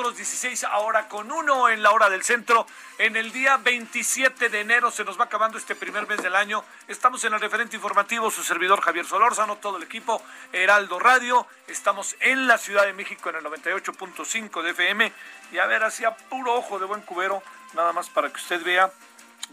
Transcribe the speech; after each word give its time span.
Está 0.00 0.08
con 0.08 0.14
nosotros 0.14 0.16
16 0.16 0.64
ahora 0.64 1.08
con 1.08 1.30
uno 1.30 1.68
en 1.68 1.82
la 1.82 1.90
hora 1.90 2.08
del 2.08 2.22
centro. 2.22 2.66
En 2.98 3.16
el 3.16 3.32
día 3.32 3.58
27 3.58 4.48
de 4.48 4.60
enero 4.60 4.90
se 4.90 5.04
nos 5.04 5.18
va 5.18 5.24
acabando 5.24 5.58
este 5.58 5.74
primer 5.74 6.08
mes 6.08 6.22
del 6.22 6.36
año. 6.36 6.64
Estamos 6.88 7.22
en 7.24 7.34
el 7.34 7.40
referente 7.40 7.76
informativo, 7.76 8.30
su 8.30 8.42
servidor 8.42 8.80
Javier 8.80 9.04
Solórzano, 9.04 9.56
todo 9.56 9.76
el 9.76 9.82
equipo 9.82 10.22
Heraldo 10.52 10.98
Radio. 10.98 11.46
Estamos 11.66 12.16
en 12.20 12.46
la 12.46 12.56
Ciudad 12.56 12.86
de 12.86 12.94
México 12.94 13.28
en 13.28 13.36
el 13.36 13.44
98.5 13.44 14.62
de 14.62 14.70
FM. 14.70 15.12
Y 15.52 15.58
a 15.58 15.66
ver, 15.66 15.84
hacia 15.84 16.16
puro 16.16 16.54
ojo 16.54 16.78
de 16.78 16.86
buen 16.86 17.02
cubero, 17.02 17.42
nada 17.74 17.92
más 17.92 18.08
para 18.08 18.30
que 18.30 18.36
usted 18.36 18.62
vea 18.64 18.90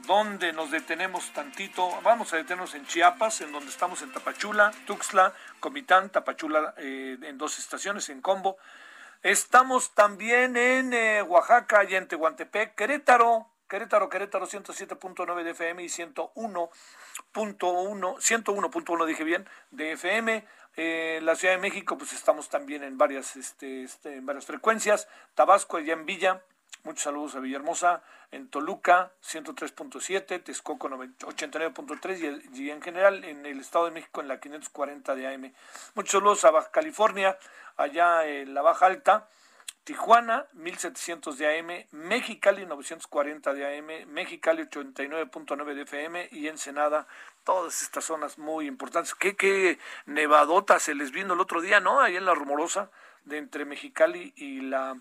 dónde 0.05 0.53
nos 0.53 0.71
detenemos 0.71 1.31
tantito. 1.33 1.99
Vamos 2.03 2.31
a 2.33 2.37
detenernos 2.37 2.73
en 2.73 2.85
Chiapas, 2.85 3.41
en 3.41 3.51
donde 3.51 3.69
estamos 3.69 4.01
en 4.01 4.11
Tapachula, 4.11 4.71
Tuxtla, 4.85 5.33
Comitán, 5.59 6.09
Tapachula, 6.09 6.73
eh, 6.77 7.17
en 7.21 7.37
dos 7.37 7.59
estaciones, 7.59 8.07
en 8.09 8.21
combo. 8.21 8.57
Estamos 9.28 9.94
también 9.94 10.56
en 10.56 10.94
eh, 10.94 11.22
Oaxaca 11.22 11.83
y 11.83 11.95
en 11.95 12.08
Tehuantepec, 12.08 12.75
Querétaro, 12.75 13.45
Querétaro, 13.67 14.08
Querétaro 14.08 14.47
107.9 14.47 15.44
de 15.44 15.52
FM 15.52 15.83
y 15.83 15.88
101.1, 15.88 16.70
101.1 17.33 19.05
dije 19.05 19.25
bien, 19.25 19.45
de 19.72 19.92
FM. 19.92 20.48
Eh, 20.78 21.20
la 21.23 21.36
Ciudad 21.36 21.55
de 21.55 21.60
México, 21.60 21.98
pues 21.98 22.14
estamos 22.14 22.48
también 22.48 22.86
en 22.86 22.98
varias, 22.98 23.36
este, 23.36 23.83
este, 23.83 24.16
en 24.16 24.26
varias 24.26 24.45
frecuencias. 24.45 25.10
Tabasco, 25.36 25.76
allá 25.76 25.92
en 25.92 26.05
Villa, 26.05 26.42
Muchos 26.87 27.03
saludos 27.03 27.36
a 27.36 27.42
Villahermosa, 27.42 28.02
en 28.31 28.48
Toluca 28.48 29.11
103.7, 29.21 30.42
Texcoco 30.42 30.87
89.3 30.87 32.49
y, 32.53 32.70
en 32.70 32.81
general 32.81 33.25
en 33.25 33.45
el 33.45 33.59
Estado 33.59 33.87
de 33.87 33.92
México 33.92 34.21
en 34.21 34.30
la 34.30 34.39
540 34.39 35.14
de 35.14 35.27
AM. 35.27 35.53
Muchos 35.95 36.14
saludos 36.14 36.45
a 36.45 36.52
Baja 36.52 36.71
California, 36.71 37.37
allá 37.75 38.25
en 38.25 38.53
la 38.53 38.61
Baja 38.61 38.86
Alta, 38.86 39.27
Tijuana 39.83 40.45
1700 40.53 41.37
de 41.37 41.59
AM, 41.59 41.87
Mexicali 41.92 42.65
940 42.65 43.54
de 43.54 43.80
AM, 43.80 44.09
Mexicali 44.09 44.64
89.9 44.64 45.73
de 45.73 45.81
FM 45.81 46.30
y 46.31 46.48
Ensenada, 46.48 47.05
todas 47.43 47.81
estas 47.81 48.05
zonas 48.05 48.37
muy 48.37 48.65
importantes. 48.65 49.14
¿Qué, 49.14 49.36
qué 49.36 49.77
nevadota 50.05 50.80
se 50.80 50.95
les 50.95 51.11
vino 51.11 51.33
el 51.33 51.42
otro 51.42 51.59
día, 51.59 51.81
¿no? 51.81 51.99
Ahí 51.99 52.15
en 52.15 52.23
la 52.23 52.33
rumorosa 52.33 52.89
de 53.25 53.39
entre 53.39 53.65
Mexicali 53.65 54.31
y 54.37 54.61
la 54.61 54.95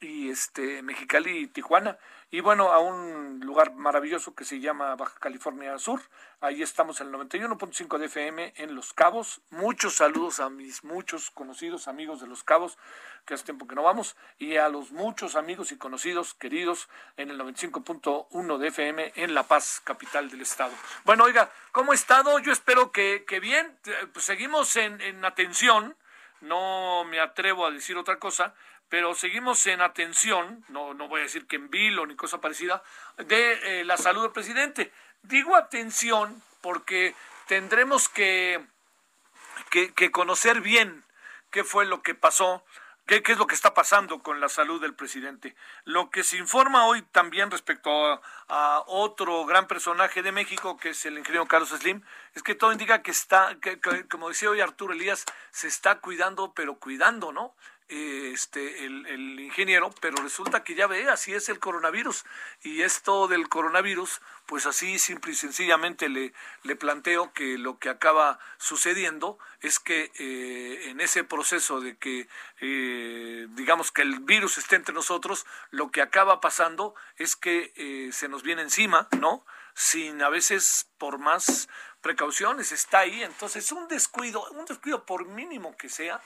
y 0.00 0.30
este 0.30 0.82
Mexicali 0.82 1.38
y 1.38 1.46
Tijuana. 1.46 1.98
Y 2.30 2.40
bueno 2.40 2.72
a 2.72 2.78
un 2.78 3.40
lugar 3.40 3.74
maravilloso 3.74 4.34
que 4.34 4.46
se 4.46 4.58
llama 4.58 4.96
Baja 4.96 5.18
California 5.20 5.78
Sur. 5.78 6.00
Ahí 6.40 6.62
estamos 6.62 7.00
en 7.00 7.08
el 7.08 7.12
91.5 7.12 7.98
de 7.98 8.06
FM 8.06 8.54
en 8.56 8.74
Los 8.74 8.94
Cabos. 8.94 9.42
Muchos 9.50 9.96
saludos 9.96 10.40
a 10.40 10.48
mis 10.48 10.82
muchos 10.82 11.30
conocidos 11.30 11.88
amigos 11.88 12.22
de 12.22 12.26
Los 12.26 12.42
Cabos 12.42 12.78
que 13.26 13.34
hace 13.34 13.44
tiempo 13.44 13.68
que 13.68 13.74
no 13.74 13.82
vamos 13.82 14.16
y 14.38 14.56
a 14.56 14.68
los 14.70 14.92
muchos 14.92 15.36
amigos 15.36 15.72
y 15.72 15.76
conocidos 15.76 16.32
queridos 16.32 16.88
en 17.18 17.30
el 17.30 17.38
95.1 17.38 18.58
de 18.58 18.68
FM 18.68 19.12
en 19.16 19.34
La 19.34 19.42
Paz 19.42 19.82
capital 19.84 20.30
del 20.30 20.40
estado. 20.40 20.72
Bueno 21.04 21.24
oiga 21.24 21.50
cómo 21.70 21.92
ha 21.92 21.94
estado 21.94 22.38
yo 22.38 22.50
espero 22.50 22.92
que, 22.92 23.24
que 23.28 23.40
bien. 23.40 23.78
Eh, 23.84 24.06
pues 24.12 24.24
seguimos 24.24 24.74
en, 24.76 25.00
en 25.02 25.24
atención 25.24 25.94
no 26.42 27.04
me 27.04 27.20
atrevo 27.20 27.66
a 27.66 27.70
decir 27.70 27.96
otra 27.96 28.18
cosa, 28.18 28.54
pero 28.88 29.14
seguimos 29.14 29.66
en 29.66 29.80
atención, 29.80 30.64
no, 30.68 30.92
no 30.92 31.08
voy 31.08 31.20
a 31.20 31.24
decir 31.24 31.46
que 31.46 31.56
en 31.56 31.70
vilo 31.70 32.04
ni 32.04 32.14
cosa 32.14 32.40
parecida, 32.40 32.82
de 33.16 33.80
eh, 33.80 33.84
la 33.84 33.96
salud 33.96 34.22
del 34.22 34.32
presidente. 34.32 34.92
Digo 35.22 35.56
atención 35.56 36.42
porque 36.60 37.14
tendremos 37.46 38.08
que, 38.08 38.62
que, 39.70 39.94
que 39.94 40.10
conocer 40.10 40.60
bien 40.60 41.04
qué 41.50 41.64
fue 41.64 41.86
lo 41.86 42.02
que 42.02 42.14
pasó, 42.14 42.64
qué, 43.06 43.22
qué 43.22 43.32
es 43.32 43.38
lo 43.38 43.46
que 43.46 43.54
está 43.54 43.74
pasando 43.74 44.22
con 44.22 44.40
la 44.40 44.48
salud 44.48 44.80
del 44.80 44.94
presidente. 44.94 45.54
Lo 45.84 46.10
que 46.10 46.22
se 46.22 46.36
informa 46.36 46.86
hoy 46.86 47.02
también 47.02 47.50
respecto 47.50 47.90
a, 48.48 48.82
otro 48.86 49.46
gran 49.46 49.66
personaje 49.66 50.22
de 50.22 50.30
México, 50.30 50.76
que 50.76 50.90
es 50.90 51.06
el 51.06 51.18
ingeniero 51.18 51.46
Carlos 51.46 51.70
Slim, 51.70 52.02
es 52.34 52.42
que 52.42 52.54
todo 52.54 52.72
indica 52.72 53.02
que 53.02 53.10
está, 53.10 53.56
que, 53.60 53.80
que, 53.80 54.06
como 54.08 54.28
decía 54.28 54.50
hoy 54.50 54.60
Arturo 54.60 54.92
Elías, 54.92 55.24
se 55.50 55.68
está 55.68 56.00
cuidando, 56.00 56.52
pero 56.52 56.74
cuidando, 56.74 57.32
¿no? 57.32 57.54
Este, 57.88 58.86
el, 58.86 59.06
el 59.06 59.40
ingeniero, 59.40 59.94
pero 60.00 60.16
resulta 60.22 60.64
que 60.64 60.74
ya 60.74 60.86
ve, 60.86 61.10
así 61.10 61.34
es 61.34 61.50
el 61.50 61.58
coronavirus. 61.58 62.24
Y 62.62 62.82
esto 62.82 63.28
del 63.28 63.48
coronavirus, 63.50 64.22
pues 64.46 64.64
así 64.66 64.98
simple 64.98 65.32
y 65.32 65.34
sencillamente 65.34 66.08
le, 66.08 66.32
le 66.62 66.76
planteo 66.76 67.32
que 67.32 67.58
lo 67.58 67.78
que 67.78 67.90
acaba 67.90 68.38
sucediendo 68.58 69.38
es 69.60 69.78
que 69.78 70.10
eh, 70.18 70.90
en 70.90 71.00
ese 71.00 71.24
proceso 71.24 71.80
de 71.80 71.96
que, 71.96 72.28
eh, 72.60 73.46
digamos, 73.50 73.92
que 73.92 74.02
el 74.02 74.20
virus 74.20 74.58
esté 74.58 74.76
entre 74.76 74.94
nosotros, 74.94 75.46
lo 75.70 75.90
que 75.90 76.02
acaba 76.02 76.40
pasando 76.40 76.94
es 77.16 77.36
que 77.36 77.72
eh, 77.76 78.10
se 78.12 78.28
nos 78.28 78.42
viene 78.42 78.62
encima, 78.62 79.08
¿no? 79.20 79.44
Sin 79.74 80.22
a 80.22 80.28
veces, 80.28 80.88
por 80.98 81.18
más 81.18 81.68
precauciones, 82.00 82.72
está 82.72 83.00
ahí. 83.00 83.22
Entonces, 83.22 83.70
un 83.72 83.88
descuido, 83.88 84.44
un 84.50 84.66
descuido 84.66 85.06
por 85.06 85.26
mínimo 85.26 85.76
que 85.76 85.88
sea, 85.88 86.20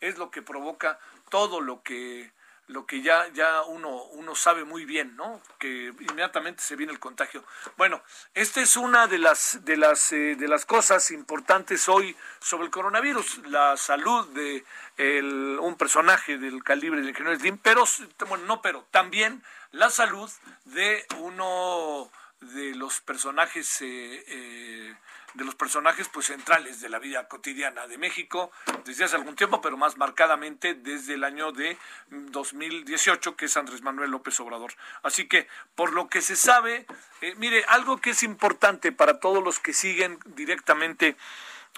es 0.00 0.18
lo 0.18 0.30
que 0.30 0.42
provoca 0.42 0.98
todo 1.30 1.60
lo 1.60 1.82
que 1.82 2.32
lo 2.68 2.84
que 2.84 3.00
ya 3.00 3.28
ya 3.28 3.62
uno 3.62 4.02
uno 4.06 4.34
sabe 4.34 4.64
muy 4.64 4.84
bien, 4.84 5.14
¿no? 5.14 5.40
Que 5.60 5.92
inmediatamente 6.00 6.62
se 6.64 6.74
viene 6.74 6.92
el 6.92 6.98
contagio. 6.98 7.44
Bueno, 7.76 8.02
esta 8.34 8.60
es 8.60 8.76
una 8.76 9.06
de 9.06 9.18
las 9.18 9.64
de 9.64 9.76
las 9.76 10.12
eh, 10.12 10.34
de 10.34 10.48
las 10.48 10.66
cosas 10.66 11.12
importantes 11.12 11.88
hoy 11.88 12.16
sobre 12.40 12.64
el 12.64 12.72
coronavirus, 12.72 13.38
la 13.46 13.76
salud 13.76 14.26
de 14.34 14.64
el- 14.96 15.58
un 15.60 15.76
personaje 15.76 16.38
del 16.38 16.64
calibre 16.64 17.00
del 17.00 17.10
ingeniero 17.10 17.38
Slim, 17.38 17.58
pero 17.58 17.84
bueno, 18.26 18.44
no, 18.46 18.60
pero 18.62 18.84
también 18.90 19.44
la 19.70 19.88
salud 19.90 20.28
de 20.64 21.06
uno 21.18 22.10
de 22.40 22.74
los 22.74 23.00
personajes 23.00 23.80
eh, 23.82 24.24
eh, 24.26 24.94
de 25.36 25.44
los 25.44 25.54
personajes 25.54 26.08
pues 26.08 26.26
centrales 26.26 26.80
de 26.80 26.88
la 26.88 26.98
vida 26.98 27.28
cotidiana 27.28 27.86
de 27.86 27.98
México 27.98 28.50
desde 28.84 29.04
hace 29.04 29.16
algún 29.16 29.36
tiempo, 29.36 29.60
pero 29.60 29.76
más 29.76 29.96
marcadamente 29.96 30.74
desde 30.74 31.14
el 31.14 31.24
año 31.24 31.52
de 31.52 31.76
2018, 32.10 33.36
que 33.36 33.44
es 33.44 33.56
Andrés 33.56 33.82
Manuel 33.82 34.10
López 34.10 34.38
Obrador. 34.40 34.72
Así 35.02 35.28
que, 35.28 35.46
por 35.74 35.92
lo 35.92 36.08
que 36.08 36.22
se 36.22 36.36
sabe, 36.36 36.86
eh, 37.20 37.34
mire, 37.36 37.64
algo 37.68 37.98
que 37.98 38.10
es 38.10 38.22
importante 38.22 38.92
para 38.92 39.20
todos 39.20 39.44
los 39.44 39.58
que 39.58 39.72
siguen 39.72 40.18
directamente 40.24 41.16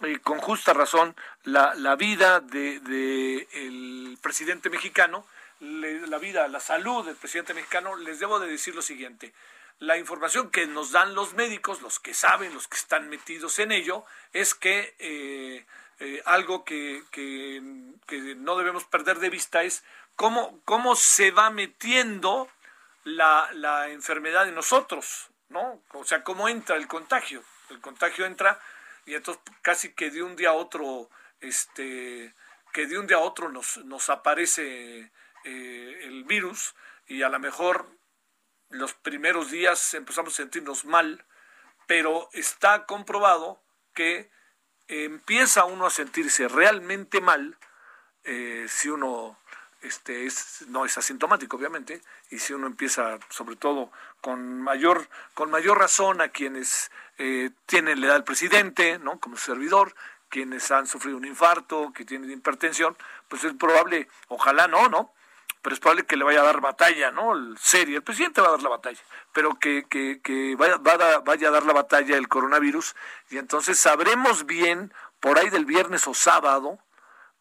eh, 0.02 0.20
con 0.20 0.38
justa 0.38 0.72
razón 0.72 1.16
la, 1.42 1.74
la 1.74 1.96
vida 1.96 2.40
de, 2.40 2.78
de 2.80 3.48
el 3.52 4.18
presidente 4.22 4.70
mexicano, 4.70 5.26
la 5.60 6.18
vida, 6.18 6.46
la 6.46 6.60
salud 6.60 7.04
del 7.04 7.16
presidente 7.16 7.52
mexicano, 7.52 7.96
les 7.96 8.20
debo 8.20 8.38
de 8.38 8.46
decir 8.46 8.76
lo 8.76 8.82
siguiente. 8.82 9.32
La 9.78 9.96
información 9.96 10.50
que 10.50 10.66
nos 10.66 10.92
dan 10.92 11.14
los 11.14 11.34
médicos, 11.34 11.82
los 11.82 12.00
que 12.00 12.14
saben, 12.14 12.52
los 12.54 12.66
que 12.66 12.76
están 12.76 13.08
metidos 13.08 13.58
en 13.58 13.72
ello, 13.72 14.04
es 14.32 14.54
que 14.54 14.94
eh, 14.98 15.66
eh, 16.00 16.22
algo 16.26 16.64
que, 16.64 17.02
que, 17.10 17.60
no 18.36 18.56
debemos 18.56 18.84
perder 18.84 19.18
de 19.18 19.30
vista 19.30 19.62
es 19.62 19.84
cómo, 20.16 20.60
cómo 20.64 20.96
se 20.96 21.30
va 21.30 21.50
metiendo 21.50 22.48
la, 23.04 23.48
la 23.52 23.88
enfermedad 23.90 24.48
en 24.48 24.54
nosotros, 24.54 25.30
¿no? 25.48 25.82
O 25.92 26.04
sea, 26.04 26.24
cómo 26.24 26.48
entra 26.48 26.76
el 26.76 26.88
contagio. 26.88 27.42
El 27.70 27.80
contagio 27.80 28.26
entra 28.26 28.58
y 29.06 29.14
entonces 29.14 29.42
casi 29.62 29.92
que 29.92 30.10
de 30.10 30.22
un 30.22 30.36
día 30.36 30.50
a 30.50 30.54
otro, 30.54 31.08
este, 31.40 32.34
que 32.72 32.86
de 32.86 32.98
un 32.98 33.06
día 33.06 33.16
a 33.16 33.20
otro 33.20 33.48
nos, 33.48 33.78
nos 33.78 34.10
aparece 34.10 35.10
eh, 35.44 36.00
el 36.02 36.24
virus 36.24 36.74
y 37.06 37.22
a 37.22 37.28
lo 37.28 37.38
mejor 37.38 37.88
los 38.70 38.94
primeros 38.94 39.50
días 39.50 39.94
empezamos 39.94 40.34
a 40.34 40.36
sentirnos 40.36 40.84
mal, 40.84 41.24
pero 41.86 42.28
está 42.32 42.86
comprobado 42.86 43.60
que 43.94 44.30
empieza 44.88 45.64
uno 45.64 45.86
a 45.86 45.90
sentirse 45.90 46.48
realmente 46.48 47.20
mal 47.20 47.56
eh, 48.24 48.66
si 48.68 48.88
uno 48.88 49.38
este 49.82 50.26
es 50.26 50.64
no 50.68 50.84
es 50.84 50.98
asintomático 50.98 51.56
obviamente 51.56 52.02
y 52.30 52.38
si 52.40 52.52
uno 52.52 52.66
empieza 52.66 53.18
sobre 53.28 53.56
todo 53.56 53.92
con 54.20 54.60
mayor 54.60 55.08
con 55.34 55.50
mayor 55.50 55.78
razón 55.78 56.20
a 56.20 56.30
quienes 56.30 56.90
eh, 57.18 57.50
tienen 57.66 58.00
la 58.00 58.08
edad 58.08 58.14
del 58.14 58.24
presidente 58.24 58.98
no 58.98 59.20
como 59.20 59.36
servidor 59.36 59.94
quienes 60.30 60.70
han 60.70 60.86
sufrido 60.86 61.16
un 61.16 61.26
infarto 61.26 61.92
que 61.94 62.04
tienen 62.04 62.30
hipertensión 62.30 62.96
pues 63.28 63.44
es 63.44 63.52
probable 63.54 64.08
ojalá 64.28 64.66
no 64.66 64.88
no 64.88 65.12
pero 65.62 65.74
es 65.74 65.80
probable 65.80 66.06
que 66.06 66.16
le 66.16 66.24
vaya 66.24 66.40
a 66.40 66.44
dar 66.44 66.60
batalla, 66.60 67.10
¿no? 67.10 67.34
El 67.34 67.56
serio, 67.58 67.96
el 67.96 68.02
presidente 68.02 68.40
va 68.40 68.48
a 68.48 68.52
dar 68.52 68.62
la 68.62 68.68
batalla, 68.70 69.00
pero 69.32 69.58
que, 69.58 69.86
que, 69.88 70.20
que 70.22 70.56
vaya, 70.56 70.76
vaya 70.78 71.48
a 71.48 71.50
dar 71.50 71.64
la 71.64 71.72
batalla 71.72 72.16
el 72.16 72.28
coronavirus 72.28 72.94
y 73.30 73.38
entonces 73.38 73.78
sabremos 73.78 74.46
bien 74.46 74.92
por 75.20 75.38
ahí 75.38 75.50
del 75.50 75.64
viernes 75.64 76.06
o 76.06 76.14
sábado 76.14 76.78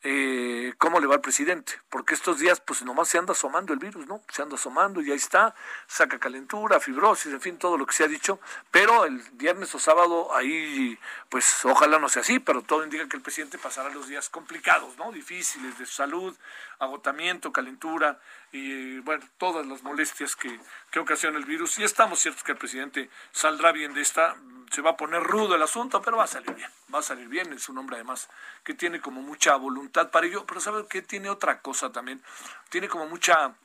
eh, 0.03 0.73
cómo 0.77 0.99
le 0.99 1.07
va 1.07 1.15
al 1.15 1.21
presidente, 1.21 1.73
porque 1.89 2.13
estos 2.13 2.39
días 2.39 2.59
pues 2.59 2.83
nomás 2.83 3.07
se 3.07 3.17
anda 3.17 3.31
asomando 3.31 3.73
el 3.73 3.79
virus, 3.79 4.05
¿no? 4.07 4.21
Se 4.29 4.43
anda 4.43 4.55
asomando 4.55 5.01
y 5.01 5.09
ahí 5.09 5.17
está, 5.17 5.55
saca 5.87 6.19
calentura, 6.19 6.79
fibrosis, 6.79 7.33
en 7.33 7.41
fin, 7.41 7.57
todo 7.57 7.77
lo 7.77 7.85
que 7.85 7.93
se 7.93 8.03
ha 8.03 8.07
dicho, 8.07 8.39
pero 8.69 9.05
el 9.05 9.19
viernes 9.33 9.73
o 9.73 9.79
sábado 9.79 10.35
ahí 10.35 10.97
pues 11.29 11.65
ojalá 11.65 11.97
no 11.97 12.09
sea 12.09 12.21
así, 12.21 12.39
pero 12.39 12.61
todo 12.61 12.83
indica 12.83 13.09
que 13.09 13.17
el 13.17 13.23
presidente 13.23 13.57
pasará 13.57 13.89
los 13.89 14.07
días 14.07 14.29
complicados, 14.29 14.95
¿no? 14.97 15.11
Difíciles 15.11 15.77
de 15.79 15.85
salud, 15.87 16.35
agotamiento, 16.77 17.51
calentura 17.51 18.19
y 18.51 18.99
bueno, 18.99 19.25
todas 19.37 19.65
las 19.65 19.81
molestias 19.81 20.35
que, 20.35 20.59
que 20.91 20.99
ocasiona 20.99 21.39
el 21.39 21.45
virus 21.45 21.79
y 21.79 21.83
estamos 21.83 22.19
ciertos 22.19 22.43
que 22.43 22.51
el 22.51 22.57
presidente 22.57 23.09
saldrá 23.31 23.71
bien 23.71 23.95
de 23.95 24.01
esta, 24.01 24.37
se 24.71 24.81
va 24.81 24.91
a 24.91 24.97
poner 24.97 25.23
rudo 25.23 25.55
el 25.55 25.61
asunto, 25.61 26.01
pero 26.01 26.17
va 26.17 26.23
a 26.23 26.27
salir 26.27 26.53
bien, 26.53 26.69
va 26.93 26.99
a 26.99 27.03
salir 27.03 27.27
bien, 27.27 27.53
es 27.53 27.69
un 27.69 27.77
hombre 27.77 27.95
además 27.95 28.29
que 28.63 28.73
tiene 28.73 28.99
como 28.99 29.21
mucha 29.21 29.55
voluntad 29.55 30.09
para 30.09 30.27
ello, 30.27 30.45
pero 30.45 30.59
sabe 30.59 30.87
que 30.87 31.01
tiene 31.01 31.29
otra 31.29 31.61
cosa 31.61 31.91
también, 31.91 32.23
tiene 32.69 32.87
como 32.87 33.07
mucha 33.07 33.55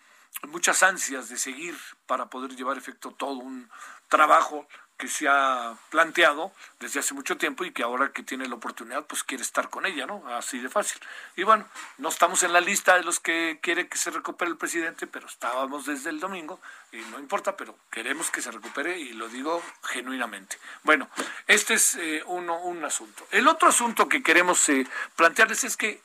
muchas 0.49 0.83
ansias 0.83 1.29
de 1.29 1.37
seguir 1.37 1.77
para 2.07 2.27
poder 2.27 2.57
llevar 2.57 2.79
efecto 2.79 3.13
todo 3.13 3.35
un 3.35 3.71
trabajo 4.09 4.67
que 5.03 5.09
se 5.09 5.27
ha 5.27 5.75
planteado 5.91 6.53
desde 6.79 7.01
hace 7.01 7.13
mucho 7.13 7.37
tiempo 7.37 7.65
y 7.65 7.73
que 7.73 7.83
ahora 7.83 8.13
que 8.13 8.23
tiene 8.23 8.47
la 8.47 8.55
oportunidad 8.55 9.05
pues 9.05 9.25
quiere 9.25 9.43
estar 9.43 9.69
con 9.69 9.85
ella, 9.85 10.07
¿no? 10.07 10.23
Así 10.29 10.61
de 10.61 10.69
fácil. 10.69 11.03
Y 11.35 11.43
bueno, 11.43 11.67
no 11.99 12.09
estamos 12.09 12.45
en 12.45 12.53
la 12.53 12.61
lista 12.61 12.95
de 12.95 13.03
los 13.03 13.19
que 13.19 13.59
quiere 13.61 13.89
que 13.89 13.99
se 13.99 14.13
recupere 14.13 14.49
el 14.53 14.57
presidente, 14.57 15.09
pero 15.09 15.27
estábamos 15.27 15.87
desde 15.87 16.11
el 16.11 16.21
domingo 16.21 16.61
y 16.93 16.99
no 17.11 17.19
importa, 17.19 17.57
pero 17.57 17.77
queremos 17.91 18.31
que 18.31 18.41
se 18.41 18.53
recupere 18.53 18.97
y 18.97 19.13
lo 19.15 19.29
digo 19.29 19.61
genuinamente. 19.83 20.57
Bueno, 20.85 21.09
este 21.49 21.75
es 21.75 21.97
eh, 21.97 22.23
uno, 22.27 22.61
un 22.61 22.85
asunto. 22.85 23.27
El 23.33 23.49
otro 23.49 23.71
asunto 23.71 24.09
que 24.09 24.23
queremos 24.23 24.69
eh, 24.69 24.87
plantearles 25.17 25.65
es 25.65 25.77
que 25.77 26.01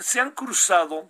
se 0.00 0.18
han 0.18 0.32
cruzado 0.32 1.08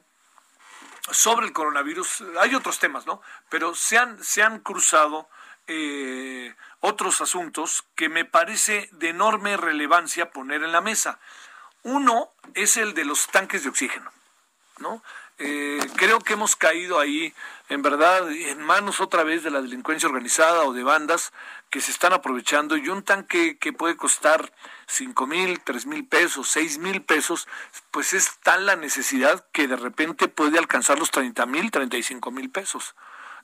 sobre 1.10 1.46
el 1.46 1.54
coronavirus, 1.54 2.22
hay 2.38 2.54
otros 2.54 2.78
temas, 2.78 3.06
¿no? 3.06 3.22
Pero 3.48 3.74
se 3.74 3.96
han, 3.96 4.22
se 4.22 4.42
han 4.42 4.58
cruzado 4.60 5.26
eh, 5.66 6.54
otros 6.80 7.20
asuntos 7.20 7.84
que 7.94 8.08
me 8.08 8.24
parece 8.24 8.88
de 8.92 9.10
enorme 9.10 9.56
relevancia 9.56 10.30
poner 10.30 10.62
en 10.62 10.72
la 10.72 10.80
mesa. 10.80 11.18
Uno 11.82 12.32
es 12.54 12.76
el 12.76 12.94
de 12.94 13.04
los 13.04 13.26
tanques 13.28 13.62
de 13.62 13.70
oxígeno, 13.70 14.10
¿no? 14.78 15.02
Eh, 15.38 15.80
creo 15.96 16.20
que 16.20 16.34
hemos 16.34 16.54
caído 16.54 17.00
ahí, 17.00 17.34
en 17.68 17.82
verdad, 17.82 18.30
en 18.30 18.62
manos 18.62 19.00
otra 19.00 19.24
vez 19.24 19.42
de 19.42 19.50
la 19.50 19.60
delincuencia 19.60 20.08
organizada 20.08 20.62
o 20.62 20.72
de 20.72 20.84
bandas 20.84 21.32
que 21.70 21.80
se 21.80 21.90
están 21.90 22.12
aprovechando 22.12 22.76
y 22.76 22.88
un 22.88 23.02
tanque 23.02 23.58
que 23.58 23.72
puede 23.72 23.96
costar 23.96 24.52
cinco 24.86 25.26
mil, 25.26 25.60
tres 25.64 25.86
mil 25.86 26.06
pesos, 26.06 26.48
seis 26.48 26.78
mil 26.78 27.02
pesos, 27.02 27.48
pues 27.90 28.12
es 28.12 28.38
tal 28.44 28.66
la 28.66 28.76
necesidad 28.76 29.44
que 29.52 29.66
de 29.66 29.74
repente 29.74 30.28
puede 30.28 30.56
alcanzar 30.56 31.00
los 31.00 31.10
treinta 31.10 31.46
mil, 31.46 31.72
treinta 31.72 31.96
y 31.96 32.04
cinco 32.04 32.30
mil 32.30 32.48
pesos. 32.50 32.94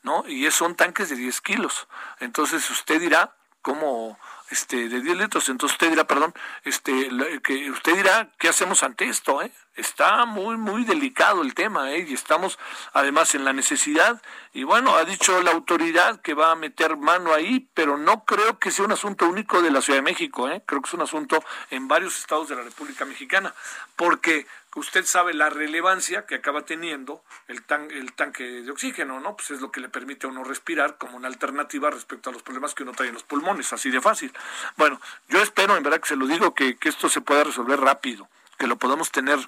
¿No? 0.02 0.24
Y 0.26 0.50
son 0.50 0.74
tanques 0.74 1.08
de 1.10 1.16
10 1.16 1.40
kilos. 1.40 1.88
Entonces 2.18 2.68
usted 2.70 3.00
dirá, 3.00 3.34
¿cómo? 3.62 4.18
Este, 4.50 4.88
de 4.88 5.00
10 5.00 5.16
litros, 5.16 5.48
entonces 5.48 5.76
usted 5.76 5.90
dirá, 5.90 6.08
perdón, 6.08 6.34
este, 6.64 7.08
que 7.44 7.70
usted 7.70 7.94
dirá, 7.94 8.32
¿qué 8.36 8.48
hacemos 8.48 8.82
ante 8.82 9.04
esto? 9.04 9.40
Eh? 9.42 9.52
Está 9.76 10.24
muy, 10.24 10.56
muy 10.56 10.84
delicado 10.84 11.42
el 11.42 11.54
tema, 11.54 11.92
¿eh? 11.92 12.04
y 12.08 12.14
estamos 12.14 12.58
además 12.92 13.36
en 13.36 13.44
la 13.44 13.52
necesidad, 13.52 14.20
y 14.52 14.64
bueno, 14.64 14.96
ha 14.96 15.04
dicho 15.04 15.40
la 15.42 15.52
autoridad 15.52 16.20
que 16.20 16.34
va 16.34 16.50
a 16.50 16.56
meter 16.56 16.96
mano 16.96 17.32
ahí, 17.32 17.70
pero 17.74 17.96
no 17.96 18.24
creo 18.24 18.58
que 18.58 18.72
sea 18.72 18.86
un 18.86 18.90
asunto 18.90 19.28
único 19.28 19.62
de 19.62 19.70
la 19.70 19.80
Ciudad 19.82 19.98
de 19.98 20.02
México, 20.02 20.48
¿eh? 20.48 20.64
creo 20.66 20.82
que 20.82 20.88
es 20.88 20.94
un 20.94 21.02
asunto 21.02 21.44
en 21.70 21.86
varios 21.86 22.18
estados 22.18 22.48
de 22.48 22.56
la 22.56 22.62
República 22.62 23.04
Mexicana, 23.04 23.54
porque 23.94 24.48
usted 24.76 25.04
sabe 25.04 25.34
la 25.34 25.50
relevancia 25.50 26.26
que 26.26 26.36
acaba 26.36 26.64
teniendo 26.64 27.22
el, 27.48 27.62
el 27.90 28.12
tanque 28.12 28.44
de 28.44 28.70
oxígeno, 28.70 29.20
¿no? 29.20 29.36
Pues 29.36 29.50
es 29.50 29.60
lo 29.60 29.72
que 29.72 29.80
le 29.80 29.88
permite 29.88 30.26
a 30.26 30.30
uno 30.30 30.44
respirar 30.44 30.96
como 30.98 31.16
una 31.16 31.28
alternativa 31.28 31.90
respecto 31.90 32.30
a 32.30 32.32
los 32.32 32.42
problemas 32.42 32.74
que 32.74 32.84
uno 32.84 32.92
trae 32.92 33.08
en 33.08 33.14
los 33.14 33.24
pulmones, 33.24 33.72
así 33.72 33.90
de 33.90 34.00
fácil. 34.00 34.32
Bueno, 34.76 35.00
yo 35.28 35.42
espero, 35.42 35.76
en 35.76 35.82
verdad 35.82 36.00
que 36.00 36.08
se 36.08 36.16
lo 36.16 36.26
digo, 36.26 36.54
que, 36.54 36.76
que 36.76 36.88
esto 36.88 37.08
se 37.08 37.20
pueda 37.20 37.44
resolver 37.44 37.80
rápido, 37.80 38.28
que 38.58 38.66
lo 38.66 38.76
podamos 38.76 39.10
tener 39.10 39.38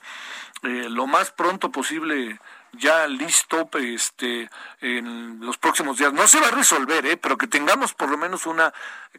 eh, 0.62 0.88
lo 0.88 1.06
más 1.06 1.30
pronto 1.30 1.70
posible 1.70 2.40
ya 2.72 3.06
listo 3.06 3.68
este 3.74 4.50
en 4.80 5.40
los 5.40 5.58
próximos 5.58 5.98
días. 5.98 6.12
No 6.12 6.26
se 6.26 6.40
va 6.40 6.48
a 6.48 6.52
resolver 6.52 7.04
¿eh? 7.06 7.16
pero 7.16 7.36
que 7.36 7.46
tengamos 7.46 7.94
por 7.94 8.10
lo 8.10 8.16
menos 8.16 8.46
una 8.46 8.72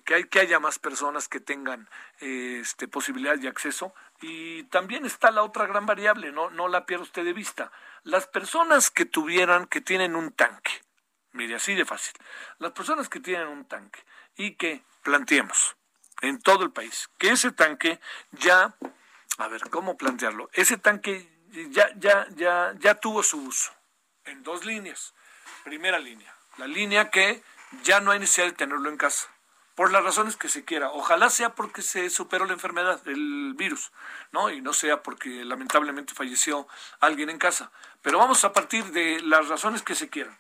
que 0.06 0.16
hay 0.16 0.24
que 0.26 0.40
haya 0.40 0.60
más 0.60 0.80
personas 0.80 1.28
que 1.28 1.40
tengan 1.40 1.88
este 2.20 2.88
posibilidad 2.88 3.38
de 3.38 3.48
acceso. 3.48 3.94
Y 4.22 4.64
también 4.64 5.06
está 5.06 5.32
la 5.32 5.44
otra 5.44 5.68
gran 5.68 5.86
variable 5.86 6.32
no 6.32 6.50
no 6.50 6.68
la 6.68 6.86
pierda 6.86 7.04
usted 7.04 7.24
de 7.24 7.34
vista. 7.34 7.72
Las 8.04 8.28
personas 8.28 8.90
que 8.90 9.06
tuvieran 9.06 9.68
que 9.68 9.82
tienen 9.82 10.16
un 10.16 10.32
tanque 10.32 10.82
mire 11.34 11.56
así 11.56 11.76
de 11.76 11.86
fácil. 11.86 12.14
Las 12.60 12.72
personas 12.72 13.10
que 13.10 13.20
tienen 13.20 13.48
un 13.48 13.66
tanque 13.66 14.00
y 14.36 14.56
que 14.56 14.84
planteemos 15.04 15.76
en 16.22 16.42
todo 16.42 16.64
el 16.64 16.72
país 16.72 17.10
que 17.18 17.30
ese 17.30 17.52
tanque 17.52 18.00
ya 18.32 18.76
a 19.38 19.48
ver 19.48 19.62
cómo 19.70 19.98
plantearlo 19.98 20.50
ese 20.54 20.78
tanque 20.78 21.33
ya, 21.72 21.90
ya, 21.98 22.28
ya, 22.36 22.74
ya 22.80 22.96
tuvo 22.96 23.24
su 23.24 23.42
uso 23.42 23.72
en 24.26 24.44
dos 24.44 24.66
líneas. 24.66 25.14
Primera 25.64 26.00
línea, 26.00 26.34
la 26.58 26.68
línea 26.68 27.10
que 27.10 27.42
ya 27.84 28.00
no 28.00 28.12
hay 28.12 28.20
necesidad 28.20 28.48
de 28.48 28.54
tenerlo 28.54 28.90
en 28.90 28.98
casa, 28.98 29.28
por 29.76 29.92
las 29.92 30.04
razones 30.04 30.36
que 30.36 30.50
se 30.50 30.64
quiera. 30.66 30.92
Ojalá 30.92 31.30
sea 31.30 31.56
porque 31.56 31.82
se 31.82 32.10
superó 32.10 32.46
la 32.46 32.54
enfermedad, 32.54 33.02
el 33.08 33.54
virus, 33.56 33.92
¿no? 34.32 34.50
Y 34.50 34.62
no 34.62 34.74
sea 34.74 35.02
porque 35.02 35.44
lamentablemente 35.46 36.14
falleció 36.14 36.68
alguien 37.00 37.30
en 37.30 37.40
casa. 37.40 37.72
Pero 38.02 38.20
vamos 38.20 38.44
a 38.44 38.54
partir 38.54 38.86
de 38.92 39.22
las 39.22 39.48
razones 39.48 39.82
que 39.82 39.96
se 39.96 40.10
quieran. 40.10 40.38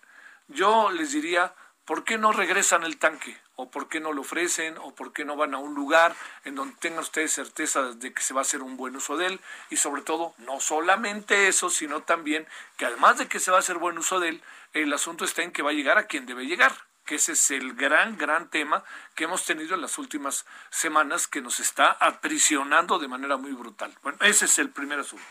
Yo 0.47 0.91
les 0.91 1.11
diría, 1.13 1.55
¿por 1.85 2.03
qué 2.03 2.17
no 2.17 2.31
regresan 2.31 2.83
el 2.83 2.97
tanque? 2.97 3.37
¿O 3.55 3.69
por 3.69 3.87
qué 3.87 3.99
no 3.99 4.13
lo 4.13 4.21
ofrecen? 4.21 4.77
¿O 4.79 4.95
por 4.95 5.13
qué 5.13 5.25
no 5.25 5.35
van 5.35 5.53
a 5.53 5.59
un 5.59 5.73
lugar 5.75 6.15
en 6.43 6.55
donde 6.55 6.75
tengan 6.79 6.99
ustedes 6.99 7.33
certeza 7.33 7.83
de 7.93 8.13
que 8.13 8.21
se 8.21 8.33
va 8.33 8.41
a 8.41 8.43
hacer 8.43 8.61
un 8.61 8.77
buen 8.77 8.95
uso 8.95 9.17
de 9.17 9.27
él? 9.27 9.39
Y 9.69 9.77
sobre 9.77 10.01
todo, 10.01 10.33
no 10.39 10.59
solamente 10.59 11.47
eso, 11.47 11.69
sino 11.69 12.01
también 12.03 12.47
que 12.77 12.85
además 12.85 13.17
de 13.17 13.27
que 13.27 13.39
se 13.39 13.51
va 13.51 13.57
a 13.57 13.59
hacer 13.59 13.77
buen 13.77 13.97
uso 13.97 14.19
de 14.19 14.29
él, 14.29 14.43
el 14.73 14.91
asunto 14.93 15.25
está 15.25 15.43
en 15.43 15.51
que 15.51 15.61
va 15.61 15.69
a 15.69 15.73
llegar 15.73 15.97
a 15.97 16.07
quien 16.07 16.25
debe 16.25 16.45
llegar, 16.45 16.73
que 17.05 17.15
ese 17.15 17.33
es 17.33 17.51
el 17.51 17.73
gran, 17.73 18.17
gran 18.17 18.49
tema 18.49 18.83
que 19.13 19.25
hemos 19.25 19.45
tenido 19.45 19.75
en 19.75 19.81
las 19.81 19.97
últimas 19.97 20.45
semanas 20.69 21.27
que 21.27 21.41
nos 21.41 21.59
está 21.59 21.91
aprisionando 21.91 22.97
de 22.97 23.07
manera 23.07 23.37
muy 23.37 23.51
brutal. 23.51 23.93
Bueno, 24.01 24.17
ese 24.21 24.45
es 24.45 24.57
el 24.57 24.69
primer 24.69 24.99
asunto. 24.99 25.25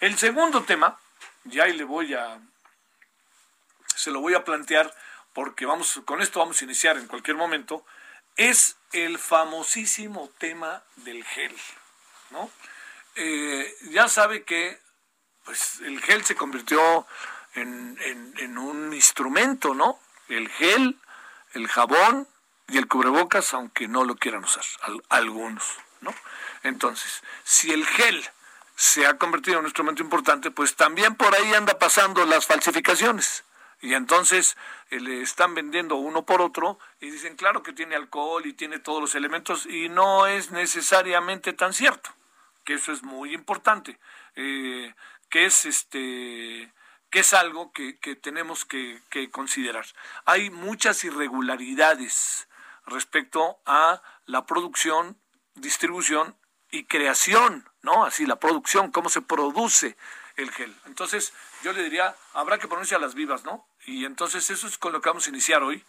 El 0.00 0.18
segundo 0.18 0.64
tema, 0.64 0.98
ya 1.44 1.64
ahí 1.64 1.72
le 1.74 1.84
voy 1.84 2.14
a, 2.14 2.40
se 3.94 4.10
lo 4.10 4.20
voy 4.20 4.34
a 4.34 4.44
plantear 4.44 4.92
porque 5.34 5.66
vamos, 5.66 6.00
con 6.04 6.22
esto 6.22 6.38
vamos 6.38 6.60
a 6.60 6.64
iniciar 6.64 6.96
en 6.96 7.06
cualquier 7.06 7.36
momento, 7.36 7.84
es 8.36 8.76
el 8.92 9.18
famosísimo 9.18 10.30
tema 10.38 10.82
del 10.96 11.24
gel, 11.24 11.54
¿no? 12.30 12.50
Eh, 13.16 13.74
ya 13.90 14.08
sabe 14.08 14.44
que 14.44 14.80
pues, 15.44 15.80
el 15.80 16.00
gel 16.00 16.24
se 16.24 16.34
convirtió 16.34 17.06
en, 17.54 17.98
en, 18.38 18.58
un 18.58 18.92
instrumento, 18.92 19.74
¿no? 19.74 20.00
El 20.28 20.48
gel, 20.48 20.98
el 21.52 21.68
jabón 21.68 22.26
y 22.68 22.78
el 22.78 22.88
cubrebocas, 22.88 23.54
aunque 23.54 23.86
no 23.86 24.04
lo 24.04 24.16
quieran 24.16 24.44
usar, 24.44 24.64
algunos, 25.08 25.64
¿no? 26.00 26.14
Entonces, 26.62 27.22
si 27.44 27.72
el 27.72 27.86
gel 27.86 28.24
se 28.74 29.06
ha 29.06 29.18
convertido 29.18 29.54
en 29.54 29.60
un 29.60 29.66
instrumento 29.66 30.02
importante, 30.02 30.50
pues 30.50 30.74
también 30.74 31.14
por 31.14 31.34
ahí 31.34 31.54
anda 31.54 31.78
pasando 31.78 32.24
las 32.24 32.46
falsificaciones. 32.46 33.44
Y 33.84 33.92
entonces 33.92 34.56
eh, 34.88 34.98
le 34.98 35.20
están 35.20 35.54
vendiendo 35.54 35.96
uno 35.96 36.24
por 36.24 36.40
otro 36.40 36.78
y 37.00 37.10
dicen, 37.10 37.36
claro 37.36 37.62
que 37.62 37.74
tiene 37.74 37.94
alcohol 37.94 38.46
y 38.46 38.54
tiene 38.54 38.78
todos 38.78 38.98
los 38.98 39.14
elementos 39.14 39.66
y 39.66 39.90
no 39.90 40.26
es 40.26 40.50
necesariamente 40.52 41.52
tan 41.52 41.74
cierto, 41.74 42.08
que 42.64 42.74
eso 42.74 42.92
es 42.92 43.02
muy 43.02 43.34
importante, 43.34 44.00
eh, 44.36 44.94
que 45.28 45.44
es 45.44 45.66
este 45.66 46.72
que 47.10 47.20
es 47.20 47.34
algo 47.34 47.72
que, 47.72 47.92
tenemos 48.16 48.64
que, 48.64 49.00
que 49.08 49.30
considerar. 49.30 49.84
Hay 50.24 50.50
muchas 50.50 51.04
irregularidades 51.04 52.48
respecto 52.86 53.60
a 53.66 54.02
la 54.26 54.46
producción, 54.46 55.16
distribución 55.54 56.36
y 56.72 56.84
creación, 56.86 57.70
¿no? 57.82 58.04
Así 58.04 58.26
la 58.26 58.40
producción, 58.40 58.90
cómo 58.90 59.10
se 59.10 59.22
produce 59.22 59.96
el 60.36 60.50
gel. 60.50 60.74
Entonces, 60.86 61.32
yo 61.62 61.72
le 61.72 61.82
diría, 61.82 62.16
habrá 62.32 62.58
que 62.58 62.68
ponerse 62.68 62.94
a 62.94 62.98
las 62.98 63.14
vivas, 63.14 63.44
¿no? 63.44 63.66
Y 63.86 64.04
entonces 64.04 64.48
eso 64.50 64.66
es 64.66 64.78
con 64.78 64.92
lo 64.92 65.00
que 65.00 65.10
vamos 65.10 65.26
a 65.26 65.30
iniciar 65.30 65.62
hoy 65.62 65.84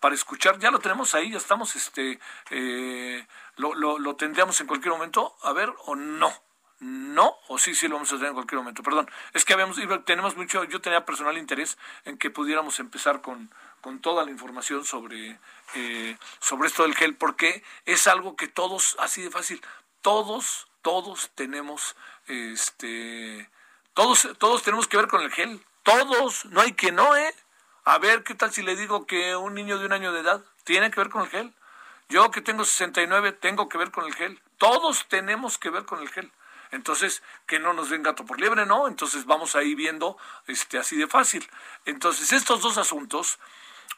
para 0.00 0.14
escuchar, 0.14 0.58
ya 0.58 0.70
lo 0.70 0.78
tenemos 0.78 1.14
ahí, 1.14 1.30
ya 1.30 1.36
estamos, 1.36 1.76
este, 1.76 2.18
eh, 2.50 3.26
lo, 3.56 3.74
lo, 3.74 3.98
lo 3.98 4.16
tendríamos 4.16 4.58
en 4.60 4.66
cualquier 4.66 4.92
momento, 4.92 5.36
a 5.42 5.52
ver, 5.52 5.72
o 5.84 5.94
no. 5.94 6.32
No, 6.80 7.36
o 7.48 7.58
sí, 7.58 7.74
sí 7.74 7.88
lo 7.88 7.96
vamos 7.96 8.10
a 8.10 8.14
tener 8.14 8.28
en 8.28 8.34
cualquier 8.34 8.58
momento. 8.58 8.82
Perdón, 8.82 9.10
es 9.34 9.44
que 9.44 9.52
habíamos, 9.52 9.76
tenemos 10.06 10.34
mucho, 10.34 10.64
yo 10.64 10.80
tenía 10.80 11.04
personal 11.04 11.36
interés 11.36 11.76
en 12.06 12.16
que 12.16 12.30
pudiéramos 12.30 12.80
empezar 12.80 13.20
con, 13.20 13.52
con 13.82 14.00
toda 14.00 14.24
la 14.24 14.30
información 14.30 14.86
sobre, 14.86 15.38
eh, 15.74 16.16
sobre 16.40 16.68
esto 16.68 16.84
del 16.84 16.94
gel, 16.94 17.16
porque 17.16 17.62
es 17.84 18.06
algo 18.06 18.34
que 18.34 18.48
todos, 18.48 18.96
así 18.98 19.20
de 19.20 19.30
fácil, 19.30 19.60
todos, 20.00 20.68
todos 20.80 21.30
tenemos, 21.34 21.96
este, 22.26 23.50
todos, 23.92 24.30
todos 24.38 24.62
tenemos 24.62 24.88
que 24.88 24.96
ver 24.96 25.08
con 25.08 25.20
el 25.20 25.30
gel, 25.30 25.62
todos, 25.90 26.44
no 26.46 26.60
hay 26.60 26.72
que 26.72 26.92
no, 26.92 27.16
¿eh? 27.16 27.34
A 27.84 27.98
ver, 27.98 28.22
¿qué 28.22 28.34
tal 28.34 28.52
si 28.52 28.62
le 28.62 28.76
digo 28.76 29.06
que 29.06 29.34
un 29.34 29.54
niño 29.54 29.78
de 29.78 29.86
un 29.86 29.92
año 29.92 30.12
de 30.12 30.20
edad 30.20 30.44
tiene 30.64 30.90
que 30.90 31.00
ver 31.00 31.10
con 31.10 31.22
el 31.22 31.28
gel? 31.28 31.54
Yo 32.08 32.30
que 32.30 32.40
tengo 32.40 32.64
69 32.64 33.32
tengo 33.32 33.68
que 33.68 33.78
ver 33.78 33.90
con 33.90 34.04
el 34.04 34.14
gel. 34.14 34.40
Todos 34.58 35.06
tenemos 35.08 35.58
que 35.58 35.70
ver 35.70 35.84
con 35.84 36.00
el 36.00 36.08
gel. 36.08 36.30
Entonces, 36.72 37.22
que 37.46 37.58
no 37.58 37.72
nos 37.72 37.90
den 37.90 38.02
gato 38.02 38.24
por 38.24 38.38
liebre, 38.38 38.66
¿no? 38.66 38.86
Entonces 38.86 39.24
vamos 39.26 39.56
ahí 39.56 39.74
viendo 39.74 40.16
este, 40.46 40.78
así 40.78 40.96
de 40.96 41.06
fácil. 41.06 41.48
Entonces, 41.84 42.32
estos 42.32 42.60
dos 42.62 42.78
asuntos, 42.78 43.38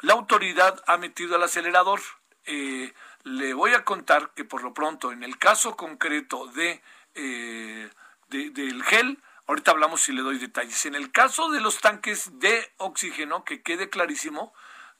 la 0.00 0.14
autoridad 0.14 0.82
ha 0.86 0.96
metido 0.96 1.36
al 1.36 1.42
acelerador. 1.42 2.00
Eh, 2.46 2.94
le 3.24 3.54
voy 3.54 3.74
a 3.74 3.84
contar 3.84 4.30
que 4.34 4.44
por 4.44 4.62
lo 4.62 4.72
pronto, 4.72 5.12
en 5.12 5.22
el 5.22 5.38
caso 5.38 5.76
concreto 5.76 6.46
de, 6.46 6.82
eh, 7.14 7.90
del 8.28 8.82
gel, 8.84 9.22
ahorita 9.46 9.70
hablamos 9.70 10.02
si 10.02 10.12
le 10.12 10.22
doy 10.22 10.38
detalles. 10.38 10.86
En 10.86 10.94
el 10.94 11.10
caso 11.10 11.50
de 11.50 11.60
los 11.60 11.80
tanques 11.80 12.38
de 12.38 12.72
oxígeno, 12.78 13.44
que 13.44 13.62
quede 13.62 13.90
clarísimo, 13.90 14.52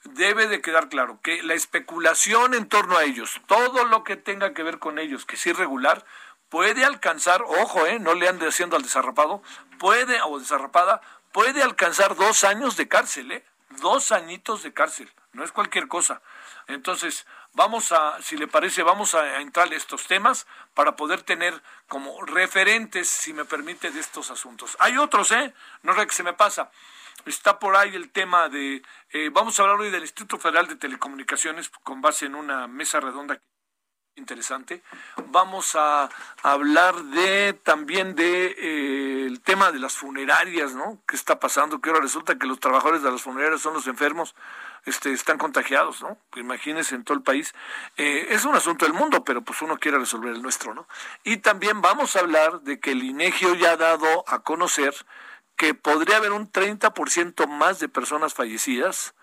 debe 0.05 0.49
de 0.49 0.61
quedar 0.61 0.89
claro 0.89 1.21
que 1.23 1.43
la 1.43 1.55
especulación 1.55 2.55
en 2.55 2.69
torno 2.69 2.97
a 2.97 3.05
ellos, 3.05 3.41
todo 3.47 3.85
lo 3.85 4.05
que 4.05 4.17
tenga 4.17 4.53
que 4.55 4.63
ver 4.63 4.79
con 4.79 4.99
ellos, 4.99 5.25
que 5.25 5.37
es 5.37 5.47
irregular, 5.47 6.05
puede 6.49 6.85
alcanzar, 6.85 7.43
ojo, 7.43 7.87
eh, 7.87 7.99
no 7.99 8.15
le 8.15 8.29
ande 8.29 8.47
haciendo 8.47 8.77
al 8.77 8.83
desarrapado, 8.83 9.43
puede, 9.79 10.21
o 10.23 10.39
desarrapada, 10.39 11.01
puede 11.33 11.63
alcanzar 11.63 12.15
dos 12.17 12.45
años 12.45 12.77
de 12.77 12.89
cárcel, 12.89 13.33
¿eh? 13.33 13.45
Dos 13.81 14.13
añitos 14.13 14.63
de 14.63 14.75
cárcel, 14.75 15.11
no 15.33 15.45
es 15.45 15.53
cualquier 15.53 15.89
cosa. 15.89 16.21
Entonces, 16.67 17.27
vamos 17.55 17.93
a, 17.93 18.21
si 18.23 18.37
le 18.37 18.49
parece, 18.49 18.83
vamos 18.83 19.15
a, 19.15 19.41
entrar 19.41 19.71
a 19.71 19.77
estos 19.77 20.07
temas 20.07 20.47
para 20.75 20.97
poder 20.97 21.23
tener 21.23 21.63
como 21.89 22.23
referentes, 22.25 23.09
si 23.09 23.33
me 23.33 23.45
permite, 23.45 23.91
de 23.91 24.01
estos 24.01 24.31
asuntos. 24.31 24.77
Hay 24.81 24.99
otros, 24.99 25.33
¿eh? 25.33 25.55
No 25.83 25.93
es 25.93 26.07
que 26.07 26.15
se 26.15 26.23
me 26.23 26.33
pasa. 26.33 26.71
Está 27.27 27.59
por 27.59 27.77
ahí 27.77 27.95
el 27.95 28.11
tema 28.11 28.49
de, 28.49 28.83
eh, 29.11 29.31
vamos 29.33 29.59
a 29.59 29.63
hablar 29.63 29.81
hoy 29.81 29.91
del 29.91 30.03
Instituto 30.03 30.39
Federal 30.39 30.67
de 30.67 30.77
Telecomunicaciones 30.77 31.69
con 31.69 32.01
base 32.01 32.27
en 32.27 32.35
una 32.35 32.67
mesa 32.67 33.01
redonda 33.01 33.41
interesante. 34.17 34.83
Vamos 35.29 35.75
a 35.75 36.09
hablar 36.43 36.95
de 37.05 37.55
también 37.63 38.15
de 38.15 38.47
eh, 38.59 39.27
el 39.27 39.41
tema 39.41 39.73
de 39.73 39.79
las 39.79 39.97
funerarias, 39.97 40.75
¿no? 40.75 40.99
¿Qué 41.07 41.17
está 41.17 41.41
pasando? 41.41 41.81
Que 41.81 41.91
ahora 41.91 42.03
resulta 42.03 42.39
que 42.39 42.47
los 42.47 42.61
trabajadores 42.61 43.03
de 43.03 43.11
las 43.11 43.23
funerarias 43.23 43.61
son 43.61 43.75
los 43.75 43.87
enfermos, 43.87 44.35
este, 44.85 45.13
están 45.13 45.39
contagiados, 45.39 46.03
¿no? 46.03 46.19
Imagínense 46.37 46.95
en 46.95 47.05
todo 47.05 47.17
el 47.17 47.23
país. 47.23 47.55
Eh, 47.97 48.29
es 48.31 48.45
un 48.45 48.55
asunto 48.55 48.85
del 48.85 48.95
mundo, 48.95 49.25
pero 49.25 49.43
pues 49.43 49.63
uno 49.63 49.79
quiere 49.79 49.99
resolver 49.99 50.33
el 50.35 50.43
nuestro, 50.43 50.75
¿no? 50.75 50.87
Y 51.25 51.39
también 51.39 51.81
vamos 51.81 52.17
a 52.17 52.21
hablar 52.21 52.61
de 52.63 52.81
que 52.81 52.93
el 52.93 53.03
INEGIO 53.03 53.55
ya 53.55 53.73
ha 53.73 53.77
dado 53.77 54.25
a 54.27 54.41
conocer 54.41 54.95
que 55.57 55.75
podría 55.75 56.17
haber 56.17 56.33
un 56.33 56.51
30% 56.51 57.47
más 57.47 57.79
de 57.79 57.89
personas 57.89 58.35
fallecidas 58.35 59.15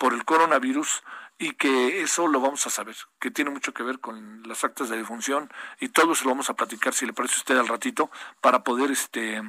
por 0.00 0.14
el 0.14 0.24
coronavirus 0.24 1.02
y 1.38 1.52
que 1.52 2.00
eso 2.00 2.26
lo 2.26 2.40
vamos 2.40 2.66
a 2.66 2.70
saber, 2.70 2.96
que 3.20 3.30
tiene 3.30 3.50
mucho 3.50 3.74
que 3.74 3.82
ver 3.82 4.00
con 4.00 4.42
las 4.48 4.64
actas 4.64 4.88
de 4.88 4.96
defunción 4.96 5.52
y 5.78 5.90
todo 5.90 6.14
eso 6.14 6.24
lo 6.24 6.30
vamos 6.30 6.48
a 6.48 6.54
platicar 6.54 6.94
si 6.94 7.04
le 7.04 7.12
parece 7.12 7.34
a 7.34 7.36
usted 7.36 7.58
al 7.58 7.68
ratito 7.68 8.10
para 8.40 8.64
poder 8.64 8.90
este 8.90 9.42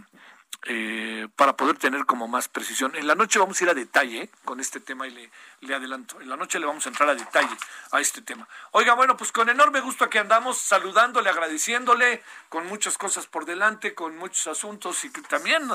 eh, 0.67 1.27
para 1.35 1.55
poder 1.55 1.77
tener 1.77 2.05
como 2.05 2.27
más 2.27 2.47
precisión. 2.47 2.95
En 2.95 3.07
la 3.07 3.15
noche 3.15 3.39
vamos 3.39 3.59
a 3.59 3.63
ir 3.63 3.69
a 3.71 3.73
detalle 3.73 4.29
con 4.45 4.59
este 4.59 4.79
tema 4.79 5.07
y 5.07 5.29
le, 5.61 5.75
adelanto. 5.75 6.21
En 6.21 6.29
la 6.29 6.37
noche 6.37 6.59
le 6.59 6.67
vamos 6.67 6.85
a 6.85 6.89
entrar 6.89 7.09
a 7.09 7.15
detalle 7.15 7.57
a 7.91 7.99
este 7.99 8.21
tema. 8.21 8.47
Oiga, 8.71 8.93
bueno, 8.93 9.17
pues 9.17 9.31
con 9.31 9.49
enorme 9.49 9.79
gusto 9.79 10.05
aquí 10.05 10.19
andamos 10.19 10.59
saludándole, 10.59 11.31
agradeciéndole, 11.31 12.21
con 12.47 12.67
muchas 12.67 12.95
cosas 12.97 13.25
por 13.25 13.45
delante, 13.45 13.95
con 13.95 14.15
muchos 14.17 14.45
asuntos 14.45 15.03
y 15.03 15.09
también 15.09 15.67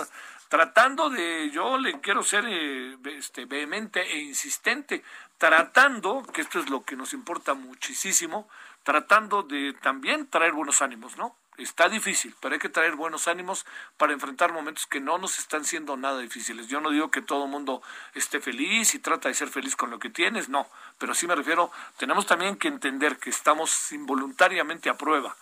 tratando 0.49 1.11
de, 1.11 1.51
yo 1.51 1.79
le 1.79 2.01
quiero 2.01 2.23
ser 2.23 2.45
eh, 2.47 2.97
este, 3.17 3.45
vehemente 3.45 4.01
e 4.03 4.19
insistente, 4.19 5.03
tratando, 5.37 6.23
que 6.33 6.43
esto 6.43 6.61
es 6.61 6.71
lo 6.71 6.85
que 6.85 6.95
nos 6.95 7.13
importa 7.13 7.55
muchísimo, 7.55 8.49
tratando 8.85 9.43
de 9.43 9.73
también 9.83 10.29
traer 10.29 10.53
buenos 10.53 10.81
ánimos, 10.81 11.17
¿no? 11.17 11.37
Está 11.59 11.89
difícil, 11.89 12.35
pero 12.41 12.55
hay 12.55 12.59
que 12.59 12.69
traer 12.69 12.97
buenos 12.97 13.29
ánimos 13.29 13.65
para 13.97 14.13
enfrentar 14.13 14.53
momentos 14.53 14.87
que 14.87 15.01
no 15.01 15.17
nos 15.17 15.39
están 15.39 15.65
siendo 15.65 15.97
nada 15.97 16.19
difíciles. 16.21 16.69
Yo 16.69 16.81
no 16.81 16.91
digo 16.91 17.11
que 17.11 17.23
todo 17.23 17.45
el 17.45 17.51
mundo 17.51 17.83
esté 18.15 18.41
feliz 18.41 18.95
y 18.95 18.99
trata 18.99 19.29
de 19.29 19.35
ser 19.35 19.49
feliz 19.49 19.75
con 19.75 19.91
lo 19.91 19.99
que 19.99 20.11
tienes, 20.11 20.49
no, 20.49 20.69
pero 20.99 21.15
sí 21.15 21.27
me 21.27 21.35
refiero, 21.35 21.71
tenemos 21.97 22.27
también 22.27 22.57
que 22.57 22.69
entender 22.69 23.19
que 23.19 23.31
estamos 23.31 23.93
involuntariamente 23.93 24.91
a 24.91 24.99
prueba 24.99 25.37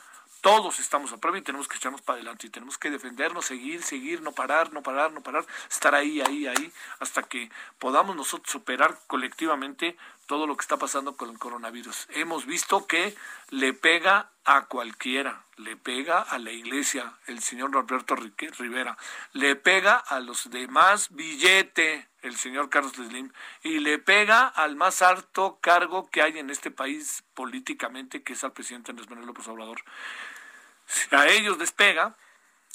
todos 0.44 0.78
estamos 0.78 1.11
a 1.11 1.16
prueba 1.16 1.38
y 1.38 1.40
tenemos 1.40 1.68
que 1.68 1.78
echarnos 1.78 2.02
para 2.02 2.16
adelante 2.16 2.47
y 2.47 2.50
tenemos 2.50 2.76
que 2.76 2.90
defendernos, 2.90 3.47
seguir, 3.47 3.83
seguir, 3.83 4.21
no 4.21 4.33
parar, 4.33 4.75
no 4.75 4.83
parar, 4.83 5.11
no 5.11 5.23
parar, 5.23 5.47
estar 5.71 5.94
ahí, 5.94 6.21
ahí, 6.21 6.47
ahí, 6.47 6.71
hasta 7.00 7.23
que 7.23 7.50
podamos 7.78 8.14
nosotros 8.14 8.52
superar 8.52 8.99
colectivamente 9.06 9.97
todo 10.26 10.47
lo 10.47 10.57
que 10.57 10.62
está 10.62 10.76
pasando 10.76 11.16
con 11.16 11.31
el 11.31 11.38
coronavirus. 11.38 12.07
Hemos 12.11 12.47
visto 12.47 12.87
que 12.87 13.14
le 13.50 13.73
pega 13.73 14.31
a 14.45 14.66
cualquiera, 14.66 15.45
le 15.57 15.76
pega 15.76 16.21
a 16.21 16.38
la 16.38 16.50
iglesia, 16.50 17.14
el 17.26 17.40
señor 17.40 17.73
Roberto 17.73 18.16
Rivera, 18.16 18.97
le 19.33 19.57
pega 19.57 19.97
a 19.97 20.21
los 20.21 20.50
demás 20.50 21.14
billete, 21.14 22.09
el 22.23 22.37
señor 22.37 22.71
Carlos 22.71 22.93
Slim, 22.93 23.33
y 23.62 23.81
le 23.81 23.99
pega 23.99 24.47
al 24.47 24.76
más 24.76 25.02
alto 25.02 25.59
cargo 25.61 26.11
que 26.11 26.23
hay 26.23 26.38
en 26.38 26.50
este 26.50 26.71
país 26.71 27.25
políticamente, 27.35 28.23
que 28.23 28.35
es 28.35 28.45
al 28.45 28.52
presidente 28.52 28.90
Andrés 28.90 29.09
Manuel 29.09 29.28
López 29.28 29.49
Obrador. 29.49 29.83
Si 30.87 31.14
a 31.14 31.26
ellos 31.28 31.59
les 31.59 31.73
pega, 31.73 32.16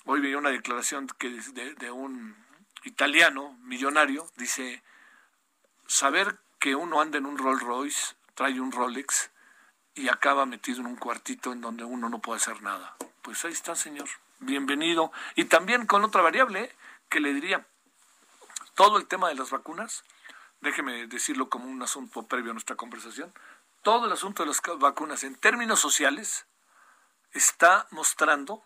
hoy 0.05 0.21
veía 0.21 0.37
una 0.37 0.49
declaración 0.49 1.07
que 1.19 1.29
de 1.29 1.91
un 1.91 2.35
italiano 2.83 3.57
millonario, 3.61 4.29
dice, 4.37 4.81
saber 5.85 6.39
que 6.59 6.75
uno 6.75 6.99
anda 6.99 7.17
en 7.17 7.25
un 7.25 7.37
Rolls 7.37 7.63
Royce, 7.63 8.15
trae 8.35 8.59
un 8.59 8.71
Rolex 8.71 9.31
y 9.95 10.09
acaba 10.09 10.45
metido 10.45 10.81
en 10.81 10.87
un 10.87 10.97
cuartito 10.97 11.53
en 11.53 11.61
donde 11.61 11.85
uno 11.85 12.09
no 12.09 12.19
puede 12.19 12.37
hacer 12.37 12.61
nada. 12.61 12.95
Pues 13.21 13.43
ahí 13.45 13.53
está, 13.53 13.75
señor. 13.75 14.09
Bienvenido. 14.39 15.11
Y 15.35 15.45
también 15.45 15.85
con 15.85 16.03
otra 16.03 16.21
variable 16.21 16.75
que 17.09 17.21
le 17.21 17.33
diría, 17.33 17.65
todo 18.75 18.97
el 18.97 19.07
tema 19.07 19.29
de 19.29 19.35
las 19.35 19.51
vacunas, 19.51 20.03
déjeme 20.59 21.07
decirlo 21.07 21.49
como 21.49 21.65
un 21.65 21.81
asunto 21.81 22.27
previo 22.27 22.51
a 22.51 22.53
nuestra 22.53 22.75
conversación, 22.75 23.33
todo 23.81 24.05
el 24.07 24.11
asunto 24.11 24.43
de 24.43 24.47
las 24.47 24.61
vacunas 24.77 25.23
en 25.23 25.35
términos 25.35 25.79
sociales 25.79 26.45
está 27.31 27.87
mostrando, 27.91 28.63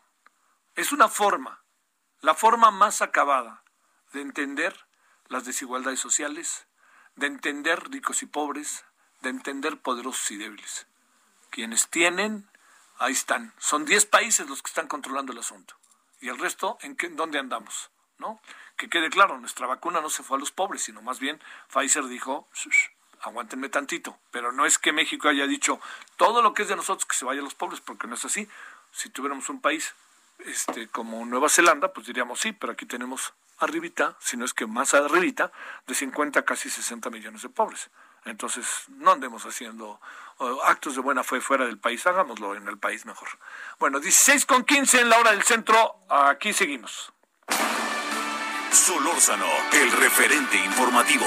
es 0.75 0.91
una 0.91 1.09
forma, 1.09 1.63
la 2.21 2.33
forma 2.33 2.71
más 2.71 3.01
acabada 3.03 3.63
de 4.13 4.21
entender 4.21 4.87
las 5.27 5.45
desigualdades 5.45 5.99
sociales, 5.99 6.67
de 7.15 7.27
entender 7.27 7.89
ricos 7.89 8.23
y 8.23 8.25
pobres, 8.25 8.85
de 9.21 9.29
entender 9.29 9.77
poderosos 9.77 10.31
y 10.31 10.37
débiles. 10.37 10.87
Quienes 11.49 11.89
tienen, 11.89 12.49
ahí 12.97 13.13
están. 13.13 13.53
Son 13.59 13.85
10 13.85 14.05
países 14.07 14.49
los 14.49 14.61
que 14.61 14.69
están 14.69 14.87
controlando 14.87 15.31
el 15.31 15.39
asunto. 15.39 15.75
¿Y 16.19 16.29
el 16.29 16.39
resto 16.39 16.77
en 16.81 16.95
qué, 16.95 17.09
dónde 17.09 17.39
andamos? 17.39 17.91
¿no? 18.17 18.39
Que 18.77 18.89
quede 18.89 19.09
claro, 19.09 19.39
nuestra 19.39 19.67
vacuna 19.67 20.01
no 20.01 20.09
se 20.09 20.23
fue 20.23 20.37
a 20.37 20.39
los 20.39 20.51
pobres, 20.51 20.83
sino 20.83 21.01
más 21.01 21.19
bien 21.19 21.39
Pfizer 21.71 22.05
dijo, 22.05 22.47
aguántenme 23.21 23.69
tantito, 23.69 24.17
pero 24.31 24.51
no 24.51 24.65
es 24.65 24.77
que 24.77 24.91
México 24.91 25.29
haya 25.29 25.45
dicho 25.45 25.79
todo 26.17 26.41
lo 26.41 26.53
que 26.53 26.63
es 26.63 26.69
de 26.69 26.75
nosotros 26.75 27.05
que 27.05 27.15
se 27.15 27.25
vaya 27.25 27.41
a 27.41 27.43
los 27.43 27.55
pobres, 27.55 27.81
porque 27.81 28.07
no 28.07 28.15
es 28.15 28.25
así. 28.25 28.47
Si 28.91 29.09
tuviéramos 29.09 29.49
un 29.49 29.61
país 29.61 29.93
este, 30.39 30.87
como 30.87 31.25
Nueva 31.25 31.49
Zelanda, 31.49 31.93
pues 31.93 32.07
diríamos 32.07 32.39
sí, 32.39 32.51
pero 32.51 32.73
aquí 32.73 32.85
tenemos 32.85 33.33
arribita, 33.59 34.15
si 34.19 34.37
no 34.37 34.45
es 34.45 34.53
que 34.53 34.65
más 34.65 34.93
arribita, 34.93 35.51
de 35.87 35.95
50 35.95 36.39
a 36.39 36.45
casi 36.45 36.69
60 36.69 37.09
millones 37.09 37.41
de 37.41 37.49
pobres. 37.49 37.89
Entonces, 38.25 38.65
no 38.87 39.11
andemos 39.11 39.45
haciendo 39.45 39.99
actos 40.63 40.95
de 40.95 41.01
buena 41.01 41.23
fe 41.23 41.41
fuera 41.41 41.65
del 41.65 41.77
país, 41.77 42.05
hagámoslo 42.07 42.55
en 42.55 42.67
el 42.67 42.77
país 42.77 43.05
mejor. 43.05 43.27
Bueno, 43.79 43.99
16 43.99 44.45
con 44.45 44.63
15 44.63 45.01
en 45.01 45.09
la 45.09 45.17
hora 45.17 45.31
del 45.31 45.43
centro, 45.43 46.05
aquí 46.09 46.53
seguimos. 46.53 47.11
Solórzano, 48.71 49.45
el 49.73 49.91
referente 49.91 50.57
informativo. 50.57 51.25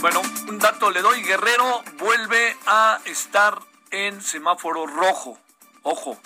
Bueno, 0.00 0.22
un 0.48 0.58
dato 0.58 0.90
le 0.90 1.02
doy, 1.02 1.22
Guerrero 1.22 1.82
vuelve 1.98 2.56
a 2.66 3.00
estar 3.04 3.60
en 3.90 4.20
semáforo 4.22 4.86
rojo. 4.86 5.38
Ojo, 5.82 6.18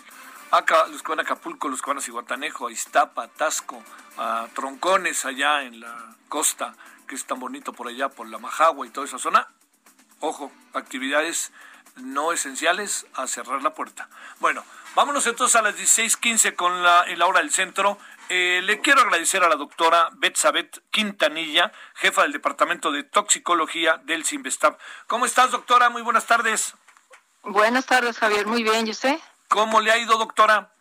acá, 0.51 0.87
los 0.89 1.03
que 1.03 1.13
Acapulco, 1.13 1.69
los 1.69 1.83
que 1.83 1.91
van 1.91 2.43
a 2.43 2.67
a 2.67 2.71
Iztapa, 2.71 3.29
Tasco, 3.29 3.83
a 4.19 4.49
Troncones 4.55 5.25
allá 5.25 5.63
en 5.63 5.81
la 5.81 6.17
costa, 6.29 6.75
que 7.07 7.15
es 7.15 7.25
tan 7.25 7.39
bonito 7.39 7.73
por 7.73 7.89
allá, 7.89 8.09
por 8.09 8.29
la 8.29 8.39
Majagua 8.39 8.87
y 8.87 8.91
toda 8.91 9.07
esa 9.07 9.19
zona. 9.19 9.49
Ojo, 10.21 10.53
actividades 10.73 11.53
no 11.97 12.33
esenciales 12.33 13.07
a 13.15 13.27
cerrar 13.27 13.63
la 13.63 13.75
puerta. 13.75 14.09
Bueno, 14.41 14.65
vámonos 14.95 15.27
entonces 15.27 15.57
a 15.57 15.63
las 15.63 15.77
16:15 15.77 16.55
con 16.55 16.83
la, 16.83 17.05
la 17.17 17.27
hora 17.27 17.41
del 17.41 17.51
centro. 17.51 17.99
Eh, 18.29 18.61
le 18.63 18.81
quiero 18.81 19.03
agradecer 19.03 19.45
a 19.45 19.49
la 19.49 19.57
doctora 19.57 20.09
Betsabet 20.15 20.83
Quintanilla, 20.91 21.73
jefa 21.95 22.23
del 22.23 22.33
Departamento 22.33 22.93
de 22.93 23.03
Toxicología 23.03 24.01
del 24.05 24.25
CIMBESTAB. 24.25 24.79
¿Cómo 25.07 25.27
estás, 25.27 25.51
doctora? 25.51 25.91
Muy 25.91 26.03
buenas 26.03 26.27
tardes. 26.27 26.75
Buenas 27.43 27.87
tardes, 27.87 28.19
Javier. 28.19 28.47
Muy 28.47 28.63
bien, 28.63 28.87
¿y 28.87 28.91
usted? 28.91 29.19
¿Cómo 29.49 29.81
le 29.81 29.91
ha 29.91 29.99
ido, 29.99 30.17
doctora? 30.17 30.73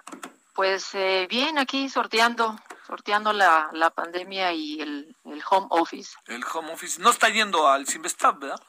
Pues 0.54 0.94
eh, 0.94 1.28
bien, 1.30 1.58
aquí 1.58 1.90
sorteando, 1.90 2.56
sorteando 2.86 3.34
la, 3.34 3.70
la 3.74 3.90
pandemia 3.90 4.54
y 4.54 4.80
el, 4.80 5.16
el, 5.26 5.44
home 5.50 5.68
office. 5.72 6.16
El 6.28 6.44
home 6.44 6.74
office. 6.74 7.02
No 7.02 7.10
está 7.10 7.30
yendo 7.30 7.68
al 7.68 7.88
Simvestab, 7.88 8.40
¿verdad? 8.40 8.62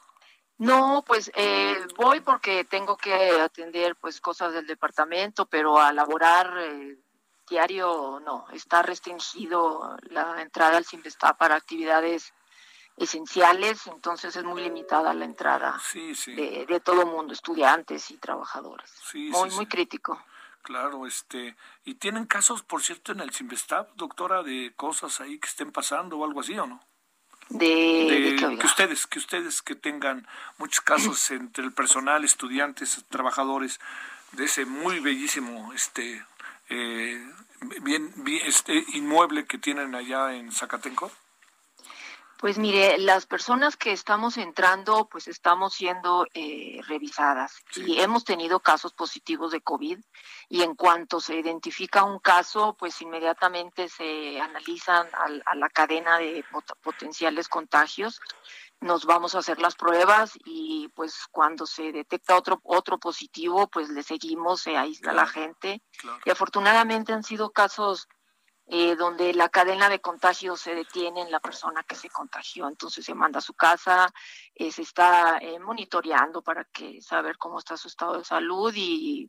No, 0.57 1.03
pues 1.05 1.31
eh, 1.35 1.75
voy 1.95 2.21
porque 2.21 2.63
tengo 2.63 2.97
que 2.97 3.13
atender 3.13 3.95
pues 3.95 4.21
cosas 4.21 4.53
del 4.53 4.65
departamento, 4.65 5.45
pero 5.45 5.79
a 5.79 5.91
laborar 5.91 6.53
eh, 6.59 6.97
diario 7.49 8.21
no, 8.23 8.47
está 8.53 8.81
restringido 8.81 9.97
la 10.03 10.41
entrada 10.41 10.77
al 10.77 10.85
Simvestab 10.85 11.37
para 11.37 11.55
actividades 11.55 12.33
esenciales, 12.97 13.87
entonces 13.87 14.35
es 14.35 14.43
muy 14.43 14.61
limitada 14.61 15.13
la 15.13 15.25
entrada 15.25 15.81
De, 15.93 16.65
de, 16.67 16.79
todo 16.79 17.05
mundo, 17.05 17.33
estudiantes 17.33 18.11
y 18.11 18.17
trabajadores. 18.17 18.91
muy, 19.13 19.49
muy 19.51 19.65
crítico. 19.65 20.21
Claro, 20.61 21.05
este, 21.05 21.57
y 21.83 21.95
tienen 21.95 22.25
casos, 22.25 22.63
por 22.63 22.81
cierto, 22.81 23.11
en 23.11 23.19
el 23.19 23.31
Simvestab, 23.31 23.93
doctora, 23.95 24.43
de 24.43 24.71
cosas 24.77 25.19
ahí 25.19 25.37
que 25.37 25.49
estén 25.49 25.71
pasando 25.71 26.17
o 26.17 26.25
algo 26.25 26.39
así, 26.39 26.57
¿o 26.57 26.65
no? 26.65 26.81
De, 27.49 28.37
que 28.37 28.65
ustedes, 28.65 29.05
que 29.05 29.19
ustedes 29.19 29.61
que 29.61 29.75
tengan 29.75 30.25
muchos 30.57 30.79
casos 30.81 31.31
entre 31.31 31.65
el 31.65 31.73
personal, 31.73 32.23
estudiantes, 32.23 33.03
trabajadores 33.09 33.81
de 34.31 34.45
ese 34.45 34.65
muy 34.65 34.99
bellísimo, 34.99 35.73
este, 35.73 36.25
eh, 36.69 37.21
bien, 37.81 38.13
bien, 38.17 38.41
este 38.45 38.85
inmueble 38.93 39.45
que 39.45 39.57
tienen 39.57 39.95
allá 39.95 40.33
en 40.33 40.51
Zacatenco. 40.51 41.11
Pues 42.43 42.57
mire, 42.57 42.97
las 42.97 43.25
personas 43.25 43.77
que 43.77 43.93
estamos 43.93 44.35
entrando, 44.35 45.07
pues 45.09 45.29
estamos 45.29 45.75
siendo 45.75 46.27
eh, 46.33 46.81
revisadas 46.87 47.63
y 47.77 48.01
hemos 48.01 48.25
tenido 48.25 48.59
casos 48.59 48.91
positivos 48.91 49.53
de 49.53 49.61
COVID 49.61 49.97
y 50.49 50.61
en 50.61 50.75
cuanto 50.75 51.21
se 51.21 51.37
identifica 51.37 52.03
un 52.03 52.19
caso, 52.19 52.75
pues 52.77 53.01
inmediatamente 53.01 53.87
se 53.87 54.41
analizan 54.41 55.07
a, 55.45 55.55
la 55.55 55.69
cadena 55.69 56.17
de 56.17 56.43
potenciales 56.81 57.47
contagios. 57.47 58.19
Nos 58.81 59.05
vamos 59.05 59.35
a 59.35 59.39
hacer 59.39 59.61
las 59.61 59.75
pruebas 59.75 60.33
y 60.43 60.89
pues 60.95 61.27
cuando 61.31 61.65
se 61.65 61.93
detecta 61.93 62.35
otro 62.35 62.59
otro 62.65 62.97
positivo, 62.97 63.67
pues 63.67 63.87
le 63.87 64.03
seguimos, 64.03 64.59
se 64.59 64.75
aísla 64.75 65.13
la 65.13 65.27
gente 65.27 65.81
y 66.25 66.29
afortunadamente 66.29 67.13
han 67.13 67.23
sido 67.23 67.51
casos 67.51 68.09
eh, 68.67 68.95
donde 68.95 69.33
la 69.33 69.49
cadena 69.49 69.89
de 69.89 69.99
contagio 69.99 70.55
se 70.55 70.73
detiene 70.73 71.21
en 71.21 71.31
la 71.31 71.39
persona 71.39 71.83
que 71.83 71.95
se 71.95 72.09
contagió. 72.09 72.67
Entonces 72.67 73.05
se 73.05 73.13
manda 73.13 73.39
a 73.39 73.41
su 73.41 73.53
casa, 73.53 74.13
eh, 74.55 74.71
se 74.71 74.83
está 74.83 75.37
eh, 75.39 75.59
monitoreando 75.59 76.41
para 76.41 76.63
que 76.65 77.01
saber 77.01 77.37
cómo 77.37 77.59
está 77.59 77.77
su 77.77 77.87
estado 77.87 78.17
de 78.17 78.25
salud 78.25 78.73
y 78.75 79.27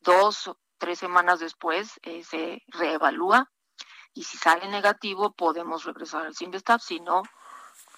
dos 0.00 0.48
o 0.48 0.58
tres 0.78 0.98
semanas 0.98 1.40
después 1.40 2.00
se 2.02 2.62
reevalúa 2.68 3.50
y 4.14 4.24
si 4.24 4.36
sale 4.36 4.68
negativo 4.68 5.32
podemos 5.32 5.84
regresar 5.84 6.26
al 6.26 6.34
Simvestab, 6.34 6.80
si 6.80 7.00
no, 7.00 7.22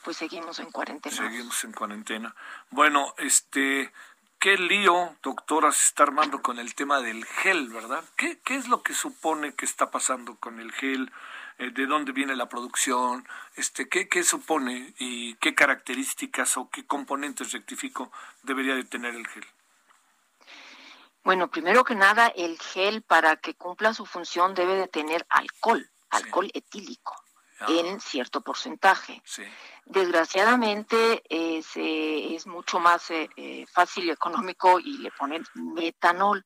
pues 0.04 0.16
seguimos 0.16 0.58
en 0.58 0.70
cuarentena. 0.70 1.16
Seguimos 1.16 1.64
en 1.64 1.72
cuarentena. 1.72 2.34
Bueno, 2.70 3.14
este, 3.18 3.92
qué 4.42 4.58
lío, 4.58 5.14
doctora, 5.22 5.70
se 5.70 5.86
está 5.86 6.02
armando 6.02 6.42
con 6.42 6.58
el 6.58 6.74
tema 6.74 7.00
del 7.00 7.24
gel, 7.24 7.68
¿verdad? 7.68 8.02
¿Qué, 8.16 8.40
qué 8.40 8.56
es 8.56 8.66
lo 8.66 8.82
que 8.82 8.92
supone 8.92 9.54
que 9.54 9.64
está 9.64 9.92
pasando 9.92 10.34
con 10.34 10.58
el 10.58 10.72
gel? 10.72 11.12
Eh, 11.58 11.70
¿De 11.70 11.86
dónde 11.86 12.10
viene 12.10 12.34
la 12.34 12.48
producción? 12.48 13.24
Este, 13.54 13.88
¿qué, 13.88 14.08
¿Qué 14.08 14.24
supone 14.24 14.94
y 14.98 15.36
qué 15.36 15.54
características 15.54 16.56
o 16.56 16.68
qué 16.70 16.84
componentes, 16.84 17.52
rectifico, 17.52 18.10
debería 18.42 18.74
de 18.74 18.82
tener 18.82 19.14
el 19.14 19.28
gel? 19.28 19.46
Bueno, 21.22 21.48
primero 21.48 21.84
que 21.84 21.94
nada, 21.94 22.26
el 22.26 22.58
gel 22.58 23.02
para 23.02 23.36
que 23.36 23.54
cumpla 23.54 23.94
su 23.94 24.06
función 24.06 24.54
debe 24.54 24.74
de 24.74 24.88
tener 24.88 25.24
alcohol, 25.28 25.88
alcohol 26.10 26.50
etílico, 26.52 27.21
ah. 27.62 27.66
en 27.70 28.00
cierto 28.00 28.40
porcentaje. 28.40 29.22
Sí. 29.24 29.42
Desgraciadamente 29.84 31.22
eh, 31.28 31.62
es 32.34 32.46
mucho 32.46 32.80
más 32.80 33.10
eh, 33.10 33.28
eh, 33.36 33.66
fácil 33.66 34.04
y 34.04 34.10
económico 34.10 34.78
y 34.78 34.98
le 34.98 35.10
ponen 35.10 35.44
metanol. 35.54 36.44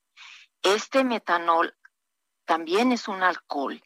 Este 0.63 1.05
metanol 1.05 1.75
también 2.45 2.93
es 2.93 3.09
un 3.09 3.23
alcohol, 3.23 3.83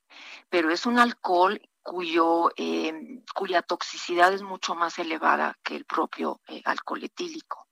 pero 0.48 0.70
es 0.70 0.86
un 0.86 0.98
alcohol 0.98 1.60
cuyo, 1.82 2.50
em, 2.56 3.24
cuya 3.34 3.62
toxicidad 3.62 4.32
es 4.32 4.42
mucho 4.42 4.74
más 4.74 4.98
elevada 4.98 5.58
que 5.62 5.76
el 5.76 5.84
propio 5.84 6.40
alcohol 6.64 7.02
etílico. 7.02 7.66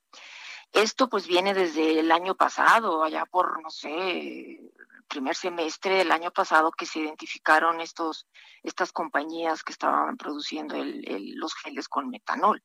Esto 0.73 1.09
pues 1.09 1.27
viene 1.27 1.55
desde 1.55 2.01
el 2.01 2.13
año 2.13 2.35
pasado, 2.35 3.03
allá 3.03 3.25
por, 3.27 3.63
no 3.63 3.71
sé, 3.71 4.61
primer 5.09 5.35
semestre 5.35 5.97
del 5.97 6.13
año 6.13 6.31
pasado 6.31 6.71
que 6.71 6.87
se 6.87 7.01
identificaron 7.01 7.81
estos, 7.81 8.27
estas 8.63 8.93
compañías 8.93 9.65
que 9.65 9.73
estaban 9.73 10.17
produciendo 10.17 10.77
los 10.77 11.55
geles 11.55 11.89
con 11.89 12.09
metanol. 12.09 12.63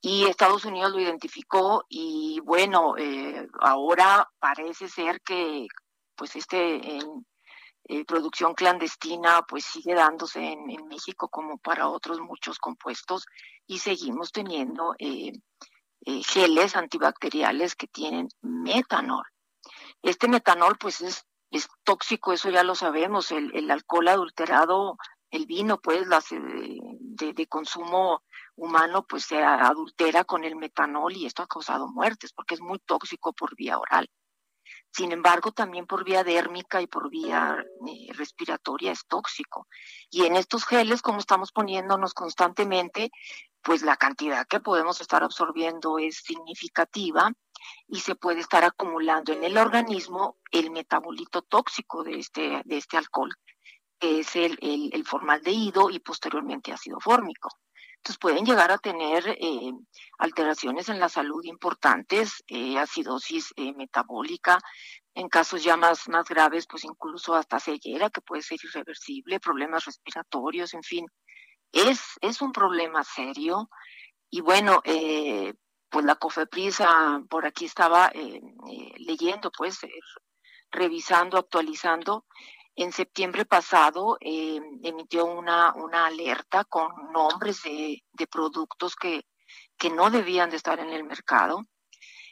Y 0.00 0.26
Estados 0.26 0.66
Unidos 0.66 0.92
lo 0.92 1.00
identificó 1.00 1.86
y 1.88 2.38
bueno, 2.40 2.94
eh, 2.98 3.48
ahora 3.60 4.28
parece 4.38 4.86
ser 4.86 5.22
que 5.22 5.66
pues 6.14 6.36
este 6.36 6.96
en, 6.96 7.26
eh, 7.84 8.04
producción 8.04 8.52
clandestina 8.52 9.42
pues 9.48 9.64
sigue 9.64 9.94
dándose 9.94 10.40
en, 10.52 10.66
México 10.88 11.28
como 11.28 11.56
para 11.56 11.88
otros 11.88 12.20
muchos 12.20 12.58
compuestos 12.58 13.24
y 13.66 13.78
seguimos 13.78 14.30
teniendo 14.30 14.94
eh, 14.98 15.32
geles 16.22 16.76
antibacteriales 16.76 17.74
que 17.74 17.86
tienen 17.86 18.28
metanol. 18.42 19.24
Este 20.02 20.28
metanol 20.28 20.76
pues 20.78 21.00
es 21.00 21.24
es 21.56 21.68
tóxico, 21.84 22.32
eso 22.32 22.50
ya 22.50 22.62
lo 22.64 22.74
sabemos, 22.74 23.30
el, 23.30 23.70
alcohol 23.70 24.08
adulterado, 24.08 24.96
el 25.30 25.46
vino, 25.46 25.78
pues, 25.80 26.06
las, 26.06 26.32
eh, 26.32 26.38
de, 26.38 27.46
consumo 27.46 28.22
humano, 28.56 29.04
pues 29.08 29.24
se 29.24 29.42
adultera 29.42 30.24
con 30.24 30.44
el 30.44 30.56
metanol 30.56 31.16
y 31.16 31.26
esto 31.26 31.42
ha 31.42 31.46
causado 31.46 31.88
muertes 31.88 32.32
porque 32.32 32.54
es 32.54 32.60
muy 32.60 32.78
tóxico 32.80 33.32
por 33.32 33.54
vía 33.56 33.78
oral. 33.78 34.08
Sin 34.94 35.10
embargo, 35.10 35.50
también 35.50 35.86
por 35.86 36.04
vía 36.04 36.22
dérmica 36.22 36.80
y 36.80 36.86
por 36.86 37.10
vía 37.10 37.56
eh, 37.88 38.12
respiratoria 38.12 38.92
es 38.92 39.04
tóxico. 39.06 39.66
Y 40.08 40.24
en 40.24 40.36
estos 40.36 40.64
geles, 40.64 41.02
como 41.02 41.18
estamos 41.18 41.50
poniéndonos 41.50 42.14
constantemente, 42.14 43.10
pues 43.60 43.82
la 43.82 43.96
cantidad 43.96 44.46
que 44.46 44.60
podemos 44.60 45.00
estar 45.00 45.24
absorbiendo 45.24 45.98
es 45.98 46.18
significativa 46.18 47.32
y 47.88 48.00
se 48.00 48.14
puede 48.14 48.38
estar 48.38 48.62
acumulando 48.62 49.32
en 49.32 49.42
el 49.42 49.58
organismo 49.58 50.36
el 50.52 50.70
metabolito 50.70 51.42
tóxico 51.42 52.04
de 52.04 52.20
este, 52.20 52.62
de 52.64 52.76
este 52.76 52.96
alcohol, 52.96 53.34
que 53.98 54.20
es 54.20 54.36
el, 54.36 54.56
el, 54.60 55.04
formaldehído 55.04 55.90
y 55.90 55.98
posteriormente 55.98 56.72
ácido 56.72 57.00
fórmico. 57.00 57.48
Entonces 58.04 58.18
pueden 58.18 58.44
llegar 58.44 58.70
a 58.70 58.76
tener 58.76 59.26
eh, 59.28 59.72
alteraciones 60.18 60.90
en 60.90 61.00
la 61.00 61.08
salud 61.08 61.42
importantes, 61.44 62.44
eh, 62.48 62.78
acidosis 62.78 63.54
eh, 63.56 63.72
metabólica, 63.72 64.58
en 65.14 65.30
casos 65.30 65.64
ya 65.64 65.78
más, 65.78 66.06
más 66.10 66.28
graves, 66.28 66.66
pues 66.66 66.84
incluso 66.84 67.34
hasta 67.34 67.58
ceguera, 67.58 68.10
que 68.10 68.20
puede 68.20 68.42
ser 68.42 68.58
irreversible, 68.62 69.40
problemas 69.40 69.86
respiratorios, 69.86 70.74
en 70.74 70.82
fin. 70.82 71.06
Es, 71.72 72.18
es 72.20 72.42
un 72.42 72.52
problema 72.52 73.02
serio. 73.04 73.70
Y 74.28 74.42
bueno, 74.42 74.82
pues 74.84 76.04
la 76.04 76.16
COFEPRISA, 76.16 77.22
por 77.30 77.46
aquí 77.46 77.64
estaba 77.64 78.12
leyendo, 78.98 79.50
pues 79.50 79.78
revisando, 80.70 81.38
actualizando, 81.38 82.26
en 82.76 82.92
septiembre 82.92 83.44
pasado 83.44 84.16
eh, 84.20 84.60
emitió 84.82 85.26
una, 85.26 85.72
una 85.74 86.06
alerta 86.06 86.64
con 86.64 86.90
nombres 87.12 87.62
de, 87.62 88.02
de 88.12 88.26
productos 88.26 88.96
que, 88.96 89.26
que 89.78 89.90
no 89.90 90.10
debían 90.10 90.50
de 90.50 90.56
estar 90.56 90.78
en 90.80 90.90
el 90.90 91.04
mercado. 91.04 91.64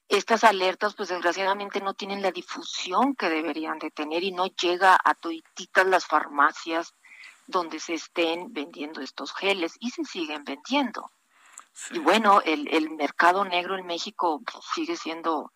Estas 0.08 0.44
alertas, 0.44 0.94
pues 0.94 1.08
desgraciadamente 1.08 1.80
no 1.80 1.94
tienen 1.94 2.22
la 2.22 2.32
difusión 2.32 3.14
que 3.14 3.28
deberían 3.28 3.78
de 3.78 3.90
tener 3.90 4.22
y 4.24 4.32
no 4.32 4.46
llega 4.46 4.98
a 5.02 5.14
todas 5.14 5.86
las 5.86 6.06
farmacias 6.06 6.92
donde 7.46 7.80
se 7.80 7.94
estén 7.94 8.52
vendiendo 8.52 9.00
estos 9.00 9.32
geles 9.32 9.74
y 9.80 9.90
se 9.90 10.04
siguen 10.04 10.44
vendiendo. 10.44 11.10
Y 11.90 11.98
bueno, 12.00 12.40
el, 12.44 12.68
el 12.68 12.90
mercado 12.90 13.44
negro 13.44 13.78
en 13.78 13.86
México 13.86 14.42
pues, 14.44 14.64
sigue 14.74 14.96
siendo 14.96 15.52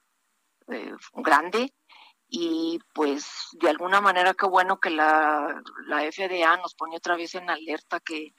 eh, 0.69 0.95
grande 1.13 1.75
y 2.29 2.79
pues 2.95 3.49
de 3.53 3.71
alguna 3.71 4.01
manera 4.01 4.35
qué 4.35 4.47
bueno 4.47 4.79
que 4.81 4.91
la, 4.91 5.63
la 5.87 6.01
FDA 6.11 6.57
nos 6.57 6.75
pone 6.75 6.97
otra 6.97 7.17
vez 7.17 7.35
en 7.35 7.49
alerta 7.49 8.01
que 8.01 8.35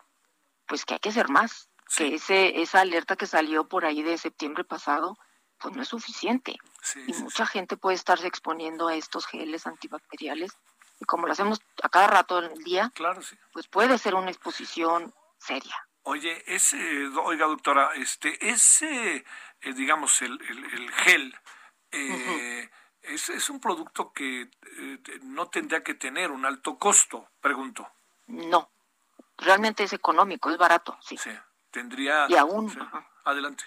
pues 0.68 0.84
que 0.84 0.96
hay 0.96 1.00
que 1.00 1.10
hacer 1.10 1.30
más, 1.30 1.70
que 1.96 2.16
ese, 2.16 2.62
esa 2.62 2.82
alerta 2.82 3.16
que 3.16 3.26
salió 3.26 3.70
por 3.70 3.86
ahí 3.86 4.04
de 4.04 4.18
septiembre 4.18 4.66
pasado 4.66 5.18
pues 5.60 5.76
no 5.76 5.82
es 5.82 5.88
suficiente. 5.88 6.56
Y 7.08 7.14
mucha 7.14 7.46
gente 7.46 7.78
puede 7.78 7.96
estarse 7.96 8.28
exponiendo 8.28 8.88
a 8.88 8.96
estos 8.96 9.26
geles 9.26 9.66
antibacteriales 9.66 10.52
y 11.00 11.06
como 11.06 11.28
lo 11.28 11.34
hacemos 11.34 11.62
a 11.84 11.90
cada 11.90 12.08
rato 12.08 12.42
del 12.42 12.64
día, 12.64 12.92
claro, 12.96 13.22
pues 13.54 13.68
puede 13.68 13.98
ser 13.98 14.16
una 14.16 14.30
exposición 14.30 15.14
seria. 15.38 15.76
Oye, 16.04 16.44
ese, 16.48 17.08
oiga 17.24 17.46
doctora, 17.48 17.92
este, 17.96 18.50
ese, 18.50 19.26
eh, 19.62 19.74
digamos, 19.74 20.22
el, 20.22 20.40
el, 20.42 20.92
gel, 20.92 21.36
eh, 21.92 22.70
es, 23.08 23.30
es 23.30 23.50
un 23.50 23.60
producto 23.60 24.12
que 24.14 24.42
eh, 24.42 25.00
no 25.24 25.48
tendría 25.48 25.84
que 25.84 25.96
tener 25.96 26.32
un 26.32 26.46
alto 26.46 26.78
costo, 26.78 27.30
pregunto. 27.42 27.88
No, 28.28 28.70
realmente 29.38 29.84
es 29.84 29.94
económico, 29.94 30.50
es 30.50 30.58
barato, 30.58 30.98
sí. 31.02 31.18
Sí, 31.18 31.32
tendría... 31.72 32.26
Y 32.30 32.36
aún... 32.36 32.72
adelante. 33.24 33.64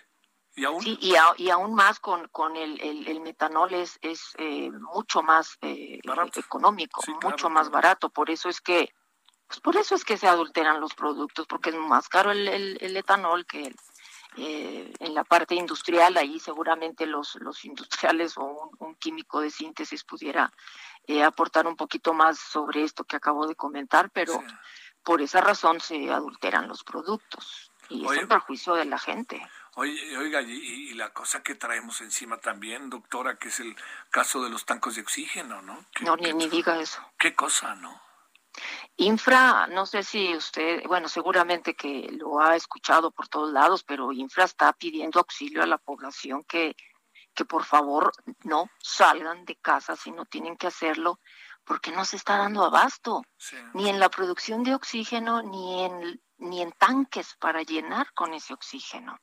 ¿Y 0.57 0.65
aún? 0.65 0.83
Sí, 0.83 0.99
y, 1.01 1.15
y 1.37 1.51
aún 1.51 1.75
más 1.75 2.01
con, 2.01 2.29
con 2.29 2.57
el, 2.57 2.81
el, 2.81 3.21
metanol 3.21 3.73
es, 3.73 3.99
es 4.03 4.35
eh, 4.37 4.71
mucho 4.71 5.23
más 5.23 5.57
eh, 5.63 6.01
económico, 6.35 7.01
mucho 7.23 7.49
más 7.49 7.71
barato. 7.71 8.11
Por 8.11 8.31
eso 8.31 8.49
es 8.49 8.61
que 8.61 8.93
pues 9.47 9.61
por 9.61 9.77
eso 9.77 9.97
es 9.97 10.05
que 10.05 10.17
se 10.17 10.29
adulteran 10.29 10.81
los 10.81 10.95
productos, 10.95 11.47
porque 11.47 11.71
es 11.71 11.77
más 11.77 12.09
caro 12.09 12.31
el, 12.31 12.47
el, 12.47 12.79
el 12.81 12.97
etanol 12.97 13.47
que 13.47 13.63
el, 13.63 13.77
eh, 14.37 14.93
en 15.01 15.15
la 15.15 15.25
parte 15.25 15.55
industrial, 15.55 16.17
ahí 16.17 16.39
seguramente 16.39 17.07
los, 17.07 17.35
los 17.37 17.65
industriales 17.65 18.37
o 18.37 18.71
un, 18.79 18.95
químico 18.95 19.41
de 19.41 19.51
síntesis 19.51 20.05
pudiera 20.05 20.53
eh, 21.07 21.23
aportar 21.23 21.67
un 21.67 21.77
poquito 21.77 22.13
más 22.13 22.39
sobre 22.39 22.85
esto 22.85 23.05
que 23.05 23.17
acabo 23.17 23.47
de 23.47 23.55
comentar, 23.55 24.11
pero 24.11 24.43
por 25.03 25.21
esa 25.21 25.41
razón 25.41 25.81
se 25.81 26.11
adulteran 26.11 26.69
los 26.69 26.85
productos 26.85 27.73
y 27.89 28.05
es 28.05 28.13
en 28.13 28.29
perjuicio 28.29 28.75
de 28.75 28.85
la 28.85 28.99
gente. 28.99 29.45
Oye, 29.75 30.17
oiga, 30.17 30.43
y, 30.43 30.53
y, 30.53 30.95
la 30.95 31.13
cosa 31.13 31.43
que 31.43 31.55
traemos 31.55 32.01
encima 32.01 32.39
también, 32.39 32.91
doctora, 32.91 33.37
que 33.37 33.49
es 33.49 33.61
el 33.61 33.77
caso 34.11 34.43
de 34.43 34.51
los 34.51 34.65
tancos 34.65 34.97
de 34.97 35.03
oxígeno, 35.03 35.63
¿no? 35.63 35.87
no, 36.03 36.17
ni, 36.17 36.33
ni 36.33 36.49
diga 36.49 36.81
eso. 36.81 37.01
¿Qué 37.19 37.35
cosa, 37.35 37.75
no? 37.77 38.01
Infra, 38.97 39.67
no 39.69 39.87
sé 39.87 40.03
si 40.03 40.35
usted, 40.35 40.83
bueno, 40.87 41.09
seguramente 41.09 41.75
que 41.75 42.09
lo 42.13 42.41
ha 42.41 42.57
escuchado 42.57 43.11
por 43.11 43.29
todos 43.29 43.53
lados, 43.53 43.83
pero 43.85 44.13
Infra 44.13 44.45
está 44.45 44.73
pidiendo 44.73 45.19
auxilio 45.19 45.63
a 45.63 45.67
la 45.67 45.79
población 45.79 46.45
que, 46.45 46.77
que 47.35 47.45
por 47.45 47.65
favor 47.65 48.13
no 48.45 48.69
salgan 48.79 49.45
de 49.45 49.57
casa 49.57 49.97
si 49.97 50.11
no 50.11 50.25
tienen 50.27 50.57
que 50.57 50.67
hacerlo, 50.67 51.21
porque 51.71 51.93
no 51.93 52.05
se 52.05 52.17
está 52.17 52.37
dando 52.37 52.65
abasto, 52.65 53.23
ni 53.75 53.89
en 53.89 54.01
la 54.01 54.09
producción 54.09 54.65
de 54.65 54.75
oxígeno, 54.75 55.41
ni 55.41 55.85
en 55.85 56.21
ni 56.39 56.63
en 56.63 56.73
tanques 56.73 57.37
para 57.39 57.63
llenar 57.63 58.13
con 58.13 58.35
ese 58.35 58.55
oxígeno. 58.55 59.17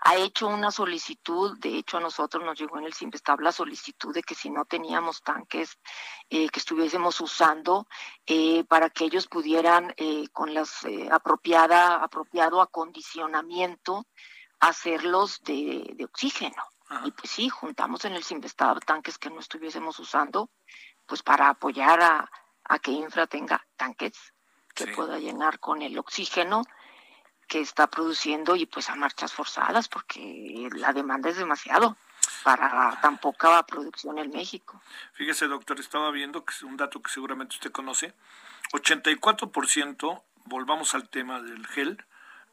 Ha 0.00 0.16
hecho 0.16 0.48
una 0.48 0.72
solicitud, 0.72 1.56
de 1.60 1.78
hecho 1.78 1.98
a 1.98 2.00
nosotros 2.00 2.42
nos 2.42 2.58
llegó 2.58 2.78
en 2.78 2.86
el 2.86 2.94
CIMPESTAB 2.94 3.40
la 3.42 3.52
solicitud 3.52 4.12
de 4.12 4.24
que 4.24 4.34
si 4.34 4.50
no 4.50 4.64
teníamos 4.64 5.22
tanques 5.22 5.78
eh, 6.28 6.48
que 6.48 6.58
estuviésemos 6.58 7.20
usando 7.20 7.86
eh, 8.26 8.64
para 8.64 8.90
que 8.90 9.04
ellos 9.04 9.28
pudieran 9.28 9.94
eh, 9.98 10.26
con 10.32 10.54
las 10.54 10.84
apropiada, 11.12 12.02
apropiado 12.02 12.60
acondicionamiento 12.60 14.04
hacerlos 14.58 15.40
de, 15.42 15.92
de 15.94 16.04
oxígeno. 16.06 16.64
Y 17.04 17.10
pues 17.10 17.30
sí, 17.30 17.50
juntamos 17.50 18.06
en 18.06 18.14
el 18.14 18.24
CIMPESTAB 18.24 18.82
tanques 18.84 19.18
que 19.18 19.28
no 19.28 19.40
estuviésemos 19.40 19.98
usando, 19.98 20.48
pues 21.08 21.22
para 21.22 21.48
apoyar 21.48 22.00
a, 22.00 22.30
a 22.64 22.78
que 22.78 22.92
Infra 22.92 23.26
tenga 23.26 23.66
tanques 23.76 24.32
que 24.74 24.86
pueda 24.88 25.18
llenar 25.18 25.58
con 25.58 25.82
el 25.82 25.98
oxígeno 25.98 26.62
que 27.48 27.60
está 27.60 27.88
produciendo 27.88 28.54
y 28.54 28.66
pues 28.66 28.90
a 28.90 28.94
marchas 28.94 29.32
forzadas 29.32 29.88
porque 29.88 30.68
la 30.72 30.92
demanda 30.92 31.30
es 31.30 31.38
demasiado 31.38 31.96
para 32.44 33.00
tan 33.00 33.18
poca 33.18 33.64
producción 33.66 34.18
en 34.18 34.30
México. 34.30 34.80
Fíjese, 35.14 35.48
doctor, 35.48 35.80
estaba 35.80 36.10
viendo 36.10 36.44
que 36.44 36.52
es 36.52 36.62
un 36.62 36.76
dato 36.76 37.00
que 37.00 37.10
seguramente 37.10 37.56
usted 37.56 37.72
conoce, 37.72 38.14
84%, 38.72 40.22
volvamos 40.44 40.94
al 40.94 41.08
tema 41.08 41.40
del 41.40 41.66
gel, 41.66 42.04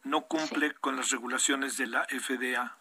no 0.03 0.21
cumple 0.21 0.73
con 0.75 0.95
las 0.95 1.09
regulaciones 1.11 1.77
de 1.77 1.87
la 1.87 2.05
FDA. 2.05 2.77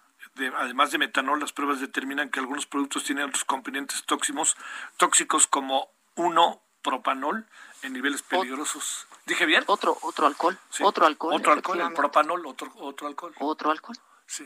Además 0.56 0.90
de 0.90 0.98
metanol, 0.98 1.40
las 1.40 1.52
pruebas 1.52 1.80
determinan 1.80 2.30
que 2.30 2.40
algunos 2.40 2.66
productos 2.66 3.04
tienen 3.04 3.28
otros 3.28 3.44
componentes 3.44 4.04
tóxicos, 4.04 4.56
tóxicos 4.96 5.46
como 5.46 5.88
1 6.16 6.60
propanol 6.82 7.46
en 7.82 7.92
niveles 7.92 8.22
peligrosos. 8.22 9.06
¿Dije 9.26 9.46
bien? 9.46 9.64
Otro, 9.66 9.96
otro 10.02 10.26
alcohol. 10.26 10.58
Otro 10.80 11.06
alcohol. 11.06 11.34
Otro 11.34 11.52
alcohol, 11.52 11.80
el 11.80 11.92
propanol, 11.92 12.46
otro, 12.46 12.72
otro 12.76 13.06
alcohol. 13.06 13.34
Otro 13.40 13.70
alcohol. 13.70 13.96
Sí. 14.26 14.44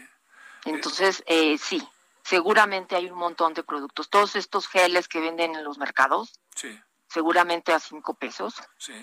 Entonces, 0.64 1.24
eh, 1.26 1.58
sí, 1.58 1.86
seguramente 2.22 2.94
hay 2.94 3.10
un 3.10 3.18
montón 3.18 3.54
de 3.54 3.62
productos. 3.62 4.10
Todos 4.10 4.36
estos 4.36 4.68
geles 4.68 5.08
que 5.08 5.20
venden 5.20 5.54
en 5.54 5.64
los 5.64 5.78
mercados, 5.78 6.38
sí. 6.54 6.78
seguramente 7.08 7.72
a 7.72 7.80
cinco 7.80 8.14
pesos, 8.14 8.54
sí. 8.76 8.94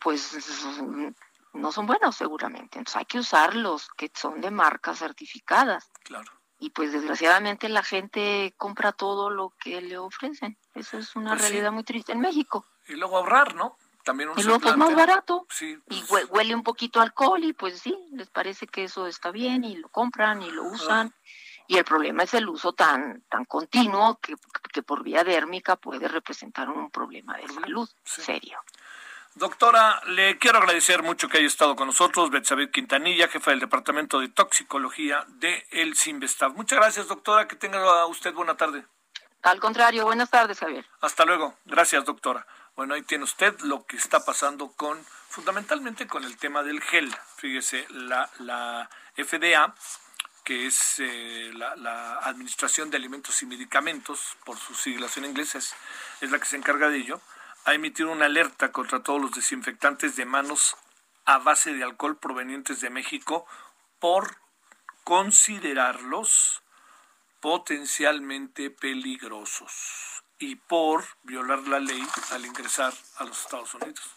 pues 0.00 0.36
no 1.52 1.70
son 1.70 1.86
buenos 1.86 2.16
seguramente. 2.16 2.78
Entonces 2.78 2.96
hay 2.96 3.04
que 3.04 3.18
usarlos, 3.18 3.88
que 3.96 4.10
son 4.14 4.40
de 4.40 4.50
marcas 4.50 4.98
certificadas. 4.98 5.90
Claro. 6.04 6.30
Y 6.58 6.70
pues 6.70 6.92
desgraciadamente 6.92 7.68
la 7.68 7.82
gente 7.82 8.54
compra 8.56 8.92
todo 8.92 9.30
lo 9.30 9.50
que 9.58 9.80
le 9.80 9.98
ofrecen. 9.98 10.56
Eso 10.74 10.98
es 10.98 11.16
una 11.16 11.30
pues 11.30 11.42
realidad 11.42 11.72
muy 11.72 11.82
triste 11.82 12.12
en 12.12 12.20
México. 12.20 12.66
Y 12.86 12.92
luego 12.92 13.16
ahorrar, 13.16 13.54
¿no? 13.54 13.76
También 14.04 14.30
y 14.36 14.42
luego 14.42 14.60
pues 14.60 14.76
más 14.76 14.94
barato. 14.94 15.46
Sí, 15.50 15.78
Y 15.88 16.02
pues 16.02 16.26
huele 16.30 16.54
un 16.54 16.62
poquito 16.62 17.00
alcohol 17.00 17.42
y 17.42 17.52
pues 17.52 17.80
sí, 17.80 17.96
les 18.12 18.30
parece 18.30 18.66
que 18.66 18.84
eso 18.84 19.06
está 19.06 19.30
bien 19.30 19.64
y 19.64 19.76
lo 19.76 19.88
compran 19.88 20.42
y 20.42 20.50
lo 20.50 20.64
usan. 20.64 21.14
Y 21.68 21.78
el 21.78 21.84
problema 21.84 22.24
es 22.24 22.34
el 22.34 22.48
uso 22.48 22.72
tan 22.72 23.22
tan 23.28 23.44
continuo 23.44 24.18
que, 24.20 24.34
que 24.72 24.82
por 24.82 25.02
vía 25.02 25.22
dérmica 25.24 25.76
puede 25.76 26.08
representar 26.08 26.68
un 26.68 26.90
problema 26.90 27.36
de 27.36 27.48
salud 27.48 27.88
serio. 28.04 28.58
Doctora, 29.34 30.02
le 30.06 30.38
quiero 30.38 30.58
agradecer 30.58 31.02
mucho 31.02 31.28
que 31.28 31.38
haya 31.38 31.46
estado 31.46 31.74
con 31.74 31.86
nosotros, 31.86 32.30
Betsabeth 32.30 32.70
Quintanilla, 32.70 33.28
jefa 33.28 33.50
del 33.50 33.60
Departamento 33.60 34.20
de 34.20 34.28
Toxicología 34.28 35.24
de 35.28 35.66
El. 35.70 35.94
Muchas 36.54 36.78
gracias, 36.78 37.08
doctora, 37.08 37.48
que 37.48 37.56
tenga 37.56 38.06
usted 38.06 38.34
buena 38.34 38.56
tarde. 38.56 38.84
Al 39.42 39.58
contrario, 39.58 40.04
buenas 40.04 40.30
tardes, 40.30 40.58
Javier. 40.58 40.86
Hasta 41.00 41.24
luego. 41.24 41.56
Gracias, 41.64 42.04
doctora. 42.04 42.46
Bueno, 42.76 42.94
ahí 42.94 43.02
tiene 43.02 43.24
usted 43.24 43.58
lo 43.60 43.84
que 43.86 43.96
está 43.96 44.24
pasando 44.24 44.72
con, 44.72 45.02
fundamentalmente 45.28 46.06
con 46.06 46.24
el 46.24 46.36
tema 46.36 46.62
del 46.62 46.80
gel. 46.80 47.14
Fíjese, 47.36 47.86
la, 47.90 48.30
la 48.38 48.88
FDA, 49.16 49.74
que 50.44 50.66
es 50.66 50.96
eh, 50.98 51.50
la, 51.54 52.18
Administración 52.22 52.90
de 52.90 52.96
Alimentos 52.96 53.42
y 53.42 53.46
Medicamentos, 53.46 54.36
por 54.44 54.58
sus 54.58 54.78
siglas 54.78 55.16
en 55.16 55.24
inglés, 55.24 55.54
es, 55.54 55.74
la 56.20 56.38
que 56.38 56.46
se 56.46 56.56
encarga 56.56 56.88
de 56.88 56.98
ello, 56.98 57.20
ha 57.64 57.74
emitido 57.74 58.10
una 58.10 58.26
alerta 58.26 58.72
contra 58.72 59.02
todos 59.02 59.20
los 59.20 59.32
desinfectantes 59.32 60.16
de 60.16 60.24
manos 60.24 60.76
a 61.24 61.38
base 61.38 61.72
de 61.72 61.84
alcohol 61.84 62.18
provenientes 62.18 62.80
de 62.80 62.90
México 62.90 63.46
por 64.00 64.36
considerarlos 65.04 66.62
potencialmente 67.40 68.70
peligrosos 68.70 70.22
y 70.38 70.56
por 70.56 71.04
violar 71.22 71.60
la 71.68 71.80
ley 71.80 72.06
al 72.30 72.46
ingresar 72.46 72.92
a 73.16 73.24
los 73.24 73.40
Estados 73.40 73.74
Unidos. 73.74 74.10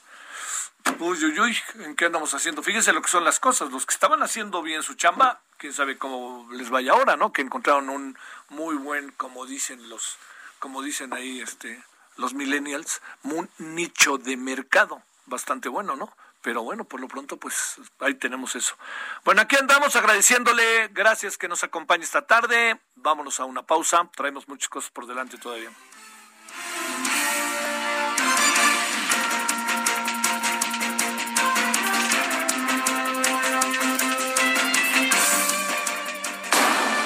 Uy, 0.99 1.23
uy, 1.23 1.39
uy, 1.39 1.57
¿en 1.83 1.95
qué 1.95 2.05
andamos 2.05 2.33
haciendo? 2.33 2.61
Fíjense 2.61 2.93
lo 2.93 3.01
que 3.01 3.09
son 3.09 3.23
las 3.23 3.39
cosas. 3.39 3.71
Los 3.71 3.85
que 3.85 3.93
estaban 3.93 4.21
haciendo 4.21 4.61
bien 4.61 4.83
su 4.83 4.93
chamba, 4.93 5.41
quién 5.57 5.73
sabe 5.73 5.97
cómo 5.97 6.47
les 6.51 6.69
vaya 6.69 6.93
ahora, 6.93 7.17
¿no? 7.17 7.33
Que 7.33 7.41
encontraron 7.41 7.89
un 7.89 8.17
muy 8.49 8.75
buen, 8.75 9.11
como 9.11 9.45
dicen 9.45 9.89
los, 9.89 10.17
como 10.59 10.83
dicen 10.83 11.13
ahí, 11.13 11.41
este, 11.41 11.83
los 12.17 12.33
millennials, 12.33 13.01
un 13.23 13.49
nicho 13.57 14.17
de 14.17 14.37
mercado 14.37 15.01
bastante 15.25 15.69
bueno, 15.69 15.95
¿no? 15.95 16.15
Pero 16.41 16.61
bueno, 16.61 16.83
por 16.83 16.99
lo 16.99 17.07
pronto, 17.07 17.37
pues 17.37 17.77
ahí 17.99 18.13
tenemos 18.13 18.55
eso. 18.55 18.77
Bueno, 19.23 19.41
aquí 19.41 19.55
andamos 19.55 19.95
agradeciéndole. 19.95 20.89
Gracias 20.89 21.39
que 21.39 21.47
nos 21.47 21.63
acompañe 21.63 22.03
esta 22.03 22.27
tarde. 22.27 22.79
Vámonos 22.95 23.39
a 23.39 23.45
una 23.45 23.63
pausa. 23.63 24.07
Traemos 24.15 24.47
muchas 24.47 24.69
cosas 24.69 24.91
por 24.91 25.07
delante 25.07 25.39
todavía. 25.39 25.71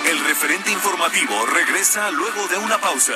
El 0.06 0.19
referente 0.26 0.72
informativo 0.72 1.45
regresa 1.45 2.12
luego 2.12 2.45
de 2.50 2.58
una 2.58 2.78
pausa. 2.78 3.15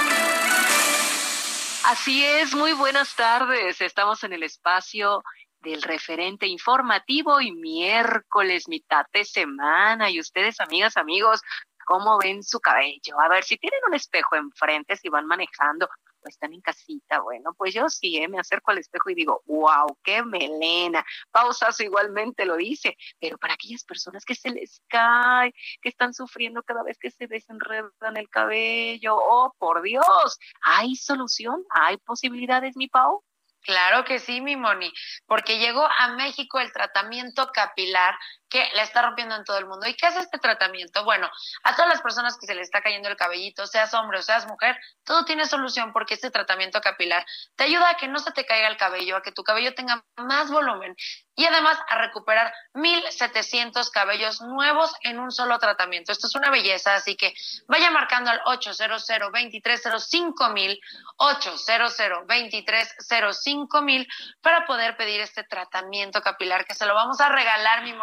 Así 1.85 2.23
es, 2.23 2.53
muy 2.53 2.73
buenas 2.73 3.15
tardes. 3.15 3.81
Estamos 3.81 4.23
en 4.23 4.33
el 4.33 4.43
espacio 4.43 5.23
del 5.61 5.81
referente 5.81 6.45
informativo 6.45 7.41
y 7.41 7.51
miércoles, 7.51 8.67
mitad 8.67 9.05
de 9.11 9.25
semana. 9.25 10.11
Y 10.11 10.19
ustedes, 10.19 10.59
amigas, 10.59 10.95
amigos, 10.95 11.41
¿cómo 11.85 12.19
ven 12.19 12.43
su 12.43 12.59
cabello? 12.59 13.19
A 13.19 13.27
ver, 13.29 13.43
si 13.43 13.57
tienen 13.57 13.79
un 13.87 13.95
espejo 13.95 14.35
enfrente, 14.35 14.95
si 14.95 15.09
van 15.09 15.25
manejando 15.25 15.89
están 16.29 16.53
en 16.53 16.61
casita, 16.61 17.19
bueno, 17.21 17.53
pues 17.57 17.73
yo 17.73 17.89
sí, 17.89 18.17
¿eh? 18.17 18.27
me 18.27 18.39
acerco 18.39 18.71
al 18.71 18.77
espejo 18.77 19.09
y 19.09 19.15
digo, 19.15 19.41
wow, 19.45 19.97
qué 20.03 20.23
melena. 20.23 21.05
Pausazo 21.31 21.83
igualmente 21.83 22.45
lo 22.45 22.57
dice, 22.57 22.97
pero 23.19 23.37
para 23.37 23.53
aquellas 23.53 23.83
personas 23.83 24.25
que 24.25 24.35
se 24.35 24.49
les 24.49 24.81
cae, 24.87 25.53
que 25.81 25.89
están 25.89 26.13
sufriendo 26.13 26.63
cada 26.63 26.83
vez 26.83 26.97
que 26.97 27.11
se 27.11 27.27
desenredan 27.27 28.17
el 28.17 28.29
cabello, 28.29 29.15
oh, 29.15 29.53
por 29.57 29.81
Dios, 29.81 30.39
¿hay 30.61 30.95
solución? 30.95 31.63
¿Hay 31.69 31.97
posibilidades, 31.97 32.75
mi 32.75 32.87
Pau? 32.87 33.23
Claro 33.63 34.03
que 34.05 34.17
sí, 34.17 34.41
mi 34.41 34.55
Moni, 34.55 34.91
porque 35.27 35.59
llegó 35.59 35.85
a 35.85 36.15
México 36.15 36.59
el 36.59 36.71
tratamiento 36.71 37.51
capilar 37.53 38.15
que 38.51 38.69
la 38.73 38.83
está 38.83 39.01
rompiendo 39.01 39.33
en 39.35 39.45
todo 39.45 39.57
el 39.57 39.65
mundo. 39.65 39.87
¿Y 39.87 39.95
qué 39.95 40.07
es 40.07 40.15
este 40.17 40.37
tratamiento? 40.37 41.05
Bueno, 41.05 41.31
a 41.63 41.75
todas 41.75 41.89
las 41.89 42.01
personas 42.01 42.37
que 42.37 42.45
se 42.45 42.53
le 42.53 42.61
está 42.61 42.81
cayendo 42.81 43.07
el 43.07 43.15
cabellito, 43.15 43.65
seas 43.65 43.93
hombre 43.93 44.19
o 44.19 44.21
seas 44.21 44.45
mujer, 44.45 44.77
todo 45.05 45.23
tiene 45.23 45.45
solución 45.45 45.93
porque 45.93 46.15
este 46.15 46.29
tratamiento 46.29 46.81
capilar 46.81 47.25
te 47.55 47.63
ayuda 47.63 47.89
a 47.89 47.95
que 47.95 48.09
no 48.09 48.19
se 48.19 48.31
te 48.31 48.45
caiga 48.45 48.67
el 48.67 48.75
cabello, 48.75 49.15
a 49.15 49.21
que 49.21 49.31
tu 49.31 49.43
cabello 49.43 49.73
tenga 49.73 50.03
más 50.17 50.51
volumen 50.51 50.95
y 51.35 51.45
además 51.45 51.79
a 51.87 51.97
recuperar 51.97 52.53
1700 52.73 53.89
cabellos 53.89 54.41
nuevos 54.41 54.93
en 55.03 55.17
un 55.17 55.31
solo 55.31 55.57
tratamiento. 55.57 56.11
Esto 56.11 56.27
es 56.27 56.35
una 56.35 56.51
belleza, 56.51 56.93
así 56.93 57.15
que 57.15 57.33
vaya 57.67 57.89
marcando 57.89 58.31
al 58.31 58.41
800 58.45 59.07
2305 59.07 60.49
mil 60.49 60.79
800 61.17 61.97
2305 62.27 63.81
mil 63.81 64.07
para 64.41 64.65
poder 64.65 64.97
pedir 64.97 65.21
este 65.21 65.43
tratamiento 65.43 66.21
capilar 66.21 66.65
que 66.65 66.75
se 66.75 66.85
lo 66.85 66.93
vamos 66.93 67.21
a 67.21 67.29
regalar, 67.29 67.83
mi 67.83 67.93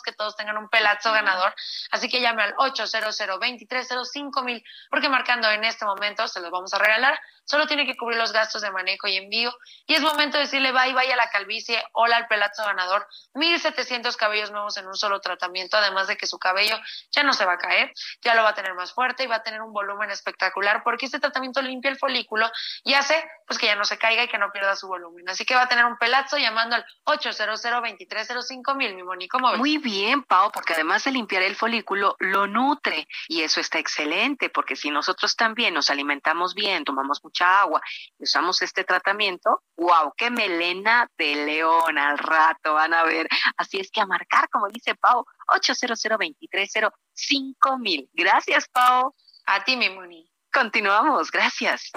Que 0.00 0.12
todos 0.12 0.36
tengan 0.36 0.56
un 0.56 0.68
pelazo 0.68 1.12
ganador. 1.12 1.54
Así 1.90 2.08
que 2.08 2.20
llame 2.20 2.44
al 2.44 2.54
800 2.56 3.18
2305 3.18 4.42
mil, 4.44 4.64
porque 4.88 5.08
marcando 5.08 5.50
en 5.50 5.64
este 5.64 5.84
momento 5.84 6.26
se 6.28 6.40
los 6.40 6.50
vamos 6.50 6.72
a 6.72 6.78
regalar 6.78 7.18
solo 7.44 7.66
tiene 7.66 7.86
que 7.86 7.96
cubrir 7.96 8.18
los 8.18 8.32
gastos 8.32 8.62
de 8.62 8.70
manejo 8.70 9.08
y 9.08 9.16
envío. 9.16 9.52
Y 9.86 9.94
es 9.94 10.00
momento 10.00 10.38
de 10.38 10.44
decirle 10.44 10.72
bye 10.72 10.94
bye 10.94 11.12
a 11.12 11.16
la 11.16 11.30
calvicie, 11.30 11.82
hola 11.92 12.16
al 12.16 12.26
pelazo 12.28 12.64
ganador, 12.64 13.06
1700 13.34 14.16
cabellos 14.16 14.50
nuevos 14.50 14.76
en 14.76 14.86
un 14.86 14.94
solo 14.94 15.20
tratamiento, 15.20 15.76
además 15.76 16.08
de 16.08 16.16
que 16.16 16.26
su 16.26 16.38
cabello 16.38 16.76
ya 17.10 17.22
no 17.22 17.32
se 17.32 17.44
va 17.44 17.54
a 17.54 17.58
caer, 17.58 17.92
ya 18.22 18.34
lo 18.34 18.42
va 18.42 18.50
a 18.50 18.54
tener 18.54 18.74
más 18.74 18.92
fuerte 18.92 19.24
y 19.24 19.26
va 19.26 19.36
a 19.36 19.42
tener 19.42 19.62
un 19.62 19.72
volumen 19.72 20.10
espectacular, 20.10 20.82
porque 20.84 21.06
este 21.06 21.20
tratamiento 21.20 21.62
limpia 21.62 21.90
el 21.90 21.98
folículo 21.98 22.50
y 22.84 22.94
hace 22.94 23.22
pues 23.46 23.58
que 23.58 23.66
ya 23.66 23.76
no 23.76 23.84
se 23.84 23.98
caiga 23.98 24.24
y 24.24 24.28
que 24.28 24.38
no 24.38 24.50
pierda 24.52 24.76
su 24.76 24.88
volumen. 24.88 25.28
Así 25.28 25.44
que 25.44 25.54
va 25.54 25.62
a 25.62 25.68
tener 25.68 25.84
un 25.84 25.98
pelazo 25.98 26.38
llamando 26.38 26.76
al 26.76 26.86
800 27.04 27.62
2305 27.62 28.74
mil, 28.74 28.94
mi 28.94 29.02
Moni, 29.02 29.28
¿cómo 29.28 29.50
ves? 29.50 29.58
Muy 29.58 29.78
bien, 29.78 30.22
Pau, 30.22 30.50
porque 30.52 30.74
además 30.74 31.04
de 31.04 31.12
limpiar 31.12 31.42
el 31.42 31.56
folículo, 31.56 32.16
lo 32.18 32.46
nutre 32.46 33.06
y 33.28 33.42
eso 33.42 33.60
está 33.60 33.78
excelente, 33.78 34.48
porque 34.48 34.76
si 34.76 34.90
nosotros 34.90 35.36
también 35.36 35.74
nos 35.74 35.90
alimentamos 35.90 36.54
bien, 36.54 36.84
tomamos 36.84 37.20
mucha 37.32 37.60
agua 37.60 37.80
y 38.18 38.24
usamos 38.24 38.60
este 38.62 38.84
tratamiento, 38.84 39.62
wow, 39.76 40.12
qué 40.16 40.30
melena 40.30 41.08
de 41.16 41.34
león 41.46 41.98
al 41.98 42.18
rato, 42.18 42.74
van 42.74 42.94
a 42.94 43.04
ver. 43.04 43.28
Así 43.56 43.80
es 43.80 43.90
que 43.90 44.00
a 44.00 44.06
marcar, 44.06 44.48
como 44.50 44.68
dice 44.68 44.94
Pau, 44.94 45.24
800 45.48 46.00
230 46.02 47.78
mil. 47.78 48.08
Gracias, 48.12 48.68
Pau. 48.68 49.14
A 49.46 49.64
ti, 49.64 49.76
mi 49.76 49.90
Moni. 49.90 50.30
Continuamos, 50.52 51.30
gracias. 51.30 51.90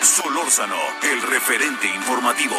Solórzano, 0.00 0.76
el 1.02 1.22
referente 1.22 1.86
informativo. 1.86 2.56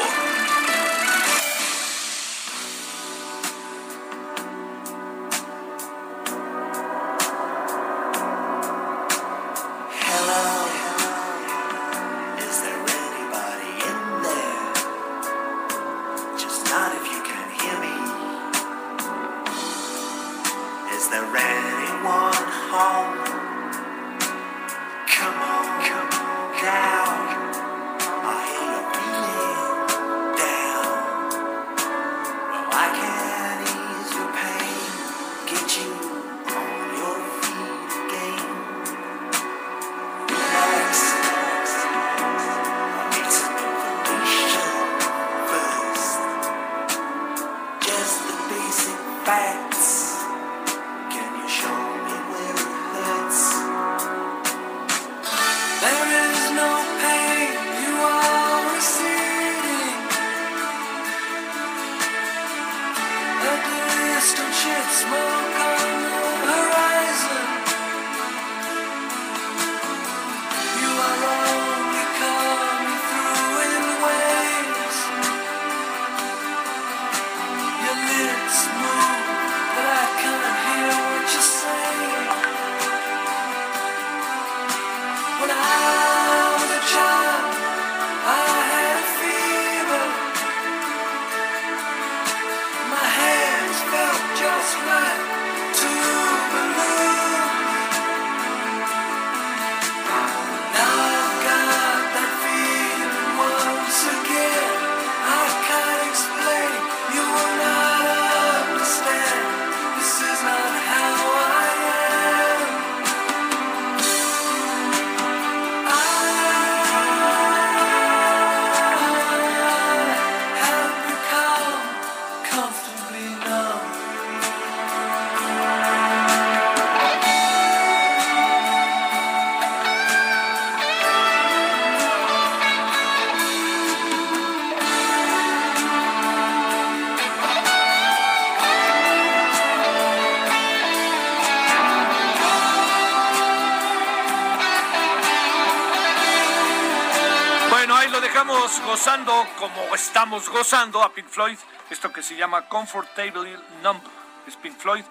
Como 149.58 149.96
estamos 149.96 150.50
gozando 150.50 151.02
a 151.02 151.12
Pink 151.14 151.28
Floyd, 151.28 151.58
esto 151.90 152.14
que 152.14 152.22
se 152.22 152.36
llama 152.36 152.68
Comfortable 152.70 153.58
Numb, 153.82 154.02
es 154.48 154.56
Pink 154.56 154.78
Floyd. 154.78 155.04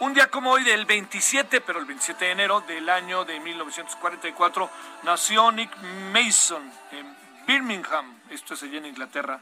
Un 0.00 0.12
día 0.12 0.30
como 0.30 0.50
hoy, 0.50 0.62
del 0.62 0.84
27, 0.84 1.60
pero 1.62 1.78
el 1.78 1.86
27 1.86 2.24
de 2.24 2.30
enero 2.30 2.60
del 2.60 2.88
año 2.90 3.24
de 3.24 3.40
1944, 3.40 4.70
nació 5.04 5.50
Nick 5.52 5.74
Mason 6.12 6.70
en 6.92 7.16
Birmingham, 7.46 8.20
esto 8.30 8.54
es 8.54 8.62
allá 8.62 8.78
en 8.78 8.86
Inglaterra, 8.86 9.40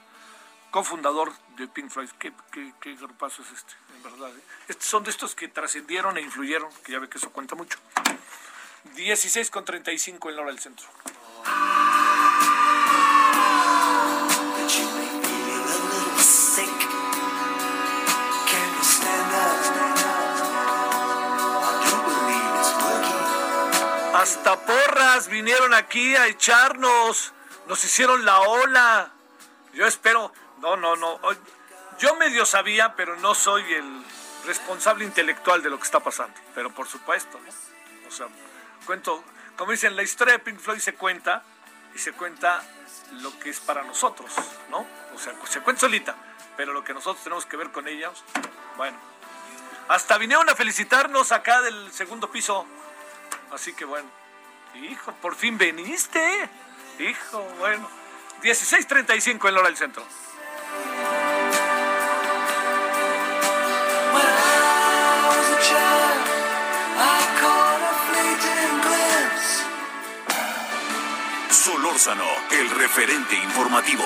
cofundador 0.71 1.33
de 1.57 1.67
Pink 1.67 1.91
Floyd. 1.91 2.11
¿Qué, 2.19 2.33
qué, 2.53 2.73
qué 2.81 2.93
es 2.93 3.01
este, 3.01 3.75
en 3.97 4.03
verdad? 4.03 4.31
Eh? 4.69 4.75
Son 4.79 5.03
de 5.03 5.11
estos 5.11 5.35
que 5.35 5.49
trascendieron 5.49 6.17
e 6.19 6.21
influyeron, 6.21 6.71
que 6.85 6.93
ya 6.93 7.01
ve 7.01 7.09
que 7.09 7.19
eso 7.19 7.31
cuenta 7.31 7.57
mucho. 7.57 7.79
16 8.95 9.51
con 9.51 9.65
35 9.65 10.31
en 10.31 10.37
la 10.37 10.43
hora 10.43 10.51
del 10.53 10.61
centro. 10.61 10.87
Hasta 24.23 24.57
porras 24.57 25.27
vinieron 25.27 25.75
aquí 25.75 26.15
a 26.15 26.29
echarnos. 26.29 27.33
Nos 27.67 27.85
hicieron 27.85 28.25
la 28.25 28.39
ola. 28.41 29.11
Yo 29.73 29.85
espero. 29.85 30.33
No, 30.61 30.77
no, 30.77 30.95
no. 30.95 31.19
Yo 31.99 32.15
medio 32.15 32.47
sabía, 32.47 32.95
pero 32.95 33.17
no 33.17 33.35
soy 33.35 33.65
el 33.73 34.05
responsable 34.47 35.05
intelectual 35.05 35.61
de 35.63 35.71
lo 35.71 35.79
que 35.79 35.85
está 35.85 35.99
pasando. 35.99 36.35
Pero 36.55 36.71
por 36.73 36.87
supuesto, 36.87 37.41
¿no? 37.41 38.09
O 38.09 38.11
sea, 38.13 38.29
cuento, 38.87 39.25
como 39.57 39.73
dicen, 39.73 39.97
la 39.97 40.05
historia 40.05 40.39
de 40.39 40.55
Floyd 40.55 40.79
se 40.79 40.95
cuenta 40.95 41.43
y 41.95 41.99
se 41.99 42.13
cuenta 42.13 42.63
lo 43.21 43.39
que 43.39 43.51
es 43.51 43.61
para 43.61 43.83
nosotros, 43.83 44.33
¿no? 44.71 44.87
O 45.15 45.19
sea, 45.19 45.35
se 45.49 45.61
cuenta 45.61 45.81
solita, 45.81 46.15
pero 46.57 46.73
lo 46.73 46.83
que 46.85 46.95
nosotros 46.95 47.23
tenemos 47.23 47.47
que 47.47 47.57
ver 47.57 47.71
con 47.71 47.89
ellos, 47.89 48.25
bueno. 48.77 48.99
Hasta 49.89 50.17
vinieron 50.17 50.49
a 50.49 50.55
felicitarnos 50.55 51.33
acá 51.33 51.61
del 51.61 51.93
segundo 51.93 52.31
piso. 52.31 52.67
Así 53.51 53.75
que 53.75 53.85
bueno. 53.85 54.09
Hijo, 54.75 55.13
por 55.21 55.35
fin 55.35 55.59
veniste. 55.59 56.49
Hijo, 56.99 57.43
bueno. 57.59 57.89
16.35 58.43 59.49
en 59.49 59.57
hora 59.57 59.69
del 59.69 59.77
centro. 59.77 60.05
El 72.05 72.69
referente 72.71 73.37
informativo. 73.37 74.03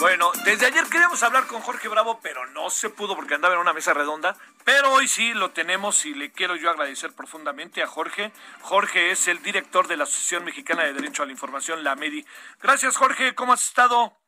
Bueno, 0.00 0.32
desde 0.44 0.66
ayer 0.66 0.82
queríamos 0.86 1.22
hablar 1.22 1.46
con 1.46 1.60
Jorge 1.60 1.86
Bravo, 1.86 2.18
pero 2.20 2.44
no 2.48 2.68
se 2.68 2.90
pudo 2.90 3.14
porque 3.14 3.34
andaba 3.34 3.54
en 3.54 3.60
una 3.60 3.72
mesa 3.72 3.94
redonda. 3.94 4.36
Pero 4.64 4.92
hoy 4.92 5.06
sí 5.06 5.34
lo 5.34 5.52
tenemos 5.52 6.04
y 6.04 6.14
le 6.14 6.32
quiero 6.32 6.56
yo 6.56 6.68
agradecer 6.68 7.12
profundamente 7.12 7.84
a 7.84 7.86
Jorge. 7.86 8.32
Jorge 8.60 9.12
es 9.12 9.28
el 9.28 9.40
director 9.40 9.86
de 9.86 9.98
la 9.98 10.02
Asociación 10.02 10.44
Mexicana 10.44 10.82
de 10.82 10.94
Derecho 10.94 11.22
a 11.22 11.26
la 11.26 11.32
Información, 11.32 11.84
la 11.84 11.94
MEDI. 11.94 12.26
Gracias, 12.60 12.96
Jorge. 12.96 13.36
¿Cómo 13.36 13.52
has 13.52 13.62
estado? 13.62 14.19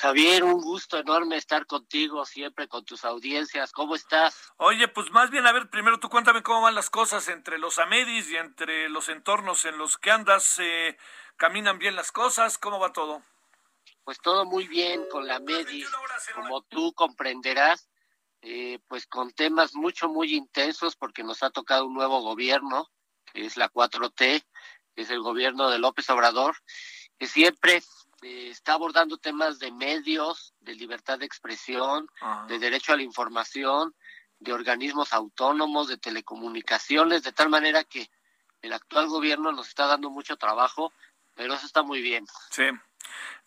Javier, 0.00 0.44
un 0.44 0.60
gusto 0.60 0.98
enorme 0.98 1.36
estar 1.36 1.66
contigo, 1.66 2.24
siempre 2.24 2.68
con 2.68 2.84
tus 2.84 3.04
audiencias. 3.04 3.72
¿Cómo 3.72 3.94
estás? 3.94 4.52
Oye, 4.56 4.88
pues 4.88 5.10
más 5.10 5.30
bien, 5.30 5.46
a 5.46 5.52
ver, 5.52 5.68
primero 5.68 5.98
tú 5.98 6.08
cuéntame 6.08 6.42
cómo 6.42 6.62
van 6.62 6.74
las 6.74 6.90
cosas 6.90 7.28
entre 7.28 7.58
los 7.58 7.78
Amedis 7.78 8.30
y 8.30 8.36
entre 8.36 8.88
los 8.88 9.08
entornos 9.08 9.64
en 9.64 9.76
los 9.78 9.98
que 9.98 10.10
andas. 10.10 10.58
Eh, 10.58 10.96
¿Caminan 11.36 11.78
bien 11.78 11.96
las 11.96 12.12
cosas? 12.12 12.56
¿Cómo 12.58 12.78
va 12.78 12.92
todo? 12.92 13.22
Pues 14.04 14.20
todo 14.20 14.44
muy 14.44 14.68
bien 14.68 15.04
con 15.10 15.26
la 15.26 15.40
MEDIS, 15.40 15.90
como 16.32 16.62
tú 16.62 16.92
comprenderás, 16.94 17.90
eh, 18.40 18.78
pues 18.86 19.06
con 19.06 19.32
temas 19.32 19.74
mucho, 19.74 20.08
muy 20.08 20.34
intensos 20.34 20.94
porque 20.94 21.24
nos 21.24 21.42
ha 21.42 21.50
tocado 21.50 21.86
un 21.86 21.94
nuevo 21.94 22.20
gobierno, 22.20 22.88
que 23.32 23.44
es 23.44 23.56
la 23.56 23.68
4T, 23.68 24.14
que 24.94 25.02
es 25.02 25.10
el 25.10 25.20
gobierno 25.20 25.68
de 25.70 25.80
López 25.80 26.08
Obrador, 26.08 26.56
que 27.18 27.26
siempre 27.26 27.82
eh, 28.22 28.48
está 28.50 28.74
abordando 28.74 29.18
temas 29.18 29.58
de 29.58 29.70
medios, 29.72 30.54
de 30.60 30.74
libertad 30.74 31.18
de 31.18 31.26
expresión, 31.26 32.08
de 32.48 32.58
derecho 32.58 32.92
a 32.92 32.96
la 32.96 33.02
información, 33.02 33.94
de 34.38 34.52
organismos 34.52 35.12
autónomos, 35.12 35.88
de 35.88 35.98
telecomunicaciones, 35.98 37.22
de 37.22 37.32
tal 37.32 37.48
manera 37.48 37.84
que 37.84 38.10
el 38.62 38.72
actual 38.72 39.08
gobierno 39.08 39.52
nos 39.52 39.68
está 39.68 39.86
dando 39.86 40.10
mucho 40.10 40.36
trabajo, 40.36 40.92
pero 41.34 41.54
eso 41.54 41.66
está 41.66 41.82
muy 41.82 42.00
bien. 42.00 42.26
Sí. 42.50 42.64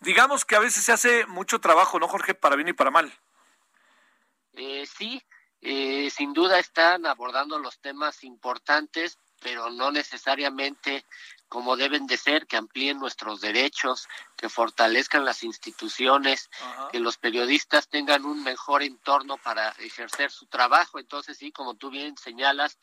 Digamos 0.00 0.44
que 0.44 0.56
a 0.56 0.60
veces 0.60 0.84
se 0.84 0.92
hace 0.92 1.26
mucho 1.26 1.60
trabajo, 1.60 1.98
¿no, 1.98 2.08
Jorge? 2.08 2.34
Para 2.34 2.56
bien 2.56 2.68
y 2.68 2.72
para 2.72 2.90
mal. 2.90 3.12
Eh, 4.54 4.86
sí, 4.86 5.22
eh, 5.60 6.10
sin 6.10 6.32
duda 6.32 6.58
están 6.58 7.06
abordando 7.06 7.58
los 7.58 7.78
temas 7.80 8.24
importantes, 8.24 9.18
pero 9.40 9.70
no 9.70 9.90
necesariamente 9.90 11.04
como 11.50 11.76
deben 11.76 12.06
de 12.06 12.16
ser, 12.16 12.46
que 12.46 12.56
amplíen 12.56 13.00
nuestros 13.00 13.40
derechos, 13.40 14.08
que 14.36 14.48
fortalezcan 14.48 15.24
las 15.24 15.42
instituciones, 15.42 16.48
que 16.92 17.00
los 17.00 17.18
periodistas 17.18 17.88
tengan 17.88 18.24
un 18.24 18.44
mejor 18.44 18.84
entorno 18.84 19.36
para 19.36 19.70
ejercer 19.70 20.30
su 20.30 20.46
trabajo. 20.46 21.00
Entonces, 21.00 21.36
sí, 21.36 21.50
como 21.50 21.74
tú 21.74 21.90
bien 21.90 22.16
señalas, 22.16 22.78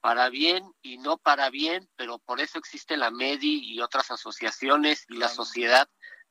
para 0.00 0.28
bien 0.30 0.64
y 0.82 0.98
no 0.98 1.16
para 1.16 1.48
bien, 1.48 1.88
pero 1.94 2.18
por 2.18 2.40
eso 2.40 2.58
existe 2.58 2.96
la 2.96 3.12
MEDI 3.12 3.72
y 3.72 3.80
otras 3.80 4.10
asociaciones 4.10 5.04
y 5.08 5.18
la 5.18 5.28
sociedad 5.28 5.88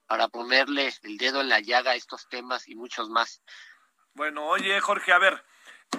para 0.08 0.28
ponerle 0.28 0.94
el 1.04 1.18
dedo 1.18 1.40
en 1.40 1.48
la 1.48 1.62
llaga 1.62 1.92
a 1.92 1.96
estos 1.96 2.28
temas 2.28 2.68
y 2.68 2.76
muchos 2.76 3.10
más. 3.10 3.42
Bueno, 4.14 4.46
oye 4.46 4.80
Jorge, 4.82 5.14
a 5.14 5.20
ver, 5.20 5.42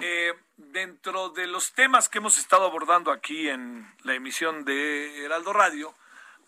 eh, 0.01 0.33
dentro 0.57 1.29
de 1.29 1.47
los 1.47 1.73
temas 1.73 2.09
que 2.09 2.19
hemos 2.19 2.37
estado 2.37 2.65
abordando 2.65 3.11
aquí 3.11 3.49
en 3.49 3.87
la 4.03 4.13
emisión 4.13 4.65
de 4.65 5.25
Heraldo 5.25 5.53
Radio, 5.53 5.93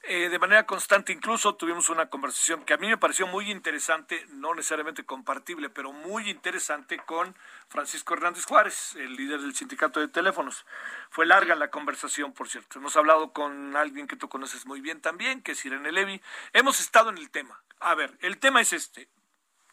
eh, 0.03 0.29
de 0.29 0.39
manera 0.39 0.65
constante, 0.65 1.11
incluso 1.11 1.55
tuvimos 1.55 1.89
una 1.89 2.09
conversación 2.09 2.63
que 2.63 2.73
a 2.73 2.77
mí 2.77 2.87
me 2.87 2.97
pareció 2.97 3.27
muy 3.27 3.51
interesante, 3.51 4.25
no 4.29 4.55
necesariamente 4.55 5.03
compartible, 5.03 5.69
pero 5.69 5.91
muy 5.91 6.29
interesante 6.29 6.97
con 6.99 7.35
Francisco 7.67 8.13
Hernández 8.13 8.45
Juárez, 8.45 8.95
el 8.95 9.15
líder 9.15 9.41
del 9.41 9.53
sindicato 9.53 9.99
de 9.99 10.07
teléfonos. 10.07 10.65
Fue 11.09 11.25
larga 11.25 11.53
la 11.55 11.69
conversación, 11.69 12.31
por 12.31 12.47
cierto. 12.47 12.79
Hemos 12.79 12.95
hablado 12.95 13.33
con 13.33 13.75
alguien 13.75 14.07
que 14.07 14.15
tú 14.15 14.29
conoces 14.29 14.65
muy 14.65 14.79
bien 14.79 15.01
también, 15.01 15.41
que 15.41 15.51
es 15.51 15.65
Irene 15.65 15.91
Levy. 15.91 16.21
Hemos 16.53 16.79
estado 16.79 17.09
en 17.09 17.17
el 17.17 17.29
tema. 17.29 17.61
A 17.81 17.93
ver, 17.93 18.17
el 18.21 18.37
tema 18.37 18.61
es 18.61 18.71
este 18.71 19.09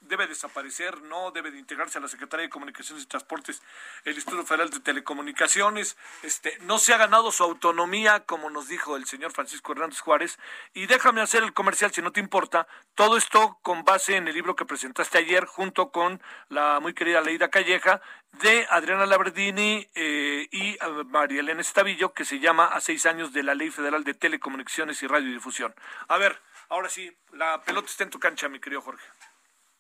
debe 0.09 0.27
desaparecer, 0.27 1.03
no 1.03 1.31
debe 1.31 1.51
de 1.51 1.59
integrarse 1.59 1.99
a 1.99 2.01
la 2.01 2.09
Secretaría 2.09 2.45
de 2.45 2.51
Comunicaciones 2.51 3.05
y 3.05 3.07
Transportes 3.07 3.63
el 4.05 4.15
Instituto 4.15 4.45
Federal 4.45 4.71
de 4.71 4.81
Telecomunicaciones, 4.81 5.97
este, 6.23 6.59
no 6.61 6.79
se 6.79 6.95
ha 6.95 6.97
ganado 6.97 7.33
su 7.33 7.43
autonomía, 7.43 8.21
como 8.21 8.51
nos 8.51 8.69
dijo 8.69 8.97
el 8.97 9.07
señor 9.07 9.33
Francisco 9.33 9.73
Hernández 9.73 10.01
Juárez, 10.01 10.39
y 10.75 10.87
déjame 10.87 11.21
hacer 11.21 11.43
el 11.43 11.53
comercial 11.53 11.93
si 11.93 12.03
no 12.03 12.13
te 12.13 12.21
importa, 12.21 12.67
todo 12.95 13.17
esto 13.17 13.59
con 13.63 13.85
base 13.85 14.17
en 14.17 14.29
el 14.29 14.35
libro 14.35 14.57
que 14.57 14.65
presentaste 14.65 15.19
ayer 15.19 15.45
junto 15.45 15.91
con 15.91 16.23
la 16.49 16.81
muy 16.81 16.95
querida 16.95 17.21
Leida 17.21 17.49
Calleja, 17.49 18.01
de 18.43 18.67
Adriana 18.71 19.07
Laberdini 19.07 19.89
eh, 19.95 20.49
y 20.51 20.73
eh, 20.73 20.79
María 21.07 21.41
Elena 21.41 21.61
Estavillo, 21.61 22.13
que 22.13 22.25
se 22.25 22.39
llama 22.39 22.67
A 22.67 22.81
seis 22.81 23.07
años 23.07 23.33
de 23.33 23.43
la 23.43 23.55
Ley 23.55 23.71
Federal 23.71 24.05
de 24.05 24.15
Telecomunicaciones 24.15 25.03
y 25.03 25.07
Radiodifusión. 25.07 25.75
A 26.09 26.19
ver, 26.19 26.41
ahora 26.69 26.89
sí, 26.89 27.17
la 27.33 27.63
pelota 27.63 27.89
está 27.89 28.05
en 28.05 28.11
tu 28.11 28.19
cancha, 28.19 28.49
mi 28.49 28.61
querido 28.61 28.83
Jorge. 28.83 29.07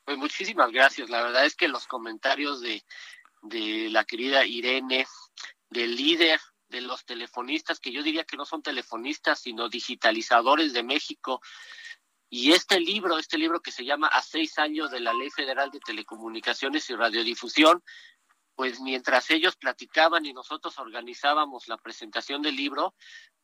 Pues 0.06 0.18
muchísimas 0.18 0.70
gracias. 0.70 1.10
La 1.10 1.20
verdad 1.20 1.44
es 1.44 1.56
que 1.56 1.66
los 1.66 1.88
comentarios 1.88 2.60
de, 2.60 2.80
la 3.90 4.04
querida 4.04 4.46
Irene, 4.46 5.04
del 5.68 5.96
líder 5.96 6.40
de 6.68 6.80
los 6.80 7.04
telefonistas, 7.04 7.80
que 7.80 7.90
yo 7.90 8.04
diría 8.04 8.22
que 8.22 8.36
no 8.36 8.44
son 8.44 8.62
telefonistas, 8.62 9.40
sino 9.40 9.68
digitalizadores 9.68 10.72
de 10.72 10.84
México, 10.84 11.40
y 12.30 12.52
este 12.52 12.78
libro, 12.78 13.18
este 13.18 13.36
libro 13.36 13.60
que 13.60 13.72
se 13.72 13.84
llama 13.84 14.06
A 14.06 14.22
seis 14.22 14.58
años 14.58 14.92
de 14.92 15.00
la 15.00 15.12
Ley 15.12 15.30
Federal 15.30 15.72
de 15.72 15.80
Telecomunicaciones 15.80 16.88
y 16.88 16.94
Radiodifusión, 16.94 17.82
pues 18.54 18.78
mientras 18.78 19.28
ellos 19.32 19.56
platicaban 19.56 20.24
y 20.24 20.32
nosotros 20.32 20.78
organizábamos 20.78 21.66
la 21.66 21.78
presentación 21.78 22.42
del 22.42 22.54
libro, 22.54 22.94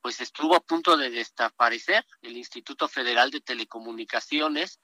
pues 0.01 0.21
estuvo 0.21 0.55
a 0.55 0.61
punto 0.61 0.97
de 0.97 1.11
desaparecer 1.11 2.07
el 2.23 2.37
Instituto 2.37 2.87
Federal 2.87 3.33
de 3.33 3.41
Telecomunicaciones 3.41 4.79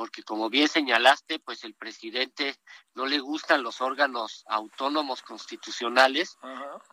porque 0.00 0.22
como 0.22 0.48
bien 0.48 0.66
señalaste, 0.66 1.40
pues 1.40 1.62
el 1.62 1.74
presidente 1.74 2.56
no 2.94 3.04
le 3.04 3.18
gustan 3.18 3.62
los 3.62 3.82
órganos 3.82 4.44
autónomos 4.48 5.20
constitucionales, 5.20 6.38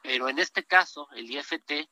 pero 0.03 0.27
en 0.27 0.39
este 0.39 0.65
caso 0.65 1.07
el 1.13 1.31
IFT 1.31 1.87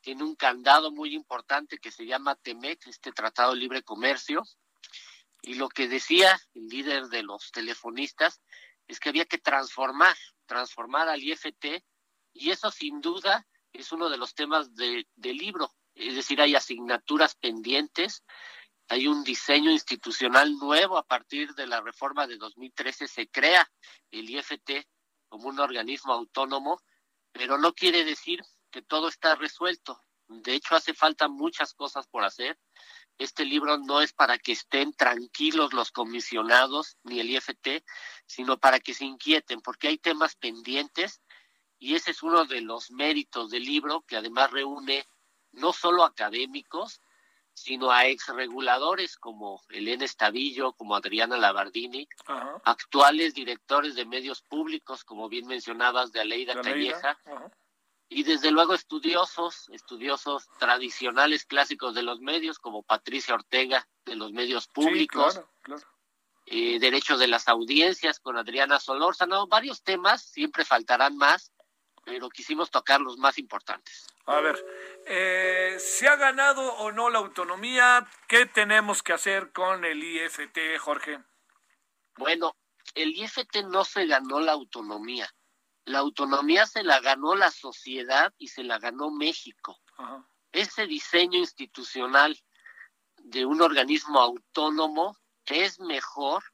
tiene 0.00 0.24
un 0.24 0.34
candado 0.34 0.90
muy 0.90 1.14
importante 1.14 1.78
que 1.78 1.92
se 1.92 2.04
llama 2.04 2.34
TEMEC, 2.34 2.84
este 2.88 3.12
Tratado 3.12 3.52
de 3.52 3.60
Libre 3.60 3.84
Comercio, 3.84 4.42
y 5.40 5.54
lo 5.54 5.68
que 5.68 5.86
decía 5.86 6.36
el 6.54 6.66
líder 6.66 7.04
de 7.10 7.22
los 7.22 7.52
telefonistas 7.52 8.40
es 8.88 8.98
que 8.98 9.10
había 9.10 9.26
que 9.26 9.38
transformar 9.38 10.16
transformar 10.46 11.08
al 11.08 11.22
IFT 11.22 11.80
y 12.32 12.50
eso 12.50 12.72
sin 12.72 13.00
duda 13.00 13.46
es 13.72 13.92
uno 13.92 14.08
de 14.08 14.18
los 14.18 14.34
temas 14.34 14.74
del 14.74 15.06
libro. 15.22 15.72
Es 15.94 16.16
decir, 16.16 16.40
hay 16.40 16.56
asignaturas 16.56 17.36
pendientes, 17.36 18.24
hay 18.88 19.08
un 19.08 19.24
diseño 19.24 19.70
institucional 19.70 20.56
nuevo 20.56 20.96
a 20.96 21.06
partir 21.06 21.54
de 21.54 21.66
la 21.66 21.80
reforma 21.80 22.26
de 22.26 22.36
2013, 22.36 23.08
se 23.08 23.28
crea 23.28 23.70
el 24.10 24.30
IFT 24.30 24.86
como 25.28 25.48
un 25.48 25.58
organismo 25.58 26.12
autónomo, 26.12 26.80
pero 27.32 27.58
no 27.58 27.74
quiere 27.74 28.04
decir 28.04 28.40
que 28.70 28.82
todo 28.82 29.08
está 29.08 29.34
resuelto. 29.34 30.02
De 30.28 30.54
hecho, 30.54 30.76
hace 30.76 30.94
falta 30.94 31.28
muchas 31.28 31.74
cosas 31.74 32.06
por 32.06 32.24
hacer. 32.24 32.58
Este 33.18 33.44
libro 33.44 33.78
no 33.78 34.02
es 34.02 34.12
para 34.12 34.38
que 34.38 34.52
estén 34.52 34.92
tranquilos 34.92 35.72
los 35.72 35.90
comisionados 35.90 36.96
ni 37.02 37.20
el 37.20 37.30
IFT, 37.30 37.84
sino 38.26 38.58
para 38.58 38.78
que 38.78 38.94
se 38.94 39.04
inquieten, 39.04 39.60
porque 39.62 39.88
hay 39.88 39.98
temas 39.98 40.36
pendientes 40.36 41.22
y 41.78 41.94
ese 41.94 42.10
es 42.10 42.22
uno 42.22 42.44
de 42.44 42.60
los 42.60 42.90
méritos 42.90 43.50
del 43.50 43.64
libro, 43.64 44.02
que 44.02 44.16
además 44.16 44.50
reúne 44.50 45.06
no 45.52 45.72
solo 45.72 46.04
académicos, 46.04 47.00
sino 47.56 47.90
a 47.90 48.06
exreguladores 48.06 49.16
como 49.16 49.62
Elena 49.70 50.04
Estavillo, 50.04 50.74
como 50.74 50.94
Adriana 50.94 51.38
Labardini, 51.38 52.06
actuales 52.64 53.32
directores 53.32 53.94
de 53.94 54.04
medios 54.04 54.42
públicos, 54.42 55.04
como 55.04 55.30
bien 55.30 55.46
mencionabas, 55.46 56.12
de 56.12 56.20
Aleida 56.20 56.60
Calleja, 56.60 57.18
y 58.10 58.24
desde 58.24 58.50
luego 58.50 58.74
estudiosos, 58.74 59.70
estudiosos 59.70 60.48
tradicionales 60.58 61.46
clásicos 61.46 61.94
de 61.94 62.02
los 62.02 62.20
medios, 62.20 62.58
como 62.58 62.82
Patricia 62.82 63.34
Ortega, 63.34 63.88
de 64.04 64.16
los 64.16 64.32
medios 64.32 64.68
públicos, 64.68 65.40
eh, 66.44 66.78
derechos 66.78 67.18
de 67.18 67.26
las 67.26 67.48
audiencias 67.48 68.20
con 68.20 68.36
Adriana 68.36 68.78
Solórzano, 68.78 69.46
varios 69.46 69.82
temas, 69.82 70.22
siempre 70.22 70.66
faltarán 70.66 71.16
más, 71.16 71.52
pero 72.06 72.28
quisimos 72.28 72.70
tocar 72.70 73.00
los 73.00 73.18
más 73.18 73.36
importantes. 73.36 74.06
A 74.26 74.40
ver, 74.40 74.64
eh, 75.06 75.76
¿se 75.80 76.06
ha 76.06 76.14
ganado 76.14 76.62
o 76.74 76.92
no 76.92 77.10
la 77.10 77.18
autonomía? 77.18 78.08
¿Qué 78.28 78.46
tenemos 78.46 79.02
que 79.02 79.12
hacer 79.12 79.50
con 79.50 79.84
el 79.84 80.02
IFT, 80.02 80.78
Jorge? 80.78 81.18
Bueno, 82.16 82.54
el 82.94 83.10
IFT 83.10 83.64
no 83.64 83.84
se 83.84 84.06
ganó 84.06 84.38
la 84.38 84.52
autonomía. 84.52 85.28
La 85.84 85.98
autonomía 85.98 86.64
se 86.66 86.84
la 86.84 87.00
ganó 87.00 87.34
la 87.34 87.50
sociedad 87.50 88.32
y 88.38 88.48
se 88.48 88.62
la 88.62 88.78
ganó 88.78 89.10
México. 89.10 89.80
Ese 90.52 90.86
diseño 90.86 91.38
institucional 91.40 92.40
de 93.16 93.44
un 93.44 93.60
organismo 93.62 94.20
autónomo 94.20 95.16
es 95.44 95.80
mejor 95.80 96.44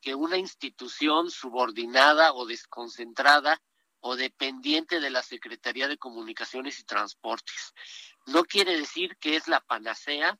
que 0.00 0.14
una 0.14 0.36
institución 0.36 1.28
subordinada 1.28 2.32
o 2.34 2.46
desconcentrada 2.46 3.60
o 4.00 4.16
dependiente 4.16 5.00
de 5.00 5.10
la 5.10 5.22
Secretaría 5.22 5.88
de 5.88 5.98
Comunicaciones 5.98 6.78
y 6.80 6.84
Transportes. 6.84 7.74
No 8.26 8.44
quiere 8.44 8.76
decir 8.76 9.16
que 9.18 9.36
es 9.36 9.48
la 9.48 9.60
panacea, 9.60 10.38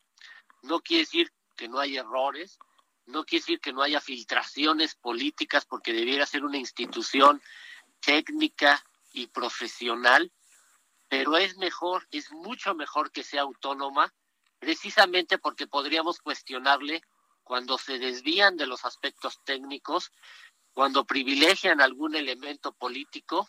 no 0.63 0.81
quiere 0.81 1.03
decir 1.03 1.33
que 1.57 1.69
no 1.69 1.79
hay 1.79 1.97
errores, 1.97 2.59
no 3.07 3.25
quiere 3.25 3.43
decir 3.43 3.61
que 3.61 3.73
no 3.73 3.83
haya 3.83 4.01
filtraciones 4.01 4.95
políticas 4.95 5.67
porque 5.67 5.93
debiera 5.93 6.27
ser 6.27 6.45
una 6.45 6.59
institución 6.59 7.43
técnica 8.01 8.83
y 9.13 9.27
profesional, 9.27 10.33
pero 11.09 11.37
es 11.37 11.57
mejor, 11.57 12.07
es 12.11 12.31
mucho 12.33 12.75
mejor 12.75 13.11
que 13.11 13.25
sea 13.25 13.43
autónoma, 13.43 14.15
precisamente 14.59 15.39
porque 15.39 15.67
podríamos 15.67 16.21
cuestionarle 16.21 17.03
cuando 17.43 17.79
se 17.79 17.99
desvían 17.99 18.57
de 18.57 18.67
los 18.67 18.85
aspectos 18.85 19.43
técnicos 19.45 20.13
cuando 20.73 21.05
privilegian 21.05 21.81
algún 21.81 22.15
elemento 22.15 22.73
político 22.73 23.49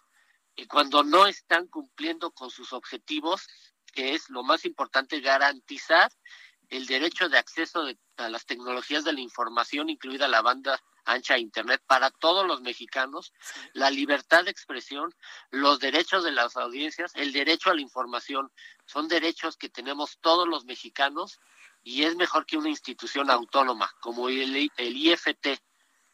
y 0.55 0.65
cuando 0.65 1.03
no 1.03 1.27
están 1.27 1.67
cumpliendo 1.67 2.31
con 2.31 2.49
sus 2.49 2.73
objetivos, 2.73 3.47
que 3.93 4.13
es 4.13 4.29
lo 4.29 4.43
más 4.43 4.65
importante, 4.65 5.19
garantizar 5.21 6.11
el 6.69 6.85
derecho 6.85 7.29
de 7.29 7.37
acceso 7.37 7.85
a 8.17 8.29
las 8.29 8.45
tecnologías 8.45 9.03
de 9.03 9.13
la 9.13 9.19
información, 9.19 9.89
incluida 9.89 10.27
la 10.27 10.41
banda 10.41 10.81
ancha 11.03 11.33
de 11.33 11.41
Internet, 11.41 11.81
para 11.85 12.11
todos 12.11 12.45
los 12.45 12.61
mexicanos, 12.61 13.33
la 13.73 13.89
libertad 13.89 14.45
de 14.45 14.51
expresión, 14.51 15.13
los 15.49 15.79
derechos 15.79 16.23
de 16.23 16.31
las 16.31 16.55
audiencias, 16.57 17.11
el 17.15 17.33
derecho 17.33 17.71
a 17.71 17.75
la 17.75 17.81
información, 17.81 18.51
son 18.85 19.07
derechos 19.07 19.57
que 19.57 19.69
tenemos 19.69 20.19
todos 20.21 20.47
los 20.47 20.65
mexicanos 20.65 21.39
y 21.83 22.03
es 22.03 22.15
mejor 22.15 22.45
que 22.45 22.57
una 22.57 22.69
institución 22.69 23.29
autónoma 23.29 23.91
como 23.99 24.29
el, 24.29 24.71
el 24.77 24.97
IFT, 24.97 25.59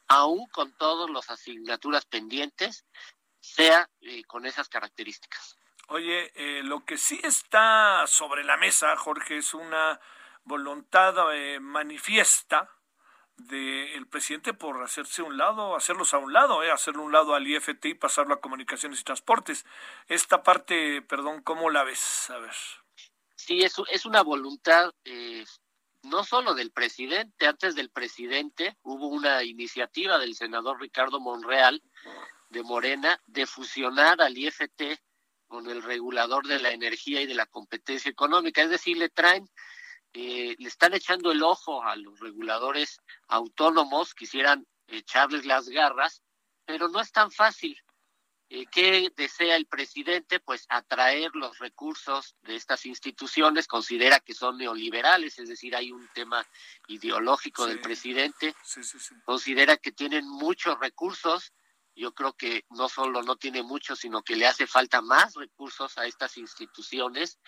aún 0.07 0.47
con 0.47 0.73
todas 0.77 1.09
las 1.09 1.29
asignaturas 1.29 2.05
pendientes, 2.05 2.85
sea 3.39 3.89
eh, 4.01 4.23
con 4.23 4.45
esas 4.45 4.69
características. 4.69 5.57
Oye, 5.89 6.31
eh, 6.35 6.63
lo 6.63 6.83
que 6.83 6.97
sí 6.97 7.19
está 7.23 8.05
sobre 8.07 8.43
la 8.43 8.57
mesa, 8.57 8.95
Jorge, 8.97 9.37
es 9.37 9.53
una 9.53 9.99
voluntad 10.43 11.15
eh, 11.33 11.59
manifiesta 11.59 12.69
del 13.37 14.07
presidente 14.07 14.53
por 14.53 14.81
hacerse 14.83 15.21
un 15.21 15.37
lado, 15.37 15.75
hacerlos 15.75 16.13
a 16.13 16.17
un 16.17 16.33
lado, 16.33 16.63
eh, 16.63 16.71
hacerlo 16.71 17.03
un 17.03 17.11
lado 17.11 17.35
al 17.35 17.47
IFT 17.47 17.85
y 17.85 17.93
pasarlo 17.93 18.33
a 18.33 18.41
comunicaciones 18.41 18.99
y 18.99 19.03
transportes. 19.03 19.65
Esta 20.07 20.41
parte, 20.41 21.01
perdón, 21.03 21.41
¿cómo 21.43 21.69
la 21.69 21.83
ves? 21.83 22.29
A 22.31 22.39
ver. 22.39 22.55
Sí, 23.35 23.61
es, 23.61 23.75
es 23.91 24.05
una 24.05 24.23
voluntad 24.23 24.91
eh, 25.05 25.45
no 26.07 26.23
solo 26.23 26.53
del 26.53 26.71
presidente, 26.71 27.47
antes 27.47 27.75
del 27.75 27.89
presidente 27.89 28.77
hubo 28.83 29.07
una 29.07 29.43
iniciativa 29.43 30.17
del 30.17 30.35
senador 30.35 30.79
Ricardo 30.79 31.19
Monreal 31.19 31.81
de 32.49 32.63
Morena 32.63 33.21
de 33.27 33.45
fusionar 33.45 34.21
al 34.21 34.37
IFT 34.37 34.99
con 35.47 35.69
el 35.69 35.81
regulador 35.83 36.45
de 36.47 36.59
la 36.59 36.71
energía 36.71 37.21
y 37.21 37.25
de 37.25 37.35
la 37.35 37.45
competencia 37.45 38.09
económica, 38.09 38.61
es 38.61 38.69
decir, 38.69 38.97
le 38.97 39.09
traen, 39.09 39.49
eh, 40.13 40.55
le 40.57 40.67
están 40.67 40.93
echando 40.93 41.31
el 41.31 41.43
ojo 41.43 41.83
a 41.83 41.95
los 41.95 42.19
reguladores 42.19 42.99
autónomos, 43.27 44.13
quisieran 44.13 44.65
echarles 44.87 45.45
las 45.45 45.69
garras, 45.69 46.21
pero 46.65 46.89
no 46.89 46.99
es 46.99 47.11
tan 47.11 47.31
fácil. 47.31 47.77
Eh, 48.49 48.65
¿Qué 48.71 49.11
desea 49.15 49.57
el 49.57 49.65
presidente? 49.65 50.39
Pues 50.39 50.65
atraer 50.69 51.31
los 51.33 51.57
recursos 51.59 52.35
de 52.43 52.55
estas 52.55 52.85
instituciones, 52.85 53.67
considera 53.67 54.21
que 54.21 54.33
son 54.33 54.57
neoliberales, 54.57 55.37
es 55.37 55.49
decir, 55.49 55.75
hay 55.75 55.91
un 55.91 56.07
tema 56.13 56.47
ideológico 56.87 57.65
del 57.65 57.81
presidente, 57.81 58.55
considera 59.25 59.75
que 59.75 59.91
tienen 59.91 60.27
muchos 60.27 60.79
recursos, 60.79 61.51
yo 61.93 62.13
creo 62.13 62.33
que 62.33 62.63
no 62.69 62.87
solo 62.87 63.21
no 63.21 63.35
tiene 63.35 63.63
muchos, 63.63 63.99
sino 63.99 64.21
que 64.21 64.35
le 64.35 64.47
hace 64.47 64.65
falta 64.65 65.01
más 65.01 65.33
recursos 65.33 65.97
a 65.97 66.05
estas 66.05 66.37
instituciones. 66.37 67.39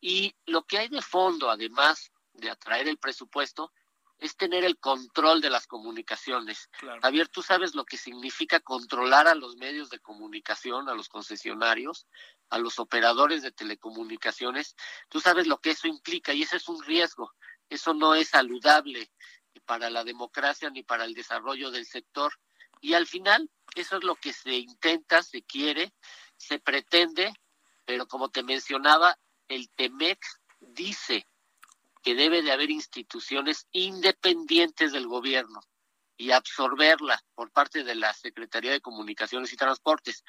Y 0.00 0.36
lo 0.46 0.64
que 0.64 0.78
hay 0.78 0.88
de 0.88 1.02
fondo, 1.02 1.50
además 1.50 2.12
de 2.34 2.50
atraer 2.50 2.88
el 2.88 2.98
presupuesto, 2.98 3.72
es 4.20 4.36
tener 4.36 4.64
el 4.64 4.78
control 4.78 5.40
de 5.40 5.48
las 5.48 5.66
comunicaciones. 5.66 6.68
Javier, 7.02 7.28
tú 7.28 7.42
sabes 7.42 7.74
lo 7.74 7.86
que 7.86 7.96
significa 7.96 8.60
controlar 8.60 9.26
a 9.26 9.34
los 9.34 9.56
medios 9.56 9.88
de 9.88 9.98
comunicación, 9.98 10.90
a 10.90 10.94
los 10.94 11.08
concesionarios, 11.08 12.06
a 12.50 12.58
los 12.58 12.78
operadores 12.78 13.42
de 13.42 13.50
telecomunicaciones. 13.50 14.76
Tú 15.08 15.20
sabes 15.20 15.46
lo 15.46 15.58
que 15.58 15.70
eso 15.70 15.88
implica 15.88 16.34
y 16.34 16.42
ese 16.42 16.58
es 16.58 16.68
un 16.68 16.82
riesgo. 16.84 17.32
Eso 17.70 17.94
no 17.94 18.14
es 18.14 18.28
saludable 18.28 19.10
para 19.64 19.88
la 19.88 20.04
democracia 20.04 20.68
ni 20.68 20.82
para 20.82 21.06
el 21.06 21.14
desarrollo 21.14 21.70
del 21.70 21.86
sector. 21.86 22.34
Y 22.82 22.92
al 22.92 23.06
final, 23.06 23.50
eso 23.74 23.96
es 23.96 24.04
lo 24.04 24.16
que 24.16 24.34
se 24.34 24.52
intenta, 24.52 25.22
se 25.22 25.42
quiere, 25.42 25.94
se 26.36 26.58
pretende, 26.58 27.32
pero 27.86 28.06
como 28.06 28.28
te 28.28 28.42
mencionaba, 28.42 29.18
el 29.48 29.70
TEMEX 29.70 30.40
dice 30.60 31.26
que 32.02 32.14
debe 32.14 32.42
de 32.42 32.52
haber 32.52 32.70
instituciones 32.70 33.66
independientes 33.72 34.92
del 34.92 35.06
gobierno 35.06 35.60
y 36.16 36.32
absorberla 36.32 37.22
por 37.34 37.50
parte 37.50 37.82
de 37.82 37.94
la 37.94 38.12
Secretaría 38.12 38.72
de 38.72 38.80
Comunicaciones 38.80 39.52
y 39.52 39.56
Transportes, 39.56 40.24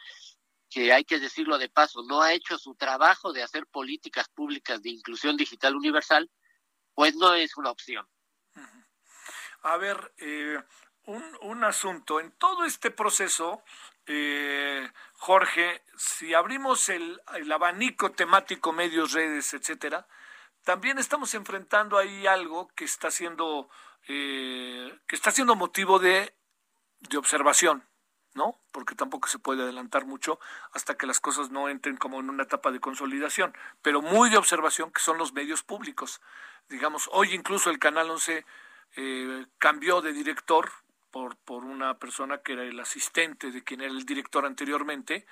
que 0.69 0.93
hay 0.93 1.03
que 1.03 1.19
decirlo 1.19 1.57
de 1.57 1.69
paso, 1.69 2.03
no 2.03 2.21
ha 2.21 2.33
hecho 2.33 2.57
su 2.57 2.75
trabajo 2.75 3.33
de 3.33 3.43
hacer 3.43 3.67
políticas 3.67 4.29
públicas 4.29 4.81
de 4.81 4.89
inclusión 4.89 5.35
digital 5.35 5.75
universal, 5.75 6.31
pues 6.93 7.15
no 7.15 7.33
es 7.33 7.57
una 7.57 7.71
opción. 7.71 8.07
A 9.63 9.77
ver, 9.77 10.13
eh, 10.17 10.57
un, 11.03 11.37
un, 11.41 11.63
asunto. 11.63 12.19
En 12.19 12.31
todo 12.31 12.63
este 12.63 12.89
proceso, 12.89 13.61
eh, 14.05 14.89
Jorge, 15.13 15.83
si 15.97 16.33
abrimos 16.33 16.89
el, 16.89 17.21
el 17.35 17.51
abanico 17.51 18.11
temático, 18.11 18.71
medios, 18.71 19.11
redes, 19.11 19.53
etcétera, 19.53 20.07
también 20.63 20.97
estamos 20.99 21.33
enfrentando 21.33 21.97
ahí 21.97 22.27
algo 22.27 22.67
que 22.75 22.85
está 22.85 23.11
siendo 23.11 23.69
eh, 24.07 24.97
que 25.07 25.15
está 25.15 25.31
siendo 25.31 25.55
motivo 25.55 25.99
de, 25.99 26.33
de 27.01 27.17
observación, 27.17 27.87
¿no? 28.33 28.59
Porque 28.71 28.95
tampoco 28.95 29.27
se 29.27 29.39
puede 29.39 29.63
adelantar 29.63 30.05
mucho 30.05 30.39
hasta 30.73 30.97
que 30.97 31.05
las 31.05 31.19
cosas 31.19 31.51
no 31.51 31.69
entren 31.69 31.97
como 31.97 32.19
en 32.19 32.29
una 32.29 32.43
etapa 32.43 32.71
de 32.71 32.79
consolidación, 32.79 33.55
pero 33.81 34.01
muy 34.01 34.29
de 34.29 34.37
observación 34.37 34.91
que 34.91 35.01
son 35.01 35.17
los 35.17 35.33
medios 35.33 35.63
públicos. 35.63 36.21
Digamos, 36.69 37.09
hoy 37.11 37.33
incluso 37.33 37.69
el 37.69 37.79
Canal 37.79 38.09
11 38.09 38.45
eh, 38.95 39.45
cambió 39.57 40.01
de 40.01 40.13
director 40.13 40.71
por, 41.11 41.35
por 41.37 41.65
una 41.65 41.99
persona 41.99 42.39
que 42.39 42.53
era 42.53 42.63
el 42.63 42.79
asistente 42.79 43.51
de 43.51 43.63
quien 43.63 43.81
era 43.81 43.91
el 43.91 44.05
director 44.05 44.45
anteriormente, 44.45 45.25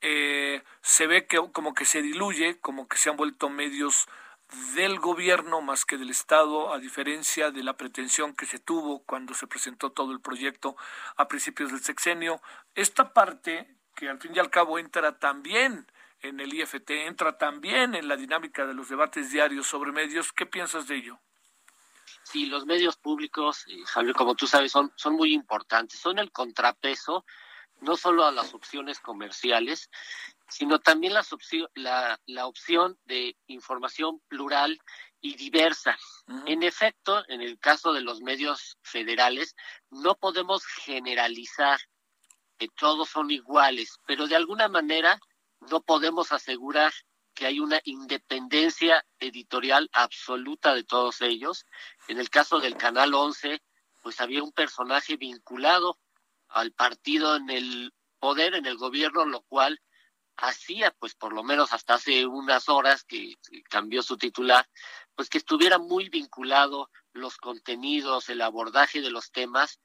eh, 0.00 0.62
se 0.82 1.06
ve 1.06 1.26
que 1.26 1.38
como 1.52 1.74
que 1.74 1.84
se 1.84 2.02
diluye, 2.02 2.58
como 2.60 2.88
que 2.88 2.96
se 2.96 3.10
han 3.10 3.16
vuelto 3.16 3.48
medios 3.50 4.08
del 4.74 4.98
gobierno 5.00 5.60
más 5.60 5.84
que 5.84 5.98
del 5.98 6.10
Estado, 6.10 6.72
a 6.72 6.78
diferencia 6.78 7.50
de 7.50 7.62
la 7.62 7.76
pretensión 7.76 8.34
que 8.34 8.46
se 8.46 8.58
tuvo 8.58 9.02
cuando 9.04 9.34
se 9.34 9.46
presentó 9.46 9.90
todo 9.90 10.12
el 10.12 10.20
proyecto 10.20 10.76
a 11.16 11.28
principios 11.28 11.70
del 11.72 11.82
sexenio. 11.82 12.40
Esta 12.74 13.12
parte, 13.12 13.76
que 13.94 14.08
al 14.08 14.20
fin 14.20 14.34
y 14.34 14.38
al 14.38 14.50
cabo 14.50 14.78
entra 14.78 15.18
también 15.18 15.86
en 16.20 16.40
el 16.40 16.54
IFT, 16.54 16.90
entra 16.90 17.36
también 17.38 17.94
en 17.94 18.08
la 18.08 18.16
dinámica 18.16 18.66
de 18.66 18.74
los 18.74 18.88
debates 18.88 19.30
diarios 19.30 19.66
sobre 19.66 19.92
medios, 19.92 20.32
¿qué 20.32 20.46
piensas 20.46 20.86
de 20.86 20.96
ello? 20.96 21.20
Sí, 22.22 22.46
los 22.46 22.66
medios 22.66 22.96
públicos, 22.96 23.64
eh, 23.68 23.84
Javier, 23.86 24.14
como 24.14 24.34
tú 24.34 24.46
sabes, 24.46 24.72
son, 24.72 24.92
son 24.96 25.14
muy 25.14 25.32
importantes, 25.32 26.00
son 26.00 26.18
el 26.18 26.32
contrapeso 26.32 27.24
no 27.80 27.96
solo 27.96 28.24
a 28.24 28.32
las 28.32 28.54
opciones 28.54 29.00
comerciales, 29.00 29.90
sino 30.48 30.78
también 30.78 31.14
las 31.14 31.28
la, 31.74 32.20
la, 32.26 32.46
opción 32.46 32.98
de 33.04 33.36
información 33.46 34.20
plural 34.28 34.80
y 35.20 35.34
diversa. 35.34 35.98
En 36.46 36.62
efecto, 36.62 37.24
en 37.28 37.42
el 37.42 37.58
caso 37.58 37.92
de 37.92 38.00
los 38.00 38.20
medios 38.20 38.78
federales, 38.82 39.56
no 39.90 40.14
podemos 40.14 40.64
generalizar 40.64 41.80
que 42.58 42.68
todos 42.68 43.08
son 43.08 43.30
iguales, 43.30 43.98
pero 44.06 44.26
de 44.26 44.36
alguna 44.36 44.68
manera 44.68 45.18
no 45.70 45.82
podemos 45.82 46.32
asegurar 46.32 46.92
que 47.34 47.46
hay 47.46 47.60
una 47.60 47.80
independencia 47.84 49.04
editorial 49.18 49.90
absoluta 49.92 50.74
de 50.74 50.84
todos 50.84 51.20
ellos. 51.20 51.66
En 52.08 52.18
el 52.18 52.30
caso 52.30 52.60
del 52.60 52.76
Canal 52.76 53.12
11, 53.12 53.60
pues 54.02 54.20
había 54.20 54.42
un 54.42 54.52
personaje 54.52 55.16
vinculado 55.16 55.98
al 56.48 56.72
partido 56.72 57.36
en 57.36 57.50
el 57.50 57.92
poder, 58.18 58.54
en 58.54 58.64
el 58.64 58.76
gobierno, 58.78 59.26
lo 59.26 59.42
cual 59.42 59.80
hacía, 60.36 60.90
pues 60.98 61.14
por 61.14 61.32
lo 61.32 61.42
menos 61.42 61.72
hasta 61.72 61.94
hace 61.94 62.26
unas 62.26 62.68
horas 62.68 63.04
que 63.04 63.34
cambió 63.68 64.02
su 64.02 64.16
titular, 64.16 64.68
pues 65.14 65.28
que 65.28 65.38
estuviera 65.38 65.78
muy 65.78 66.08
vinculado 66.08 66.90
los 67.12 67.36
contenidos, 67.38 68.28
el 68.28 68.42
abordaje 68.42 69.00
de 69.00 69.10
los 69.10 69.32
temas 69.32 69.80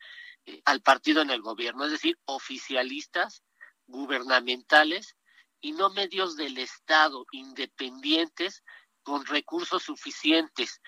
eh, 0.46 0.62
al 0.66 0.82
partido 0.82 1.22
en 1.22 1.30
el 1.30 1.42
gobierno, 1.42 1.86
es 1.86 1.92
decir, 1.92 2.20
oficialistas, 2.26 3.44
gubernamentales 3.88 5.16
y 5.60 5.74
no 5.74 5.90
medios 5.90 6.36
del 6.36 6.58
Estado 6.58 7.26
independientes 7.32 8.64
con 9.04 9.26
recursos 9.26 9.84
suficientes. 9.84 10.82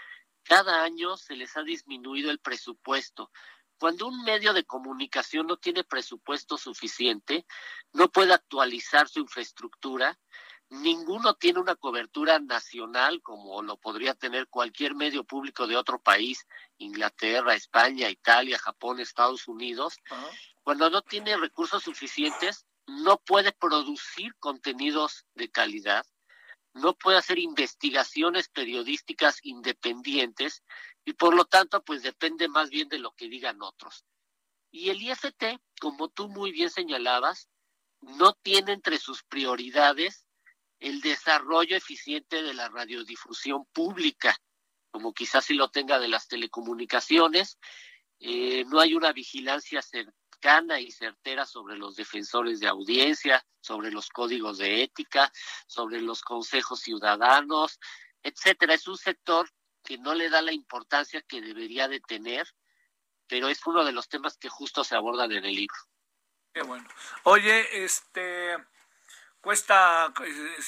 Cada 0.43 0.83
año 0.83 1.15
se 1.17 1.35
les 1.35 1.55
ha 1.55 1.63
disminuido 1.63 2.31
el 2.31 2.39
presupuesto. 2.39 3.31
Cuando 3.83 4.07
un 4.07 4.23
medio 4.23 4.53
de 4.53 4.63
comunicación 4.63 5.45
no 5.45 5.57
tiene 5.57 5.83
presupuesto 5.83 6.57
suficiente, 6.57 7.45
no 7.91 8.09
puede 8.09 8.31
actualizar 8.31 9.09
su 9.09 9.19
infraestructura, 9.19 10.17
ninguno 10.69 11.33
tiene 11.33 11.59
una 11.59 11.75
cobertura 11.75 12.39
nacional 12.39 13.21
como 13.21 13.61
lo 13.61 13.75
podría 13.75 14.13
tener 14.13 14.47
cualquier 14.47 14.95
medio 14.95 15.25
público 15.25 15.67
de 15.67 15.75
otro 15.75 16.01
país, 16.01 16.47
Inglaterra, 16.77 17.55
España, 17.55 18.09
Italia, 18.09 18.57
Japón, 18.57 19.01
Estados 19.01 19.49
Unidos. 19.49 19.97
Cuando 20.63 20.89
no 20.89 21.01
tiene 21.01 21.35
recursos 21.35 21.83
suficientes, 21.83 22.65
no 22.87 23.17
puede 23.17 23.51
producir 23.51 24.33
contenidos 24.39 25.25
de 25.35 25.51
calidad, 25.51 26.05
no 26.73 26.95
puede 26.95 27.17
hacer 27.17 27.37
investigaciones 27.37 28.47
periodísticas 28.47 29.39
independientes 29.43 30.63
y 31.05 31.13
por 31.13 31.35
lo 31.35 31.45
tanto 31.45 31.83
pues 31.83 32.01
depende 32.01 32.47
más 32.47 32.69
bien 32.69 32.89
de 32.89 32.99
lo 32.99 33.11
que 33.11 33.29
digan 33.29 33.61
otros. 33.61 34.05
Y 34.71 34.89
el 34.89 35.01
IFT, 35.01 35.59
como 35.79 36.09
tú 36.09 36.29
muy 36.29 36.51
bien 36.51 36.69
señalabas, 36.69 37.49
no 38.01 38.33
tiene 38.33 38.73
entre 38.73 38.97
sus 38.97 39.23
prioridades 39.23 40.25
el 40.79 40.99
desarrollo 40.99 41.77
eficiente 41.77 42.41
de 42.43 42.53
la 42.53 42.69
radiodifusión 42.69 43.65
pública, 43.71 44.35
como 44.91 45.13
quizás 45.13 45.45
si 45.45 45.53
lo 45.53 45.69
tenga 45.69 45.99
de 45.99 46.09
las 46.09 46.27
telecomunicaciones. 46.27 47.57
Eh, 48.19 48.65
no 48.65 48.79
hay 48.79 48.93
una 48.93 49.13
vigilancia 49.13 49.81
cercana 49.81 50.79
y 50.79 50.91
certera 50.91 51.45
sobre 51.45 51.77
los 51.77 51.95
defensores 51.95 52.59
de 52.59 52.67
audiencia, 52.67 53.45
sobre 53.61 53.91
los 53.91 54.09
códigos 54.09 54.57
de 54.57 54.83
ética, 54.83 55.31
sobre 55.67 56.01
los 56.01 56.21
consejos 56.21 56.81
ciudadanos, 56.81 57.79
etcétera. 58.21 58.73
Es 58.73 58.87
un 58.87 58.97
sector 58.97 59.49
que 59.83 59.97
no 59.97 60.13
le 60.13 60.29
da 60.29 60.41
la 60.41 60.53
importancia 60.53 61.21
que 61.21 61.41
debería 61.41 61.87
de 61.87 61.99
tener, 61.99 62.47
pero 63.27 63.49
es 63.49 63.65
uno 63.65 63.83
de 63.83 63.91
los 63.91 64.09
temas 64.09 64.37
que 64.37 64.49
justo 64.49 64.83
se 64.83 64.95
abordan 64.95 65.31
en 65.31 65.45
el 65.45 65.55
libro. 65.55 65.75
Qué 66.53 66.61
bueno. 66.61 66.87
Oye, 67.23 67.83
este 67.83 68.55
cuesta, 69.43 70.13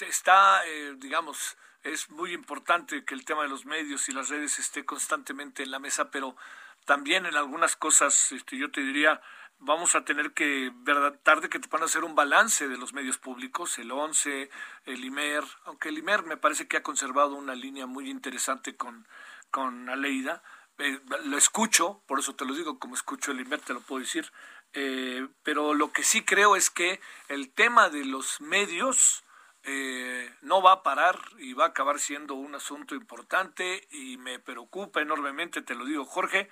está, 0.02 0.68
eh, 0.68 0.96
digamos, 0.98 1.58
es 1.82 2.10
muy 2.10 2.34
importante 2.34 3.06
que 3.06 3.16
el 3.16 3.24
tema 3.24 3.44
de 3.44 3.50
los 3.50 3.66
medios 3.66 4.10
y 4.10 4.12
las 4.12 4.28
redes 4.28 4.60
esté 4.60 4.84
constantemente 4.84 5.64
en 5.64 5.72
la 5.72 5.80
mesa, 5.80 6.12
pero 6.12 6.36
también 6.84 7.26
en 7.26 7.36
algunas 7.36 7.78
cosas, 7.78 8.34
este, 8.34 8.58
yo 8.58 8.72
te 8.72 8.82
diría, 8.82 9.22
vamos 9.60 9.96
a 9.96 10.06
tener 10.06 10.34
que, 10.34 10.72
verdad, 10.76 11.20
tarde 11.24 11.50
que 11.50 11.60
te 11.60 11.68
van 11.68 11.82
a 11.82 11.86
hacer 11.86 12.04
un 12.04 12.16
balance 12.16 12.68
de 12.68 12.78
los 12.78 12.94
medios 12.94 13.18
públicos, 13.18 13.78
el 13.80 13.92
11, 13.92 14.50
el 14.86 15.06
IMER, 15.06 15.44
aunque 15.66 15.90
el 15.90 15.98
IMER 15.98 16.24
me 16.24 16.38
parece 16.38 16.68
que 16.68 16.78
ha 16.78 16.84
conservado 16.84 17.36
una 17.36 17.56
línea 17.56 17.86
muy 17.86 18.10
interesante 18.10 18.76
con, 18.76 19.08
con 19.52 19.90
Aleida. 19.90 20.44
Eh, 20.78 21.00
lo 21.26 21.38
escucho, 21.38 22.02
por 22.06 22.20
eso 22.20 22.36
te 22.36 22.46
lo 22.46 22.54
digo, 22.54 22.80
como 22.80 22.96
escucho 22.96 23.32
el 23.32 23.40
IMER 23.40 23.62
te 23.62 23.74
lo 23.74 23.82
puedo 23.82 24.02
decir, 24.02 24.32
eh, 24.74 25.28
pero 25.44 25.74
lo 25.74 25.92
que 25.92 26.04
sí 26.04 26.24
creo 26.24 26.56
es 26.56 26.70
que 26.70 27.00
el 27.30 27.52
tema 27.54 27.90
de 27.90 28.06
los 28.06 28.42
medios 28.42 29.25
eh, 29.68 30.32
no 30.42 30.62
va 30.62 30.74
a 30.74 30.84
parar 30.84 31.20
y 31.40 31.54
va 31.54 31.66
a 31.66 31.68
acabar 31.70 32.00
siendo 32.00 32.36
un 32.36 32.54
asunto 32.54 32.94
importante 32.94 33.88
y 33.90 34.18
me 34.18 34.38
preocupa 34.38 35.02
enormemente, 35.02 35.64
te 35.64 35.74
lo 35.74 35.86
digo 35.86 36.06
Jorge, 36.06 36.50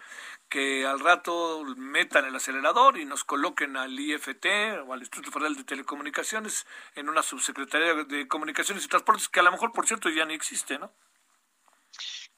que 0.49 0.87
al 0.87 0.99
rato 0.99 1.63
metan 1.77 2.25
el 2.25 2.35
acelerador 2.35 2.97
y 2.97 3.05
nos 3.05 3.23
coloquen 3.23 3.77
al 3.77 3.99
IFT 3.99 4.45
o 4.87 4.93
al 4.93 5.01
Instituto 5.01 5.31
Federal 5.31 5.55
de 5.55 5.63
Telecomunicaciones 5.63 6.65
en 6.95 7.07
una 7.07 7.21
subsecretaría 7.21 7.93
de 8.03 8.27
Comunicaciones 8.27 8.83
y 8.83 8.87
Transportes 8.87 9.29
que 9.29 9.41
a 9.41 9.43
lo 9.43 9.51
mejor, 9.51 9.71
por 9.73 9.85
cierto, 9.85 10.09
ya 10.09 10.25
ni 10.25 10.33
existe, 10.33 10.79
¿no? 10.79 10.91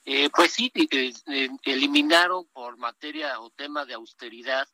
Eh, 0.04 0.30
pues 0.30 0.52
sí, 0.52 0.72
eh, 0.76 1.50
eliminaron 1.64 2.48
por 2.54 2.78
materia 2.78 3.40
o 3.40 3.50
tema 3.50 3.86
de 3.86 3.94
austeridad 3.94 4.68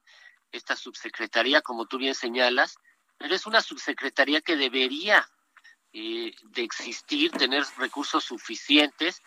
esta 0.51 0.75
subsecretaría, 0.75 1.61
como 1.61 1.85
tú 1.85 1.99
bien 1.99 2.15
señalas, 2.15 2.77
pero 3.17 3.35
es 3.35 3.45
una 3.45 3.61
subsecretaría 3.61 4.41
que 4.41 4.57
debería 4.57 5.29
eh, 5.93 6.33
de 6.41 6.63
existir, 6.63 7.31
tener 7.31 7.63
recursos 7.77 8.23
suficientes, 8.23 9.21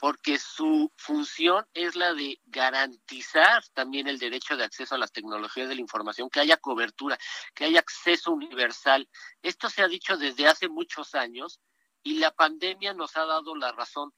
porque 0.00 0.38
su 0.38 0.90
función 0.96 1.64
es 1.74 1.94
la 1.94 2.12
de 2.12 2.40
garantizar 2.46 3.62
también 3.72 4.08
el 4.08 4.18
derecho 4.18 4.56
de 4.56 4.64
acceso 4.64 4.94
a 4.94 4.98
las 4.98 5.12
tecnologías 5.12 5.68
de 5.68 5.76
la 5.76 5.80
información, 5.80 6.28
que 6.28 6.40
haya 6.40 6.56
cobertura, 6.56 7.16
que 7.54 7.64
haya 7.64 7.78
acceso 7.78 8.32
universal. 8.32 9.08
Esto 9.42 9.70
se 9.70 9.82
ha 9.82 9.88
dicho 9.88 10.16
desde 10.16 10.48
hace 10.48 10.68
muchos 10.68 11.14
años 11.14 11.60
y 12.02 12.18
la 12.18 12.32
pandemia 12.32 12.94
nos 12.94 13.16
ha 13.16 13.24
dado 13.24 13.54
la 13.54 13.72
razón. 13.72 14.12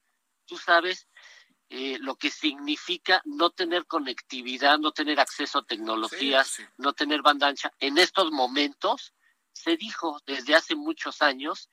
Tú 0.45 0.57
sabes 0.57 1.07
eh, 1.69 1.97
lo 1.99 2.15
que 2.15 2.29
significa 2.29 3.21
no 3.25 3.49
tener 3.49 3.85
conectividad, 3.85 4.77
no 4.79 4.91
tener 4.91 5.19
acceso 5.19 5.59
a 5.59 5.65
tecnologías, 5.65 6.61
no 6.77 6.93
tener 6.93 7.21
banda 7.21 7.47
ancha. 7.47 7.71
En 7.79 7.97
estos 7.97 8.31
momentos, 8.31 9.13
se 9.55 9.77
dijo 9.77 10.21
desde 10.25 10.53
hace 10.53 10.75
muchos 10.75 11.21
años 11.21 11.69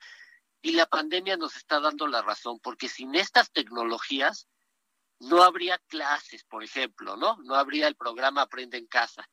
y 0.61 0.71
la 0.71 0.85
pandemia 0.85 1.35
nos 1.35 1.57
está 1.57 1.81
dando 1.81 2.07
la 2.07 2.21
razón, 2.21 2.59
porque 2.59 2.87
sin 2.87 3.13
estas 3.13 3.51
tecnologías 3.51 4.47
no 5.19 5.43
habría 5.43 5.77
clases, 5.89 6.45
por 6.45 6.63
ejemplo, 6.63 7.17
¿no? 7.17 7.37
No 7.43 7.55
habría 7.55 7.87
el 7.87 7.95
programa 7.95 8.41
Aprende 8.41 8.77
en 8.77 8.87
casa, 8.87 9.29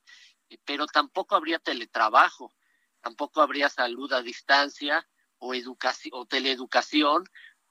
pero 0.64 0.86
tampoco 0.86 1.36
habría 1.36 1.61
teletrabajo, 1.61 2.53
tampoco 3.01 3.40
habría 3.40 3.68
salud 3.68 4.12
a 4.12 4.22
distancia 4.22 5.09
o, 5.38 5.55
educación, 5.55 6.12
o 6.14 6.26
teleeducación 6.26 7.24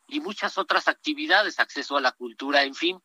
y 0.07 0.21
muchas 0.21 0.57
otras 0.57 0.87
actividades, 0.87 1.59
acceso 1.59 1.97
a 1.97 2.01
la 2.01 2.13
cultura, 2.13 2.63
en 2.63 2.73
fin. 2.73 3.01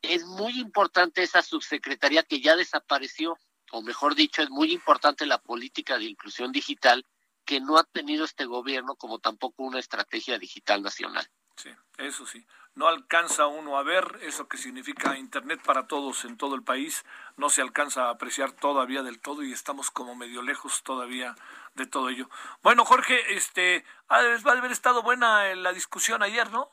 Es 0.00 0.24
muy 0.24 0.60
importante 0.60 1.24
esa 1.24 1.42
subsecretaría 1.42 2.22
que 2.22 2.40
ya 2.40 2.54
desapareció 2.54 3.36
o 3.74 3.82
mejor 3.82 4.14
dicho, 4.14 4.40
es 4.40 4.50
muy 4.50 4.72
importante 4.72 5.26
la 5.26 5.38
política 5.38 5.98
de 5.98 6.04
inclusión 6.04 6.52
digital 6.52 7.04
que 7.44 7.60
no 7.60 7.76
ha 7.76 7.82
tenido 7.82 8.24
este 8.24 8.44
gobierno 8.44 8.94
como 8.94 9.18
tampoco 9.18 9.64
una 9.64 9.80
estrategia 9.80 10.38
digital 10.38 10.80
nacional. 10.80 11.28
Sí, 11.56 11.70
eso 11.98 12.24
sí. 12.24 12.46
No 12.76 12.86
alcanza 12.86 13.48
uno 13.48 13.76
a 13.76 13.82
ver 13.82 14.20
eso 14.22 14.46
que 14.46 14.58
significa 14.58 15.18
Internet 15.18 15.60
para 15.64 15.88
todos 15.88 16.24
en 16.24 16.36
todo 16.36 16.54
el 16.54 16.62
país. 16.62 17.04
No 17.36 17.50
se 17.50 17.62
alcanza 17.62 18.04
a 18.06 18.10
apreciar 18.10 18.52
todavía 18.52 19.02
del 19.02 19.20
todo 19.20 19.42
y 19.42 19.52
estamos 19.52 19.90
como 19.90 20.14
medio 20.14 20.42
lejos 20.42 20.84
todavía 20.84 21.34
de 21.74 21.86
todo 21.86 22.10
ello. 22.10 22.30
Bueno, 22.62 22.84
Jorge, 22.84 23.34
este, 23.34 23.84
va 24.08 24.18
a 24.18 24.56
haber 24.56 24.70
estado 24.70 25.02
buena 25.02 25.52
la 25.56 25.72
discusión 25.72 26.22
ayer, 26.22 26.48
¿no? 26.52 26.70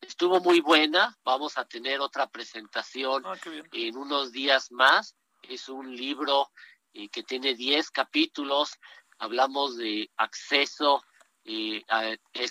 Estuvo 0.00 0.40
muy 0.40 0.60
buena. 0.60 1.18
Vamos 1.24 1.58
a 1.58 1.64
tener 1.64 2.00
otra 2.00 2.28
presentación 2.28 3.26
ah, 3.26 3.34
en 3.72 3.96
unos 3.96 4.30
días 4.30 4.70
más 4.70 5.16
Es 5.42 5.68
un 5.68 5.94
libro 5.94 6.50
eh, 6.92 7.08
que 7.08 7.22
tiene 7.22 7.54
10 7.54 7.90
capítulos. 7.90 8.72
Hablamos 9.18 9.76
de 9.76 10.10
acceso, 10.16 11.02
eh, 11.44 11.84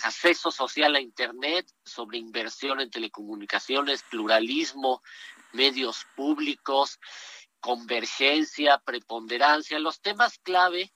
acceso 0.02 0.50
social 0.50 0.96
a 0.96 1.00
Internet, 1.00 1.66
sobre 1.84 2.18
inversión 2.18 2.80
en 2.80 2.90
telecomunicaciones, 2.90 4.02
pluralismo, 4.10 5.02
medios 5.52 6.06
públicos, 6.16 6.98
convergencia, 7.60 8.78
preponderancia, 8.78 9.78
los 9.78 10.00
temas 10.00 10.38
clave 10.38 10.92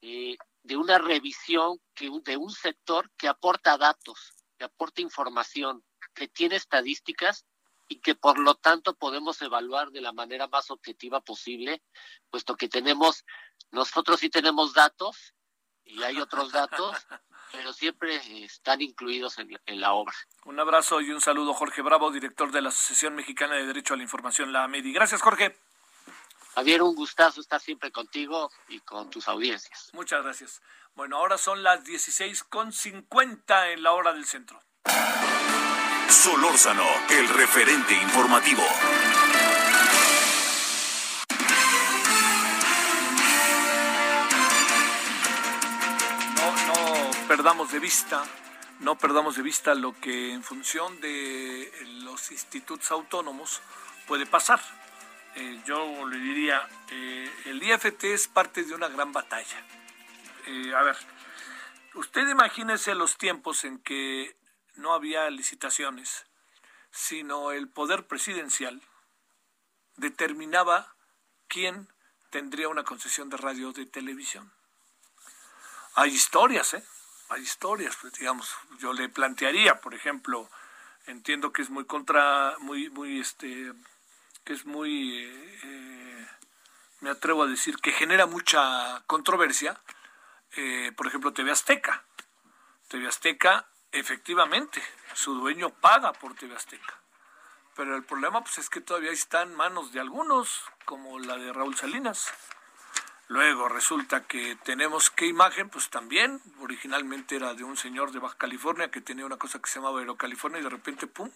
eh, 0.00 0.36
de 0.62 0.76
una 0.76 0.98
revisión 0.98 1.80
que, 1.94 2.10
de 2.24 2.36
un 2.36 2.50
sector 2.50 3.10
que 3.16 3.28
aporta 3.28 3.78
datos, 3.78 4.32
que 4.58 4.64
aporta 4.64 5.00
información, 5.00 5.84
que 6.14 6.28
tiene 6.28 6.56
estadísticas 6.56 7.44
y 7.92 8.00
que 8.00 8.14
por 8.14 8.38
lo 8.38 8.54
tanto 8.54 8.94
podemos 8.94 9.42
evaluar 9.42 9.90
de 9.90 10.00
la 10.00 10.12
manera 10.12 10.48
más 10.48 10.70
objetiva 10.70 11.20
posible, 11.20 11.82
puesto 12.30 12.56
que 12.56 12.66
tenemos, 12.66 13.26
nosotros 13.70 14.18
sí 14.18 14.30
tenemos 14.30 14.72
datos 14.72 15.34
y 15.84 16.02
hay 16.02 16.18
otros 16.18 16.52
datos, 16.52 16.96
pero 17.52 17.74
siempre 17.74 18.16
están 18.44 18.80
incluidos 18.80 19.38
en, 19.38 19.50
en, 19.66 19.80
la 19.82 19.92
obra. 19.92 20.14
Un 20.46 20.58
abrazo 20.58 21.02
y 21.02 21.10
un 21.10 21.20
saludo, 21.20 21.52
Jorge 21.52 21.82
Bravo, 21.82 22.10
director 22.10 22.50
de 22.50 22.62
la 22.62 22.70
Asociación 22.70 23.14
Mexicana 23.14 23.56
de 23.56 23.66
Derecho 23.66 23.92
a 23.92 23.98
la 23.98 24.04
Información, 24.04 24.54
la 24.54 24.64
AMEDI. 24.64 24.94
Gracias, 24.94 25.20
Jorge. 25.20 25.54
Javier, 26.54 26.82
un 26.82 26.94
gustazo 26.94 27.42
estar 27.42 27.60
siempre 27.60 27.92
contigo 27.92 28.50
y 28.68 28.80
con 28.80 29.10
tus 29.10 29.28
audiencias. 29.28 29.90
Muchas 29.92 30.22
gracias. 30.22 30.62
Bueno, 30.94 31.18
ahora 31.18 31.36
son 31.36 31.62
las 31.62 31.84
16.50 31.84 33.74
en 33.74 33.82
la 33.82 33.92
hora 33.92 34.14
del 34.14 34.24
centro. 34.24 34.62
Solórzano, 36.22 36.86
el 37.10 37.28
referente 37.30 37.94
informativo. 37.94 38.62
No, 46.68 47.26
perdamos 47.26 47.72
de 47.72 47.80
vista, 47.80 48.22
no 48.78 48.96
perdamos 48.96 49.34
de 49.34 49.42
vista 49.42 49.74
lo 49.74 49.98
que 49.98 50.32
en 50.32 50.44
función 50.44 51.00
de 51.00 51.72
los 52.04 52.30
institutos 52.30 52.92
autónomos 52.92 53.60
puede 54.06 54.24
pasar. 54.24 54.60
Eh, 55.34 55.60
yo 55.66 56.06
le 56.06 56.18
diría, 56.18 56.62
eh, 56.92 57.28
el 57.46 57.60
IFT 57.60 58.04
es 58.04 58.28
parte 58.28 58.62
de 58.62 58.72
una 58.76 58.86
gran 58.86 59.12
batalla. 59.12 59.56
Eh, 60.46 60.72
a 60.72 60.82
ver, 60.82 60.96
usted 61.94 62.28
imagínese 62.28 62.94
los 62.94 63.18
tiempos 63.18 63.64
en 63.64 63.80
que 63.80 64.40
no 64.74 64.94
había 64.94 65.28
licitaciones, 65.30 66.26
sino 66.90 67.52
el 67.52 67.68
poder 67.68 68.06
presidencial 68.06 68.82
determinaba 69.96 70.94
quién 71.48 71.88
tendría 72.30 72.68
una 72.68 72.84
concesión 72.84 73.28
de 73.28 73.36
radio 73.36 73.70
o 73.70 73.72
de 73.72 73.86
televisión. 73.86 74.52
Hay 75.94 76.10
historias, 76.10 76.74
¿eh? 76.74 76.84
Hay 77.28 77.42
historias, 77.42 77.96
pues, 78.00 78.14
digamos, 78.14 78.54
yo 78.78 78.92
le 78.92 79.08
plantearía, 79.08 79.80
por 79.80 79.94
ejemplo, 79.94 80.50
entiendo 81.06 81.52
que 81.52 81.62
es 81.62 81.70
muy 81.70 81.84
contra, 81.84 82.56
muy, 82.60 82.88
muy, 82.90 83.20
este, 83.20 83.72
que 84.44 84.52
es 84.54 84.64
muy, 84.64 85.18
eh, 85.62 86.28
me 87.00 87.10
atrevo 87.10 87.42
a 87.42 87.46
decir, 87.46 87.76
que 87.76 87.92
genera 87.92 88.26
mucha 88.26 89.02
controversia, 89.06 89.80
eh, 90.52 90.92
por 90.96 91.06
ejemplo, 91.06 91.32
TV 91.32 91.50
Azteca. 91.50 92.04
TV 92.88 93.08
Azteca, 93.08 93.66
efectivamente, 93.92 94.82
su 95.14 95.34
dueño 95.34 95.70
paga 95.70 96.12
por 96.12 96.34
TV 96.34 96.54
Azteca. 96.56 96.98
Pero 97.76 97.96
el 97.96 98.04
problema 98.04 98.42
pues, 98.42 98.58
es 98.58 98.68
que 98.68 98.80
todavía 98.80 99.12
está 99.12 99.42
en 99.42 99.54
manos 99.54 99.92
de 99.92 100.00
algunos, 100.00 100.62
como 100.84 101.18
la 101.18 101.36
de 101.36 101.52
Raúl 101.52 101.76
Salinas. 101.76 102.32
Luego 103.28 103.68
resulta 103.68 104.24
que 104.24 104.56
tenemos 104.56 105.10
qué 105.10 105.26
imagen, 105.26 105.70
pues 105.70 105.88
también, 105.88 106.42
originalmente 106.60 107.36
era 107.36 107.54
de 107.54 107.64
un 107.64 107.76
señor 107.78 108.12
de 108.12 108.18
Baja 108.18 108.36
California 108.36 108.90
que 108.90 109.00
tenía 109.00 109.24
una 109.24 109.38
cosa 109.38 109.58
que 109.58 109.70
se 109.70 109.78
llamaba 109.78 110.00
Aerocalifornia 110.00 110.60
y 110.60 110.64
de 110.64 110.68
repente, 110.68 111.06
¡pum!, 111.06 111.30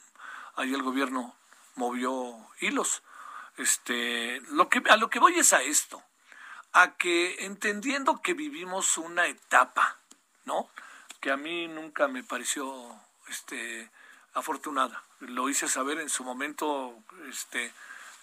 ahí 0.57 0.75
el 0.75 0.83
gobierno 0.83 1.35
movió 1.77 2.37
hilos. 2.61 3.03
Este, 3.57 4.43
lo 4.49 4.69
que, 4.69 4.83
a 4.91 4.97
lo 4.99 5.09
que 5.09 5.21
voy 5.21 5.39
es 5.39 5.55
a 5.55 5.63
esto, 5.63 6.03
a 6.75 6.97
que 6.97 7.47
entendiendo 7.47 8.21
que 8.21 8.35
vivimos 8.35 8.99
una 8.99 9.27
etapa, 9.27 9.97
¿no? 10.45 10.69
Que 11.21 11.31
a 11.31 11.37
mí 11.37 11.69
nunca 11.69 12.09
me 12.09 12.23
pareció 12.23 12.95
este, 13.29 13.91
afortunada. 14.35 15.03
Lo 15.21 15.49
hice 15.49 15.69
saber 15.69 15.99
en 15.99 16.11
su 16.11 16.25
momento, 16.25 17.03
este, 17.29 17.73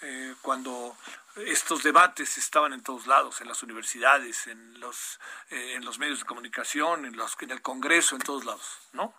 eh, 0.01 0.35
cuando 0.41 0.95
estos 1.35 1.83
debates 1.83 2.37
estaban 2.37 2.73
en 2.73 2.83
todos 2.83 3.07
lados, 3.07 3.41
en 3.41 3.47
las 3.47 3.63
universidades, 3.63 4.47
en 4.47 4.79
los, 4.79 5.19
eh, 5.49 5.73
en 5.75 5.85
los 5.85 5.97
medios 5.97 6.19
de 6.19 6.25
comunicación, 6.25 7.05
en, 7.05 7.15
los, 7.15 7.35
en 7.39 7.51
el 7.51 7.61
Congreso, 7.61 8.15
en 8.15 8.21
todos 8.21 8.45
lados, 8.45 8.79
¿no? 8.91 9.13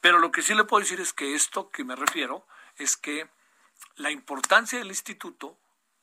Pero 0.00 0.18
lo 0.18 0.30
que 0.30 0.42
sí 0.42 0.54
le 0.54 0.64
puedo 0.64 0.80
decir 0.80 1.00
es 1.00 1.12
que 1.12 1.34
esto 1.34 1.70
que 1.70 1.84
me 1.84 1.96
refiero 1.96 2.46
es 2.76 2.96
que 2.96 3.28
la 3.96 4.10
importancia 4.10 4.78
del 4.78 4.88
instituto 4.88 5.58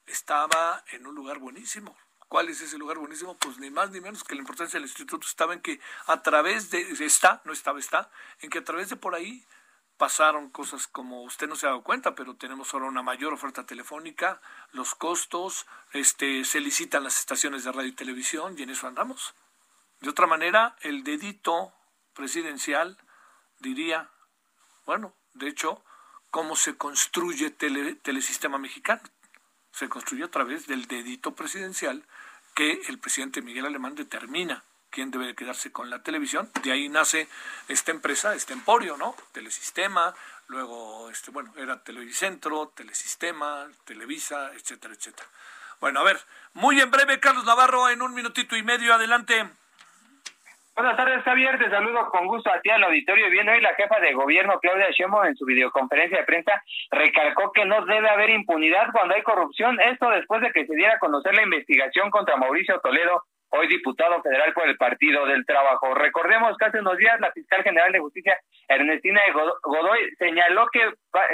estaba 0.05 0.83
en 0.91 1.07
un 1.07 1.15
lugar 1.15 1.39
buenísimo. 1.39 1.95
¿Cuál 2.27 2.49
es 2.49 2.61
ese 2.61 2.77
lugar 2.77 2.97
buenísimo? 2.97 3.37
Pues 3.37 3.59
ni 3.59 3.69
más 3.69 3.91
ni 3.91 4.01
menos 4.01 4.23
que 4.23 4.35
la 4.35 4.41
importancia 4.41 4.79
del 4.79 4.87
instituto 4.87 5.27
estaba 5.27 5.53
en 5.53 5.61
que 5.61 5.79
a 6.07 6.21
través 6.21 6.71
de, 6.71 6.81
está, 7.05 7.41
no 7.45 7.53
estaba, 7.53 7.79
está, 7.79 8.09
en 8.39 8.49
que 8.49 8.59
a 8.59 8.63
través 8.63 8.89
de 8.89 8.95
por 8.95 9.15
ahí 9.15 9.45
pasaron 9.97 10.49
cosas 10.49 10.87
como 10.87 11.23
usted 11.23 11.47
no 11.47 11.55
se 11.55 11.65
ha 11.65 11.69
dado 11.69 11.83
cuenta, 11.83 12.15
pero 12.15 12.35
tenemos 12.35 12.73
ahora 12.73 12.87
una 12.87 13.03
mayor 13.03 13.33
oferta 13.33 13.65
telefónica, 13.65 14.41
los 14.71 14.95
costos, 14.95 15.65
este, 15.93 16.43
se 16.43 16.59
licitan 16.59 17.03
las 17.03 17.19
estaciones 17.19 17.63
de 17.63 17.71
radio 17.71 17.89
y 17.89 17.93
televisión 17.93 18.55
y 18.57 18.63
en 18.63 18.71
eso 18.71 18.87
andamos. 18.87 19.33
De 20.01 20.09
otra 20.09 20.27
manera, 20.27 20.75
el 20.81 21.03
dedito 21.03 21.73
presidencial 22.13 22.97
diría, 23.59 24.09
bueno, 24.85 25.13
de 25.33 25.47
hecho, 25.47 25.83
cómo 26.31 26.57
se 26.57 26.75
construye 26.75 27.49
tele, 27.51 27.95
Telesistema 27.95 28.57
Mexicano. 28.57 29.01
Se 29.75 29.89
construye 29.89 30.23
a 30.23 30.31
través 30.31 30.67
del 30.67 30.87
dedito 30.87 31.35
presidencial 31.35 32.01
que 32.53 32.81
el 32.87 32.97
presidente 32.97 33.41
Miguel 33.41 33.65
Alemán 33.65 33.93
determina 33.93 34.63
quién 34.89 35.11
debe 35.11 35.25
de 35.25 35.35
quedarse 35.35 35.73
con 35.73 35.89
la 35.89 36.01
televisión. 36.01 36.49
De 36.63 36.71
ahí 36.71 36.87
nace 36.87 37.27
esta 37.67 37.91
empresa, 37.91 38.33
este 38.33 38.53
emporio, 38.53 38.95
¿no? 38.95 39.17
Telesistema, 39.33 40.15
luego, 40.47 41.09
este, 41.09 41.31
bueno, 41.31 41.53
era 41.57 41.83
Televicentro, 41.83 42.71
Telesistema, 42.73 43.67
Televisa, 43.83 44.53
etcétera, 44.53 44.93
etcétera. 44.93 45.27
Bueno, 45.81 45.99
a 45.99 46.03
ver, 46.03 46.21
muy 46.53 46.79
en 46.79 46.89
breve, 46.89 47.19
Carlos 47.19 47.43
Navarro, 47.43 47.89
en 47.89 48.01
un 48.01 48.13
minutito 48.13 48.55
y 48.55 48.63
medio, 48.63 48.93
adelante. 48.93 49.49
Buenas 50.75 50.97
tardes, 50.97 51.23
Javier. 51.23 51.57
Te 51.57 51.69
saludo 51.69 52.09
con 52.09 52.27
gusto 52.27 52.51
a 52.51 52.59
ti 52.59 52.69
al 52.69 52.83
auditorio. 52.83 53.29
Bien, 53.29 53.47
hoy 53.47 53.61
la 53.61 53.73
jefa 53.75 53.97
de 54.01 54.11
gobierno, 54.11 54.59
Claudia 54.59 54.89
Sheinbaum, 54.91 55.25
en 55.25 55.37
su 55.37 55.45
videoconferencia 55.45 56.17
de 56.17 56.25
prensa, 56.25 56.61
recalcó 56.91 57.53
que 57.53 57.63
no 57.63 57.85
debe 57.85 58.09
haber 58.09 58.31
impunidad 58.31 58.91
cuando 58.91 59.15
hay 59.15 59.21
corrupción. 59.21 59.79
Esto 59.79 60.09
después 60.09 60.41
de 60.41 60.51
que 60.51 60.65
se 60.65 60.75
diera 60.75 60.95
a 60.95 60.99
conocer 60.99 61.33
la 61.33 61.43
investigación 61.43 62.11
contra 62.11 62.35
Mauricio 62.35 62.81
Toledo, 62.81 63.23
hoy 63.51 63.69
diputado 63.69 64.21
federal 64.21 64.51
por 64.51 64.67
el 64.67 64.75
Partido 64.75 65.25
del 65.25 65.45
Trabajo. 65.45 65.93
Recordemos 65.93 66.57
que 66.57 66.65
hace 66.65 66.81
unos 66.81 66.97
días 66.97 67.21
la 67.21 67.31
fiscal 67.31 67.63
general 67.63 67.93
de 67.93 67.99
justicia, 67.99 68.37
Ernestina 68.67 69.21
Godoy, 69.63 70.13
señaló 70.19 70.67
que 70.73 70.81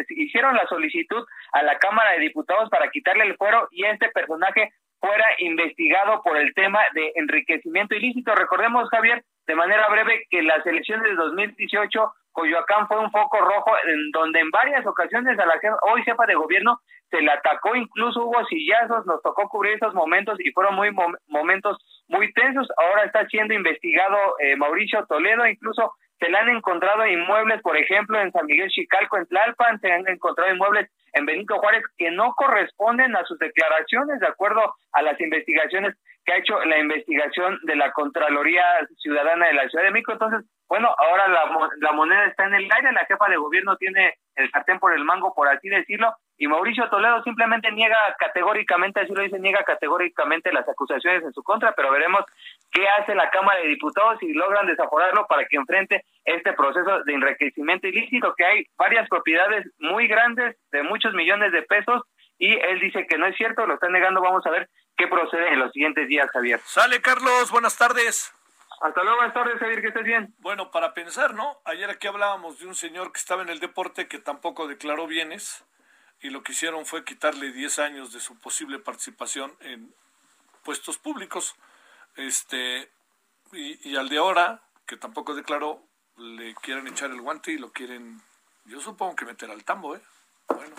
hicieron 0.10 0.56
la 0.56 0.68
solicitud 0.68 1.26
a 1.54 1.64
la 1.64 1.80
Cámara 1.80 2.12
de 2.12 2.20
Diputados 2.20 2.70
para 2.70 2.92
quitarle 2.92 3.24
el 3.24 3.38
fuero 3.38 3.68
y 3.72 3.86
este 3.86 4.10
personaje 4.10 4.70
fuera 5.00 5.26
investigado 5.39 6.22
por 6.22 6.38
el 6.38 6.54
tema 6.54 6.80
de 6.94 7.12
enriquecimiento 7.16 7.96
ilícito. 7.96 8.36
Recordemos, 8.36 8.88
Javier, 8.89 9.24
de 9.52 9.56
manera 9.56 9.89
breve, 9.89 10.26
que 10.30 10.41
las 10.43 10.66
elecciones 10.66 11.04
de 11.04 11.14
2018, 11.14 12.14
Coyoacán 12.32 12.88
fue 12.88 12.99
un 12.99 13.12
foco 13.12 13.38
rojo 13.41 13.72
en 13.86 14.12
donde 14.12 14.39
en 14.39 14.49
varias 14.49 14.88
ocasiones 14.88 15.38
a 15.38 15.45
la 15.45 15.60
hoy 15.91 16.02
jefa 16.04 16.26
de 16.26 16.36
gobierno 16.36 16.80
se 17.10 17.22
le 17.22 17.30
atacó, 17.30 17.76
incluso 17.76 18.24
hubo 18.24 18.45
sillazos, 18.45 19.06
nos 19.06 19.22
tocó 19.22 19.49
cubrir 19.49 19.74
esos 19.74 19.93
momentos 19.93 20.39
y 20.39 20.54
fueron 20.54 20.76
muy 20.76 20.91
momentos 21.28 21.78
muy 22.08 22.32
tensos. 22.32 22.66
Ahora 22.78 23.04
está 23.04 23.28
siendo 23.28 23.54
investigado 23.54 24.16
eh, 24.39 24.56
Mauricio 24.56 25.06
Toledo, 25.08 25.45
incluso 25.45 25.95
se 26.18 26.30
le 26.30 26.38
han 26.38 26.47
encontrado 26.47 27.06
inmuebles, 27.06 27.62
por 27.62 27.76
ejemplo, 27.76 28.22
en 28.22 28.32
San 28.32 28.45
Miguel 28.45 28.70
Chicalco, 28.70 29.18
en 29.18 29.28
Tlalpan, 29.28 29.82
se 29.82 29.91
han 29.91 30.08
encontrado 30.08 30.54
inmuebles 30.54 30.89
en 31.14 31.26
Benito 31.26 31.57
Juárez 31.57 31.84
que 31.97 32.12
no 32.12 32.34
corresponden 32.34 33.16
a 33.16 33.24
sus 33.26 33.38
declaraciones 33.39 34.20
de 34.20 34.28
acuerdo 34.28 34.76
a 34.91 35.01
las 35.01 35.20
investigaciones 35.20 35.95
que 36.26 36.34
ha 36.34 36.38
hecho 36.38 36.64
la 36.66 36.78
investigación 36.78 37.59
de 37.64 37.76
la 37.76 37.91
Contraloría 37.93 38.64
Ciudadana 38.97 39.47
de 39.47 39.53
la 39.53 39.68
Ciudad 39.70 39.86
de 39.86 39.91
México. 39.91 40.12
Entonces, 40.12 40.47
bueno, 40.68 40.93
ahora 40.97 41.28
la, 41.28 41.70
la 41.80 41.91
moneda 41.93 42.26
está 42.26 42.45
en 42.45 42.53
el 42.53 42.70
aire, 42.72 42.91
la 42.91 43.05
jefa 43.05 43.28
de 43.28 43.38
gobierno 43.38 43.76
tiene 43.78 44.14
el 44.36 44.49
sartén 44.51 44.80
por 44.80 44.93
el 44.93 45.03
mango, 45.03 45.34
por 45.34 45.47
así 45.47 45.68
decirlo, 45.68 46.16
y 46.38 46.47
Mauricio 46.47 46.89
Toledo 46.89 47.22
simplemente 47.24 47.72
niega 47.72 47.97
categóricamente, 48.18 49.01
así 49.01 49.14
lo 49.14 49.22
dice, 49.22 49.38
niega 49.39 49.64
categóricamente 49.64 50.51
las 50.51 50.68
acusaciones 50.68 51.24
en 51.24 51.34
su 51.34 51.43
contra, 51.43 51.74
pero 51.74 51.91
veremos 51.91 52.22
qué 52.72 52.88
hace 52.88 53.16
la 53.16 53.30
Cámara 53.30 53.60
de 53.60 53.68
Diputados 53.68 54.18
si 54.20 54.34
logran 54.34 54.68
desaforarlo 54.68 55.28
para 55.28 55.46
que 55.46 55.58
enfrente 55.58 56.06
este 56.24 56.54
proceso 56.54 57.04
de 57.04 57.14
enriquecimiento 57.14 57.88
ilícito, 57.88 58.34
que 58.36 58.46
hay 58.46 58.66
varias 58.78 59.08
propiedades 59.10 59.68
muy 59.80 60.08
grandes 60.08 60.58
de 60.72 60.84
muchos 60.84 61.14
millones 61.14 61.52
de 61.52 61.64
pesos 61.64 62.04
y 62.38 62.54
él 62.54 62.80
dice 62.80 63.06
que 63.06 63.18
no 63.18 63.28
es 63.28 63.36
cierto, 63.36 63.66
lo 63.68 63.76
está 63.76 63.88
negando, 63.90 64.22
vamos 64.22 64.46
a 64.46 64.50
ver 64.50 64.70
qué 64.98 65.08
procede 65.08 65.50
en 65.50 65.60
los 65.60 65.72
siguientes 65.72 66.08
días, 66.08 66.30
Javier. 66.32 66.60
Sale 66.64 67.02
Carlos, 67.02 67.52
buenas 67.52 67.78
tardes. 67.78 68.34
Hasta 68.82 69.04
luego, 69.04 69.18
buenas 69.18 69.36
tardes, 69.36 69.60
Javier, 69.60 69.82
que 69.82 69.90
estés 69.90 70.04
bien. 70.04 70.34
Bueno, 70.40 70.72
para 70.72 70.96
pensar, 70.96 71.36
¿no? 71.36 71.60
Ayer 71.66 71.88
aquí 71.92 72.08
hablábamos 72.08 72.60
de 72.60 72.66
un 72.66 72.74
señor 72.74 73.12
que 73.12 73.20
estaba 73.20 73.44
en 73.44 73.50
el 73.50 73.60
deporte 73.60 74.08
que 74.08 74.18
tampoco 74.18 74.68
declaró 74.68 75.06
bienes 75.06 75.64
y 76.20 76.32
lo 76.32 76.42
que 76.42 76.54
hicieron 76.54 76.88
fue 76.88 77.04
quitarle 77.04 77.52
10 77.52 77.78
años 77.78 78.12
de 78.12 78.20
su 78.20 78.40
posible 78.40 78.80
participación 78.80 79.54
en 79.62 79.94
puestos 80.64 80.98
públicos. 80.98 81.56
Este, 82.16 82.91
y, 83.53 83.95
al 83.95 84.09
de 84.09 84.18
ahora, 84.18 84.62
que 84.86 84.97
tampoco 84.97 85.34
declaró, 85.34 85.84
le 86.18 86.53
quieren 86.55 86.88
echar 86.88 87.12
el 87.12 87.22
guante 87.22 87.51
y 87.51 87.57
lo 87.57 87.72
quieren, 87.72 88.22
yo 88.66 88.80
supongo 88.82 89.16
que 89.16 89.26
meter 89.26 89.49
al 89.49 89.64
tambo, 89.64 89.95
¿eh? 89.95 90.01
Bueno, 90.47 90.76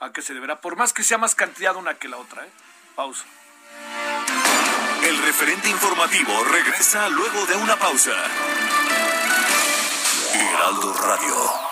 a 0.00 0.12
qué 0.12 0.22
se 0.22 0.34
deberá, 0.34 0.60
por 0.60 0.76
más 0.76 0.92
que 0.92 1.02
sea 1.02 1.18
más 1.18 1.34
cantidad 1.34 1.76
una 1.76 1.94
que 1.98 2.08
la 2.08 2.18
otra, 2.18 2.46
¿eh? 2.46 2.50
Pausa. 2.94 3.24
El 5.04 5.18
referente 5.22 5.68
informativo 5.68 6.44
regresa 6.44 7.08
luego 7.08 7.46
de 7.46 7.56
una 7.56 7.76
pausa. 7.76 8.12
Heraldo 10.34 10.92
Radio. 10.94 11.71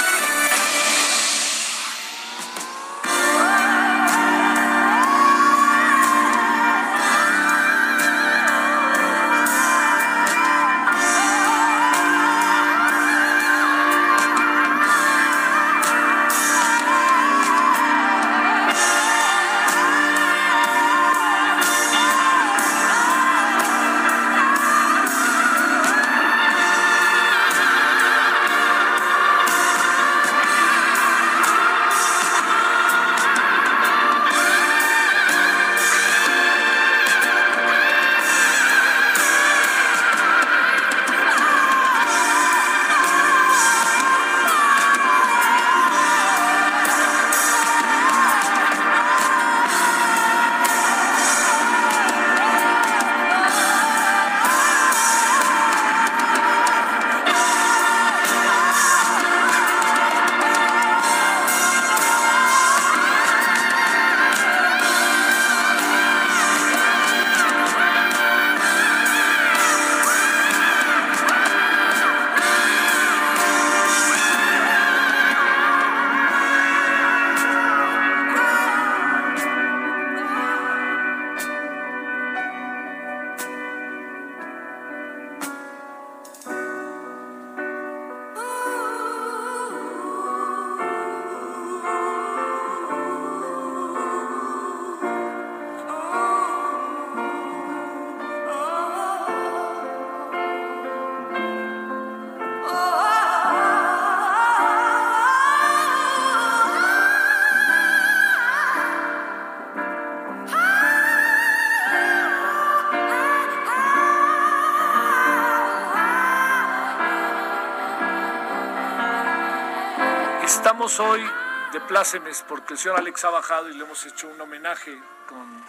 Hoy 120.99 121.23
de 121.71 121.79
plácemes 121.81 122.43
porque 122.47 122.73
el 122.73 122.79
señor 122.79 122.97
Alex 122.97 123.23
ha 123.23 123.29
bajado 123.29 123.69
y 123.69 123.73
le 123.73 123.83
hemos 123.83 124.05
hecho 124.05 124.27
un 124.27 124.41
homenaje 124.41 124.99
con 125.27 125.63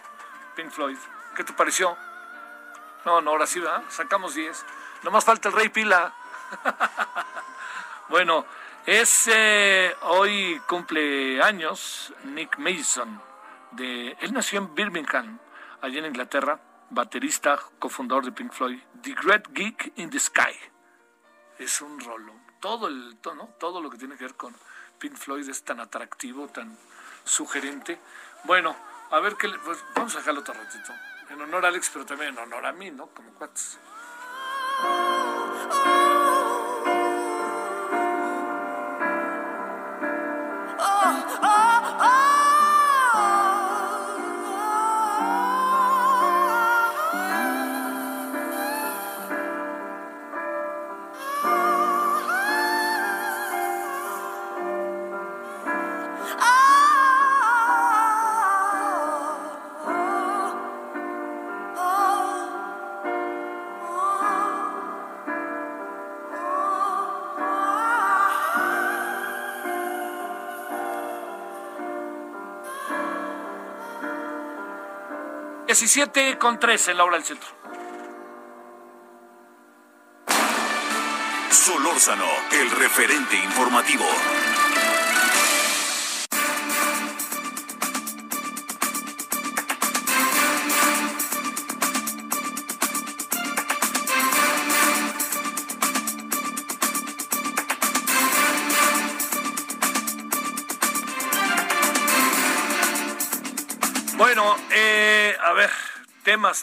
Pink 0.56 0.70
Floyd. 0.70 0.96
¿Qué 1.36 1.44
te 1.44 1.52
pareció? 1.52 1.96
No, 3.04 3.20
no, 3.20 3.30
ahora 3.30 3.46
sí, 3.46 3.60
¿verdad? 3.60 3.82
Sacamos 3.88 4.34
10. 4.34 4.64
Nomás 5.02 5.24
falta 5.24 5.48
el 5.48 5.54
Rey 5.54 5.68
Pila. 5.68 6.12
bueno, 8.08 8.46
es 8.86 9.28
eh, 9.32 9.94
hoy 10.02 10.60
cumpleaños 10.66 12.12
Nick 12.24 12.58
Mason. 12.58 13.20
De, 13.72 14.16
él 14.20 14.32
nació 14.32 14.58
en 14.58 14.74
Birmingham, 14.74 15.38
allí 15.80 15.98
en 15.98 16.06
Inglaterra, 16.06 16.58
baterista, 16.90 17.58
cofundador 17.78 18.24
de 18.24 18.32
Pink 18.32 18.52
Floyd. 18.52 18.80
The 19.02 19.14
Great 19.14 19.48
Geek 19.52 19.92
in 19.96 20.10
the 20.10 20.18
Sky. 20.18 20.58
Es 21.58 21.80
un 21.80 22.00
rolo. 22.00 22.34
Todo, 22.60 22.88
el, 22.88 23.16
todo, 23.20 23.48
todo 23.58 23.80
lo 23.80 23.90
que 23.90 23.98
tiene 23.98 24.16
que 24.16 24.24
ver 24.24 24.34
con 24.34 24.54
Pink 25.02 25.16
Floyd 25.16 25.48
es 25.48 25.64
tan 25.64 25.80
atractivo, 25.80 26.46
tan 26.46 26.78
sugerente. 27.24 27.98
Bueno, 28.44 28.76
a 29.10 29.18
ver 29.18 29.34
qué. 29.34 29.48
Pues, 29.64 29.78
vamos 29.96 30.14
a 30.14 30.18
dejarlo 30.18 30.42
otro 30.42 30.54
ratito. 30.54 30.92
En 31.28 31.40
honor 31.40 31.64
a 31.64 31.68
Alex, 31.68 31.90
pero 31.92 32.06
también 32.06 32.30
en 32.30 32.38
honor 32.38 32.64
a 32.64 32.72
mí, 32.72 32.88
¿no? 32.92 33.08
Como 33.08 33.30
cuates. 33.32 33.80
Diecisiete 75.72 76.36
con 76.36 76.60
13 76.60 76.90
en 76.90 76.96
la 76.98 77.04
hora 77.04 77.16
del 77.16 77.24
centro. 77.24 77.48
Solórzano, 81.50 82.26
el 82.60 82.70
referente 82.72 83.36
informativo. 83.36 84.04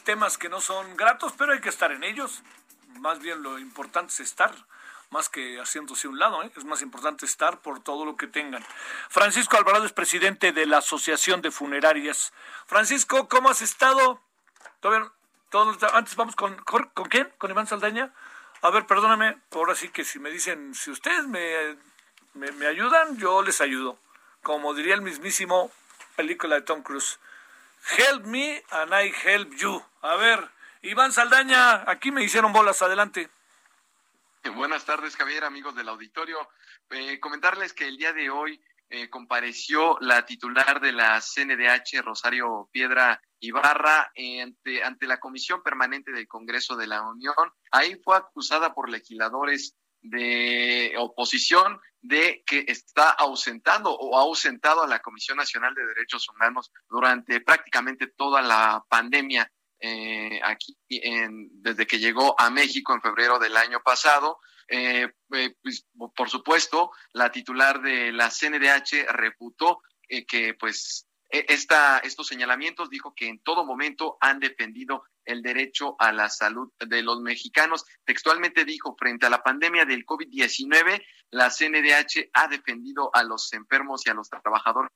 Temas, 0.04 0.38
que 0.38 0.50
no 0.50 0.62
son 0.62 0.96
gratos, 0.98 1.34
pero 1.38 1.54
hay 1.54 1.62
que 1.62 1.70
estar 1.70 1.92
en 1.92 2.04
ellos. 2.04 2.44
más 3.00 3.20
bien 3.20 3.42
lo 3.44 3.60
importante 3.60 4.14
es 4.14 4.20
estar 4.20 4.54
más 5.10 5.30
que 5.30 5.58
haciéndose 5.58 6.08
un 6.08 6.20
lado, 6.20 6.44
¿eh? 6.44 6.52
es 6.56 6.66
más 6.66 6.82
importante 6.82 7.26
estar 7.26 7.62
por 7.62 7.82
todo 7.82 8.06
lo 8.06 8.16
que 8.16 8.28
tengan. 8.28 8.64
Francisco 9.10 9.58
Alvarado 9.58 9.86
es 9.86 9.94
presidente 9.94 10.52
de 10.52 10.66
la 10.66 10.78
Asociación 10.78 11.42
de 11.42 11.52
Funerarias. 11.52 12.32
Francisco, 12.68 13.28
¿cómo 13.28 13.50
has 13.50 13.62
estado? 13.62 14.22
¿Todo 14.80 15.12
antes 15.94 16.16
vamos 16.16 16.36
con, 16.36 16.56
con, 16.58 16.92
quién? 17.10 17.34
¿Con 17.38 17.50
Iván 17.50 17.66
Saldaña? 17.66 18.14
A 18.62 18.70
ver, 18.70 18.86
perdóname, 18.86 19.38
ahora 19.52 19.74
sí 19.74 19.90
que 19.90 20.06
si 20.06 20.20
me 20.20 20.30
dicen, 20.30 20.76
si 20.76 20.92
ustedes 20.92 21.26
me, 21.26 21.78
me 22.34 22.68
ayudan, 22.68 23.18
yo 23.18 23.42
les 23.42 23.62
ayudo. 23.62 23.98
Como 24.44 24.74
diría 24.74 24.94
el 24.94 25.02
mismísimo 25.02 25.72
película 26.16 26.56
de 26.56 26.62
Tom 26.62 26.84
Cruise. 26.84 27.20
Help 27.98 28.26
me 28.26 28.62
and 28.72 28.94
I 28.94 29.12
help 29.26 29.56
you. 29.56 29.82
A 30.02 30.16
ver, 30.16 30.50
Iván 30.82 31.12
Saldaña, 31.12 31.90
aquí 31.90 32.12
me 32.12 32.24
hicieron 32.24 32.54
bolas, 32.54 32.82
adelante. 32.82 33.30
Buenas 34.56 34.86
tardes, 34.86 35.18
Javier, 35.18 35.44
amigos 35.44 35.76
del 35.76 35.90
auditorio. 35.90 36.38
Eh, 36.90 37.20
comentarles 37.20 37.74
que 37.74 37.88
el 37.88 37.98
día 37.98 38.14
de 38.14 38.30
hoy 38.30 38.62
eh, 38.90 39.10
compareció 39.10 39.98
la 40.00 40.26
titular 40.26 40.80
de 40.80 40.94
la 40.94 41.20
CNDH, 41.20 42.02
Rosario 42.02 42.70
Piedra 42.72 43.22
Ibarra, 43.42 44.12
ante, 44.42 44.84
ante 44.84 45.06
la 45.06 45.20
Comisión 45.20 45.62
Permanente 45.62 46.14
del 46.14 46.30
Congreso 46.30 46.78
de 46.78 46.88
la 46.88 47.02
Unión. 47.02 47.36
Ahí 47.72 48.00
fue 48.02 48.16
acusada 48.16 48.74
por 48.74 48.90
legisladores 48.90 49.76
de 50.02 50.94
oposición 50.98 51.80
de 52.02 52.42
que 52.46 52.64
está 52.70 53.10
ausentando 53.10 53.92
o 53.92 54.18
ha 54.18 54.22
ausentado 54.22 54.82
a 54.82 54.88
la 54.88 55.00
Comisión 55.00 55.38
Nacional 55.38 55.76
de 55.76 55.86
Derechos 55.86 56.28
Humanos 56.30 56.72
durante 56.90 57.42
prácticamente 57.42 58.08
toda 58.08 58.42
la 58.42 58.86
pandemia 58.88 59.52
eh, 59.80 60.40
aquí 60.44 60.78
en, 60.90 61.50
desde 61.62 61.88
que 61.88 62.00
llegó 62.00 62.40
a 62.40 62.50
México 62.50 62.94
en 62.94 63.02
febrero 63.02 63.40
del 63.40 63.56
año 63.58 63.82
pasado. 63.84 64.40
Eh, 64.68 65.08
eh, 65.34 65.56
pues, 65.62 65.86
por 66.16 66.30
supuesto, 66.30 66.92
la 67.14 67.32
titular 67.32 67.82
de 67.82 68.12
la 68.12 68.30
CNDH 68.30 69.12
reputó 69.12 69.82
que 70.28 70.56
pues 70.56 71.08
e, 71.30 71.46
esta, 71.50 72.00
estos 72.00 72.28
señalamientos 72.28 72.90
dijo 72.90 73.14
que 73.16 73.28
en 73.28 73.40
todo 73.42 73.66
momento 73.66 74.18
han 74.20 74.40
defendido 74.40 75.04
el 75.26 75.42
derecho 75.42 75.96
a 76.00 76.12
la 76.12 76.30
salud 76.30 76.72
de 76.80 77.04
los 77.04 77.22
mexicanos. 77.22 77.86
Textualmente 78.04 78.66
dijo, 78.66 78.96
frente 78.98 79.28
a 79.28 79.30
la 79.30 79.44
pandemia 79.44 79.86
del 79.86 80.06
COVID-19, 80.06 81.04
la 81.32 81.50
CNDH 81.52 82.32
ha 82.34 82.48
defendido 82.48 83.12
a 83.14 83.24
los 83.24 83.54
enfermos 83.54 84.06
y 84.06 84.10
a 84.10 84.16
los 84.16 84.30
trabajadores 84.30 84.90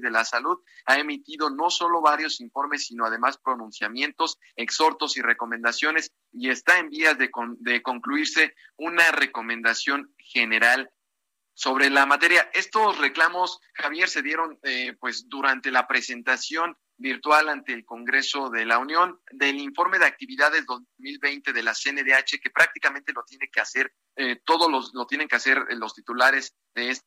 de 0.00 0.10
la 0.10 0.24
Salud 0.24 0.58
ha 0.86 0.98
emitido 0.98 1.50
no 1.50 1.70
solo 1.70 2.00
varios 2.00 2.40
informes, 2.40 2.86
sino 2.86 3.04
además 3.04 3.38
pronunciamientos, 3.38 4.38
exhortos 4.56 5.16
y 5.16 5.22
recomendaciones 5.22 6.12
y 6.32 6.50
está 6.50 6.78
en 6.78 6.90
vías 6.90 7.18
de, 7.18 7.30
de 7.58 7.82
concluirse 7.82 8.54
una 8.76 9.10
recomendación 9.12 10.14
general 10.18 10.90
sobre 11.54 11.90
la 11.90 12.06
materia. 12.06 12.50
Estos 12.54 12.98
reclamos, 12.98 13.60
Javier, 13.74 14.08
se 14.08 14.22
dieron 14.22 14.58
eh, 14.62 14.96
pues 14.98 15.28
durante 15.28 15.70
la 15.70 15.86
presentación 15.86 16.76
virtual 16.96 17.48
ante 17.48 17.72
el 17.72 17.84
Congreso 17.84 18.48
de 18.48 18.64
la 18.64 18.78
Unión 18.78 19.20
del 19.30 19.58
informe 19.58 19.98
de 19.98 20.06
actividades 20.06 20.64
2020 20.66 21.52
de 21.52 21.62
la 21.62 21.74
CNDH 21.74 22.40
que 22.40 22.50
prácticamente 22.50 23.12
lo 23.12 23.24
tiene 23.24 23.48
que 23.48 23.60
hacer 23.60 23.92
eh, 24.16 24.40
todos 24.44 24.70
los 24.70 24.94
lo 24.94 25.06
tienen 25.06 25.26
que 25.26 25.36
hacer 25.36 25.58
los 25.70 25.94
titulares 25.94 26.54
de 26.74 26.90
este 26.90 27.06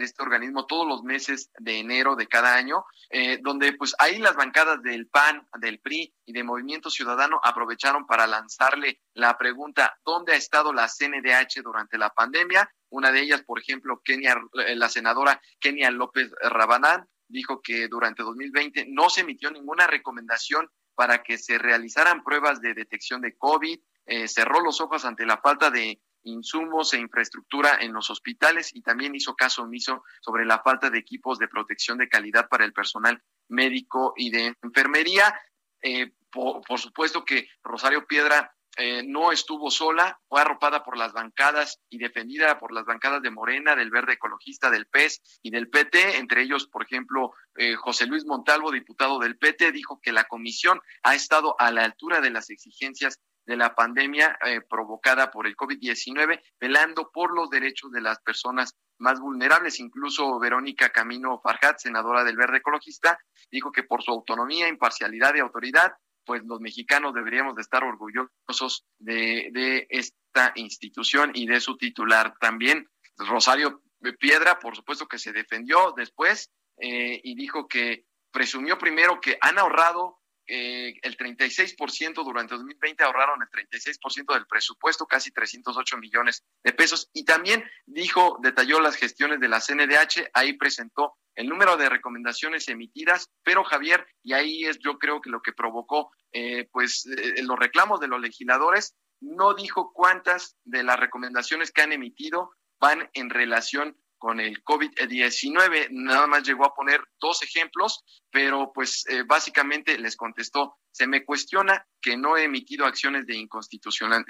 este 0.00 0.22
organismo 0.22 0.66
todos 0.66 0.86
los 0.86 1.02
meses 1.02 1.50
de 1.58 1.78
enero 1.78 2.16
de 2.16 2.26
cada 2.26 2.54
año, 2.54 2.84
eh, 3.10 3.38
donde 3.42 3.72
pues 3.72 3.94
ahí 3.98 4.18
las 4.18 4.36
bancadas 4.36 4.82
del 4.82 5.06
PAN, 5.08 5.46
del 5.58 5.80
PRI 5.80 6.14
y 6.26 6.32
de 6.32 6.44
Movimiento 6.44 6.90
Ciudadano 6.90 7.40
aprovecharon 7.42 8.06
para 8.06 8.26
lanzarle 8.26 9.00
la 9.14 9.36
pregunta, 9.38 9.98
¿dónde 10.04 10.32
ha 10.32 10.36
estado 10.36 10.72
la 10.72 10.88
CNDH 10.88 11.62
durante 11.62 11.98
la 11.98 12.10
pandemia? 12.10 12.70
Una 12.90 13.10
de 13.10 13.20
ellas, 13.20 13.42
por 13.42 13.58
ejemplo, 13.58 14.00
Kenia, 14.04 14.36
eh, 14.66 14.76
la 14.76 14.88
senadora 14.88 15.40
Kenia 15.58 15.90
López 15.90 16.30
Rabanán, 16.40 17.08
dijo 17.28 17.60
que 17.62 17.88
durante 17.88 18.22
2020 18.22 18.86
no 18.88 19.10
se 19.10 19.22
emitió 19.22 19.50
ninguna 19.50 19.86
recomendación 19.86 20.70
para 20.94 21.22
que 21.22 21.38
se 21.38 21.58
realizaran 21.58 22.22
pruebas 22.22 22.60
de 22.60 22.74
detección 22.74 23.20
de 23.20 23.36
COVID, 23.36 23.80
eh, 24.06 24.28
cerró 24.28 24.60
los 24.60 24.80
ojos 24.80 25.04
ante 25.04 25.26
la 25.26 25.38
falta 25.38 25.70
de 25.70 26.00
insumos 26.24 26.92
e 26.92 26.98
infraestructura 26.98 27.78
en 27.80 27.92
los 27.92 28.10
hospitales 28.10 28.74
y 28.74 28.82
también 28.82 29.14
hizo 29.14 29.34
caso 29.34 29.62
omiso 29.62 30.04
sobre 30.20 30.44
la 30.44 30.60
falta 30.60 30.90
de 30.90 30.98
equipos 30.98 31.38
de 31.38 31.48
protección 31.48 31.98
de 31.98 32.08
calidad 32.08 32.48
para 32.48 32.64
el 32.64 32.72
personal 32.72 33.22
médico 33.48 34.14
y 34.16 34.30
de 34.30 34.54
enfermería. 34.62 35.34
Eh, 35.82 36.12
por, 36.30 36.80
supuesto 36.80 37.24
que 37.24 37.48
Rosario 37.62 38.06
Piedra 38.06 38.52
eh, 38.76 39.04
no 39.06 39.30
estuvo 39.30 39.70
sola, 39.70 40.18
fue 40.28 40.40
arropada 40.40 40.82
por 40.82 40.96
las 40.96 41.12
bancadas 41.12 41.80
y 41.88 41.98
defendida 41.98 42.58
por 42.58 42.72
las 42.72 42.84
bancadas 42.84 43.22
de 43.22 43.30
Morena, 43.30 43.76
del 43.76 43.90
Verde 43.90 44.14
Ecologista, 44.14 44.68
del 44.68 44.86
PES 44.86 45.40
y 45.42 45.50
del 45.50 45.68
PT, 45.68 46.16
entre 46.16 46.42
ellos, 46.42 46.66
por 46.66 46.82
ejemplo, 46.82 47.32
eh, 47.54 47.76
José 47.76 48.06
Luis 48.06 48.24
Montalvo, 48.24 48.72
diputado 48.72 49.20
del 49.20 49.38
PT, 49.38 49.70
dijo 49.70 50.00
que 50.02 50.10
la 50.10 50.24
comisión 50.24 50.80
ha 51.04 51.14
estado 51.14 51.54
a 51.60 51.70
la 51.70 51.84
altura 51.84 52.20
de 52.20 52.30
las 52.30 52.50
exigencias 52.50 53.20
de 53.46 53.56
la 53.56 53.74
pandemia 53.74 54.38
eh, 54.44 54.60
provocada 54.60 55.30
por 55.30 55.46
el 55.46 55.56
COVID-19, 55.56 56.40
velando 56.60 57.10
por 57.12 57.34
los 57.34 57.50
derechos 57.50 57.90
de 57.92 58.00
las 58.00 58.20
personas 58.20 58.74
más 58.98 59.20
vulnerables. 59.20 59.80
Incluso 59.80 60.38
Verónica 60.38 60.90
Camino 60.90 61.40
Farjat, 61.42 61.78
senadora 61.78 62.24
del 62.24 62.36
Verde 62.36 62.58
Ecologista, 62.58 63.18
dijo 63.50 63.70
que 63.70 63.82
por 63.82 64.02
su 64.02 64.10
autonomía, 64.10 64.68
imparcialidad 64.68 65.34
y 65.34 65.40
autoridad, 65.40 65.94
pues 66.24 66.42
los 66.44 66.60
mexicanos 66.60 67.14
deberíamos 67.14 67.54
de 67.54 67.62
estar 67.62 67.84
orgullosos 67.84 68.86
de, 68.98 69.86
esta 69.90 70.52
institución 70.54 71.32
y 71.34 71.46
de 71.46 71.60
su 71.60 71.76
titular. 71.76 72.34
También 72.40 72.88
Rosario 73.16 73.82
Piedra, 74.18 74.58
por 74.58 74.74
supuesto 74.74 75.06
que 75.06 75.18
se 75.18 75.32
defendió 75.32 75.92
después 75.96 76.50
eh, 76.78 77.20
y 77.22 77.34
dijo 77.34 77.68
que 77.68 78.06
presumió 78.32 78.78
primero 78.78 79.20
que 79.20 79.38
han 79.40 79.58
ahorrado 79.58 80.18
eh, 80.46 80.94
el 81.02 81.16
36% 81.16 82.24
durante 82.24 82.54
2020 82.54 83.02
ahorraron 83.04 83.40
el 83.42 83.48
36% 83.48 84.34
del 84.34 84.46
presupuesto, 84.46 85.06
casi 85.06 85.30
308 85.30 85.96
millones 85.98 86.44
de 86.62 86.72
pesos. 86.72 87.10
Y 87.12 87.24
también 87.24 87.64
dijo, 87.86 88.38
detalló 88.42 88.80
las 88.80 88.96
gestiones 88.96 89.40
de 89.40 89.48
la 89.48 89.60
CNDH, 89.60 90.30
ahí 90.34 90.52
presentó 90.54 91.14
el 91.34 91.48
número 91.48 91.76
de 91.76 91.88
recomendaciones 91.88 92.68
emitidas, 92.68 93.30
pero 93.42 93.64
Javier, 93.64 94.06
y 94.22 94.34
ahí 94.34 94.64
es 94.64 94.78
yo 94.78 94.98
creo 94.98 95.20
que 95.20 95.30
lo 95.30 95.42
que 95.42 95.52
provocó 95.52 96.10
eh, 96.32 96.68
pues 96.70 97.06
eh, 97.06 97.42
los 97.42 97.58
reclamos 97.58 98.00
de 98.00 98.08
los 98.08 98.20
legisladores, 98.20 98.94
no 99.20 99.54
dijo 99.54 99.92
cuántas 99.92 100.56
de 100.64 100.82
las 100.82 100.98
recomendaciones 100.98 101.72
que 101.72 101.82
han 101.82 101.92
emitido 101.92 102.50
van 102.80 103.08
en 103.14 103.30
relación 103.30 103.96
con 104.24 104.40
el 104.40 104.64
COVID-19. 104.64 105.88
Nada 105.90 106.26
más 106.26 106.44
llegó 106.44 106.64
a 106.64 106.74
poner 106.74 106.98
dos 107.20 107.42
ejemplos, 107.42 108.02
pero 108.30 108.72
pues 108.72 109.04
eh, 109.10 109.22
básicamente 109.22 109.98
les 109.98 110.16
contestó, 110.16 110.78
se 110.90 111.06
me 111.06 111.26
cuestiona 111.26 111.86
que 112.00 112.16
no 112.16 112.38
he 112.38 112.44
emitido 112.44 112.86
acciones 112.86 113.26
de 113.26 113.36
inconstitucional, 113.36 114.24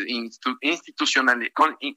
institucional, 0.63 1.49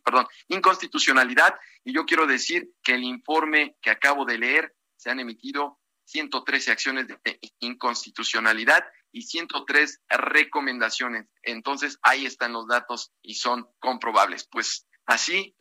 perdón, 0.06 0.28
inconstitucionalidad 0.48 1.56
y 1.84 1.92
yo 1.92 2.06
quiero 2.06 2.28
decir 2.28 2.70
que 2.84 2.94
el 2.94 3.04
informe 3.04 3.76
que 3.82 3.90
acabo 3.90 4.26
de 4.26 4.38
leer 4.38 4.76
se 4.96 5.10
han 5.10 5.20
emitido 5.20 5.80
113 6.06 6.72
acciones 6.72 7.08
de 7.08 7.20
inconstitucionalidad 7.62 8.86
y 9.12 9.24
103 9.24 10.04
recomendaciones. 10.08 11.26
Entonces, 11.42 11.98
ahí 12.04 12.28
están 12.28 12.54
los 12.54 12.68
datos 12.68 13.12
y 13.24 13.34
son 13.34 13.68
comprobables. 13.80 14.48
Pues 14.52 14.86
así 15.08 15.56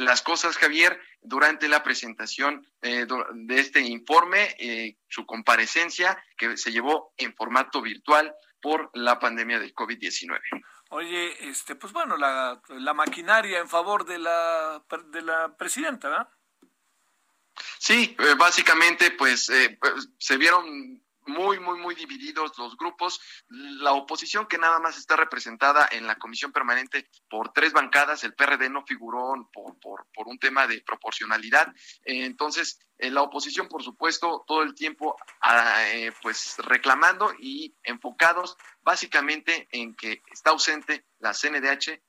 las 0.00 0.22
cosas, 0.22 0.56
Javier, 0.56 1.00
durante 1.20 1.68
la 1.68 1.82
presentación 1.82 2.66
eh, 2.82 3.06
de 3.32 3.60
este 3.60 3.80
informe, 3.80 4.54
eh, 4.58 4.96
su 5.08 5.26
comparecencia 5.26 6.22
que 6.36 6.56
se 6.56 6.72
llevó 6.72 7.12
en 7.16 7.34
formato 7.34 7.82
virtual 7.82 8.34
por 8.60 8.90
la 8.94 9.18
pandemia 9.18 9.58
del 9.58 9.74
COVID-19. 9.74 10.40
Oye, 10.90 11.48
este, 11.48 11.76
pues 11.76 11.92
bueno, 11.92 12.16
la, 12.16 12.60
la 12.68 12.94
maquinaria 12.94 13.60
en 13.60 13.68
favor 13.68 14.04
de 14.04 14.18
la, 14.18 14.82
de 15.06 15.22
la 15.22 15.56
presidenta, 15.56 16.08
¿verdad? 16.08 16.28
Sí, 17.78 18.16
eh, 18.18 18.34
básicamente, 18.36 19.12
pues, 19.12 19.50
pues 19.78 20.08
se 20.18 20.36
vieron 20.36 21.02
muy, 21.30 21.58
muy, 21.60 21.78
muy 21.78 21.94
divididos 21.94 22.58
los 22.58 22.76
grupos. 22.76 23.20
La 23.48 23.92
oposición 23.92 24.46
que 24.46 24.58
nada 24.58 24.78
más 24.78 24.98
está 24.98 25.16
representada 25.16 25.88
en 25.90 26.06
la 26.06 26.16
comisión 26.16 26.52
permanente 26.52 27.08
por 27.28 27.52
tres 27.52 27.72
bancadas, 27.72 28.24
el 28.24 28.34
PRD 28.34 28.68
no 28.68 28.84
figuró 28.84 29.48
por, 29.52 29.78
por, 29.78 30.06
por 30.12 30.28
un 30.28 30.38
tema 30.38 30.66
de 30.66 30.82
proporcionalidad. 30.82 31.68
Eh, 32.04 32.24
entonces, 32.24 32.78
eh, 32.98 33.10
la 33.10 33.22
oposición, 33.22 33.68
por 33.68 33.82
supuesto, 33.82 34.44
todo 34.46 34.62
el 34.62 34.74
tiempo 34.74 35.16
ah, 35.42 35.84
eh, 35.88 36.12
pues 36.22 36.56
reclamando 36.58 37.32
y 37.38 37.74
enfocados 37.82 38.56
básicamente 38.82 39.68
en 39.72 39.94
que 39.94 40.22
está 40.30 40.50
ausente 40.50 41.06
la 41.18 41.32
CNDH 41.32 42.00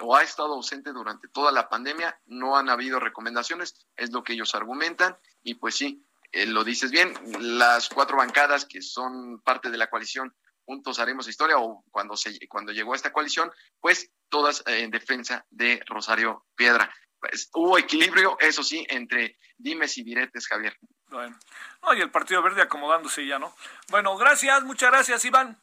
o 0.00 0.16
ha 0.16 0.24
estado 0.24 0.54
ausente 0.54 0.92
durante 0.92 1.28
toda 1.28 1.52
la 1.52 1.68
pandemia, 1.68 2.20
no 2.26 2.56
han 2.56 2.68
habido 2.68 2.98
recomendaciones, 2.98 3.86
es 3.94 4.10
lo 4.10 4.24
que 4.24 4.32
ellos 4.32 4.56
argumentan, 4.56 5.16
y 5.44 5.54
pues 5.54 5.76
sí, 5.76 6.04
eh, 6.32 6.46
lo 6.46 6.64
dices 6.64 6.90
bien, 6.90 7.14
las 7.40 7.88
cuatro 7.88 8.16
bancadas 8.16 8.64
que 8.64 8.82
son 8.82 9.40
parte 9.42 9.70
de 9.70 9.78
la 9.78 9.88
coalición 9.88 10.34
Juntos 10.64 11.00
Haremos 11.00 11.26
Historia 11.26 11.58
o 11.58 11.84
cuando, 11.90 12.16
se, 12.16 12.38
cuando 12.48 12.72
llegó 12.72 12.92
a 12.92 12.96
esta 12.96 13.12
coalición, 13.12 13.50
pues 13.80 14.10
todas 14.28 14.62
en 14.66 14.90
defensa 14.90 15.44
de 15.50 15.82
Rosario 15.86 16.46
Piedra. 16.54 16.94
Pues, 17.18 17.50
hubo 17.52 17.76
equilibrio, 17.76 18.36
eso 18.40 18.62
sí, 18.62 18.86
entre 18.88 19.36
dimes 19.58 19.98
y 19.98 20.04
diretes, 20.04 20.46
Javier. 20.46 20.76
Bueno, 21.08 21.38
no, 21.82 21.94
y 21.94 22.00
el 22.00 22.10
Partido 22.10 22.42
Verde 22.42 22.62
acomodándose 22.62 23.26
ya, 23.26 23.38
¿no? 23.38 23.54
Bueno, 23.88 24.16
gracias, 24.16 24.62
muchas 24.62 24.90
gracias, 24.90 25.24
Iván. 25.24 25.60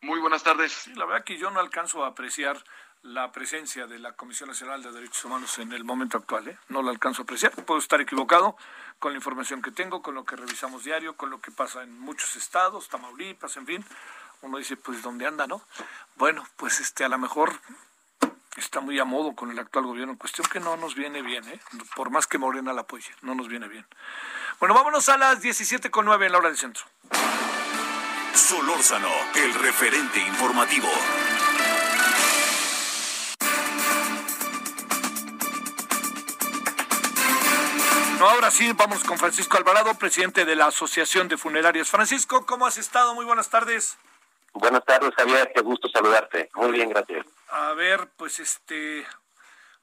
Muy 0.00 0.18
buenas 0.20 0.42
tardes. 0.42 0.72
Sí, 0.72 0.94
la 0.94 1.04
verdad 1.04 1.24
que 1.24 1.38
yo 1.38 1.50
no 1.50 1.60
alcanzo 1.60 2.04
a 2.04 2.08
apreciar 2.08 2.62
la 3.06 3.30
presencia 3.30 3.86
de 3.86 3.98
la 3.98 4.12
Comisión 4.12 4.48
Nacional 4.48 4.82
de 4.82 4.90
Derechos 4.90 5.24
Humanos 5.24 5.58
en 5.58 5.72
el 5.72 5.84
momento 5.84 6.18
actual, 6.18 6.48
¿eh? 6.48 6.58
No 6.68 6.82
la 6.82 6.90
alcanzo 6.90 7.22
a 7.22 7.24
apreciar, 7.24 7.52
puedo 7.64 7.78
estar 7.78 8.00
equivocado 8.00 8.56
con 8.98 9.12
la 9.12 9.16
información 9.16 9.62
que 9.62 9.70
tengo, 9.70 10.02
con 10.02 10.14
lo 10.14 10.24
que 10.24 10.34
revisamos 10.34 10.84
diario, 10.84 11.16
con 11.16 11.30
lo 11.30 11.40
que 11.40 11.52
pasa 11.52 11.82
en 11.82 11.98
muchos 11.98 12.34
estados, 12.36 12.88
Tamaulipas, 12.88 13.56
en 13.56 13.66
fin. 13.66 13.84
Uno 14.42 14.58
dice, 14.58 14.76
pues, 14.76 15.02
¿dónde 15.02 15.26
anda, 15.26 15.46
no? 15.46 15.62
Bueno, 16.16 16.46
pues 16.56 16.80
este, 16.80 17.04
a 17.04 17.08
lo 17.08 17.18
mejor 17.18 17.52
está 18.56 18.80
muy 18.80 18.98
a 18.98 19.04
modo 19.04 19.34
con 19.34 19.50
el 19.50 19.58
actual 19.58 19.86
gobierno, 19.86 20.18
cuestión 20.18 20.48
que 20.48 20.60
no 20.60 20.76
nos 20.76 20.94
viene 20.94 21.22
bien, 21.22 21.46
¿eh? 21.48 21.60
por 21.94 22.10
más 22.10 22.26
que 22.26 22.38
Morena 22.38 22.72
la 22.72 22.82
apoye, 22.82 23.14
no 23.22 23.34
nos 23.34 23.48
viene 23.48 23.68
bien. 23.68 23.86
Bueno, 24.58 24.74
vámonos 24.74 25.08
a 25.08 25.16
las 25.16 25.42
17.09 25.42 26.26
en 26.26 26.32
la 26.32 26.38
hora 26.38 26.48
del 26.48 26.58
centro. 26.58 26.84
Solórzano, 28.34 29.10
el 29.34 29.54
referente 29.54 30.18
informativo. 30.20 30.88
Ahora 38.28 38.50
sí, 38.50 38.72
vamos 38.72 39.04
con 39.04 39.18
Francisco 39.18 39.56
Alvarado, 39.56 39.94
presidente 39.94 40.44
de 40.44 40.56
la 40.56 40.66
Asociación 40.66 41.28
de 41.28 41.36
Funerarias. 41.36 41.88
Francisco, 41.88 42.44
¿cómo 42.44 42.66
has 42.66 42.76
estado? 42.76 43.14
Muy 43.14 43.24
buenas 43.24 43.50
tardes. 43.50 43.98
Buenas 44.52 44.84
tardes, 44.84 45.14
Javier, 45.14 45.52
qué 45.54 45.60
gusto 45.60 45.88
saludarte. 45.88 46.50
Muy 46.56 46.72
bien, 46.72 46.88
gracias. 46.88 47.24
A 47.50 47.72
ver, 47.74 48.08
pues 48.16 48.40
este, 48.40 49.06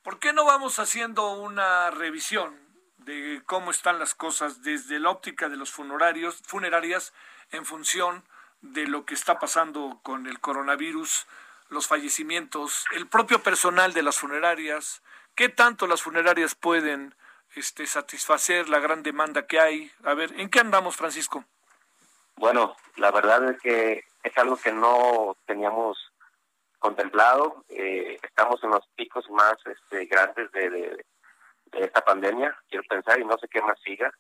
¿por 0.02 0.20
qué 0.20 0.34
no 0.34 0.44
vamos 0.44 0.78
haciendo 0.80 1.32
una 1.32 1.90
revisión 1.90 2.60
de 2.98 3.42
cómo 3.46 3.72
están 3.72 3.98
las 3.98 4.14
cosas 4.14 4.62
desde 4.62 5.00
la 5.00 5.12
óptica 5.12 5.48
de 5.48 5.56
los 5.56 5.72
funerarios, 5.72 6.42
funerarias 6.46 7.14
en 7.52 7.66
función 7.66 8.26
de 8.60 8.88
lo 8.88 9.06
que 9.06 9.14
está 9.14 9.40
pasando 9.40 10.02
con 10.04 10.28
el 10.28 10.42
coronavirus, 10.42 11.28
los 11.70 11.88
fallecimientos, 11.88 12.84
el 12.92 13.08
propio 13.08 13.42
personal 13.42 13.94
de 13.94 14.04
las 14.04 14.18
funerarias, 14.18 15.02
qué 15.34 15.48
tanto 15.48 15.88
las 15.88 16.02
funerarias 16.02 16.56
pueden 16.56 17.16
este, 17.56 17.86
satisfacer 17.86 18.70
la 18.70 18.80
gran 18.80 19.04
demanda 19.04 19.48
que 19.48 19.60
hay. 19.60 19.92
A 20.04 20.14
ver, 20.14 20.32
¿en 20.40 20.50
qué 20.50 20.60
andamos, 20.60 20.96
Francisco? 20.96 21.46
Bueno, 22.36 22.76
la 22.98 23.12
verdad 23.12 23.52
es 23.52 23.62
que 23.62 24.06
es 24.24 24.38
algo 24.38 24.58
que 24.58 24.72
no 24.72 25.38
teníamos 25.46 25.98
contemplado. 26.80 27.64
Eh, 27.70 28.20
estamos 28.22 28.64
en 28.64 28.72
los 28.72 28.86
picos 28.96 29.30
más 29.30 29.56
este, 29.66 30.06
grandes 30.06 30.52
de, 30.52 30.70
de, 30.70 31.06
esta 31.74 32.02
pandemia, 32.02 32.56
quiero 32.70 32.84
pensar, 32.88 33.20
y 33.20 33.26
no 33.26 33.38
sé 33.38 33.48
qué 33.48 33.62
más 33.62 33.80
siga. 33.84 34.12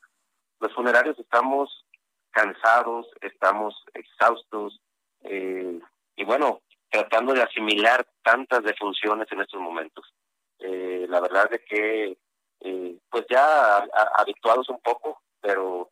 Los 0.60 0.74
funerarios 0.74 1.20
estamos 1.20 1.86
cansados, 2.32 3.08
estamos 3.22 3.76
exhaustos, 3.94 4.80
eh, 5.22 5.80
y 6.16 6.24
bueno, 6.24 6.62
tratando 6.90 7.34
de 7.34 7.44
asimilar 7.44 8.08
tantas 8.24 8.64
defunciones 8.64 9.32
en 9.32 9.42
estos 9.42 9.60
momentos. 9.60 10.14
Eh, 10.60 11.06
la 11.10 11.20
verdad 11.20 11.54
es 11.54 11.62
que 11.68 12.18
eh, 12.64 12.98
pues 13.10 13.26
ya 13.30 13.86
habituados 14.18 14.70
un 14.70 14.80
poco, 14.80 15.22
pero 15.42 15.92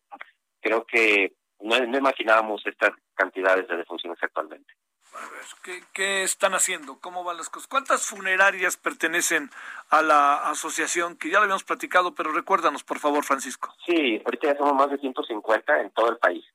creo 0.61 0.85
que 0.85 1.33
no, 1.59 1.77
imaginábamos 1.77 2.65
estas 2.65 2.91
cantidades 3.13 3.67
de 3.67 3.77
defunciones 3.77 4.17
actualmente. 4.21 4.73
A 5.13 5.29
ver, 5.29 5.43
¿qué, 5.61 5.83
¿qué, 5.93 6.23
están 6.23 6.53
haciendo? 6.53 6.99
¿Cómo 7.01 7.25
van 7.25 7.35
las 7.35 7.49
cosas? 7.49 7.67
¿Cuántas 7.67 8.05
funerarias 8.05 8.77
pertenecen 8.77 9.49
a 9.89 10.01
la 10.01 10.49
asociación? 10.49 11.17
Que 11.17 11.29
ya 11.29 11.39
lo 11.39 11.43
habíamos 11.43 11.65
platicado, 11.65 12.15
pero 12.15 12.31
recuérdanos, 12.31 12.85
por 12.85 12.99
favor, 12.99 13.25
Francisco. 13.25 13.75
Sí, 13.85 14.21
ahorita 14.23 14.53
ya 14.53 14.57
somos 14.57 14.73
más 14.73 14.89
de 14.89 14.97
150 14.99 15.81
en 15.81 15.91
todo 15.91 16.09
el 16.11 16.17
país, 16.17 16.45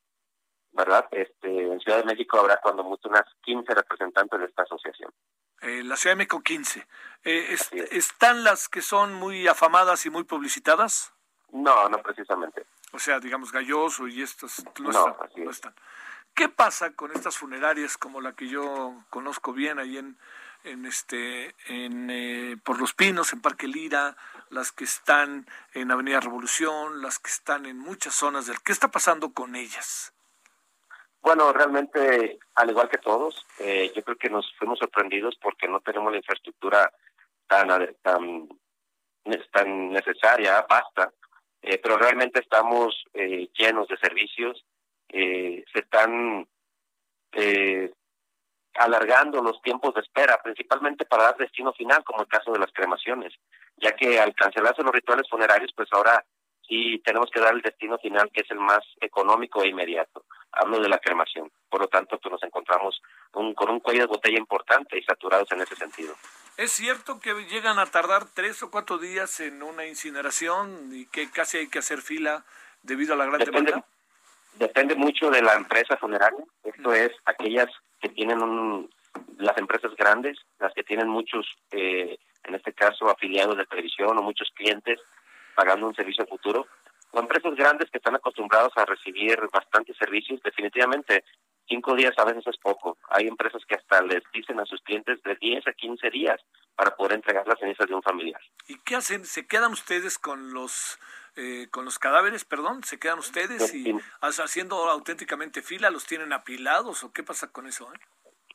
¿verdad? 0.77 1.07
Este, 1.11 1.47
en 1.49 1.79
Ciudad 1.81 1.97
de 1.97 2.05
México 2.05 2.39
habrá 2.39 2.61
cuando 2.61 2.83
mucho 2.83 3.09
unas 3.09 3.25
15 3.41 3.73
representantes 3.73 4.39
de 4.39 4.45
esta 4.45 4.61
asociación. 4.61 5.11
Eh, 5.61 5.83
la 5.83 5.97
Ciudad 5.97 6.11
de 6.13 6.19
México 6.19 6.39
15. 6.41 6.87
Eh, 7.25 7.57
¿Están 7.91 8.43
las 8.43 8.69
que 8.69 8.81
son 8.81 9.13
muy 9.15 9.47
afamadas 9.47 10.05
y 10.05 10.09
muy 10.09 10.23
publicitadas? 10.23 11.13
No, 11.51 11.89
no 11.89 12.01
precisamente. 12.01 12.65
O 12.93 12.99
sea, 12.99 13.19
digamos, 13.19 13.51
Galloso 13.51 14.07
y 14.07 14.21
estas 14.21 14.63
no, 14.79 15.17
están, 15.49 15.73
¿Qué 16.33 16.47
pasa 16.47 16.93
con 16.93 17.11
estas 17.11 17.37
funerarias 17.37 17.97
como 17.97 18.21
la 18.21 18.33
que 18.33 18.47
yo 18.47 19.03
conozco 19.09 19.53
bien 19.53 19.79
ahí 19.79 19.97
en, 19.97 20.19
en 20.63 20.85
este 20.85 21.55
en 21.65 22.09
eh, 22.11 22.57
por 22.63 22.79
los 22.79 22.93
Pinos 22.93 23.33
en 23.33 23.41
Parque 23.41 23.67
Lira, 23.67 24.15
las 24.49 24.71
que 24.71 24.83
están 24.83 25.47
en 25.73 25.91
Avenida 25.91 26.19
Revolución, 26.19 27.01
las 27.01 27.17
que 27.17 27.31
están 27.31 27.65
en 27.65 27.79
muchas 27.79 28.13
zonas 28.13 28.45
del 28.45 28.61
¿Qué 28.61 28.71
está 28.71 28.91
pasando 28.91 29.33
con 29.33 29.55
ellas? 29.55 30.13
Bueno, 31.27 31.51
realmente, 31.51 32.39
al 32.55 32.69
igual 32.69 32.87
que 32.87 32.99
todos, 32.99 33.45
eh, 33.59 33.91
yo 33.93 34.01
creo 34.01 34.15
que 34.15 34.29
nos 34.29 34.49
fuimos 34.57 34.79
sorprendidos 34.79 35.35
porque 35.41 35.67
no 35.67 35.81
tenemos 35.81 36.09
la 36.09 36.19
infraestructura 36.19 36.89
tan 37.45 37.67
tan, 38.01 38.47
tan 39.51 39.91
necesaria, 39.91 40.65
basta, 40.69 41.11
eh, 41.61 41.79
pero 41.79 41.97
realmente 41.97 42.39
estamos 42.39 43.03
eh, 43.13 43.49
llenos 43.59 43.89
de 43.89 43.97
servicios, 43.97 44.65
se 45.09 45.65
están 45.73 46.47
alargando 48.75 49.41
los 49.41 49.61
tiempos 49.61 49.95
de 49.95 50.01
espera, 50.03 50.41
principalmente 50.41 51.03
para 51.03 51.23
dar 51.23 51.35
destino 51.35 51.73
final, 51.73 52.05
como 52.05 52.21
el 52.21 52.29
caso 52.29 52.53
de 52.53 52.59
las 52.59 52.71
cremaciones, 52.71 53.33
ya 53.75 53.91
que 53.97 54.17
al 54.17 54.33
cancelarse 54.33 54.81
los 54.81 54.95
rituales 54.95 55.29
funerarios, 55.29 55.73
pues 55.75 55.89
ahora 55.91 56.23
y 56.67 56.99
tenemos 56.99 57.29
que 57.31 57.39
dar 57.39 57.53
el 57.53 57.61
destino 57.61 57.97
final 57.97 58.29
que 58.31 58.41
es 58.41 58.51
el 58.51 58.59
más 58.59 58.83
económico 58.99 59.63
e 59.63 59.69
inmediato. 59.69 60.25
Hablo 60.51 60.79
de 60.79 60.89
la 60.89 60.99
cremación. 60.99 61.51
Por 61.69 61.81
lo 61.81 61.87
tanto, 61.87 62.19
pues 62.19 62.31
nos 62.31 62.43
encontramos 62.43 63.01
con 63.31 63.69
un 63.69 63.79
cuello 63.79 64.01
de 64.01 64.07
botella 64.07 64.37
importante 64.37 64.97
y 64.97 65.03
saturados 65.03 65.51
en 65.51 65.61
ese 65.61 65.75
sentido. 65.75 66.15
¿Es 66.57 66.71
cierto 66.71 67.19
que 67.19 67.33
llegan 67.45 67.77
a 67.77 67.85
tardar 67.85 68.25
tres 68.33 68.63
o 68.63 68.71
cuatro 68.71 68.97
días 68.97 69.39
en 69.39 69.61
una 69.61 69.85
incineración 69.85 70.89
y 70.91 71.05
que 71.05 71.29
casi 71.29 71.57
hay 71.57 71.69
que 71.69 71.79
hacer 71.79 72.01
fila 72.01 72.43
debido 72.81 73.13
a 73.13 73.17
la 73.17 73.25
gran 73.25 73.39
depende, 73.39 73.71
demanda? 73.71 73.87
Depende 74.55 74.95
mucho 74.95 75.29
de 75.29 75.43
la 75.43 75.53
empresa 75.53 75.95
funeraria. 75.97 76.43
Esto 76.63 76.93
es 76.93 77.11
aquellas 77.25 77.69
que 78.01 78.09
tienen 78.09 78.41
un, 78.41 78.89
las 79.37 79.57
empresas 79.57 79.95
grandes, 79.95 80.37
las 80.59 80.73
que 80.73 80.83
tienen 80.83 81.07
muchos, 81.07 81.45
eh, 81.71 82.17
en 82.43 82.55
este 82.55 82.73
caso, 82.73 83.07
afiliados 83.07 83.55
de 83.55 83.65
televisión 83.65 84.17
o 84.17 84.23
muchos 84.23 84.49
clientes 84.55 84.99
pagando 85.57 85.87
un 85.87 85.95
servicio 85.95 86.27
futuro, 86.27 86.67
o 87.09 87.19
empresas 87.19 87.55
grandes 87.55 87.89
que 87.89 87.97
están 87.97 88.15
acostumbrados 88.15 88.71
a 88.75 88.85
recibir 88.85 89.39
bastantes 89.51 89.97
servicios, 89.97 90.39
definitivamente 90.43 91.23
cinco 91.67 91.95
días 91.95 92.13
a 92.17 92.25
veces 92.25 92.45
es 92.45 92.57
poco. 92.57 92.97
Hay 93.09 93.27
empresas 93.27 93.63
que 93.67 93.75
hasta 93.75 94.03
les 94.03 94.21
dicen 94.31 94.59
a 94.59 94.65
sus 94.65 94.81
clientes 94.81 95.21
de 95.23 95.35
10 95.35 95.67
a 95.67 95.73
15 95.73 96.09
días 96.11 96.39
para 96.75 96.95
poder 96.95 97.13
entregar 97.13 97.47
las 97.47 97.59
cenizas 97.59 97.87
de 97.87 97.95
un 97.95 98.03
familiar. 98.03 98.39
¿Y 98.67 98.77
qué 98.85 98.95
hacen? 98.95 99.25
¿Se 99.25 99.47
quedan 99.47 99.71
ustedes 99.71 100.19
con 100.19 100.53
los 100.53 100.99
eh, 101.35 101.67
con 101.71 101.85
los 101.85 101.97
cadáveres, 101.97 102.45
perdón? 102.45 102.83
¿Se 102.83 102.99
quedan 102.99 103.19
ustedes 103.19 103.73
y 103.73 103.95
haciendo 104.21 104.89
auténticamente 104.89 105.61
fila? 105.61 105.89
¿Los 105.89 106.05
tienen 106.05 106.33
apilados 106.33 107.03
o 107.03 107.11
qué 107.11 107.23
pasa 107.23 107.51
con 107.51 107.67
eso? 107.67 107.91
Eh? 107.93 107.99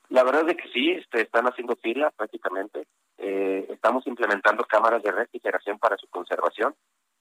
La 0.09 0.25
verdad 0.25 0.49
es 0.49 0.57
que 0.57 0.69
sí, 0.71 0.91
este, 0.91 1.23
están 1.23 1.47
haciendo 1.47 1.75
fila 1.77 2.11
prácticamente. 2.11 2.87
Eh, 3.25 3.67
estamos 3.71 4.05
implementando 4.09 4.65
cámaras 4.65 5.01
de 5.01 5.13
refrigeración 5.13 5.79
para 5.79 5.97
su 5.97 6.09
conservación. 6.09 6.75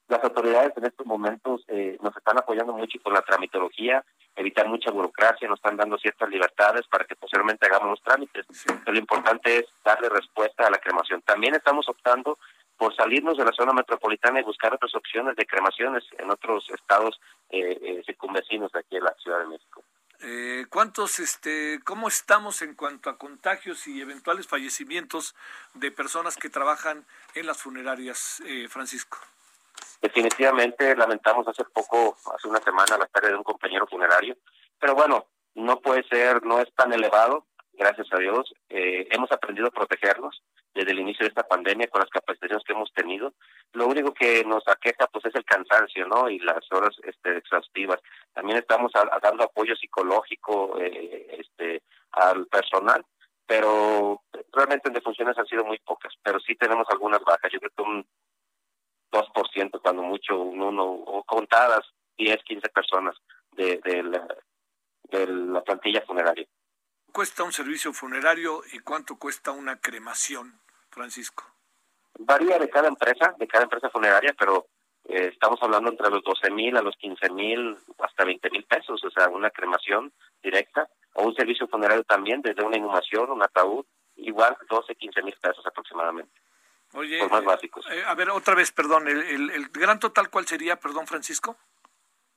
Las 0.07 0.23
autoridades 0.23 0.75
en 0.75 0.85
estos 0.85 1.05
momentos 1.05 1.63
eh, 1.67 1.95
nos 2.01 2.17
están 2.17 2.39
apoyando 2.39 2.73
mucho 2.73 2.99
con 3.03 3.13
la 3.13 3.21
tramitología, 3.21 4.03
evitar 4.35 4.67
mucha 4.67 4.89
burocracia, 4.89 5.47
nos 5.47 5.59
están 5.59 5.77
dando 5.77 5.99
ciertas 5.99 6.27
libertades 6.27 6.87
para 6.87 7.05
que 7.05 7.15
posteriormente 7.15 7.67
hagamos 7.67 7.91
los 7.91 8.01
trámites. 8.01 8.47
Pero 8.65 8.93
lo 8.93 8.97
importante 8.97 9.59
es 9.59 9.65
darle 9.85 10.09
respuesta 10.09 10.65
a 10.65 10.71
la 10.71 10.79
cremación. 10.79 11.21
También 11.21 11.53
estamos 11.53 11.87
optando 11.87 12.39
por 12.77 12.95
salirnos 12.95 13.37
de 13.37 13.45
la 13.45 13.51
zona 13.51 13.71
metropolitana 13.71 14.39
y 14.39 14.43
buscar 14.43 14.73
otras 14.73 14.95
opciones 14.95 15.35
de 15.35 15.45
cremaciones 15.45 16.03
en 16.17 16.31
otros 16.31 16.67
estados 16.71 17.21
eh, 17.51 17.77
eh 17.79 18.01
circunvecinos 18.07 18.71
de 18.71 18.79
aquí 18.79 18.97
en 18.97 19.03
la 19.03 19.13
Ciudad 19.21 19.39
de 19.39 19.47
México. 19.47 19.83
Eh, 20.23 20.65
¿Cuántos, 20.69 21.19
este, 21.19 21.79
cómo 21.83 22.07
estamos 22.07 22.61
en 22.61 22.75
cuanto 22.75 23.09
a 23.09 23.17
contagios 23.17 23.87
y 23.87 24.01
eventuales 24.01 24.47
fallecimientos 24.47 25.35
de 25.73 25.91
personas 25.91 26.37
que 26.37 26.49
trabajan 26.49 27.05
en 27.33 27.47
las 27.47 27.57
funerarias, 27.57 28.41
eh, 28.45 28.67
Francisco? 28.69 29.17
Definitivamente 29.99 30.95
lamentamos 30.95 31.47
hace 31.47 31.63
poco, 31.63 32.17
hace 32.35 32.47
una 32.47 32.61
semana, 32.61 32.99
la 32.99 33.07
pérdida 33.07 33.31
de 33.31 33.37
un 33.37 33.43
compañero 33.43 33.87
funerario, 33.87 34.37
pero 34.79 34.93
bueno, 34.93 35.25
no 35.55 35.79
puede 35.79 36.03
ser, 36.03 36.43
no 36.45 36.59
es 36.59 36.71
tan 36.75 36.93
elevado, 36.93 37.47
gracias 37.73 38.07
a 38.11 38.17
Dios. 38.17 38.53
Eh, 38.69 39.07
hemos 39.11 39.31
aprendido 39.31 39.67
a 39.67 39.71
protegernos 39.71 40.43
desde 40.73 40.91
el 40.91 40.99
inicio 40.99 41.23
de 41.23 41.29
esta 41.29 41.43
pandemia 41.43 41.87
con 41.87 41.99
las 41.99 42.09
capacitaciones 42.09 42.63
que 42.65 42.73
hemos 42.73 42.91
tenido. 42.93 43.33
Lo 43.73 43.87
único 43.87 44.13
que 44.13 44.43
nos 44.45 44.67
aqueja 44.67 45.07
pues 45.07 45.25
es 45.25 45.35
el 45.35 45.45
cansancio, 45.45 46.07
¿no? 46.07 46.29
Y 46.29 46.39
las 46.39 46.63
horas 46.71 46.95
este, 47.03 47.37
exhaustivas. 47.37 47.99
También 48.33 48.57
estamos 48.57 48.91
dando 49.21 49.43
apoyo 49.43 49.75
psicológico 49.75 50.79
eh, 50.79 51.39
este, 51.39 51.83
al 52.11 52.47
personal, 52.47 53.05
pero 53.45 54.21
realmente 54.53 54.87
en 54.87 54.93
defunciones 54.93 55.37
han 55.37 55.47
sido 55.47 55.65
muy 55.65 55.77
pocas, 55.79 56.13
pero 56.23 56.39
sí 56.39 56.55
tenemos 56.55 56.87
algunas 56.89 57.21
bajas. 57.21 57.51
Yo 57.51 57.59
creo 57.59 57.71
que 57.75 57.81
un 57.83 58.05
2% 59.11 59.81
cuando 59.81 60.03
mucho, 60.03 60.39
un 60.39 60.61
uno, 60.61 60.85
o 60.85 61.23
contadas 61.23 61.85
10, 62.17 62.43
15 62.43 62.69
personas 62.69 63.15
de, 63.51 63.77
de, 63.83 64.03
la, 64.03 64.27
de 65.03 65.27
la 65.27 65.61
plantilla 65.61 66.01
funeraria. 66.01 66.47
¿Cuesta 67.11 67.43
un 67.43 67.51
servicio 67.51 67.91
funerario 67.91 68.61
y 68.71 68.79
cuánto 68.79 69.17
cuesta 69.17 69.51
una 69.51 69.77
cremación, 69.79 70.59
Francisco? 70.89 71.43
Varía 72.17 72.57
de 72.57 72.69
cada 72.69 72.87
empresa, 72.87 73.35
de 73.37 73.47
cada 73.47 73.65
empresa 73.65 73.89
funeraria, 73.89 74.33
pero 74.37 74.67
eh, 75.09 75.29
estamos 75.33 75.61
hablando 75.61 75.89
entre 75.89 76.09
los 76.09 76.23
12 76.23 76.51
mil 76.51 76.77
a 76.77 76.81
los 76.81 76.95
15 76.95 77.29
mil, 77.31 77.77
hasta 77.99 78.23
20 78.23 78.49
mil 78.51 78.63
pesos, 78.63 79.03
o 79.03 79.11
sea, 79.11 79.27
una 79.27 79.49
cremación 79.49 80.13
directa, 80.41 80.87
o 81.13 81.23
un 81.23 81.35
servicio 81.35 81.67
funerario 81.67 82.03
también, 82.05 82.41
desde 82.41 82.63
una 82.63 82.77
inhumación, 82.77 83.29
un 83.29 83.43
ataúd, 83.43 83.85
igual 84.15 84.57
12, 84.69 84.95
15 84.95 85.21
mil 85.23 85.35
pesos 85.41 85.65
aproximadamente. 85.67 86.39
Oye, 86.93 87.19
por 87.19 87.31
más 87.31 87.43
básicos. 87.43 87.85
Eh, 87.91 88.03
a 88.05 88.15
ver, 88.15 88.29
otra 88.29 88.55
vez, 88.55 88.71
perdón, 88.71 89.09
el, 89.09 89.49
el, 89.49 89.67
gran 89.69 89.99
total, 89.99 90.29
¿cuál 90.29 90.47
sería, 90.47 90.77
perdón, 90.77 91.07
Francisco? 91.07 91.57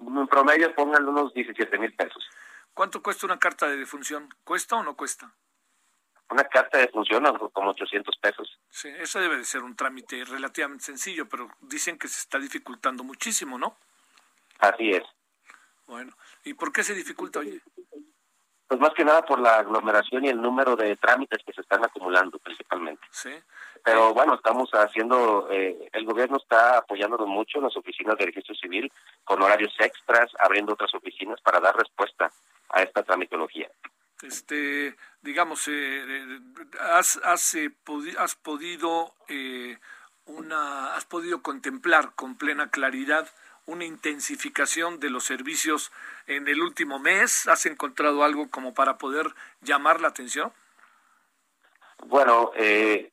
En 0.01 0.27
promedio 0.27 0.75
pongan 0.75 1.09
unos 1.09 1.33
17 1.33 1.79
mil 1.79 1.95
pesos. 1.95 2.29
¿Cuánto 2.75 3.03
cuesta 3.03 3.27
una 3.27 3.39
carta 3.39 3.69
de 3.69 3.77
defunción? 3.77 4.29
¿Cuesta 4.43 4.77
o 4.77 4.83
no 4.83 4.97
cuesta? 4.97 5.33
Una 6.31 6.45
carta 6.45 6.79
de 6.79 6.87
defunción 6.87 7.25
como 7.53 7.71
800 7.71 8.17
pesos. 8.17 8.59
Sí, 8.69 8.89
eso 8.89 9.21
debe 9.21 9.37
de 9.37 9.45
ser 9.45 9.63
un 9.63 9.77
trámite 9.77 10.25
relativamente 10.25 10.85
sencillo, 10.85 11.29
pero 11.29 11.49
dicen 11.61 11.99
que 11.99 12.09
se 12.09 12.19
está 12.19 12.39
dificultando 12.39 13.05
muchísimo, 13.05 13.59
¿no? 13.59 13.79
Así 14.59 14.91
es. 14.91 15.05
Bueno, 15.87 16.17
¿y 16.45 16.55
por 16.55 16.73
qué 16.73 16.83
se 16.83 16.95
dificulta, 16.95 17.39
oye? 17.41 17.61
Pues 18.67 18.81
más 18.81 18.95
que 18.95 19.05
nada 19.05 19.23
por 19.23 19.39
la 19.39 19.59
aglomeración 19.59 20.25
y 20.25 20.29
el 20.29 20.41
número 20.41 20.75
de 20.75 20.97
trámites 20.97 21.43
que 21.45 21.53
se 21.53 21.61
están 21.61 21.85
acumulando 21.85 22.39
principalmente. 22.39 23.03
Sí. 23.11 23.31
Pero 23.85 24.15
bueno, 24.15 24.35
estamos 24.35 24.71
haciendo, 24.73 25.49
eh, 25.51 25.91
el 25.93 26.07
gobierno 26.07 26.39
está 26.39 26.79
apoyándonos 26.79 27.29
mucho 27.29 27.59
en 27.59 27.65
las 27.65 27.77
oficinas 27.77 28.17
de 28.17 28.27
registro 28.27 28.55
civil 28.55 28.91
con 29.25 29.43
horarios 29.43 29.75
extras, 29.79 30.31
abriendo 30.39 30.73
otras 30.73 30.95
oficinas 30.95 31.41
para 31.43 31.61
dar 31.61 31.77
respuesta 31.77 32.31
a 32.71 32.83
esta 32.83 33.03
tramitología. 33.03 33.71
Este, 34.23 34.97
digamos, 35.21 35.69
eh, 35.69 36.41
has, 36.81 37.21
has, 37.25 37.55
eh, 37.55 37.71
has 38.19 38.35
podido 38.37 39.15
eh, 39.29 39.79
una, 40.27 40.95
has 40.95 41.05
podido 41.05 41.43
contemplar 41.43 42.15
con 42.15 42.37
plena 42.37 42.71
claridad 42.71 43.29
una 43.67 43.85
intensificación 43.85 45.01
de 45.01 45.11
los 45.11 45.25
servicios 45.25 45.93
en 46.27 46.49
el 46.49 46.61
último 46.61 46.99
mes. 46.99 47.49
¿Has 47.49 47.67
encontrado 47.67 48.25
algo 48.25 48.51
como 48.51 48.75
para 48.75 48.99
poder 48.99 49.27
llamar 49.61 50.01
la 50.01 50.09
atención? 50.09 50.53
Bueno, 52.07 52.53
eh, 52.57 53.11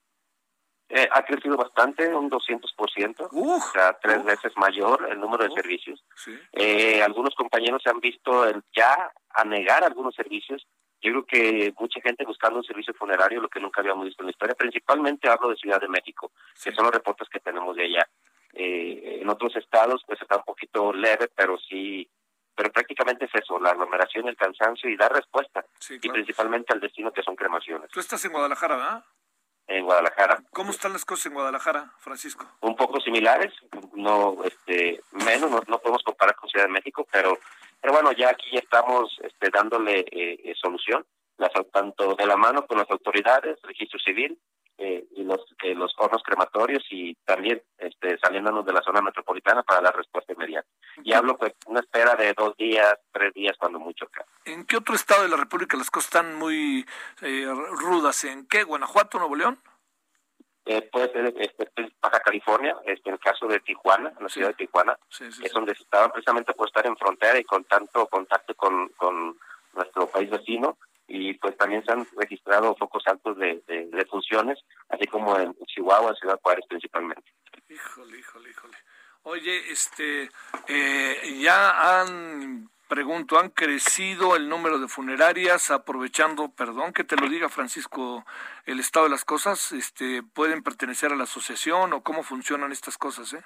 eh, 0.90 1.08
ha 1.10 1.24
crecido 1.24 1.56
bastante, 1.56 2.14
un 2.14 2.30
200%, 2.30 3.30
o 3.32 3.62
sea, 3.72 3.98
tres 4.02 4.24
veces 4.26 4.52
mayor 4.58 5.08
el 5.10 5.22
número 5.22 5.46
de 5.46 5.52
servicios. 5.52 6.04
Eh, 6.52 7.02
algunos 7.02 7.34
compañeros 7.36 7.82
se 7.82 7.90
han 7.90 8.02
visto 8.02 8.44
ya 8.76 9.12
a 9.30 9.46
negar 9.46 9.86
algunos 9.86 10.14
servicios. 10.14 10.68
Yo 11.02 11.12
creo 11.12 11.26
que 11.26 11.74
mucha 11.80 12.02
gente 12.02 12.26
buscando 12.26 12.60
un 12.60 12.66
servicio 12.66 12.94
funerario, 12.94 13.42
lo 13.42 13.50
que 13.50 13.62
nunca 13.62 13.80
habíamos 13.80 14.06
visto 14.06 14.22
en 14.22 14.28
la 14.28 14.32
historia. 14.32 14.56
Principalmente 14.56 15.30
hablo 15.30 15.50
de 15.50 15.56
Ciudad 15.56 15.80
de 15.80 15.88
México, 15.88 16.32
que 16.62 16.72
son 16.74 16.84
los 16.84 16.94
reportes 16.94 17.30
que 17.30 17.40
tenemos 17.40 17.76
de 17.76 17.86
allá. 17.86 18.10
Eh, 18.54 19.20
en 19.22 19.30
otros 19.30 19.56
estados, 19.56 20.04
pues 20.06 20.22
está 20.22 20.38
un 20.38 20.44
poquito 20.44 20.94
leve, 20.94 21.30
pero 21.36 21.58
sí 21.58 22.10
pero 22.54 22.70
prácticamente 22.72 23.26
es 23.26 23.32
eso, 23.34 23.60
la 23.60 23.72
aglomeración, 23.72 24.28
el 24.28 24.36
cansancio 24.36 24.88
y 24.90 24.98
dar 24.98 25.12
respuesta, 25.12 25.66
y 25.90 26.10
principalmente 26.10 26.74
al 26.74 26.82
destino 26.82 27.12
que 27.12 27.24
son 27.24 27.36
cremaciones. 27.36 27.90
Tú 27.90 28.00
estás 28.00 28.24
en 28.26 28.34
Guadalajara, 28.34 28.76
¿verdad? 28.76 29.06
en 29.72 29.86
Guadalajara. 29.86 30.44
¿Cómo 30.52 30.72
están 30.72 30.94
las 30.94 31.06
cosas 31.06 31.28
en 31.28 31.34
Guadalajara, 31.34 31.94
Francisco? 32.00 32.46
Un 32.62 32.76
poco 32.76 33.00
similares, 33.00 33.54
no 33.94 34.38
este 34.44 35.02
menos, 35.12 35.68
no, 35.68 35.80
podemos 35.80 36.04
comparar 36.04 36.36
con 36.36 36.50
Ciudad 36.50 36.66
de 36.66 36.72
México, 36.72 37.08
pero 37.12 37.38
pero 37.80 37.94
bueno, 37.94 38.12
ya 38.12 38.30
aquí 38.30 38.58
estamos 38.58 39.18
este, 39.24 39.50
dándole 39.50 40.02
eh, 40.02 40.40
eh, 40.44 40.54
solución, 40.62 41.04
las, 41.38 41.52
tanto 41.72 42.14
de 42.16 42.26
la 42.28 42.38
mano 42.38 42.68
con 42.68 42.78
las 42.78 42.90
autoridades, 42.92 43.60
registro 43.64 44.00
civil, 44.00 44.38
eh, 44.84 45.06
y 45.16 45.24
los 45.24 45.40
eh, 45.62 45.76
los 45.76 45.94
hornos 45.96 46.24
crematorios 46.24 46.84
y 46.90 47.14
también 47.24 47.62
este, 47.78 48.18
saliéndonos 48.18 48.66
de 48.66 48.74
la 48.74 48.82
zona 48.82 49.00
metropolitana 49.02 49.62
para 49.62 49.82
dar 49.82 49.96
respuesta 49.96 50.34
inmediata. 50.34 50.68
Y 51.04 51.14
hablo 51.14 51.38
pues 51.38 51.54
una 51.68 51.82
espera 51.82 52.16
de 52.16 52.34
dos 52.34 52.58
días, 52.58 52.96
tres 53.12 53.32
días 53.34 53.56
cuando 53.60 53.78
mucho 53.80 54.06
acá. 54.06 54.26
¿En 54.46 54.66
qué 54.66 54.78
otro 54.78 54.96
estado 54.96 55.22
de 55.22 55.30
la 55.30 55.38
República 55.38 55.78
las 55.78 55.92
cosas 55.92 56.08
están 56.08 56.36
muy 56.36 56.84
eh, 57.22 57.46
rudas? 57.74 58.24
¿En 58.24 58.48
qué? 58.48 58.64
¿Guanajuato, 58.64 59.20
Nuevo 59.20 59.36
León? 59.36 59.62
Eh, 60.66 60.82
puede 60.92 61.12
ser 61.12 61.34
este, 61.38 61.94
Baja 62.02 62.20
California, 62.20 62.76
este, 62.86 63.10
en 63.10 63.14
el 63.14 63.20
caso 63.20 63.48
de 63.48 63.60
Tijuana, 63.60 64.14
en 64.18 64.24
la 64.24 64.30
ciudad 64.30 64.50
de 64.50 64.54
Tijuana, 64.56 64.98
es 65.20 65.52
donde 65.54 65.74
estaban 65.74 66.12
precisamente 66.12 66.54
por 66.54 66.68
estar 66.68 66.86
en 66.88 66.98
frontera 66.98 67.38
y 67.40 67.44
con 67.44 67.64
tanto 67.66 68.08
contacto 68.08 68.56
con, 68.56 68.90
con 68.90 69.38
nuestro 69.74 70.08
país 70.08 70.30
vecino, 70.30 70.78
y 71.12 71.34
pues 71.34 71.58
también 71.58 71.84
se 71.84 71.92
han 71.92 72.08
registrado 72.16 72.74
focos 72.76 73.04
altos 73.06 73.38
de, 73.38 73.62
de, 73.68 74.06
funciones, 74.06 74.60
así 74.90 75.06
como 75.08 75.38
en 75.38 75.54
Chihuahua, 75.66 76.16
Ciudad 76.16 76.40
Juárez 76.42 76.66
principalmente. 76.70 77.30
Híjole, 77.70 78.18
híjole, 78.18 78.50
híjole. 78.50 78.78
Oye, 79.24 79.72
este, 79.72 80.30
eh, 80.68 81.40
ya 81.42 82.00
han, 82.00 82.70
pregunto, 82.88 83.38
han 83.38 83.50
crecido 83.50 84.38
el 84.38 84.48
número 84.48 84.80
de 84.80 84.88
funerarias 84.88 85.70
aprovechando, 85.70 86.50
perdón 86.50 86.94
que 86.94 87.04
te 87.04 87.18
lo 87.18 87.28
diga 87.28 87.50
Francisco, 87.50 88.26
el 88.66 88.80
estado 88.80 89.06
de 89.06 89.12
las 89.12 89.26
cosas, 89.26 89.74
este, 89.74 90.24
pueden 90.24 90.64
pertenecer 90.64 91.12
a 91.12 91.16
la 91.16 91.26
asociación 91.26 91.92
o 91.92 92.04
cómo 92.04 92.24
funcionan 92.24 92.72
estas 92.72 92.98
cosas, 92.98 93.34
¿eh? 93.34 93.44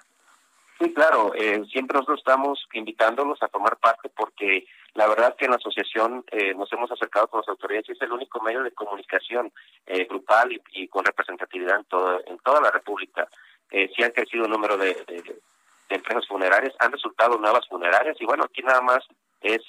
Sí, 0.80 0.94
claro, 0.94 1.34
eh, 1.36 1.64
siempre 1.72 1.96
nosotros 1.96 2.20
estamos 2.20 2.68
invitándolos 2.74 3.42
a 3.42 3.48
tomar 3.48 3.78
parte 3.78 4.10
porque 4.10 4.68
la 4.96 5.08
verdad 5.08 5.36
que 5.36 5.46
en 5.46 5.52
la 5.52 5.58
asociación 5.58 6.24
eh, 6.32 6.54
nos 6.56 6.72
hemos 6.72 6.90
acercado 6.90 7.28
con 7.28 7.42
las 7.42 7.50
autoridades 7.50 7.90
y 7.90 7.92
es 7.92 8.02
el 8.02 8.14
único 8.14 8.42
medio 8.42 8.64
de 8.64 8.72
comunicación 8.72 9.52
eh, 9.86 10.06
grupal 10.06 10.60
y, 10.72 10.88
con 10.88 11.04
representatividad 11.04 11.80
en, 11.80 11.86
todo, 11.86 12.22
en 12.26 12.38
toda 12.40 12.62
la 12.62 12.72
República. 12.72 13.28
Eh, 13.72 13.92
sí 13.94 14.04
han 14.04 14.12
crecido 14.12 14.46
el 14.46 14.52
número 14.52 14.78
de, 14.78 14.94
de, 15.06 15.42
empresas 15.90 16.26
funerarias, 16.28 16.74
han 16.80 16.94
resultado 16.94 17.38
nuevas 17.38 17.68
funerarias 17.68 18.16
y 18.20 18.26
bueno, 18.26 18.46
aquí 18.46 18.64
nada 18.64 18.82
más 18.82 19.06
es 19.42 19.62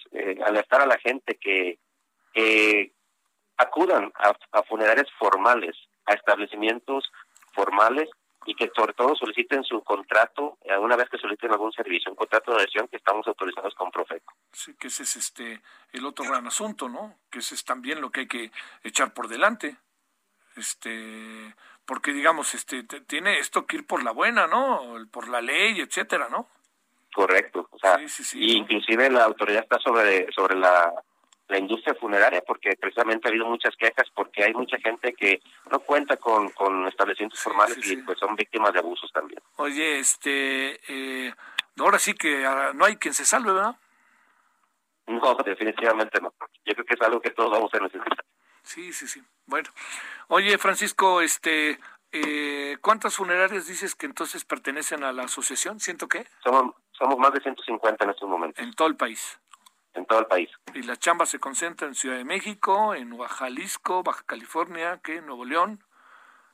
alertar 0.46 0.80
a 0.80 0.86
la 0.86 0.98
gente 0.98 1.34
que, 1.34 1.78
acudan 3.58 4.12
a, 4.16 4.36
a 4.52 4.62
funerarias 4.64 5.10
formales, 5.18 5.74
a 6.04 6.12
establecimientos 6.12 7.10
formales 7.52 8.08
y 8.46 8.54
que 8.54 8.70
sobre 8.74 8.94
todo 8.94 9.14
soliciten 9.16 9.64
su 9.64 9.82
contrato, 9.82 10.58
eh, 10.62 10.76
una 10.78 10.96
vez 10.96 11.08
que 11.10 11.18
soliciten 11.18 11.50
algún 11.50 11.72
servicio, 11.72 12.10
un 12.10 12.16
contrato 12.16 12.52
de 12.52 12.58
adhesión 12.58 12.88
que 12.88 12.96
estamos 12.96 13.26
autorizados 13.26 13.74
con 13.74 13.90
Profeco. 13.90 14.34
Sí, 14.52 14.74
que 14.78 14.86
ese 14.86 15.02
es 15.02 15.16
este 15.16 15.60
el 15.92 16.06
otro 16.06 16.24
gran 16.24 16.46
asunto, 16.46 16.88
¿no? 16.88 17.18
Que 17.30 17.40
ese 17.40 17.56
es 17.56 17.64
también 17.64 18.00
lo 18.00 18.10
que 18.10 18.20
hay 18.20 18.28
que 18.28 18.52
echar 18.84 19.12
por 19.12 19.28
delante. 19.28 19.76
Este, 20.56 21.54
porque 21.84 22.12
digamos, 22.12 22.54
este 22.54 22.84
tiene 22.84 23.38
esto 23.38 23.66
que 23.66 23.76
ir 23.76 23.86
por 23.86 24.02
la 24.02 24.12
buena, 24.12 24.46
¿no? 24.46 24.96
Por 25.10 25.28
la 25.28 25.40
ley, 25.40 25.80
etcétera, 25.80 26.28
¿no? 26.30 26.48
Correcto, 27.14 27.66
o 27.70 27.78
sea, 27.78 27.98
inclusive 28.34 29.10
la 29.10 29.24
autoridad 29.24 29.62
está 29.62 29.78
sobre 29.78 30.30
sobre 30.32 30.54
la 30.54 30.92
la 31.48 31.58
industria 31.58 31.94
funeraria 31.94 32.42
porque 32.46 32.76
precisamente 32.76 33.28
ha 33.28 33.30
habido 33.30 33.46
muchas 33.46 33.74
quejas 33.76 34.06
porque 34.14 34.44
hay 34.44 34.54
mucha 34.54 34.78
gente 34.78 35.12
que 35.14 35.40
no 35.70 35.80
cuenta 35.80 36.16
con, 36.16 36.50
con 36.50 36.86
establecimientos 36.88 37.40
formales 37.40 37.78
y 37.90 37.96
pues 37.98 38.18
son 38.18 38.34
víctimas 38.34 38.72
de 38.72 38.80
abusos 38.80 39.10
también. 39.12 39.40
Oye, 39.56 39.98
este, 39.98 40.80
eh, 40.88 41.32
ahora 41.78 41.98
sí 41.98 42.14
que 42.14 42.44
ah, 42.44 42.72
no 42.74 42.84
hay 42.84 42.96
quien 42.96 43.14
se 43.14 43.24
salve, 43.24 43.52
¿verdad? 43.52 43.76
No, 45.06 45.34
definitivamente 45.44 46.20
no. 46.20 46.34
Yo 46.64 46.74
creo 46.74 46.84
que 46.84 46.94
es 46.94 47.00
algo 47.02 47.20
que 47.20 47.30
todos 47.30 47.50
vamos 47.50 47.72
a 47.74 47.78
necesitar. 47.78 48.24
Sí, 48.62 48.92
sí, 48.92 49.06
sí. 49.06 49.22
Bueno, 49.46 49.70
oye, 50.26 50.58
Francisco, 50.58 51.20
este, 51.20 51.78
eh, 52.10 52.76
¿cuántas 52.80 53.14
funerarias 53.14 53.68
dices 53.68 53.94
que 53.94 54.06
entonces 54.06 54.44
pertenecen 54.44 55.04
a 55.04 55.12
la 55.12 55.24
asociación? 55.24 55.78
¿Siento 55.78 56.08
qué? 56.08 56.26
Somos, 56.42 56.74
somos 56.90 57.16
más 57.18 57.32
de 57.32 57.40
150 57.40 58.04
en 58.04 58.10
estos 58.10 58.28
momentos. 58.28 58.64
En 58.64 58.74
todo 58.74 58.88
el 58.88 58.96
país 58.96 59.38
en 59.96 60.06
todo 60.06 60.20
el 60.20 60.26
país. 60.26 60.50
Y 60.74 60.82
la 60.82 60.96
chamba 60.96 61.26
se 61.26 61.38
concentra 61.38 61.86
en 61.86 61.94
Ciudad 61.94 62.16
de 62.16 62.24
México, 62.24 62.94
en 62.94 63.16
Jalisco, 63.18 64.02
Baja 64.02 64.22
California, 64.26 65.00
¿qué? 65.02 65.20
Nuevo 65.20 65.44
León. 65.44 65.82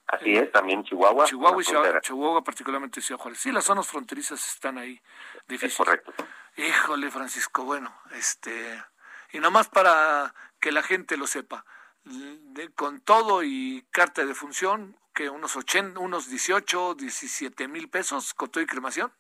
Así 0.06 0.36
es, 0.36 0.50
también 0.52 0.84
Chihuahua. 0.84 1.24
Chihuahua 1.26 1.62
y 1.62 2.00
Chihuahua, 2.00 2.44
particularmente 2.44 3.00
Ciudad 3.00 3.20
Juárez. 3.20 3.40
Sí, 3.40 3.52
las 3.52 3.64
zonas 3.64 3.86
fronterizas 3.86 4.46
están 4.54 4.78
ahí 4.78 5.00
difíciles. 5.48 5.76
correcto. 5.76 6.12
Híjole, 6.56 7.10
Francisco, 7.10 7.64
bueno, 7.64 7.94
este... 8.12 8.82
Y 9.32 9.40
nomás 9.40 9.68
para 9.68 10.34
que 10.60 10.72
la 10.72 10.82
gente 10.82 11.16
lo 11.16 11.26
sepa, 11.26 11.64
con 12.76 13.00
todo 13.00 13.42
y 13.42 13.86
carta 13.90 14.26
de 14.26 14.34
función, 14.34 14.98
que 15.14 15.30
unos 15.30 15.56
80, 15.56 15.98
unos 16.00 16.28
18, 16.28 16.94
17 16.94 17.68
mil 17.68 17.88
pesos 17.88 18.34
con 18.34 18.50
todo 18.50 18.62
y 18.62 18.66
cremación. 18.66 19.10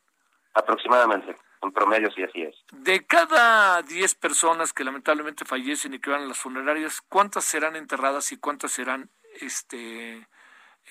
Aproximadamente 0.52 1.38
en 1.62 1.72
promedio 1.72 2.10
sí 2.12 2.22
así 2.22 2.42
es. 2.42 2.56
De 2.72 3.06
cada 3.06 3.82
10 3.82 4.14
personas 4.16 4.72
que 4.72 4.84
lamentablemente 4.84 5.44
fallecen 5.44 5.94
y 5.94 5.98
que 5.98 6.10
van 6.10 6.22
a 6.22 6.26
las 6.26 6.38
funerarias, 6.38 7.00
¿cuántas 7.00 7.44
serán 7.44 7.76
enterradas 7.76 8.32
y 8.32 8.36
cuántas 8.36 8.72
serán 8.72 9.10
este, 9.40 10.26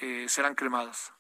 eh, 0.01 0.25
serán 0.27 0.55
cremadas? 0.55 1.13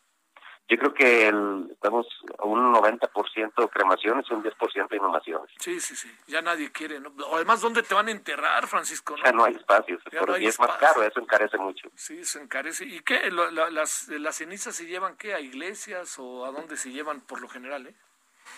Yo 0.71 0.77
creo 0.77 0.93
que 0.93 1.27
estamos 1.73 2.07
a 2.39 2.45
un 2.45 2.73
90% 2.73 3.69
cremaciones 3.69 4.25
y 4.29 4.33
un 4.33 4.41
10% 4.41 4.95
inhumaciones. 4.95 5.49
Sí, 5.59 5.81
sí, 5.81 5.97
sí. 5.97 6.09
Ya 6.27 6.41
nadie 6.41 6.71
quiere. 6.71 7.01
¿no? 7.01 7.13
Además, 7.33 7.59
¿dónde 7.59 7.83
te 7.83 7.93
van 7.93 8.07
a 8.07 8.11
enterrar, 8.11 8.67
Francisco? 8.67 9.15
Ya 9.21 9.33
no 9.33 9.43
hay 9.43 9.55
espacios. 9.55 10.01
y 10.39 10.45
es 10.45 10.57
más 10.61 10.77
caro, 10.77 11.03
eso 11.03 11.19
encarece 11.19 11.57
mucho. 11.57 11.89
Sí, 11.95 12.23
se 12.23 12.41
encarece. 12.41 12.85
¿Y 12.85 13.01
qué? 13.01 13.29
las, 13.31 14.07
¿Las 14.07 14.35
cenizas 14.37 14.73
se 14.73 14.85
llevan 14.85 15.17
qué? 15.17 15.33
¿A 15.33 15.41
iglesias 15.41 16.17
o 16.19 16.45
a 16.45 16.51
dónde 16.51 16.77
se 16.77 16.89
llevan 16.89 17.19
por 17.19 17.41
lo 17.41 17.49
general? 17.49 17.87
Eh? 17.87 17.95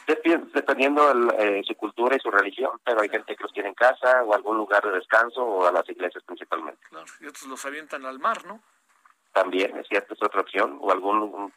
Dependiendo 0.05 1.13
de 1.13 1.59
eh, 1.59 1.63
su 1.65 1.75
cultura 1.75 2.15
y 2.15 2.19
su 2.19 2.29
religión, 2.29 2.79
pero 2.83 3.01
hay 3.01 3.09
gente 3.09 3.35
que 3.35 3.43
los 3.43 3.53
tiene 3.53 3.69
en 3.69 3.75
casa 3.75 4.23
o 4.23 4.33
algún 4.33 4.57
lugar 4.57 4.83
de 4.83 4.91
descanso 4.91 5.43
o 5.43 5.65
a 5.65 5.71
las 5.71 5.87
iglesias 5.89 6.23
principalmente. 6.25 6.81
Claro, 6.89 7.05
y 7.21 7.27
otros 7.27 7.47
los 7.47 7.65
avientan 7.65 8.05
al 8.05 8.19
mar, 8.19 8.45
¿no? 8.45 8.61
También, 9.31 9.77
es 9.77 9.87
cierto, 9.87 10.13
es 10.13 10.21
otra 10.21 10.41
opción, 10.41 10.77
o 10.81 10.91
algún 10.91 11.51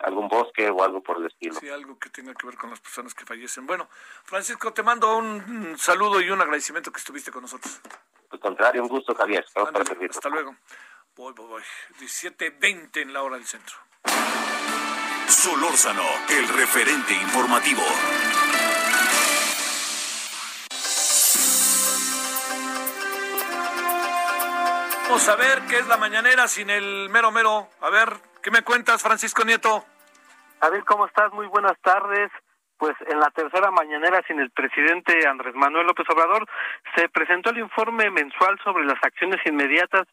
algún 0.00 0.28
bosque 0.28 0.68
o 0.68 0.82
algo 0.82 1.02
por 1.02 1.18
el 1.18 1.26
estilo. 1.26 1.54
Sí, 1.54 1.68
algo 1.68 1.98
que 1.98 2.10
tenga 2.10 2.34
que 2.34 2.46
ver 2.46 2.56
con 2.56 2.70
las 2.70 2.80
personas 2.80 3.14
que 3.14 3.24
fallecen. 3.24 3.66
Bueno, 3.66 3.88
Francisco, 4.24 4.72
te 4.72 4.82
mando 4.82 5.16
un 5.16 5.76
saludo 5.78 6.20
y 6.20 6.30
un 6.30 6.40
agradecimiento 6.40 6.90
que 6.92 6.98
estuviste 6.98 7.30
con 7.30 7.42
nosotros. 7.42 7.80
Al 8.30 8.40
contrario, 8.40 8.82
un 8.82 8.88
gusto, 8.88 9.14
Javier. 9.14 9.44
hasta 10.10 10.28
luego. 10.28 10.56
Voy, 11.16 11.32
voy, 11.34 11.46
voy. 11.46 11.62
17.20 12.00 13.02
en 13.02 13.12
la 13.12 13.22
hora 13.22 13.36
del 13.36 13.46
centro. 13.46 13.76
Solórzano, 15.44 16.02
el 16.30 16.48
referente 16.48 17.12
informativo. 17.12 17.82
Vamos 25.02 25.28
a 25.28 25.36
ver 25.36 25.60
qué 25.68 25.80
es 25.80 25.86
la 25.86 25.98
mañanera 25.98 26.48
sin 26.48 26.70
el 26.70 27.10
mero 27.10 27.30
mero. 27.30 27.68
A 27.82 27.90
ver, 27.90 28.08
¿qué 28.42 28.50
me 28.50 28.62
cuentas, 28.62 29.02
Francisco 29.02 29.44
Nieto? 29.44 29.84
A 30.62 30.70
ver, 30.70 30.82
¿cómo 30.84 31.04
estás? 31.04 31.30
Muy 31.34 31.46
buenas 31.48 31.78
tardes. 31.82 32.30
Pues 32.78 32.94
en 33.06 33.20
la 33.20 33.28
tercera 33.28 33.70
mañanera 33.70 34.22
sin 34.26 34.40
el 34.40 34.50
presidente 34.50 35.28
Andrés 35.28 35.54
Manuel 35.54 35.86
López 35.86 36.06
Obrador 36.08 36.48
se 36.96 37.10
presentó 37.10 37.50
el 37.50 37.58
informe 37.58 38.10
mensual 38.10 38.58
sobre 38.64 38.86
las 38.86 38.96
acciones 39.02 39.44
inmediatas 39.44 40.08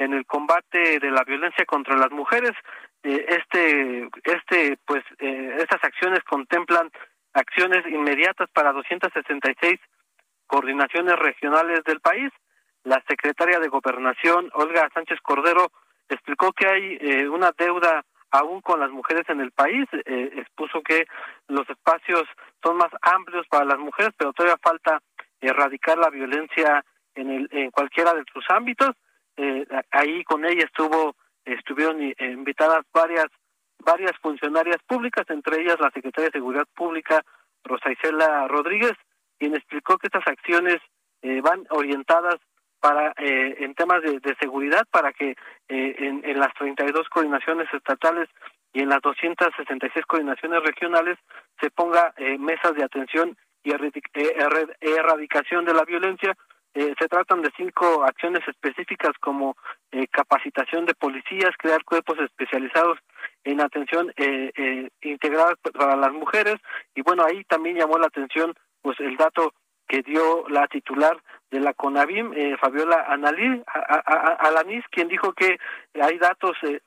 en 0.00 0.14
el 0.14 0.24
combate 0.24 0.98
de 0.98 1.10
la 1.10 1.24
violencia 1.24 1.64
contra 1.66 1.94
las 1.96 2.10
mujeres. 2.10 2.52
Eh, 3.02 3.26
este, 3.28 4.08
este, 4.24 4.78
pues, 4.86 5.04
eh, 5.18 5.56
estas 5.58 5.84
acciones 5.84 6.20
contemplan 6.24 6.90
acciones 7.34 7.86
inmediatas 7.86 8.48
para 8.50 8.72
266 8.72 9.78
coordinaciones 10.46 11.16
regionales 11.16 11.84
del 11.84 12.00
país. 12.00 12.30
La 12.82 13.02
secretaria 13.06 13.60
de 13.60 13.68
Gobernación, 13.68 14.50
Olga 14.54 14.88
Sánchez 14.94 15.18
Cordero, 15.22 15.70
explicó 16.08 16.52
que 16.52 16.66
hay 16.66 16.98
eh, 17.00 17.28
una 17.28 17.52
deuda 17.56 18.02
aún 18.30 18.62
con 18.62 18.80
las 18.80 18.90
mujeres 18.90 19.28
en 19.28 19.40
el 19.40 19.50
país. 19.50 19.86
expuso 19.92 20.80
que 20.82 21.04
los 21.48 21.68
espacios 21.68 22.24
son 22.62 22.78
más 22.78 22.90
amplios 23.02 23.46
para 23.48 23.64
las 23.66 23.78
mujeres, 23.78 24.12
pero 24.16 24.32
todavía 24.32 24.56
falta 24.62 25.02
erradicar 25.40 25.98
la 25.98 26.08
violencia 26.10 26.84
en, 27.16 27.30
el, 27.30 27.48
en 27.50 27.70
cualquiera 27.70 28.14
de 28.14 28.22
sus 28.32 28.48
ámbitos 28.48 28.94
eh, 29.40 29.66
ahí 29.90 30.24
con 30.24 30.44
ella 30.44 30.64
estuvo 30.64 31.14
estuvieron 31.44 32.00
eh, 32.02 32.14
invitadas 32.18 32.84
varias 32.92 33.26
varias 33.84 34.12
funcionarias 34.20 34.76
públicas, 34.86 35.24
entre 35.28 35.62
ellas 35.62 35.80
la 35.80 35.90
secretaria 35.90 36.28
de 36.28 36.38
Seguridad 36.38 36.66
Pública 36.74 37.24
Rosa 37.64 37.90
Isela 37.90 38.46
Rodríguez, 38.48 38.92
quien 39.38 39.54
explicó 39.54 39.96
que 39.98 40.08
estas 40.08 40.26
acciones 40.26 40.78
eh, 41.22 41.40
van 41.40 41.66
orientadas 41.70 42.36
para 42.80 43.12
eh, 43.18 43.56
en 43.58 43.74
temas 43.74 44.02
de, 44.02 44.36
seguridad 44.40 44.84
para 44.90 45.12
que 45.12 45.30
eh, 45.30 45.36
en, 45.98 46.22
en, 46.24 46.40
las 46.40 46.52
32 46.54 47.08
coordinaciones 47.08 47.68
estatales 47.72 48.28
y 48.72 48.80
en 48.80 48.88
las 48.88 49.02
266 49.02 50.06
coordinaciones 50.06 50.62
regionales 50.62 51.18
se 51.60 51.70
ponga 51.70 52.14
eh, 52.16 52.38
mesas 52.38 52.74
de 52.74 52.84
atención 52.84 53.36
y 53.62 53.72
erradicación 53.72 55.66
de 55.66 55.74
la 55.74 55.84
violencia 55.84 56.34
eh, 56.74 56.94
se 56.98 57.08
tratan 57.08 57.42
de 57.42 57.50
cinco 57.56 58.04
acciones 58.04 58.46
específicas 58.46 59.12
como 59.20 59.56
eh, 59.90 60.06
capacitación 60.08 60.86
de 60.86 60.94
policías, 60.94 61.50
crear 61.58 61.84
cuerpos 61.84 62.18
especializados 62.20 62.98
en 63.44 63.60
atención 63.60 64.12
eh, 64.16 64.52
eh, 64.54 64.88
integrada 65.02 65.54
para 65.72 65.96
las 65.96 66.12
mujeres. 66.12 66.56
Y 66.94 67.02
bueno 67.02 67.24
ahí 67.24 67.44
también 67.44 67.76
llamó 67.76 67.98
la 67.98 68.06
atención 68.06 68.54
pues 68.82 68.98
el 69.00 69.16
dato 69.16 69.52
que 69.88 70.02
dio 70.02 70.48
la 70.48 70.68
titular 70.68 71.20
de 71.50 71.58
la 71.58 71.74
CONAVIM, 71.74 72.32
eh, 72.34 72.56
Fabiola 72.60 73.06
Analí, 73.08 73.60
Alanis, 74.38 74.84
quien 74.92 75.08
dijo 75.08 75.32
que 75.32 75.58
hay 76.00 76.16
datos 76.18 76.56
eh, 76.62 76.80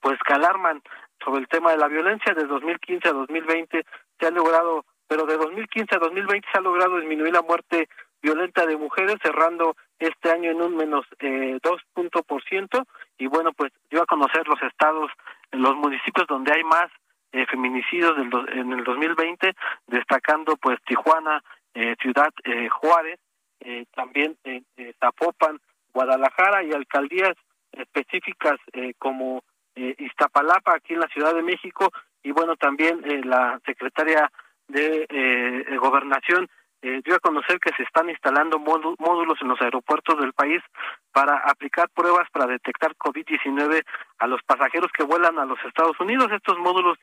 pues 0.00 0.18
que 0.26 0.32
alarman 0.32 0.82
sobre 1.22 1.40
el 1.40 1.48
tema 1.48 1.72
de 1.72 1.76
la 1.76 1.88
violencia. 1.88 2.32
De 2.32 2.44
2015 2.44 3.08
a 3.08 3.12
2020 3.12 3.84
se 4.18 4.26
ha 4.26 4.30
logrado 4.30 4.84
pero 5.08 5.24
de 5.24 5.36
2015 5.36 5.94
a 5.94 5.98
2020 5.98 6.48
se 6.50 6.58
ha 6.58 6.62
logrado 6.62 6.98
disminuir 6.98 7.32
la 7.32 7.42
muerte 7.42 7.88
violenta 8.26 8.66
de 8.66 8.76
mujeres, 8.76 9.16
cerrando 9.22 9.76
este 10.00 10.30
año 10.32 10.50
en 10.50 10.60
un 10.60 10.76
menos 10.76 11.06
eh, 11.20 11.58
dos 11.62 11.80
por 12.26 12.42
ciento. 12.42 12.82
Y 13.18 13.28
bueno, 13.28 13.52
pues 13.52 13.72
dio 13.88 14.02
a 14.02 14.06
conocer 14.06 14.48
los 14.48 14.60
estados, 14.62 15.10
los 15.52 15.76
municipios 15.76 16.26
donde 16.26 16.52
hay 16.52 16.64
más 16.64 16.88
eh, 17.32 17.46
feminicidios 17.46 18.16
del 18.16 18.30
en 18.58 18.72
el 18.72 18.82
2020, 18.82 19.54
destacando 19.86 20.56
pues 20.56 20.78
Tijuana, 20.84 21.40
eh, 21.74 21.94
Ciudad 22.00 22.32
eh, 22.44 22.68
Juárez, 22.68 23.20
eh, 23.60 23.84
también 23.94 24.36
eh, 24.44 24.62
Zapopan, 24.98 25.60
Guadalajara 25.92 26.64
y 26.64 26.72
alcaldías 26.72 27.36
específicas 27.72 28.58
eh, 28.72 28.94
como 28.98 29.44
eh, 29.76 29.94
Iztapalapa, 29.98 30.74
aquí 30.74 30.94
en 30.94 31.00
la 31.00 31.08
Ciudad 31.08 31.34
de 31.34 31.42
México, 31.42 31.92
y 32.24 32.32
bueno, 32.32 32.56
también 32.56 33.02
eh, 33.04 33.20
la 33.24 33.60
secretaria 33.64 34.32
de 34.66 35.06
eh, 35.08 35.76
Gobernación 35.76 36.48
eh, 36.86 37.02
dio 37.04 37.16
a 37.16 37.18
conocer 37.18 37.58
que 37.58 37.74
se 37.76 37.82
están 37.82 38.08
instalando 38.08 38.60
módulos 38.60 39.38
en 39.42 39.48
los 39.48 39.60
aeropuertos 39.60 40.20
del 40.20 40.32
país 40.32 40.62
para 41.10 41.38
aplicar 41.38 41.88
pruebas 41.88 42.30
para 42.30 42.46
detectar 42.46 42.94
COVID-19 42.94 43.82
a 44.18 44.26
los 44.28 44.40
pasajeros 44.44 44.92
que 44.92 45.02
vuelan 45.02 45.36
a 45.40 45.44
los 45.44 45.58
Estados 45.64 45.98
Unidos. 45.98 46.30
Estos 46.30 46.56
módulos 46.58 46.96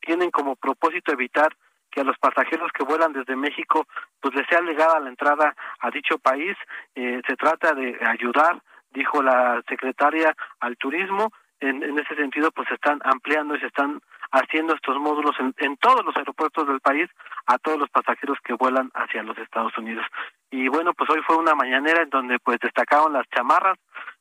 tienen 0.00 0.32
como 0.32 0.56
propósito 0.56 1.12
evitar 1.12 1.54
que 1.92 2.00
a 2.00 2.04
los 2.04 2.18
pasajeros 2.18 2.72
que 2.72 2.82
vuelan 2.82 3.12
desde 3.12 3.36
México 3.36 3.86
pues 4.20 4.34
les 4.34 4.46
sea 4.48 4.60
legada 4.60 4.98
la 4.98 5.08
entrada 5.08 5.54
a 5.78 5.90
dicho 5.92 6.18
país. 6.18 6.56
Eh, 6.96 7.22
se 7.24 7.36
trata 7.36 7.74
de 7.74 7.96
ayudar, 8.04 8.60
dijo 8.90 9.22
la 9.22 9.62
secretaria, 9.68 10.34
al 10.58 10.76
turismo. 10.76 11.32
En, 11.60 11.84
en 11.84 11.96
ese 11.96 12.16
sentido, 12.16 12.50
pues 12.50 12.66
se 12.66 12.74
están 12.74 13.00
ampliando 13.04 13.54
y 13.54 13.60
se 13.60 13.66
están 13.66 14.00
haciendo 14.30 14.74
estos 14.74 14.96
módulos 14.98 15.34
en, 15.58 15.76
todos 15.76 16.04
los 16.04 16.16
aeropuertos 16.16 16.66
del 16.66 16.80
país 16.80 17.08
a 17.46 17.58
todos 17.58 17.78
los 17.78 17.90
pasajeros 17.90 18.38
que 18.44 18.54
vuelan 18.54 18.90
hacia 18.94 19.22
los 19.22 19.38
Estados 19.38 19.76
Unidos. 19.78 20.04
Y 20.50 20.68
bueno, 20.68 20.92
pues 20.94 21.08
hoy 21.10 21.20
fue 21.26 21.36
una 21.36 21.54
mañanera 21.54 22.02
en 22.02 22.10
donde 22.10 22.38
pues 22.38 22.58
destacaron 22.60 23.12
las 23.12 23.28
chamarras, 23.30 23.78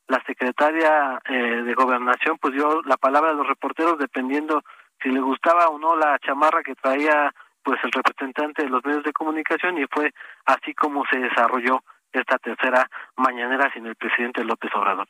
la 0.07 0.21
secretaria 0.25 1.19
eh, 1.25 1.63
de 1.63 1.73
gobernación 1.73 2.37
pues 2.39 2.53
dio 2.53 2.81
la 2.83 2.97
palabra 2.97 3.31
a 3.31 3.33
los 3.33 3.47
reporteros 3.47 3.97
dependiendo 3.97 4.63
si 5.01 5.09
le 5.09 5.19
gustaba 5.19 5.67
o 5.67 5.77
no 5.77 5.95
la 5.95 6.17
chamarra 6.19 6.63
que 6.63 6.75
traía 6.75 7.33
pues 7.61 7.79
el 7.83 7.91
representante 7.91 8.63
de 8.63 8.69
los 8.69 8.83
medios 8.85 9.03
de 9.03 9.11
comunicación 9.11 9.77
y 9.77 9.85
fue 9.91 10.13
así 10.45 10.73
como 10.73 11.03
se 11.11 11.19
desarrolló 11.19 11.83
esta 12.13 12.37
tercera 12.37 12.89
mañanera 13.17 13.69
sin 13.73 13.85
el 13.85 13.97
presidente 13.97 14.45
López 14.45 14.71
Obrador 14.73 15.07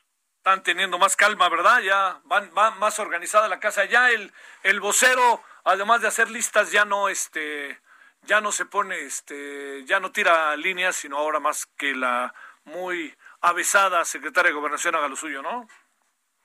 están 0.48 0.62
teniendo 0.62 0.98
más 0.98 1.14
calma, 1.14 1.46
¿verdad? 1.50 1.80
Ya 1.80 2.20
van, 2.24 2.48
van 2.54 2.78
más 2.78 2.98
organizada 2.98 3.48
la 3.48 3.60
casa. 3.60 3.84
Ya 3.84 4.08
el, 4.08 4.32
el 4.62 4.80
vocero, 4.80 5.42
además 5.64 6.00
de 6.00 6.08
hacer 6.08 6.30
listas, 6.30 6.72
ya 6.72 6.86
no 6.86 7.10
este 7.10 7.78
ya 8.22 8.40
no 8.40 8.50
se 8.50 8.64
pone 8.64 8.98
este 9.00 9.84
ya 9.84 10.00
no 10.00 10.10
tira 10.10 10.56
líneas, 10.56 10.96
sino 10.96 11.18
ahora 11.18 11.38
más 11.38 11.66
que 11.76 11.94
la 11.94 12.32
muy 12.64 13.14
avesada 13.42 14.06
secretaria 14.06 14.50
de 14.50 14.54
Gobernación 14.54 14.94
haga 14.94 15.08
lo 15.08 15.16
suyo, 15.16 15.42
¿no? 15.42 15.68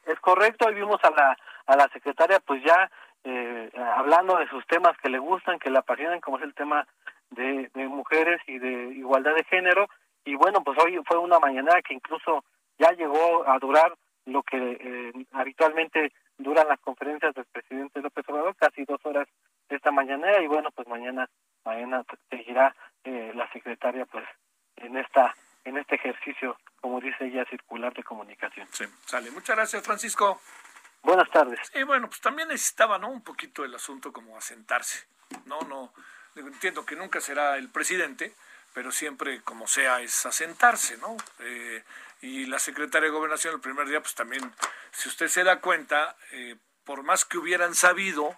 Es 0.06 0.20
correcto, 0.20 0.66
hoy 0.66 0.74
vimos 0.74 1.00
a 1.04 1.10
la 1.12 1.38
a 1.66 1.78
la 1.78 1.88
secretaria 1.88 2.42
pues 2.42 2.62
ya 2.62 2.92
eh, 3.24 3.72
hablando 3.96 4.36
de 4.38 4.50
sus 4.50 4.68
temas 4.68 4.98
que 4.98 5.08
le 5.08 5.20
gustan, 5.20 5.60
que 5.60 5.70
le 5.70 5.80
apasionan, 5.80 6.20
como 6.20 6.40
es 6.40 6.44
el 6.44 6.54
tema 6.54 6.86
de, 7.30 7.72
de 7.74 7.88
mujeres 7.88 8.42
y 8.48 8.60
de 8.60 8.96
igualdad 8.96 9.34
de 9.34 9.46
género. 9.46 9.88
Y 10.26 10.36
bueno, 10.36 10.62
pues 10.62 10.78
hoy 10.84 11.00
fue 11.08 11.18
una 11.18 11.40
mañana 11.40 11.82
que 11.82 11.94
incluso 11.94 12.44
ya 12.78 12.92
llegó 12.92 13.48
a 13.48 13.60
durar 13.60 13.96
lo 14.26 14.44
que 14.44 14.58
eh, 14.58 15.26
habitualmente 15.32 16.12
duran 16.38 16.68
las 16.68 16.80
conferencias 16.80 17.34
del 17.36 17.46
presidente 17.46 18.02
López 18.02 18.28
Obrador, 18.28 18.56
casi 18.56 18.86
dos 18.86 19.00
horas 19.06 19.28
esta 19.70 19.92
mañana 19.92 20.40
y 20.42 20.48
bueno, 20.48 20.70
pues 20.72 20.88
mañana 20.88 21.30
mañana 21.66 22.04
seguirá 22.30 22.76
eh, 23.04 23.32
la 23.36 23.50
secretaria 23.52 24.06
pues 24.06 24.26
en 24.78 24.98
esta 24.98 25.34
en 25.66 25.78
este 25.78 25.96
ejercicio, 25.96 26.58
como 26.82 27.00
dice 27.00 27.26
ella, 27.26 27.46
circular 27.46 27.94
de 27.94 28.04
comunicación. 28.04 28.68
Sí, 28.72 28.84
sale. 29.06 29.32
Muchas 29.32 29.56
gracias, 29.56 29.84
Francisco. 29.84 30.42
Buenas 31.02 31.30
tardes. 31.32 31.60
Y 31.74 31.84
bueno, 31.84 32.08
pues 32.08 32.20
también 32.20 32.50
necesitaba, 32.50 32.98
¿no? 32.98 33.10
Un 33.10 33.24
poquito 33.24 33.64
el 33.64 33.74
asunto 33.74 34.12
como 34.12 34.38
asentarse. 34.38 35.06
No, 35.46 35.62
no, 35.62 35.94
entiendo 36.36 36.86
que 36.86 36.96
nunca 36.96 37.22
será 37.22 37.58
el 37.58 37.70
presidente, 37.70 38.34
pero 38.74 38.92
siempre 38.92 39.42
como 39.42 39.68
sea 39.68 40.02
es 40.02 40.26
asentarse, 40.26 40.98
¿no? 40.98 41.16
Eh, 41.40 41.84
y 42.22 42.46
la 42.46 42.60
secretaria 42.60 43.10
de 43.10 43.16
Gobernación 43.16 43.54
el 43.54 43.62
primer 43.62 43.88
día, 43.88 44.02
pues 44.02 44.16
también, 44.16 44.54
si 44.92 45.10
usted 45.10 45.28
se 45.28 45.44
da 45.44 45.60
cuenta, 45.60 46.16
eh, 46.32 46.56
por 46.84 47.04
más 47.04 47.26
que 47.26 47.38
hubieran 47.38 47.76
sabido, 47.76 48.38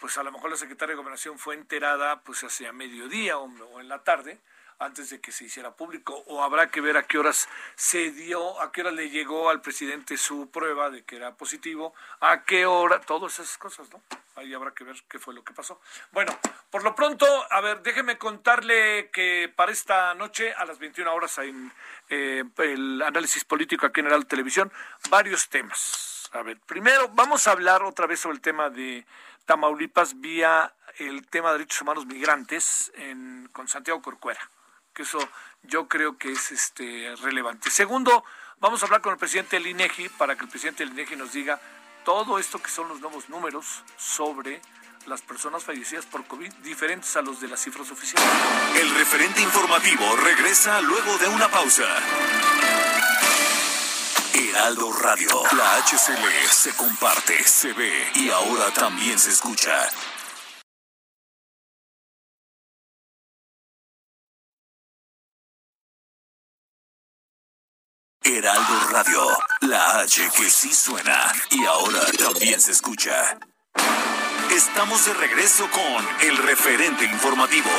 pues 0.00 0.16
a 0.18 0.22
lo 0.22 0.32
mejor 0.32 0.50
la 0.50 0.56
secretaria 0.56 0.94
de 0.94 0.98
Gobernación 0.98 1.38
fue 1.38 1.54
enterada 1.54 2.20
pues 2.22 2.42
hacia 2.44 2.72
mediodía 2.72 3.38
o 3.38 3.80
en 3.80 3.88
la 3.88 4.02
tarde, 4.04 4.40
antes 4.78 5.10
de 5.10 5.20
que 5.20 5.32
se 5.32 5.44
hiciera 5.44 5.74
público 5.74 6.14
o 6.26 6.42
habrá 6.42 6.68
que 6.70 6.80
ver 6.80 6.96
a 6.96 7.04
qué 7.04 7.18
horas 7.18 7.48
se 7.74 8.10
dio, 8.10 8.60
a 8.60 8.72
qué 8.72 8.82
hora 8.82 8.90
le 8.90 9.10
llegó 9.10 9.48
al 9.48 9.60
presidente 9.60 10.16
su 10.16 10.50
prueba 10.50 10.90
de 10.90 11.04
que 11.04 11.16
era 11.16 11.34
positivo, 11.34 11.94
a 12.20 12.44
qué 12.44 12.66
hora, 12.66 13.00
todas 13.00 13.38
esas 13.38 13.56
cosas, 13.58 13.90
¿no? 13.90 14.02
Ahí 14.34 14.52
habrá 14.52 14.72
que 14.72 14.84
ver 14.84 14.96
qué 15.08 15.18
fue 15.18 15.32
lo 15.32 15.42
que 15.42 15.54
pasó. 15.54 15.80
Bueno, 16.12 16.38
por 16.70 16.84
lo 16.84 16.94
pronto, 16.94 17.26
a 17.50 17.60
ver, 17.62 17.82
déjeme 17.82 18.18
contarle 18.18 19.10
que 19.10 19.50
para 19.54 19.72
esta 19.72 20.14
noche 20.14 20.52
a 20.52 20.66
las 20.66 20.78
21 20.78 21.14
horas 21.14 21.38
hay 21.38 21.54
eh, 22.10 22.44
el 22.58 23.00
análisis 23.00 23.44
político 23.44 23.86
aquí 23.86 24.00
en 24.00 24.06
Heraldo 24.06 24.26
Televisión, 24.26 24.70
varios 25.08 25.48
temas. 25.48 26.28
A 26.32 26.42
ver, 26.42 26.60
primero 26.60 27.08
vamos 27.14 27.46
a 27.48 27.52
hablar 27.52 27.82
otra 27.82 28.06
vez 28.06 28.20
sobre 28.20 28.34
el 28.34 28.42
tema 28.42 28.68
de 28.68 29.06
Tamaulipas 29.46 30.20
vía 30.20 30.72
el 30.98 31.26
tema 31.26 31.52
de 31.52 31.58
derechos 31.58 31.82
humanos 31.82 32.06
migrantes 32.06 32.90
en, 32.96 33.48
con 33.52 33.68
Santiago 33.68 34.00
Corcuera 34.00 34.40
que 34.96 35.02
eso 35.02 35.18
yo 35.62 35.86
creo 35.86 36.16
que 36.16 36.32
es 36.32 36.50
este 36.50 37.14
relevante. 37.20 37.70
Segundo, 37.70 38.24
vamos 38.58 38.82
a 38.82 38.86
hablar 38.86 39.02
con 39.02 39.12
el 39.12 39.18
presidente 39.18 39.56
del 39.56 39.66
INEGI 39.66 40.08
para 40.08 40.34
que 40.34 40.44
el 40.44 40.50
presidente 40.50 40.84
del 40.84 40.94
INEGI 40.94 41.16
nos 41.16 41.32
diga 41.32 41.60
todo 42.04 42.38
esto 42.38 42.58
que 42.60 42.70
son 42.70 42.88
los 42.88 43.00
nuevos 43.00 43.28
números 43.28 43.82
sobre 43.98 44.62
las 45.06 45.20
personas 45.20 45.62
fallecidas 45.62 46.06
por 46.06 46.24
COVID 46.24 46.52
diferentes 46.64 47.14
a 47.16 47.22
los 47.22 47.40
de 47.40 47.48
las 47.48 47.60
cifras 47.60 47.90
oficiales. 47.90 48.28
El 48.80 48.92
referente 48.94 49.42
informativo 49.42 50.16
regresa 50.16 50.80
luego 50.80 51.18
de 51.18 51.28
una 51.28 51.48
pausa. 51.48 51.84
Heraldo 54.32 54.92
Radio, 54.94 55.28
la 55.56 55.76
HCL 55.76 56.48
se 56.50 56.74
comparte, 56.74 57.44
se 57.44 57.72
ve 57.74 58.10
y 58.14 58.30
ahora 58.30 58.70
también 58.72 59.18
se 59.18 59.30
escucha. 59.30 59.88
Heraldo 68.36 68.88
Radio, 68.90 69.26
la 69.62 70.00
H 70.00 70.30
que 70.36 70.50
sí 70.50 70.70
suena 70.74 71.32
y 71.50 71.64
ahora 71.64 72.00
también 72.18 72.60
se 72.60 72.72
escucha. 72.72 73.38
Estamos 74.54 75.06
de 75.06 75.14
regreso 75.14 75.66
con 75.70 76.28
el 76.28 76.36
referente 76.36 77.06
informativo. 77.06 77.70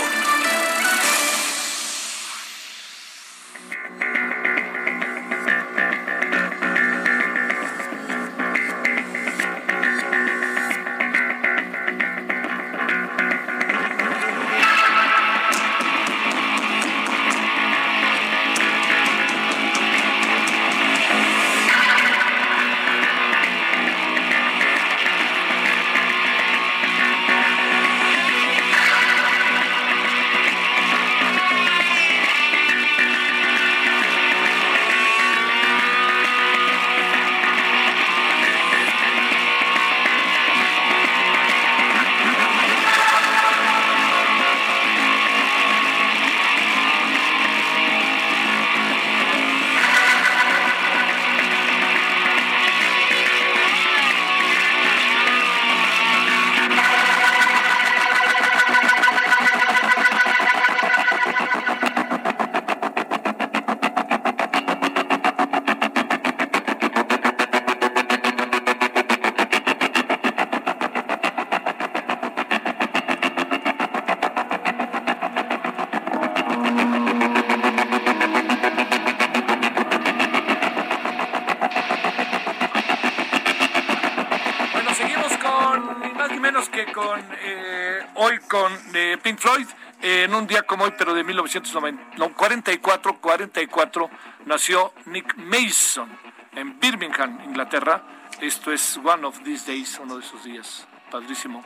1944, 91.47 93.19
44, 93.19 94.09
nació 94.45 94.93
Nick 95.05 95.35
Mason 95.37 96.09
en 96.53 96.79
Birmingham, 96.79 97.39
Inglaterra. 97.45 98.03
Esto 98.41 98.71
es 98.73 98.97
One 98.97 99.25
of 99.25 99.41
These 99.43 99.71
Days, 99.71 99.99
uno 99.99 100.17
de 100.17 100.25
esos 100.25 100.43
días. 100.43 100.87
Padrísimo. 101.09 101.63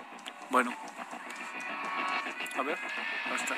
Bueno. 0.49 0.71
A 2.57 2.61
ver, 2.61 2.77
hasta 3.33 3.55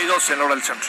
en 0.00 0.40
hora 0.40 0.54
del 0.54 0.62
centro. 0.62 0.88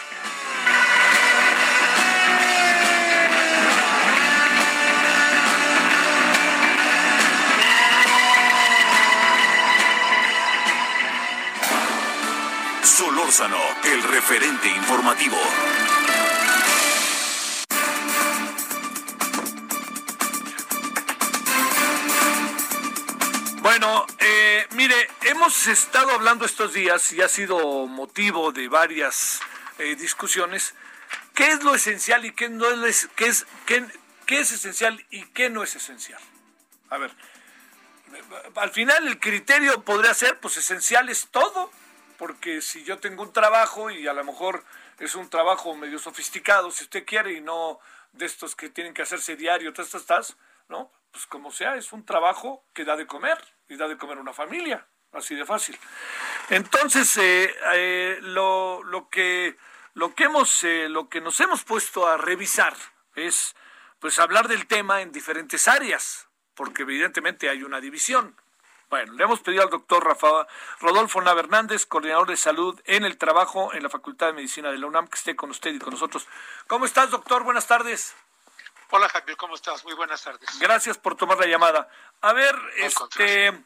Solórzano, 12.84 13.57
el 13.84 14.03
referente 14.03 14.68
informativo. 14.69 15.38
Estado 25.71 26.11
hablando 26.11 26.45
estos 26.45 26.73
días 26.73 27.11
y 27.13 27.21
ha 27.21 27.27
sido 27.27 27.85
motivo 27.85 28.51
de 28.51 28.67
varias 28.67 29.39
eh, 29.77 29.95
discusiones. 29.95 30.73
¿Qué 31.33 31.47
es 31.51 31.63
lo 31.63 31.75
esencial 31.75 32.25
y 32.25 32.33
qué 32.33 32.49
no 32.49 32.67
es, 32.85 33.07
qué 33.15 33.27
es, 33.27 33.45
qué, 33.65 33.85
qué 34.25 34.39
es 34.39 34.51
esencial 34.51 35.05
y 35.09 35.25
qué 35.27 35.49
no 35.49 35.63
es 35.63 35.75
esencial? 35.75 36.21
A 36.89 36.97
ver, 36.97 37.11
al 38.55 38.71
final 38.71 39.07
el 39.07 39.19
criterio 39.19 39.83
podría 39.83 40.13
ser, 40.13 40.39
pues 40.39 40.57
esencial 40.57 41.09
es 41.09 41.27
todo, 41.27 41.71
porque 42.17 42.61
si 42.61 42.83
yo 42.83 42.97
tengo 42.99 43.23
un 43.23 43.31
trabajo 43.33 43.91
y 43.91 44.07
a 44.07 44.13
lo 44.13 44.23
mejor 44.23 44.63
es 44.97 45.15
un 45.15 45.29
trabajo 45.29 45.75
medio 45.75 45.99
sofisticado, 45.99 46.71
si 46.71 46.83
usted 46.83 47.05
quiere, 47.05 47.33
y 47.33 47.41
no 47.41 47.79
de 48.13 48.25
estos 48.25 48.55
que 48.55 48.69
tienen 48.69 48.93
que 48.93 49.03
hacerse 49.03 49.35
diario, 49.35 49.71
todas 49.71 49.93
estas, 49.93 50.35
¿no? 50.67 50.91
Pues 51.11 51.25
como 51.27 51.51
sea, 51.51 51.75
es 51.75 51.93
un 51.93 52.05
trabajo 52.05 52.63
que 52.73 52.85
da 52.85 52.95
de 52.95 53.07
comer 53.07 53.37
y 53.67 53.77
da 53.77 53.87
de 53.87 53.97
comer 53.97 54.17
una 54.17 54.33
familia, 54.33 54.85
así 55.14 55.36
de 55.36 55.45
fácil. 55.45 55.77
Entonces, 56.49 57.18
eh, 57.18 57.56
eh, 57.73 58.19
lo, 58.22 58.84
lo, 58.84 59.10
que, 59.10 59.57
lo, 59.94 60.14
que 60.15 60.26
hemos, 60.26 60.64
eh, 60.64 60.90
lo 60.90 61.10
que 61.10 61.22
nos 61.22 61.40
hemos 61.40 61.64
puesto 61.64 62.07
a 62.07 62.18
revisar 62.18 62.76
es 63.15 63.56
pues 63.99 64.19
hablar 64.19 64.48
del 64.48 64.68
tema 64.68 65.02
en 65.02 65.11
diferentes 65.11 65.68
áreas, 65.68 66.27
porque 66.56 66.84
evidentemente 66.84 67.49
hay 67.49 67.64
una 67.64 67.81
división. 67.81 68.36
Bueno, 68.90 69.14
le 69.14 69.23
hemos 69.23 69.41
pedido 69.41 69.61
al 69.61 69.69
doctor 69.69 70.03
Rafa 70.03 70.48
Rodolfo 70.80 71.22
Nava 71.22 71.41
Hernández, 71.41 71.86
coordinador 71.86 72.27
de 72.27 72.38
salud 72.38 72.80
en 72.86 73.06
el 73.06 73.18
trabajo 73.18 73.72
en 73.73 73.84
la 73.84 73.90
Facultad 73.90 74.27
de 74.27 74.34
Medicina 74.34 74.72
de 74.72 74.80
la 74.80 74.88
UNAM, 74.88 75.07
que 75.07 75.18
esté 75.18 75.36
con 75.36 75.52
usted 75.52 75.72
y 75.72 75.80
con 75.80 75.94
nosotros. 75.94 76.27
¿Cómo 76.65 76.86
estás, 76.86 77.11
doctor? 77.11 77.44
Buenas 77.44 77.68
tardes. 77.68 78.15
Hola, 78.90 79.07
Javier, 79.07 79.38
¿cómo 79.38 79.53
estás? 79.53 79.84
Muy 79.84 79.94
buenas 79.94 80.23
tardes. 80.23 80.49
Gracias 80.60 80.98
por 80.98 81.15
tomar 81.15 81.38
la 81.38 81.45
llamada. 81.45 81.88
A 82.22 82.34
ver, 82.34 82.56
este, 82.77 83.64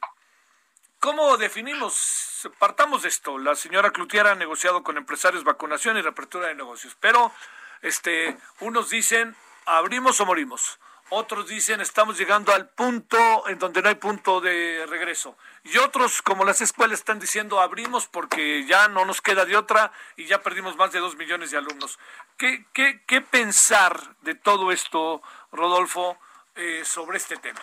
¿cómo 1.04 1.36
definimos? 1.36 2.50
Partamos 2.58 3.02
de 3.02 3.10
esto. 3.10 3.38
La 3.38 3.56
señora 3.56 3.92
Clutier 3.92 4.26
ha 4.26 4.36
negociado 4.36 4.84
con 4.84 4.96
empresarios 4.96 5.44
vacunación 5.44 5.98
y 5.98 6.02
reapertura 6.02 6.48
de 6.48 6.56
negocios, 6.56 6.96
pero 6.98 7.34
este, 7.82 8.38
unos 8.62 8.90
dicen 8.90 9.36
abrimos 9.66 10.22
o 10.22 10.26
morimos. 10.26 10.80
Otros 11.10 11.50
dicen 11.50 11.82
estamos 11.82 12.18
llegando 12.18 12.54
al 12.54 12.70
punto 12.70 13.18
en 13.50 13.60
donde 13.60 13.82
no 13.82 13.90
hay 13.90 13.96
punto 13.96 14.40
de 14.40 14.86
regreso. 14.88 15.38
Y 15.66 15.78
otros, 15.78 16.22
como 16.22 16.46
las 16.46 16.62
escuelas, 16.62 17.00
están 17.00 17.20
diciendo 17.20 17.60
abrimos 17.60 18.08
porque 18.08 18.64
ya 18.66 18.88
no 18.88 19.04
nos 19.04 19.20
queda 19.20 19.44
de 19.44 19.58
otra 19.58 19.92
y 20.16 20.26
ya 20.26 20.42
perdimos 20.42 20.78
más 20.78 20.94
de 20.94 21.00
dos 21.00 21.18
millones 21.18 21.52
de 21.52 21.58
alumnos. 21.58 22.00
¿Qué, 22.38 22.66
qué, 22.72 23.04
qué 23.06 23.20
pensar 23.20 24.16
de 24.22 24.36
todo 24.36 24.72
esto, 24.72 25.22
Rodolfo, 25.52 26.18
eh, 26.56 26.84
sobre 26.86 27.18
este 27.18 27.36
tema? 27.36 27.62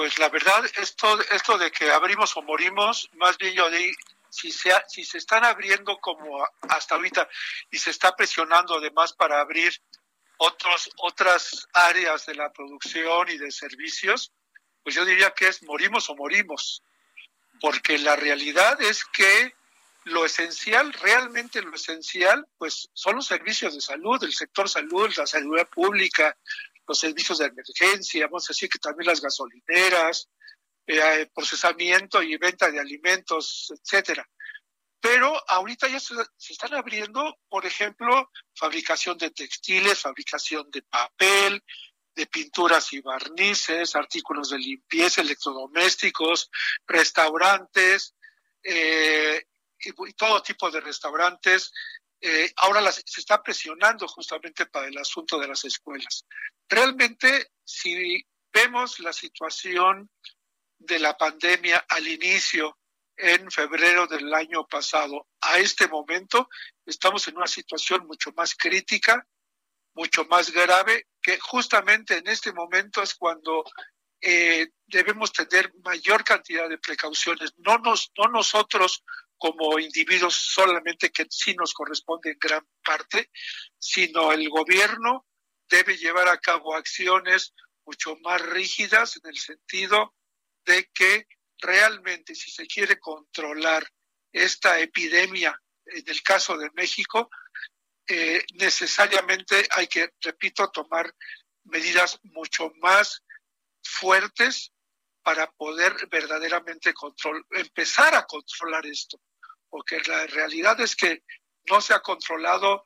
Pues 0.00 0.18
la 0.18 0.30
verdad, 0.30 0.64
esto, 0.78 1.20
esto 1.30 1.58
de 1.58 1.70
que 1.70 1.90
abrimos 1.90 2.34
o 2.34 2.40
morimos, 2.40 3.10
más 3.16 3.36
bien 3.36 3.52
yo 3.52 3.68
di, 3.68 3.92
si 4.30 4.50
se, 4.50 4.72
si 4.88 5.04
se 5.04 5.18
están 5.18 5.44
abriendo 5.44 5.98
como 5.98 6.42
hasta 6.70 6.94
ahorita 6.94 7.28
y 7.70 7.76
se 7.76 7.90
está 7.90 8.16
presionando 8.16 8.78
además 8.78 9.12
para 9.12 9.38
abrir 9.42 9.70
otros, 10.38 10.88
otras 10.96 11.68
áreas 11.74 12.24
de 12.24 12.34
la 12.34 12.50
producción 12.50 13.28
y 13.28 13.36
de 13.36 13.50
servicios, 13.50 14.32
pues 14.82 14.94
yo 14.94 15.04
diría 15.04 15.32
que 15.32 15.48
es 15.48 15.62
morimos 15.64 16.08
o 16.08 16.16
morimos, 16.16 16.82
porque 17.60 17.98
la 17.98 18.16
realidad 18.16 18.80
es 18.80 19.04
que 19.04 19.52
lo 20.04 20.24
esencial, 20.24 20.94
realmente 20.94 21.60
lo 21.60 21.74
esencial, 21.74 22.48
pues 22.56 22.88
son 22.94 23.16
los 23.16 23.26
servicios 23.26 23.74
de 23.74 23.82
salud, 23.82 24.24
el 24.24 24.32
sector 24.32 24.66
salud, 24.66 25.12
la 25.14 25.26
salud 25.26 25.62
pública, 25.66 26.34
los 26.90 26.98
servicios 26.98 27.38
de 27.38 27.46
emergencia, 27.46 28.26
vamos 28.26 28.48
a 28.48 28.52
decir 28.52 28.68
que 28.68 28.78
también 28.78 29.06
las 29.06 29.20
gasolineras, 29.20 30.28
eh, 30.86 31.28
procesamiento 31.32 32.22
y 32.22 32.36
venta 32.36 32.70
de 32.70 32.80
alimentos, 32.80 33.72
etcétera 33.72 34.28
pero 35.00 35.32
ahorita 35.48 35.88
ya 35.88 35.98
se, 35.98 36.14
están 36.50 36.74
abriendo, 36.74 37.38
por 37.48 37.64
ejemplo, 37.64 38.30
fabricación 38.54 39.16
de 39.16 39.30
textiles, 39.30 39.98
fabricación 39.98 40.70
de 40.70 40.82
papel, 40.82 41.64
de 42.14 42.26
pinturas 42.26 42.92
y 42.92 43.00
barnices, 43.00 43.96
artículos 43.96 44.50
de 44.50 44.58
limpieza, 44.58 45.22
electrodomésticos, 45.22 46.50
restaurantes, 46.86 48.14
eh, 48.62 49.42
y, 49.78 50.12
todo 50.12 50.42
tipo 50.42 50.70
de 50.70 50.80
restaurantes. 50.80 51.72
Eh, 52.20 52.52
ahora 52.56 52.92
se 52.92 53.02
está 53.20 53.42
presionando 53.42 54.06
justamente 54.08 54.66
para 54.66 54.88
el 54.88 54.98
asunto 54.98 55.38
de 55.38 55.48
las 55.48 55.64
escuelas. 55.64 56.26
Realmente, 56.68 57.50
si 57.64 58.24
vemos 58.52 59.00
la 59.00 59.12
situación 59.12 60.10
de 60.78 60.98
la 60.98 61.16
pandemia 61.16 61.84
al 61.88 62.06
inicio, 62.06 62.76
en 63.20 63.50
febrero 63.50 64.06
del 64.06 64.32
año 64.32 64.66
pasado 64.66 65.28
a 65.40 65.58
este 65.58 65.88
momento, 65.88 66.48
estamos 66.86 67.26
en 67.28 67.36
una 67.36 67.46
situación 67.46 68.06
mucho 68.06 68.32
más 68.32 68.54
crítica, 68.54 69.26
mucho 69.94 70.24
más 70.24 70.50
grave, 70.50 71.08
que 71.20 71.38
justamente 71.38 72.18
en 72.18 72.28
este 72.28 72.52
momento 72.52 73.02
es 73.02 73.14
cuando 73.14 73.64
eh, 74.20 74.68
debemos 74.86 75.32
tener 75.32 75.72
mayor 75.84 76.24
cantidad 76.24 76.68
de 76.68 76.78
precauciones, 76.78 77.52
no, 77.58 77.78
nos, 77.78 78.10
no 78.16 78.28
nosotros 78.28 79.04
como 79.40 79.78
individuos 79.78 80.34
solamente 80.34 81.10
que 81.10 81.26
sí 81.30 81.54
nos 81.54 81.72
corresponde 81.72 82.32
en 82.32 82.38
gran 82.38 82.64
parte, 82.84 83.30
sino 83.78 84.32
el 84.32 84.50
gobierno 84.50 85.26
debe 85.66 85.96
llevar 85.96 86.28
a 86.28 86.36
cabo 86.36 86.76
acciones 86.76 87.54
mucho 87.86 88.16
más 88.16 88.42
rígidas 88.42 89.16
en 89.16 89.30
el 89.30 89.38
sentido 89.38 90.14
de 90.66 90.90
que 90.92 91.26
realmente 91.58 92.34
si 92.34 92.50
se 92.50 92.66
quiere 92.66 92.98
controlar 92.98 93.88
esta 94.30 94.78
epidemia, 94.78 95.58
en 95.86 96.04
el 96.06 96.22
caso 96.22 96.58
de 96.58 96.70
México, 96.74 97.30
eh, 98.06 98.44
necesariamente 98.54 99.66
hay 99.70 99.86
que, 99.86 100.10
repito, 100.20 100.70
tomar 100.70 101.14
medidas 101.64 102.18
mucho 102.24 102.70
más 102.82 103.24
fuertes 103.82 104.70
para 105.22 105.50
poder 105.52 105.94
verdaderamente 106.10 106.92
control, 106.92 107.46
empezar 107.50 108.14
a 108.14 108.26
controlar 108.26 108.84
esto, 108.84 109.18
porque 109.70 110.00
la 110.06 110.26
realidad 110.26 110.80
es 110.80 110.96
que 110.96 111.22
no 111.68 111.80
se 111.80 111.94
ha 111.94 112.00
controlado 112.00 112.84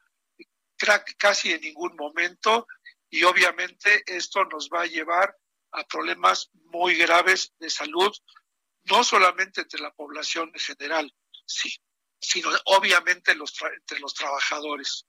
casi 1.19 1.53
en 1.53 1.63
ningún 1.63 1.97
momento 1.97 2.67
y 3.09 3.25
obviamente 3.25 4.03
esto 4.07 4.45
nos 4.45 4.69
va 4.69 4.83
a 4.83 4.87
llevar 4.87 5.37
a 5.73 5.85
problemas 5.85 6.51
muy 6.53 6.95
graves 6.95 7.53
de 7.59 7.71
salud, 7.71 8.13
no 8.85 9.03
solamente 9.03 9.63
entre 9.63 9.81
la 9.81 9.93
población 9.93 10.51
en 10.53 10.61
general, 10.61 11.15
sí, 11.47 11.77
sino 12.21 12.51
obviamente 12.67 13.33
entre 13.33 14.01
los 14.01 14.15
trabajadores. 14.15 15.07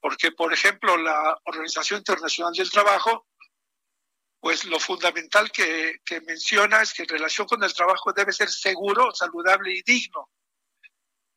Porque, 0.00 0.32
por 0.32 0.52
ejemplo, 0.52 0.96
la 0.96 1.38
Organización 1.44 1.98
Internacional 1.98 2.54
del 2.54 2.70
Trabajo, 2.70 3.26
pues 4.40 4.64
lo 4.64 4.80
fundamental 4.80 5.52
que, 5.52 6.00
menciona 6.26 6.80
es 6.80 6.94
que 6.94 7.02
en 7.02 7.08
relación 7.08 7.46
con 7.46 7.62
el 7.62 7.74
trabajo 7.74 8.12
debe 8.12 8.32
ser 8.32 8.50
seguro, 8.50 9.12
saludable 9.12 9.72
y 9.72 9.82
digno. 9.82 10.30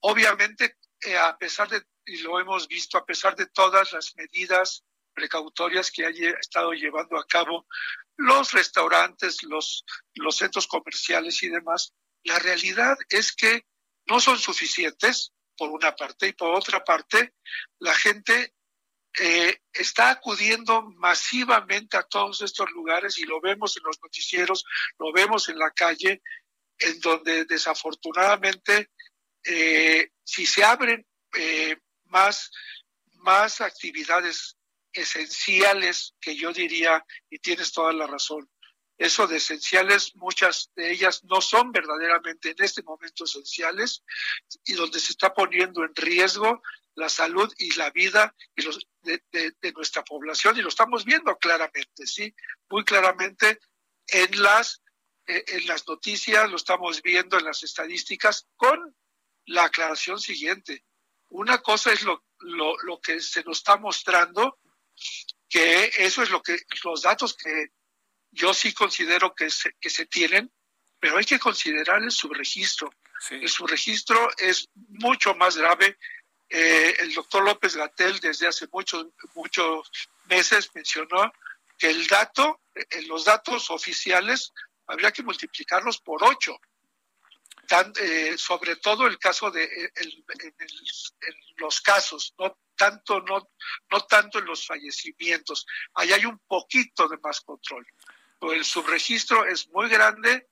Obviamente, 0.05 0.77
eh, 1.01 1.17
a 1.17 1.37
pesar 1.37 1.69
de, 1.69 1.81
y 2.05 2.17
lo 2.17 2.39
hemos 2.39 2.67
visto, 2.67 2.97
a 2.97 3.05
pesar 3.05 3.35
de 3.35 3.45
todas 3.47 3.93
las 3.93 4.13
medidas 4.15 4.83
precautorias 5.13 5.91
que 5.91 6.05
ha 6.05 6.09
estado 6.09 6.73
llevando 6.73 7.17
a 7.17 7.25
cabo 7.25 7.67
los 8.17 8.51
restaurantes, 8.51 9.43
los, 9.43 9.85
los 10.15 10.35
centros 10.35 10.67
comerciales 10.67 11.41
y 11.43 11.49
demás, 11.49 11.93
la 12.23 12.37
realidad 12.39 12.97
es 13.09 13.33
que 13.33 13.65
no 14.05 14.19
son 14.19 14.37
suficientes, 14.37 15.31
por 15.55 15.69
una 15.69 15.95
parte, 15.95 16.27
y 16.27 16.33
por 16.33 16.53
otra 16.53 16.83
parte, 16.83 17.35
la 17.79 17.93
gente 17.93 18.53
eh, 19.19 19.57
está 19.71 20.09
acudiendo 20.09 20.81
masivamente 20.81 21.95
a 21.95 22.03
todos 22.03 22.41
estos 22.41 22.69
lugares 22.71 23.17
y 23.19 23.23
lo 23.23 23.39
vemos 23.39 23.77
en 23.77 23.83
los 23.83 24.01
noticieros, 24.01 24.65
lo 24.97 25.13
vemos 25.13 25.47
en 25.47 25.59
la 25.59 25.71
calle, 25.71 26.21
en 26.79 26.99
donde 26.99 27.45
desafortunadamente, 27.45 28.89
eh, 29.45 30.09
si 30.23 30.45
se 30.45 30.63
abren 30.63 31.05
eh, 31.35 31.77
más, 32.05 32.51
más 33.15 33.61
actividades 33.61 34.57
esenciales 34.91 36.15
que 36.21 36.35
yo 36.35 36.53
diría, 36.53 37.03
y 37.29 37.39
tienes 37.39 37.71
toda 37.71 37.93
la 37.93 38.07
razón, 38.07 38.49
eso 38.97 39.27
de 39.27 39.37
esenciales, 39.37 40.15
muchas 40.15 40.71
de 40.75 40.91
ellas 40.91 41.23
no 41.23 41.41
son 41.41 41.71
verdaderamente 41.71 42.51
en 42.51 42.55
este 42.59 42.83
momento 42.83 43.23
esenciales 43.23 44.03
y 44.65 44.73
donde 44.73 44.99
se 44.99 45.13
está 45.13 45.33
poniendo 45.33 45.83
en 45.83 45.95
riesgo 45.95 46.61
la 46.95 47.09
salud 47.09 47.51
y 47.57 47.75
la 47.75 47.89
vida 47.89 48.35
de, 49.01 49.71
nuestra 49.73 50.03
población 50.03 50.57
y 50.57 50.61
lo 50.61 50.69
estamos 50.69 51.05
viendo 51.05 51.35
claramente, 51.37 52.05
sí, 52.05 52.33
muy 52.69 52.85
claramente 52.85 53.59
en 54.07 54.41
las, 54.41 54.83
eh, 55.25 55.43
en 55.47 55.65
las 55.67 55.87
noticias, 55.87 56.49
lo 56.49 56.57
estamos 56.57 57.01
viendo 57.01 57.39
en 57.39 57.45
las 57.45 57.63
estadísticas 57.63 58.47
con 58.55 58.95
la 59.45 59.65
aclaración 59.65 60.19
siguiente. 60.19 60.83
Una 61.29 61.59
cosa 61.59 61.91
es 61.91 62.03
lo, 62.03 62.25
lo, 62.39 62.77
lo 62.83 62.99
que 62.99 63.19
se 63.19 63.43
nos 63.43 63.57
está 63.57 63.77
mostrando 63.77 64.59
que 65.49 65.91
eso 65.97 66.23
es 66.23 66.29
lo 66.29 66.41
que 66.41 66.57
los 66.83 67.03
datos 67.03 67.35
que 67.35 67.67
yo 68.31 68.53
sí 68.53 68.73
considero 68.73 69.35
que 69.35 69.49
se, 69.49 69.75
que 69.79 69.89
se 69.89 70.07
tienen, 70.07 70.51
pero 70.99 71.17
hay 71.17 71.25
que 71.25 71.39
considerar 71.39 72.01
el 72.01 72.11
subregistro. 72.11 72.91
El 73.29 73.47
subregistro 73.47 74.29
es 74.37 74.69
mucho 74.73 75.35
más 75.35 75.55
grave. 75.55 75.97
Eh, 76.49 76.95
el 76.99 77.13
doctor 77.13 77.43
López 77.43 77.75
Gatel 77.75 78.19
desde 78.19 78.47
hace 78.47 78.67
muchos, 78.71 79.07
muchos 79.35 79.91
meses 80.25 80.69
mencionó 80.73 81.31
que 81.77 81.89
el 81.89 82.07
dato, 82.07 82.61
en 82.73 83.07
los 83.07 83.25
datos 83.25 83.69
oficiales, 83.69 84.51
habría 84.87 85.11
que 85.11 85.23
multiplicarlos 85.23 85.99
por 85.99 86.23
ocho. 86.23 86.57
Eh, 87.99 88.37
sobre 88.37 88.75
todo 88.75 89.07
el 89.07 89.17
caso 89.17 89.49
de 89.49 89.63
en 89.95 91.35
los 91.57 91.81
casos, 91.81 92.35
no 92.37 92.57
tanto, 92.75 93.21
no, 93.21 93.49
no 93.89 94.01
tanto 94.01 94.39
en 94.39 94.45
los 94.45 94.67
fallecimientos. 94.67 95.65
Ahí 95.95 96.11
hay 96.11 96.25
un 96.25 96.39
poquito 96.39 97.07
de 97.07 97.17
más 97.17 97.41
control. 97.41 97.87
El 98.41 98.65
subregistro 98.65 99.45
es 99.45 99.69
muy 99.69 99.89
grande 99.89 100.49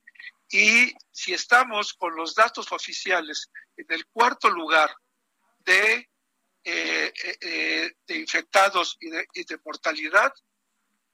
y 0.49 0.93
si 1.11 1.33
estamos 1.33 1.93
con 1.93 2.15
los 2.15 2.33
datos 2.33 2.71
oficiales 2.71 3.51
en 3.75 3.85
el 3.89 4.05
cuarto 4.07 4.49
lugar 4.49 4.95
de, 5.59 6.09
eh, 6.63 7.13
eh, 7.41 7.93
de 8.07 8.17
infectados 8.17 8.97
y 8.99 9.09
de, 9.09 9.27
y 9.33 9.43
de 9.43 9.59
mortalidad, 9.65 10.33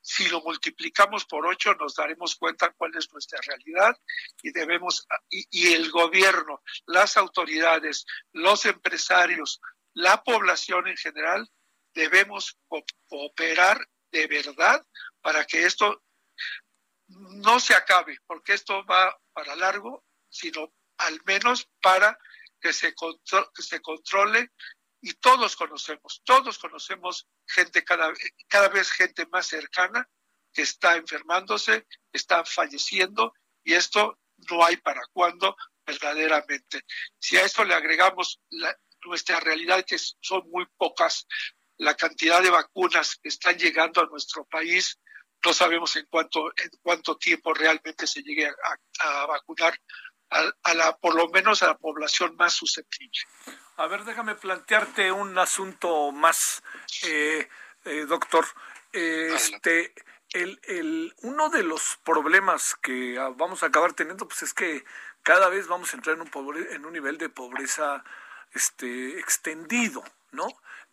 Si 0.10 0.30
lo 0.30 0.40
multiplicamos 0.40 1.26
por 1.26 1.46
ocho, 1.46 1.76
nos 1.76 1.96
daremos 1.96 2.38
cuenta 2.38 2.72
cuál 2.78 2.96
es 2.96 3.12
nuestra 3.12 3.42
realidad 3.46 3.94
y 4.42 4.54
debemos, 4.54 5.06
y, 5.30 5.74
el 5.74 5.92
gobierno, 5.92 6.64
las 6.86 7.18
autoridades, 7.18 8.06
los 8.32 8.66
empresarios, 8.66 9.60
la 9.94 10.24
población 10.24 10.88
en 10.88 10.96
general, 10.96 11.52
debemos 11.94 12.58
cooperar 13.10 13.86
de 14.10 14.28
verdad 14.28 14.82
para 15.20 15.44
que 15.44 15.66
esto 15.66 16.02
no 17.10 17.60
se 17.60 17.74
acabe, 17.74 18.18
porque 18.28 18.54
esto 18.54 18.86
va 18.86 19.14
para 19.34 19.58
largo, 19.58 20.06
sino 20.30 20.74
al 21.00 21.20
menos 21.26 21.70
para 21.82 22.18
que 22.62 22.72
se, 22.72 22.96
que 22.96 23.62
se 23.62 23.82
controle 23.82 24.54
y 25.08 25.14
todos 25.14 25.56
conocemos, 25.56 26.22
todos 26.26 26.60
conocemos 26.60 27.30
gente 27.48 27.86
cada, 27.86 28.12
cada 28.50 28.68
vez 28.68 28.92
gente 28.92 29.26
más 29.28 29.48
cercana 29.48 30.06
que 30.52 30.64
está 30.64 30.98
enfermándose, 30.98 31.88
está 32.12 32.44
falleciendo 32.44 33.34
y 33.64 33.74
esto 33.74 34.20
no 34.50 34.66
hay 34.66 34.76
para 34.76 35.02
cuándo 35.14 35.56
verdaderamente. 35.86 36.82
Si 37.18 37.38
a 37.38 37.44
esto 37.44 37.64
le 37.64 37.74
agregamos 37.74 38.42
nuestra 39.06 39.40
realidad, 39.40 39.86
que 39.88 39.98
son 39.98 40.50
muy 40.50 40.66
pocas, 40.76 41.26
la 41.78 41.96
cantidad 41.96 42.42
de 42.42 42.50
vacunas 42.50 43.16
que 43.16 43.30
están 43.30 43.58
llegando 43.58 44.02
a 44.02 44.08
nuestro 44.08 44.44
país, 44.44 45.00
no 45.46 45.54
sabemos 45.54 45.96
en 45.96 46.06
cuánto, 46.10 46.50
en 46.50 46.70
cuánto 46.82 47.16
tiempo 47.16 47.54
realmente 47.54 48.08
se 48.08 48.24
llegue 48.24 48.46
a, 49.00 49.26
vacunar 49.26 49.80
a, 50.32 50.74
la, 50.74 50.98
por 50.98 51.16
lo 51.16 51.30
menos 51.30 51.64
a 51.64 51.68
la 51.68 51.78
población 51.78 52.36
más 52.36 52.56
susceptible. 52.56 53.22
A 53.80 53.86
ver, 53.86 54.06
déjame 54.06 54.34
plantearte 54.34 55.12
un 55.12 55.38
asunto 55.38 56.12
más, 56.12 56.64
eh, 57.04 57.48
eh, 57.86 58.06
doctor. 58.08 58.44
Este, 58.92 59.94
el, 60.34 60.60
el, 60.64 61.14
uno 61.22 61.50
de 61.50 61.62
los 61.62 62.00
problemas 62.04 62.76
que 62.82 63.20
vamos 63.36 63.62
a 63.62 63.68
acabar 63.68 63.94
teniendo, 63.94 64.28
pues 64.28 64.42
es 64.42 64.56
que 64.56 64.84
cada 65.22 65.50
vez 65.50 65.68
vamos 65.68 65.94
a 65.94 65.98
entrar 65.98 66.16
en 66.16 66.24
un, 66.24 66.30
pobre, 66.30 66.74
en 66.74 66.88
un 66.88 66.94
nivel 66.94 67.20
de 67.20 67.30
pobreza 67.30 68.04
este, 68.52 69.20
extendido, 69.20 70.04
¿no? 70.32 70.48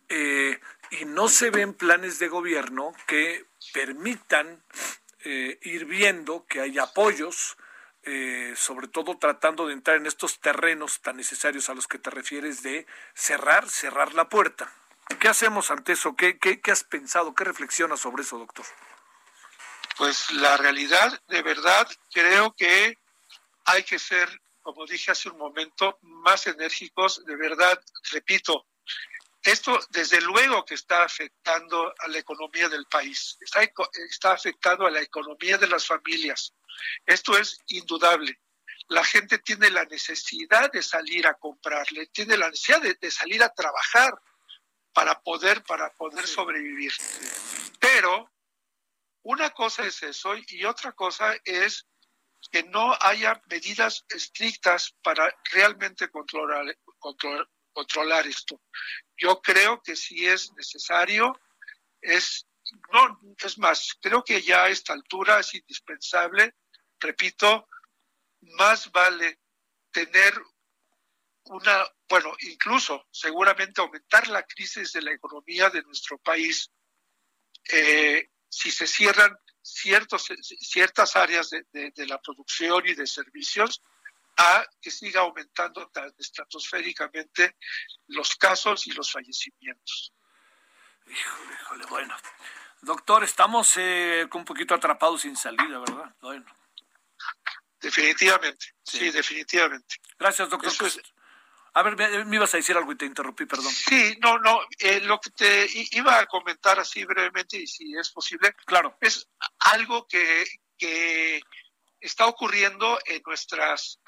Eh, 0.07 0.59
y 0.91 1.05
no 1.05 1.27
se 1.27 1.49
ven 1.49 1.73
planes 1.73 2.19
de 2.19 2.27
gobierno 2.27 2.93
que 3.07 3.47
permitan 3.73 4.61
eh, 5.23 5.57
ir 5.63 5.85
viendo 5.85 6.45
que 6.45 6.61
hay 6.61 6.77
apoyos, 6.77 7.57
eh, 8.05 8.53
sobre 8.55 8.87
todo 8.87 9.17
tratando 9.17 9.67
de 9.67 9.73
entrar 9.73 9.97
en 9.97 10.05
estos 10.05 10.39
terrenos 10.39 11.01
tan 11.01 11.17
necesarios 11.17 11.69
a 11.69 11.73
los 11.73 11.87
que 11.87 11.99
te 11.99 12.09
refieres 12.09 12.61
de 12.63 12.85
cerrar, 13.13 13.69
cerrar 13.69 14.13
la 14.13 14.29
puerta. 14.29 14.71
¿Qué 15.19 15.27
hacemos 15.27 15.71
ante 15.71 15.93
eso? 15.93 16.15
¿Qué, 16.15 16.37
qué, 16.39 16.61
qué 16.61 16.71
has 16.71 16.83
pensado? 16.83 17.35
¿Qué 17.35 17.43
reflexionas 17.43 17.99
sobre 17.99 18.23
eso, 18.23 18.37
doctor? 18.37 18.65
Pues 19.97 20.31
la 20.31 20.57
realidad, 20.57 21.21
de 21.27 21.41
verdad, 21.41 21.87
creo 22.11 22.53
que 22.53 22.97
hay 23.65 23.83
que 23.83 23.99
ser, 23.99 24.29
como 24.61 24.85
dije 24.85 25.11
hace 25.11 25.29
un 25.29 25.37
momento, 25.37 25.99
más 26.01 26.47
enérgicos. 26.47 27.23
De 27.25 27.35
verdad, 27.35 27.79
repito, 28.11 28.65
esto, 29.45 29.79
desde 29.91 30.21
luego 30.21 30.65
que 30.65 30.73
está 30.73 31.03
afectando 31.03 31.93
a 31.99 32.07
la 32.07 32.17
economía 32.17 32.67
del 32.67 32.85
país, 32.87 33.37
está, 33.39 33.61
está 33.61 34.33
afectando 34.33 34.87
a 34.87 34.91
la 34.91 35.01
economía 35.01 35.57
de 35.57 35.67
las 35.67 35.85
familias. 35.85 36.51
Esto 37.05 37.37
es 37.37 37.59
indudable. 37.67 38.39
La 38.87 39.03
gente 39.03 39.39
tiene 39.39 39.69
la 39.69 39.85
necesidad 39.85 40.71
de 40.71 40.83
salir 40.83 41.27
a 41.27 41.35
comprarle, 41.35 42.07
tiene 42.07 42.37
la 42.37 42.49
necesidad 42.49 42.81
de, 42.81 43.11
salir 43.11 43.41
a 43.43 43.49
trabajar 43.49 44.13
para 44.93 45.19
poder, 45.21 45.63
para 45.63 45.91
poder 45.93 46.27
sobrevivir. 46.27 46.93
Pero 47.79 48.31
una 49.23 49.49
cosa 49.49 49.85
es 49.85 50.03
eso 50.03 50.33
y 50.35 50.65
otra 50.65 50.91
cosa 50.91 51.35
es 51.43 51.87
que 52.51 52.63
no 52.63 52.95
haya 53.01 53.41
medidas 53.49 54.05
estrictas 54.09 54.95
para 55.01 55.35
realmente 55.51 56.09
controlar, 56.09 56.77
controlar, 56.99 57.49
controlar 57.75 58.25
esto. 58.27 58.61
Yo 59.17 59.41
creo 59.41 59.81
que 59.81 59.95
si 59.95 60.25
es 60.25 60.51
necesario, 60.53 61.39
es, 62.01 62.47
no, 62.91 63.19
es 63.43 63.57
más, 63.57 63.97
creo 64.01 64.23
que 64.23 64.41
ya 64.41 64.63
a 64.63 64.69
esta 64.69 64.93
altura 64.93 65.39
es 65.39 65.53
indispensable, 65.53 66.55
repito, 67.05 67.67
más 68.41 68.91
vale 68.91 69.39
tener 69.91 70.33
una, 71.45 71.85
bueno, 72.09 72.35
incluso 72.41 73.07
seguramente 73.11 73.81
aumentar 73.81 74.27
la 74.27 74.43
crisis 74.43 74.93
de 74.93 75.01
la 75.01 75.13
economía 75.13 75.69
de 75.69 75.83
nuestro 75.83 76.17
país 76.17 76.71
eh, 77.71 78.29
si 78.49 78.71
se 78.71 78.87
cierran 78.87 79.37
ciertos, 79.61 80.27
ciertas 80.41 81.15
áreas 81.15 81.49
de, 81.49 81.65
de, 81.71 82.05
la 82.07 82.21
producción 82.21 82.85
y 82.87 82.93
de 82.93 83.07
servicios 83.07 83.81
a 84.37 84.65
que 84.81 84.91
siga 84.91 85.21
aumentando 85.21 85.87
tan 85.89 86.13
estratosféricamente 86.17 87.57
los 88.07 88.35
casos 88.35 88.85
y 88.87 88.91
los 88.91 89.11
fallecimientos. 89.11 90.13
Híjole, 91.07 91.53
híjole, 91.53 91.85
bueno. 91.87 92.15
Doctor, 92.81 93.23
estamos 93.23 93.73
eh, 93.77 94.27
un 94.31 94.45
poquito 94.45 94.75
atrapados 94.75 95.21
sin 95.21 95.35
salida, 95.35 95.79
¿verdad? 95.79 96.15
Bueno. 96.21 96.45
Definitivamente, 97.85 98.73
sí, 98.83 99.11
definitivamente. 99.11 99.97
Gracias, 100.17 100.49
doctor. 100.49 100.71
A 101.75 101.83
ver, 101.83 102.25
me, 102.25 102.35
ibas 102.35 102.51
a 102.55 102.57
decir 102.57 102.75
algo 102.75 102.91
y 102.91 102.97
te 102.97 103.05
interrumpí, 103.05 103.45
perdón. 103.45 103.71
Sí, 103.71 104.17
no, 104.23 104.39
no, 104.39 104.59
eh, 104.79 105.01
lo 105.01 105.19
que 105.19 105.29
te 105.29 105.67
iba 105.91 106.17
a 106.17 106.25
comentar 106.25 106.79
así 106.79 107.05
brevemente, 107.05 107.57
y 107.57 107.67
si 107.67 107.95
es 107.95 108.09
posible, 108.09 108.55
claro. 108.65 108.97
es 109.01 109.29
algo 109.59 110.07
que, 110.07 110.45
que 110.79 111.43
está 111.99 112.25
ocurriendo 112.25 112.97
en 113.05 113.21
nuestras 113.23 113.99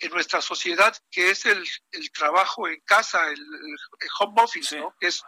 en 0.00 0.10
nuestra 0.10 0.40
sociedad, 0.40 0.96
que 1.10 1.30
es 1.30 1.44
el, 1.44 1.64
el 1.92 2.10
trabajo 2.10 2.66
en 2.66 2.80
casa, 2.80 3.28
el, 3.28 3.46
home 4.18 4.42
office, 4.42 4.76
¿no? 4.76 4.96
Que 4.98 5.08
es, 5.08 5.22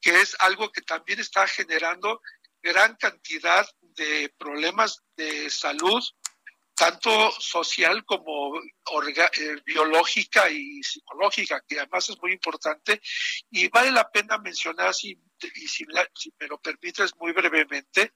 que 0.00 0.20
es 0.20 0.36
algo 0.40 0.70
que 0.70 0.82
también 0.82 1.20
está 1.20 1.46
generando 1.46 2.20
gran 2.60 2.96
cantidad 2.96 3.66
de 3.80 4.34
problemas 4.36 5.02
de 5.16 5.48
salud, 5.50 6.02
tanto 6.78 7.32
social 7.32 8.04
como 8.04 8.56
eh, 8.56 9.62
biológica 9.66 10.48
y 10.48 10.80
psicológica, 10.80 11.60
que 11.66 11.80
además 11.80 12.08
es 12.08 12.22
muy 12.22 12.32
importante. 12.32 13.00
Y 13.50 13.68
vale 13.68 13.90
la 13.90 14.08
pena 14.08 14.38
mencionar, 14.38 14.94
si, 14.94 15.18
y 15.56 15.66
si, 15.66 15.84
me 15.86 16.46
lo 16.46 16.60
permites 16.60 17.16
muy 17.16 17.32
brevemente, 17.32 18.12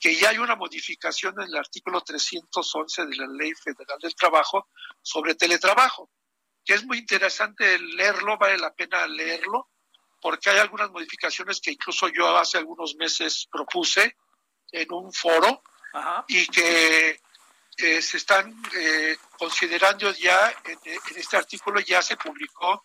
que 0.00 0.14
ya 0.14 0.30
hay 0.30 0.38
una 0.38 0.56
modificación 0.56 1.34
en 1.42 1.48
el 1.48 1.56
artículo 1.56 2.00
311 2.00 3.04
de 3.04 3.16
la 3.16 3.26
Ley 3.26 3.52
Federal 3.52 3.98
del 4.00 4.14
Trabajo 4.14 4.70
sobre 5.02 5.34
teletrabajo, 5.34 6.10
que 6.64 6.72
es 6.72 6.86
muy 6.86 6.96
interesante 6.96 7.78
leerlo, 7.78 8.38
vale 8.38 8.56
la 8.56 8.72
pena 8.72 9.06
leerlo, 9.06 9.68
porque 10.22 10.48
hay 10.48 10.58
algunas 10.58 10.90
modificaciones 10.90 11.60
que 11.60 11.72
incluso 11.72 12.08
yo 12.08 12.34
hace 12.38 12.56
algunos 12.56 12.96
meses 12.96 13.46
propuse 13.52 14.16
en 14.72 14.90
un 14.90 15.12
foro 15.12 15.62
y 16.28 16.46
que 16.46 17.20
eh, 17.78 18.00
se 18.00 18.16
están 18.16 18.54
eh, 18.74 19.16
considerando 19.38 20.10
ya, 20.12 20.50
en, 20.64 20.78
este 21.16 21.36
artículo 21.36 21.80
ya 21.80 22.00
se 22.00 22.16
publicó 22.16 22.82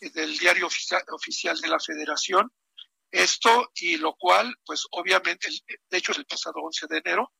en 0.00 0.10
el 0.14 0.36
diario 0.36 0.66
oficial, 0.66 1.60
de 1.60 1.68
la 1.68 1.78
federación 1.78 2.52
esto 3.10 3.70
y 3.74 3.98
lo 3.98 4.14
cual, 4.14 4.56
pues 4.64 4.86
obviamente, 4.90 5.48
de 5.90 5.98
hecho 5.98 6.12
es 6.12 6.18
el 6.18 6.26
pasado 6.26 6.60
11 6.62 6.86
de 6.88 6.98
enero, 6.98 7.32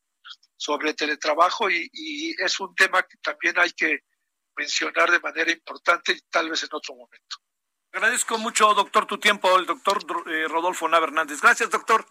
sobre 0.55 0.93
teletrabajo 0.93 1.69
y, 1.69 2.35
es 2.37 2.59
un 2.59 2.73
tema 2.75 3.03
que 3.03 3.17
también 3.17 3.57
hay 3.59 3.71
que 3.71 3.99
mencionar 4.55 5.11
de 5.11 5.19
manera 5.19 5.51
importante 5.51 6.13
y 6.13 6.21
tal 6.29 6.49
vez 6.49 6.63
en 6.63 6.69
otro 6.71 6.95
momento. 6.95 7.37
Agradezco 7.91 8.37
mucho, 8.37 8.73
doctor, 8.73 9.05
tu 9.05 9.19
tiempo, 9.19 9.57
el 9.57 9.65
doctor 9.65 10.05
eh, 10.27 10.47
Rodolfo 10.47 10.87
Nava 10.87 11.07
Hernández. 11.07 11.41
Gracias, 11.41 11.69
doctor. 11.69 12.05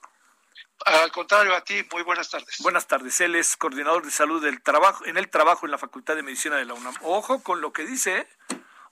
Al 0.84 1.12
contrario, 1.12 1.54
a 1.54 1.62
ti, 1.62 1.86
muy 1.92 2.02
buenas 2.02 2.30
tardes. 2.30 2.58
Buenas 2.60 2.86
tardes. 2.86 3.20
Él 3.20 3.34
es 3.36 3.56
coordinador 3.56 4.04
de 4.04 4.10
salud 4.10 4.42
del 4.42 4.62
trabajo, 4.62 5.04
en 5.06 5.16
el 5.16 5.28
trabajo 5.28 5.66
en 5.66 5.72
la 5.72 5.78
Facultad 5.78 6.16
de 6.16 6.22
Medicina 6.22 6.56
de 6.56 6.64
la 6.64 6.74
UNAM. 6.74 6.94
Ojo 7.02 7.42
con 7.42 7.60
lo 7.60 7.72
que 7.72 7.84
dice, 7.84 8.18
¿eh? 8.18 8.28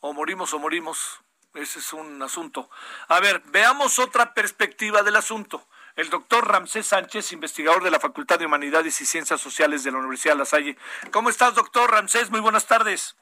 o 0.00 0.12
morimos 0.12 0.54
o 0.54 0.58
morimos. 0.58 1.20
Ese 1.54 1.80
es 1.80 1.92
un 1.92 2.22
asunto. 2.22 2.70
A 3.08 3.18
ver, 3.18 3.42
veamos 3.46 3.98
otra 3.98 4.34
perspectiva 4.34 5.02
del 5.02 5.16
asunto. 5.16 5.66
El 5.96 6.08
doctor 6.08 6.46
Ramsés 6.46 6.86
Sánchez, 6.86 7.32
investigador 7.32 7.82
de 7.82 7.90
la 7.90 7.98
Facultad 7.98 8.38
de 8.38 8.46
Humanidades 8.46 9.00
y 9.00 9.06
Ciencias 9.06 9.40
Sociales 9.40 9.82
de 9.82 9.90
la 9.90 9.98
Universidad 9.98 10.34
de 10.34 10.38
La 10.38 10.44
Salle. 10.44 10.76
¿Cómo 11.10 11.28
estás, 11.28 11.56
doctor 11.56 11.90
Ramsés? 11.90 12.30
Muy 12.30 12.40
buenas 12.40 12.66
tardes. 12.68 13.16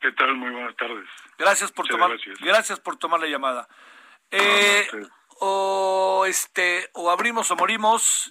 ¿Qué 0.00 0.12
tal? 0.12 0.34
Muy 0.36 0.50
buenas 0.50 0.76
tardes. 0.76 1.08
Gracias 1.36 1.72
por 1.72 1.88
tomar 1.88 2.12
gracias. 2.40 2.80
por 2.80 2.96
tomar 2.96 3.20
la 3.20 3.26
llamada. 3.26 3.68
Eh, 4.30 4.88
o 5.40 6.24
este 6.26 6.90
o 6.92 7.10
abrimos 7.10 7.50
o 7.50 7.56
morimos 7.56 8.30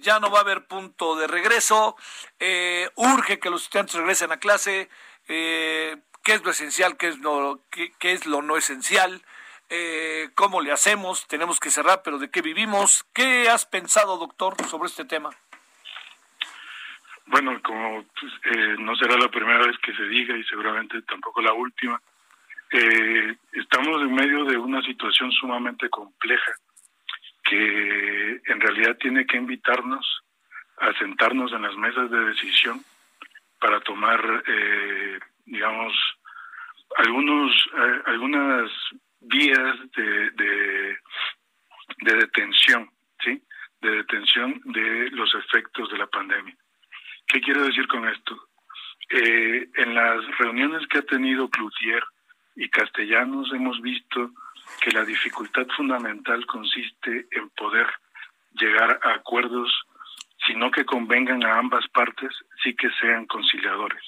ya 0.00 0.20
no 0.20 0.30
va 0.30 0.38
a 0.38 0.42
haber 0.42 0.66
punto 0.66 1.16
de 1.16 1.26
regreso 1.26 1.96
eh, 2.38 2.90
urge 2.96 3.38
que 3.38 3.50
los 3.50 3.64
estudiantes 3.64 3.94
regresen 3.94 4.30
a 4.30 4.36
clase 4.36 4.90
eh, 5.28 5.96
qué 6.22 6.34
es 6.34 6.44
lo 6.44 6.50
esencial 6.50 6.96
qué 6.96 7.08
es 7.08 7.18
lo 7.18 7.60
qué, 7.70 8.12
es 8.12 8.26
lo 8.26 8.42
no 8.42 8.56
esencial 8.56 9.22
eh, 9.74 10.28
cómo 10.34 10.60
le 10.60 10.70
hacemos, 10.70 11.26
tenemos 11.28 11.58
que 11.58 11.70
cerrar, 11.70 12.02
pero 12.04 12.18
de 12.18 12.30
qué 12.30 12.42
vivimos. 12.42 13.06
¿Qué 13.14 13.48
has 13.48 13.64
pensado, 13.64 14.18
doctor, 14.18 14.54
sobre 14.66 14.88
este 14.88 15.06
tema? 15.06 15.30
Bueno, 17.24 17.58
como 17.62 18.04
pues, 18.20 18.32
eh, 18.54 18.76
no 18.78 18.94
será 18.96 19.16
la 19.16 19.30
primera 19.30 19.66
vez 19.66 19.78
que 19.78 19.94
se 19.94 20.02
diga 20.04 20.36
y 20.36 20.44
seguramente 20.44 21.00
tampoco 21.00 21.40
la 21.40 21.54
última, 21.54 21.98
eh, 22.72 23.36
estamos 23.52 24.02
en 24.02 24.14
medio 24.14 24.44
de 24.44 24.56
una 24.56 24.82
situación 24.82 25.30
sumamente 25.32 25.88
compleja 25.88 26.52
que 27.44 28.40
en 28.46 28.60
realidad 28.60 28.96
tiene 28.98 29.26
que 29.26 29.36
invitarnos 29.36 30.22
a 30.78 30.92
sentarnos 30.94 31.52
en 31.52 31.62
las 31.62 31.76
mesas 31.76 32.10
de 32.10 32.24
decisión 32.24 32.80
para 33.60 33.80
tomar, 33.80 34.42
eh, 34.46 35.20
digamos, 35.44 35.92
algunos, 36.96 37.52
eh, 37.76 38.02
algunas 38.06 38.70
vías 39.20 39.76
de, 39.96 40.30
de, 40.30 40.98
de 41.98 42.16
detención, 42.16 42.90
¿sí? 43.22 43.42
De 43.80 43.90
detención 43.90 44.60
de 44.64 45.10
los 45.10 45.32
efectos 45.34 45.90
de 45.90 45.98
la 45.98 46.06
pandemia. 46.06 46.56
¿Qué 47.26 47.40
quiero 47.40 47.64
decir 47.64 47.86
con 47.86 48.08
esto? 48.08 48.48
Eh, 49.10 49.68
en 49.74 49.94
las 49.94 50.26
reuniones 50.38 50.86
que 50.88 50.98
ha 50.98 51.02
tenido 51.02 51.48
Cloutier 51.48 52.02
y 52.56 52.68
Castellanos 52.68 53.52
hemos 53.52 53.80
visto 53.80 54.30
que 54.80 54.90
la 54.90 55.04
dificultad 55.04 55.66
fundamental 55.76 56.44
consiste 56.46 57.26
en 57.30 57.50
poder 57.50 57.86
llegar 58.52 59.00
a 59.02 59.14
acuerdos, 59.14 59.70
sino 60.46 60.70
que 60.70 60.84
convengan 60.84 61.44
a 61.44 61.58
ambas 61.58 61.86
partes, 61.88 62.32
sí 62.62 62.74
que 62.74 62.90
sean 63.00 63.26
conciliadores. 63.26 64.02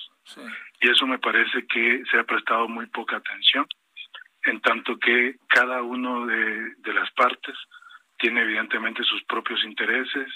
Y 0.80 0.90
eso 0.90 1.06
me 1.06 1.18
parece 1.18 1.66
que 1.66 2.02
se 2.10 2.18
ha 2.18 2.24
prestado 2.24 2.68
muy 2.68 2.86
poca 2.86 3.16
atención, 3.16 3.66
en 4.44 4.60
tanto 4.60 4.98
que 4.98 5.36
cada 5.48 5.82
uno 5.82 6.26
de, 6.26 6.74
de 6.76 6.92
las 6.92 7.10
partes 7.12 7.56
tiene 8.18 8.42
evidentemente 8.42 9.02
sus 9.04 9.22
propios 9.24 9.62
intereses 9.64 10.28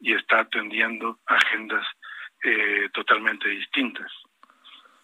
y 0.00 0.14
está 0.14 0.40
atendiendo 0.40 1.18
agendas 1.26 1.86
eh, 2.44 2.88
totalmente 2.92 3.48
distintas. 3.48 4.10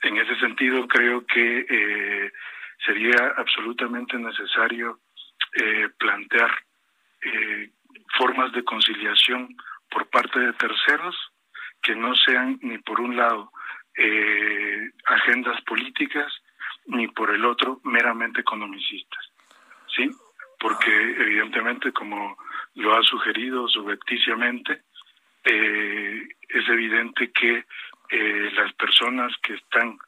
En 0.03 0.17
ese 0.17 0.37
sentido, 0.37 0.87
creo 0.87 1.27
que 1.27 1.67
eh, 1.69 2.33
sería 2.85 3.35
absolutamente 3.37 4.17
necesario 4.17 5.01
eh, 5.55 5.89
plantear 5.99 6.51
eh, 7.23 7.71
formas 8.17 8.53
de 8.53 8.65
conciliación 8.65 9.57
por 9.91 10.09
parte 10.09 10.39
de 10.39 10.53
terceros 10.53 11.17
que 11.83 11.97
no 11.97 12.15
sean 12.15 12.59
ni 12.63 12.79
por 12.79 13.01
un 13.01 13.17
lado 13.17 13.53
agendas 15.07 15.61
políticas 15.63 16.33
ni 16.87 17.09
por 17.09 17.35
el 17.35 17.45
otro 17.45 17.81
meramente 17.83 18.43
economicistas. 18.43 19.33
¿Sí? 19.89 20.09
Porque 20.61 20.93
evidentemente, 20.93 21.91
como 21.91 22.39
lo 22.77 22.97
ha 22.97 23.03
sugerido 23.03 23.67
subrepticiamente, 23.67 24.83
es 25.43 26.69
evidente 26.69 27.33
que 27.33 27.65
eh, 28.11 28.51
las 28.55 28.73
personas 28.75 29.33
que 29.43 29.55
están 29.55 29.99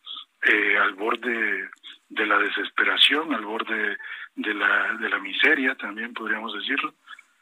eh, 0.42 0.78
al 0.78 0.94
borde 0.94 1.68
de 2.08 2.26
la 2.26 2.38
desesperación, 2.38 3.34
al 3.34 3.44
borde 3.44 3.96
de 4.34 4.54
la, 4.54 4.94
de 4.94 5.08
la 5.08 5.18
miseria, 5.18 5.74
también 5.74 6.14
podríamos 6.14 6.54
decirlo, 6.54 6.94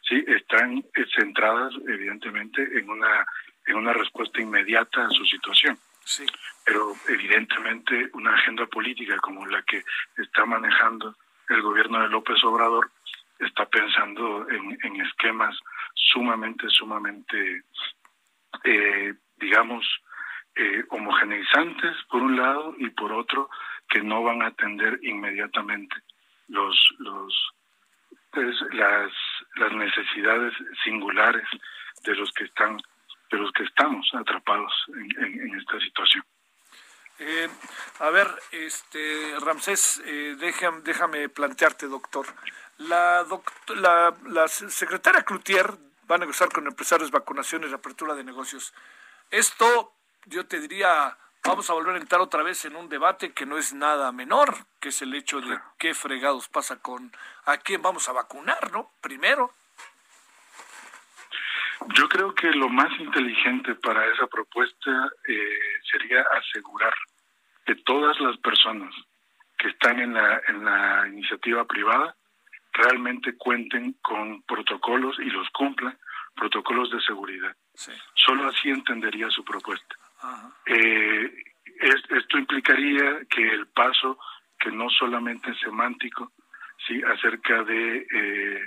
sí, 0.02 0.24
están 0.26 0.84
centradas 1.14 1.72
evidentemente 1.86 2.62
en 2.78 2.90
una, 2.90 3.26
en 3.66 3.76
una 3.76 3.92
respuesta 3.92 4.40
inmediata 4.40 5.06
a 5.06 5.10
su 5.10 5.24
situación. 5.26 5.78
Sí. 6.04 6.24
Pero 6.64 6.92
evidentemente 7.08 8.10
una 8.14 8.34
agenda 8.34 8.66
política 8.66 9.16
como 9.18 9.46
la 9.46 9.62
que 9.62 9.82
está 10.16 10.44
manejando 10.44 11.14
el 11.48 11.62
gobierno 11.62 12.00
de 12.02 12.08
López 12.08 12.42
Obrador 12.44 12.90
está 13.38 13.66
pensando 13.66 14.48
en, 14.50 14.78
en 14.82 15.00
esquemas 15.00 15.56
sumamente, 15.94 16.68
sumamente, 16.68 17.62
eh, 18.64 19.14
digamos, 19.36 19.86
eh, 20.58 20.84
homogeneizantes 20.90 21.96
por 22.10 22.20
un 22.20 22.36
lado 22.36 22.74
y 22.78 22.90
por 22.90 23.12
otro 23.12 23.48
que 23.88 24.02
no 24.02 24.24
van 24.24 24.42
a 24.42 24.48
atender 24.48 24.98
inmediatamente 25.02 25.94
los 26.48 26.76
los 26.98 27.52
pues, 28.32 28.56
las 28.72 29.12
las 29.54 29.72
necesidades 29.72 30.52
singulares 30.82 31.46
de 32.02 32.14
los 32.16 32.32
que 32.32 32.44
están 32.44 32.76
de 33.30 33.38
los 33.38 33.52
que 33.52 33.62
estamos 33.62 34.08
atrapados 34.14 34.72
en, 34.88 35.54
esta 35.54 35.78
situación. 35.78 36.24
Eh, 37.20 37.48
a 38.00 38.10
ver, 38.10 38.26
este 38.50 39.34
Ramsés, 39.40 40.02
eh, 40.06 40.34
déjame, 40.40 40.80
déjame 40.80 41.28
plantearte, 41.28 41.86
doctor. 41.86 42.26
La, 42.78 43.24
doct 43.24 43.70
la, 43.70 44.14
la 44.28 44.48
secretaria 44.48 45.22
Cloutier 45.24 45.66
va 46.10 46.16
a 46.16 46.18
negociar 46.18 46.48
con 46.50 46.66
empresarios 46.66 47.10
vacunaciones 47.10 47.70
y 47.70 47.74
apertura 47.74 48.14
de 48.14 48.24
negocios. 48.24 48.72
Esto 49.30 49.92
yo 50.26 50.46
te 50.46 50.60
diría, 50.60 51.16
vamos 51.44 51.70
a 51.70 51.74
volver 51.74 51.96
a 51.96 51.98
entrar 51.98 52.20
otra 52.20 52.42
vez 52.42 52.64
en 52.64 52.76
un 52.76 52.88
debate 52.88 53.32
que 53.32 53.46
no 53.46 53.58
es 53.58 53.72
nada 53.72 54.12
menor, 54.12 54.54
que 54.80 54.90
es 54.90 55.02
el 55.02 55.14
hecho 55.14 55.40
de 55.40 55.58
qué 55.78 55.94
fregados 55.94 56.48
pasa 56.48 56.80
con 56.80 57.12
a 57.46 57.56
quién 57.58 57.82
vamos 57.82 58.08
a 58.08 58.12
vacunar, 58.12 58.72
¿no? 58.72 58.90
Primero. 59.00 59.52
Yo 61.94 62.08
creo 62.08 62.34
que 62.34 62.50
lo 62.50 62.68
más 62.68 62.90
inteligente 63.00 63.74
para 63.76 64.04
esa 64.12 64.26
propuesta 64.26 65.10
eh, 65.26 65.58
sería 65.90 66.22
asegurar 66.22 66.94
que 67.64 67.76
todas 67.76 68.18
las 68.20 68.36
personas 68.38 68.94
que 69.56 69.68
están 69.68 69.98
en 70.00 70.14
la, 70.14 70.40
en 70.48 70.64
la 70.64 71.08
iniciativa 71.08 71.64
privada 71.64 72.16
realmente 72.72 73.36
cuenten 73.36 73.94
con 74.02 74.42
protocolos 74.42 75.18
y 75.18 75.30
los 75.30 75.48
cumplan, 75.50 75.98
protocolos 76.34 76.90
de 76.90 77.00
seguridad. 77.00 77.54
Sí. 77.74 77.92
Solo 78.14 78.48
así 78.48 78.70
entendería 78.70 79.30
su 79.30 79.44
propuesta. 79.44 79.96
Eh, 80.66 81.32
es, 81.80 81.94
esto 82.10 82.38
implicaría 82.38 83.20
que 83.30 83.48
el 83.48 83.66
paso, 83.68 84.18
que 84.58 84.70
no 84.70 84.88
solamente 84.90 85.50
es 85.50 85.58
semántico, 85.60 86.32
sí, 86.86 87.00
acerca 87.02 87.62
de 87.62 88.06
eh, 88.10 88.62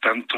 tanto 0.00 0.36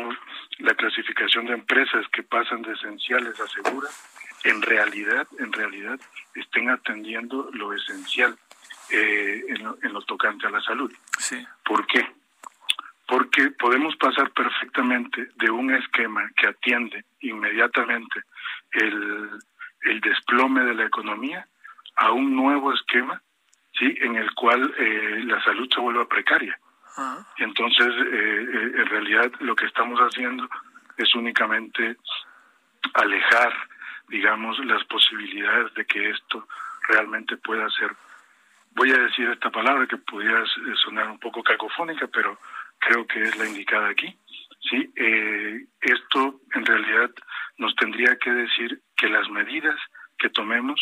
la 0.58 0.74
clasificación 0.74 1.46
de 1.46 1.54
empresas 1.54 2.06
que 2.12 2.22
pasan 2.22 2.62
de 2.62 2.72
esenciales 2.72 3.38
a 3.40 3.46
seguras, 3.48 4.40
en 4.44 4.60
realidad, 4.62 5.26
en 5.38 5.52
realidad, 5.52 5.98
estén 6.34 6.68
atendiendo 6.68 7.50
lo 7.52 7.72
esencial 7.72 8.36
eh, 8.90 9.42
en, 9.48 9.64
lo, 9.64 9.78
en, 9.82 9.92
lo, 9.92 10.02
tocante 10.02 10.46
a 10.46 10.50
la 10.50 10.60
salud. 10.60 10.92
Sí. 11.18 11.44
¿Por 11.64 11.86
qué? 11.86 12.06
Porque 13.06 13.50
podemos 13.52 13.96
pasar 13.96 14.30
perfectamente 14.32 15.28
de 15.36 15.50
un 15.50 15.74
esquema 15.74 16.30
que 16.36 16.48
atiende 16.48 17.04
inmediatamente 17.20 18.22
el, 18.72 19.30
el 19.84 20.00
desplome 20.00 20.64
de 20.64 20.74
la 20.74 20.86
economía 20.86 21.46
a 21.96 22.12
un 22.12 22.34
nuevo 22.34 22.72
esquema, 22.72 23.22
sí, 23.78 23.96
en 24.00 24.16
el 24.16 24.32
cual 24.34 24.74
eh, 24.78 25.22
la 25.24 25.42
salud 25.44 25.68
se 25.72 25.80
vuelva 25.80 26.08
precaria. 26.08 26.58
Uh 26.96 27.22
Y 27.38 27.42
entonces, 27.44 27.88
eh, 27.88 28.48
eh, 28.54 28.72
en 28.76 28.86
realidad, 28.86 29.32
lo 29.40 29.54
que 29.54 29.66
estamos 29.66 29.98
haciendo 30.00 30.48
es 30.96 31.14
únicamente 31.14 31.96
alejar, 32.94 33.52
digamos, 34.08 34.58
las 34.64 34.84
posibilidades 34.84 35.74
de 35.74 35.84
que 35.84 36.10
esto 36.10 36.46
realmente 36.88 37.36
pueda 37.36 37.68
ser. 37.70 37.90
Voy 38.76 38.90
a 38.90 38.98
decir 38.98 39.28
esta 39.28 39.50
palabra 39.50 39.86
que 39.86 39.96
pudiera 39.96 40.44
sonar 40.84 41.08
un 41.08 41.18
poco 41.18 41.42
cacofónica, 41.42 42.06
pero 42.08 42.38
creo 42.78 43.06
que 43.06 43.22
es 43.22 43.36
la 43.36 43.46
indicada 43.46 43.88
aquí. 43.88 44.16
Sí, 44.68 44.92
eh, 44.96 45.66
esto 45.80 46.40
en 46.54 46.64
realidad 46.64 47.10
nos 47.58 47.74
tendría 47.76 48.16
que 48.16 48.30
decir 48.30 48.80
que 48.96 49.08
las 49.08 49.28
medidas 49.28 49.78
que 50.18 50.30
tomemos 50.30 50.80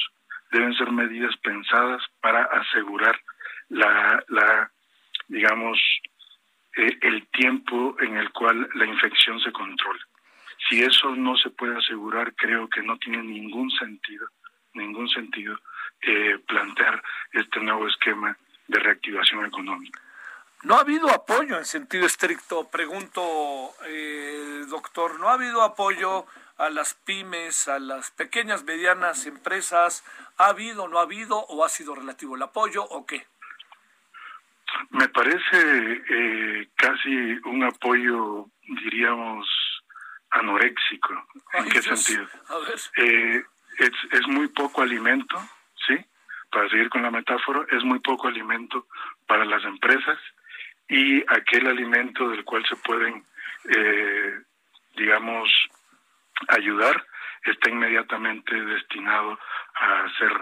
deben 0.53 0.75
ser 0.75 0.93
medidas 0.93 1.37
pensadas 1.39 2.03
para 2.21 2.45
asegurar 2.45 3.19
la, 3.69 4.23
la 4.29 4.71
digamos, 5.29 5.79
eh, 6.77 6.99
el 7.01 7.27
tiempo 7.29 7.97
en 8.01 8.17
el 8.17 8.31
cual 8.31 8.69
la 8.75 8.87
infección 8.87 9.41
se 9.41 9.53
controla. 9.53 10.01
Si 10.69 10.81
eso 10.81 11.15
no 11.17 11.37
se 11.37 11.51
puede 11.51 11.77
asegurar, 11.77 12.35
creo 12.35 12.69
que 12.69 12.83
no 12.83 12.97
tiene 12.99 13.23
ningún 13.23 13.71
sentido, 13.71 14.29
ningún 14.75 15.09
sentido 15.09 15.59
eh, 16.03 16.39
plantear 16.47 17.03
este 17.33 17.61
nuevo 17.61 17.89
esquema 17.89 18.37
de 18.69 18.79
reactivación 18.79 19.45
económica. 19.45 20.01
No 20.63 20.77
ha 20.77 20.81
habido 20.81 21.11
apoyo 21.11 21.59
en 21.59 21.65
sentido 21.65 22.07
estricto, 22.07 22.69
pregunto, 22.71 23.75
eh, 23.85 24.65
doctor, 24.69 25.19
¿no 25.19 25.29
ha 25.29 25.33
habido 25.33 25.63
apoyo 25.63 26.25
a 26.57 26.71
las 26.71 26.95
pymes, 26.95 27.67
a 27.67 27.81
las 27.81 28.13
pequeñas, 28.13 28.63
medianas 28.63 29.27
empresas? 29.27 30.05
¿Ha 30.39 30.47
habido, 30.47 30.87
no 30.87 31.01
ha 31.01 31.03
habido 31.03 31.37
o 31.37 31.65
ha 31.65 31.69
sido 31.69 31.97
relativo 31.97 32.37
el 32.37 32.43
apoyo 32.43 32.85
o 32.85 33.05
qué? 33.07 33.27
Me 34.91 35.09
parece 35.09 36.03
eh, 36.09 36.69
casi 36.77 37.11
un 37.45 37.65
apoyo, 37.65 38.47
diríamos, 38.85 39.49
anoréxico. 40.31 41.13
¿En 41.55 41.65
Ay, 41.65 41.71
qué 41.71 41.81
Dios. 41.81 42.01
sentido? 42.01 42.29
A 42.49 42.59
ver. 42.59 42.81
Eh, 42.99 43.45
es, 43.79 43.93
es 44.13 44.27
muy 44.29 44.47
poco 44.47 44.83
alimento, 44.83 45.37
¿sí? 45.89 45.97
Para 46.53 46.69
seguir 46.71 46.89
con 46.89 47.03
la 47.03 47.11
metáfora, 47.11 47.67
es 47.73 47.83
muy 47.83 47.99
poco 47.99 48.29
alimento 48.29 48.87
para 49.27 49.45
las 49.45 49.65
empresas 49.65 50.19
y 50.93 51.25
aquel 51.27 51.69
alimento 51.69 52.29
del 52.29 52.45
cual 52.45 52.63
se 52.69 52.77
pueden, 52.77 53.25
eh, 53.65 54.43
digamos, 54.95 55.49
ayudar 56.49 57.03
está 57.45 57.71
inmediatamente 57.71 58.55
destinado 58.55 59.39
a 59.75 60.07
ser 60.19 60.33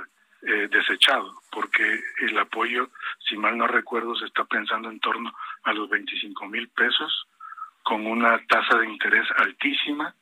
eh, 0.42 0.68
desechado, 0.68 1.40
porque 1.52 2.00
el 2.22 2.36
apoyo, 2.36 2.90
si 3.28 3.36
mal 3.36 3.56
no 3.56 3.68
recuerdo, 3.68 4.16
se 4.16 4.26
está 4.26 4.44
pensando 4.44 4.90
en 4.90 4.98
torno 4.98 5.32
a 5.62 5.72
los 5.72 5.88
25 5.88 6.46
mil 6.48 6.68
pesos, 6.70 7.28
con 7.84 8.04
una 8.04 8.44
tasa 8.46 8.76
de 8.78 8.86
interés 8.88 9.28
altísima 9.36 10.12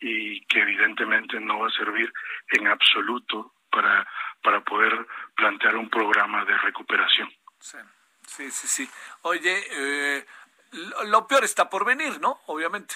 y 0.00 0.44
que 0.46 0.62
evidentemente 0.62 1.38
no 1.38 1.60
va 1.60 1.68
a 1.68 1.78
servir 1.78 2.12
en 2.48 2.66
absoluto 2.66 3.52
para, 3.70 4.04
para 4.42 4.62
poder 4.62 5.06
plantear 5.36 5.76
un 5.76 5.88
programa 5.88 6.44
de 6.44 6.58
recuperación. 6.58 7.30
Sí, 7.60 7.78
sí, 8.50 8.68
sí. 8.68 8.90
Oye, 9.22 9.64
eh, 9.70 10.26
lo 11.06 11.26
peor 11.26 11.44
está 11.44 11.68
por 11.68 11.84
venir, 11.84 12.20
¿no? 12.20 12.40
Obviamente. 12.46 12.94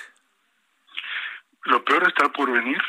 Lo 1.65 1.85
peor 1.85 2.07
está 2.07 2.29
por 2.29 2.51
venir 2.53 2.83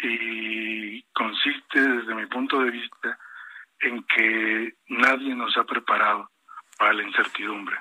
y 0.00 1.02
consiste 1.12 1.80
desde 1.80 2.14
mi 2.14 2.26
punto 2.26 2.60
de 2.60 2.70
vista 2.70 3.18
en 3.80 4.02
que 4.04 4.74
nadie 4.88 5.34
nos 5.34 5.56
ha 5.56 5.64
preparado 5.64 6.30
para 6.78 6.94
la 6.94 7.02
incertidumbre. 7.02 7.76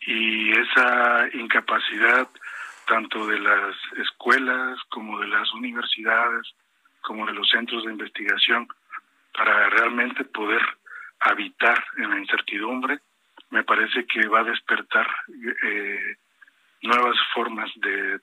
Y 0.00 0.52
esa 0.52 1.28
incapacidad 1.32 2.28
tanto 2.86 3.26
de 3.26 3.38
las 3.40 3.76
escuelas 3.96 4.78
como 4.88 5.18
de 5.18 5.26
las 5.26 5.52
universidades, 5.52 6.46
como 7.02 7.26
de 7.26 7.32
los 7.32 7.48
centros 7.48 7.84
de 7.84 7.92
investigación, 7.92 8.68
para 9.34 9.68
realmente 9.70 10.24
poder 10.24 10.62
habitar 11.20 11.84
en 11.98 12.10
la 12.10 12.18
incertidumbre, 12.18 13.00
me 13.50 13.64
parece 13.64 14.06
que 14.06 14.20
va 14.36 14.40
a 14.40 14.50
despertar 14.50 15.06
eh, 15.64 16.16
nuevas 16.82 17.16
formas 17.34 17.70
de, 17.76 18.20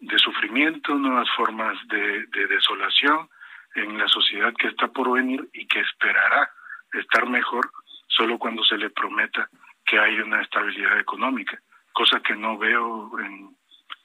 de, 0.00 0.18
sufrimiento, 0.18 0.94
nuevas 0.94 1.28
formas 1.36 1.76
de, 1.88 2.26
de 2.26 2.46
desolación 2.46 3.28
en 3.74 3.96
la 3.96 4.08
sociedad 4.08 4.52
que 4.58 4.68
está 4.68 4.88
por 4.88 5.12
venir 5.12 5.48
y 5.52 5.66
que 5.66 5.80
esperará 5.80 6.50
estar 6.92 7.26
mejor 7.28 7.70
solo 8.08 8.38
cuando 8.38 8.62
se 8.64 8.76
le 8.76 8.90
prometa 8.90 9.48
que 9.84 9.98
hay 9.98 10.20
una 10.20 10.42
estabilidad 10.42 10.98
económica, 10.98 11.58
cosa 11.92 12.20
que 12.20 12.36
no 12.36 12.58
veo 12.58 13.18
en, 13.20 13.56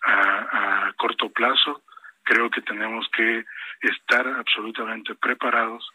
a, 0.03 0.87
a 0.87 0.93
corto 0.93 1.29
plazo. 1.29 1.83
Creo 2.23 2.49
que 2.49 2.61
tenemos 2.61 3.05
que 3.09 3.43
estar 3.81 4.25
absolutamente 4.27 5.15
preparados 5.15 5.89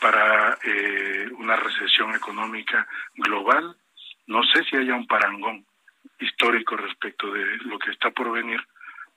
para 0.00 0.58
eh, 0.62 1.28
una 1.38 1.56
recesión 1.56 2.14
económica 2.14 2.86
global. 3.14 3.76
No 4.26 4.42
sé 4.44 4.64
si 4.64 4.76
haya 4.76 4.94
un 4.94 5.06
parangón 5.06 5.66
histórico 6.18 6.76
respecto 6.76 7.32
de 7.32 7.56
lo 7.58 7.78
que 7.78 7.90
está 7.90 8.10
por 8.10 8.32
venir, 8.32 8.60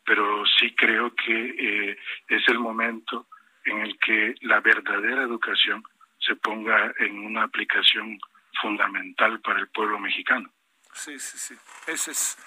pero 0.05 0.45
sí 0.45 0.73
creo 0.75 1.13
que 1.15 1.33
eh, 1.33 1.97
es 2.27 2.47
el 2.47 2.59
momento 2.59 3.27
en 3.65 3.81
el 3.81 3.97
que 3.99 4.35
la 4.41 4.59
verdadera 4.61 5.23
educación 5.23 5.83
se 6.19 6.35
ponga 6.35 6.93
en 6.99 7.19
una 7.19 7.43
aplicación 7.43 8.19
fundamental 8.61 9.39
para 9.41 9.59
el 9.59 9.67
pueblo 9.69 9.99
mexicano. 9.99 10.49
Sí, 10.93 11.19
sí, 11.19 11.37
sí. 11.37 11.55
Ese 11.85 12.11
es. 12.11 12.37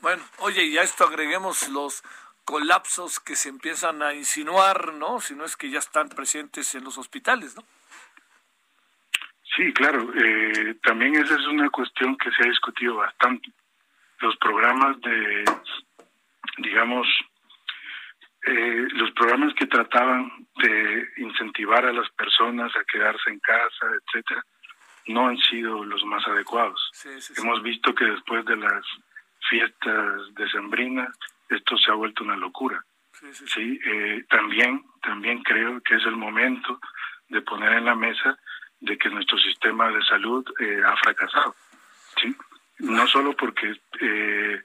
Bueno, 0.00 0.22
oye, 0.38 0.64
y 0.64 0.67
a 0.78 0.82
esto 0.82 1.04
agreguemos 1.04 1.68
los 1.68 2.02
colapsos 2.44 3.20
que 3.20 3.36
se 3.36 3.48
empiezan 3.48 4.02
a 4.02 4.14
insinuar, 4.14 4.94
¿no? 4.94 5.20
Si 5.20 5.34
no 5.34 5.44
es 5.44 5.56
que 5.56 5.70
ya 5.70 5.78
están 5.78 6.08
presentes 6.08 6.74
en 6.74 6.84
los 6.84 6.98
hospitales, 6.98 7.56
¿no? 7.56 7.62
Sí, 9.56 9.72
claro. 9.72 10.10
Eh, 10.14 10.76
también 10.82 11.16
esa 11.16 11.34
es 11.34 11.46
una 11.46 11.68
cuestión 11.70 12.16
que 12.16 12.30
se 12.30 12.44
ha 12.44 12.48
discutido 12.48 12.96
bastante. 12.96 13.50
Los 14.20 14.36
programas 14.36 15.00
de, 15.00 15.44
digamos, 16.58 17.06
eh, 18.42 18.86
los 18.92 19.10
programas 19.12 19.52
que 19.54 19.66
trataban 19.66 20.30
de 20.56 21.08
incentivar 21.18 21.84
a 21.84 21.92
las 21.92 22.08
personas 22.10 22.74
a 22.76 22.84
quedarse 22.84 23.30
en 23.30 23.40
casa, 23.40 23.86
etcétera, 24.00 24.44
no 25.08 25.28
han 25.28 25.38
sido 25.38 25.84
los 25.84 26.04
más 26.04 26.26
adecuados. 26.26 26.80
Hemos 27.36 27.62
visto 27.62 27.94
que 27.94 28.04
después 28.04 28.44
de 28.44 28.56
las 28.56 28.84
fiestas 29.50 30.34
decembrinas 30.34 31.14
esto 31.48 31.76
se 31.78 31.90
ha 31.90 31.94
vuelto 31.94 32.24
una 32.24 32.36
locura. 32.36 32.82
Sí, 33.32 33.80
eh, 33.84 34.24
también 34.30 34.84
también 35.02 35.42
creo 35.42 35.80
que 35.80 35.96
es 35.96 36.04
el 36.04 36.16
momento 36.16 36.78
de 37.28 37.42
poner 37.42 37.72
en 37.72 37.86
la 37.86 37.96
mesa 37.96 38.38
de 38.80 38.96
que 38.96 39.10
nuestro 39.10 39.36
sistema 39.38 39.90
de 39.90 40.02
salud 40.04 40.44
eh, 40.60 40.80
ha 40.86 40.96
fracasado. 40.96 41.54
¿sí? 42.22 42.36
No 42.78 43.06
solo 43.08 43.36
porque 43.36 43.80
eh, 44.00 44.62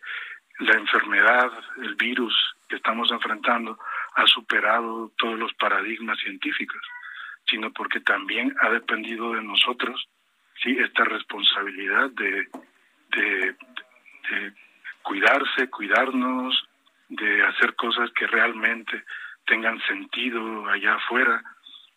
la 0.59 0.73
enfermedad, 0.73 1.51
el 1.81 1.95
virus 1.95 2.33
que 2.67 2.75
estamos 2.75 3.11
enfrentando 3.11 3.77
ha 4.15 4.25
superado 4.27 5.11
todos 5.17 5.37
los 5.37 5.53
paradigmas 5.55 6.19
científicos, 6.19 6.81
sino 7.47 7.71
porque 7.71 7.99
también 7.99 8.55
ha 8.61 8.69
dependido 8.69 9.33
de 9.33 9.43
nosotros 9.43 10.07
sí 10.61 10.77
esta 10.79 11.03
responsabilidad 11.03 12.09
de, 12.11 12.47
de, 13.09 13.55
cuidarse, 15.01 15.69
cuidarnos, 15.69 16.67
de 17.09 17.43
hacer 17.43 17.75
cosas 17.75 18.09
que 18.11 18.27
realmente 18.27 19.03
tengan 19.45 19.81
sentido 19.81 20.67
allá 20.69 20.95
afuera 20.95 21.43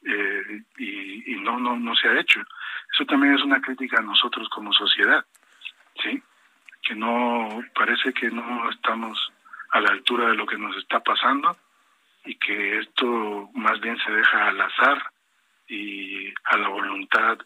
eh, 0.04 0.62
y, 0.78 1.32
y, 1.32 1.40
no 1.40 1.58
no 1.58 1.76
no 1.76 1.94
se 1.94 2.08
ha 2.08 2.18
hecho 2.18 2.40
eso 2.92 3.06
también 3.06 3.34
es 3.34 3.42
una 3.42 3.60
crítica 3.60 3.98
a 3.98 4.02
nosotros 4.02 4.48
como 4.48 4.72
sociedad 4.72 5.24
sí 6.02 6.20
que 6.86 6.94
no 6.94 7.64
parece 7.74 8.12
que 8.12 8.30
no 8.30 8.70
estamos 8.70 9.32
a 9.70 9.80
la 9.80 9.90
altura 9.90 10.28
de 10.28 10.36
lo 10.36 10.46
que 10.46 10.56
nos 10.56 10.76
está 10.76 11.00
pasando 11.00 11.56
y 12.24 12.36
que 12.36 12.78
esto 12.78 13.50
más 13.54 13.80
bien 13.80 13.98
se 13.98 14.10
deja 14.12 14.48
al 14.48 14.60
azar 14.60 15.02
y 15.68 16.32
a 16.44 16.56
la 16.56 16.68
voluntad, 16.68 17.38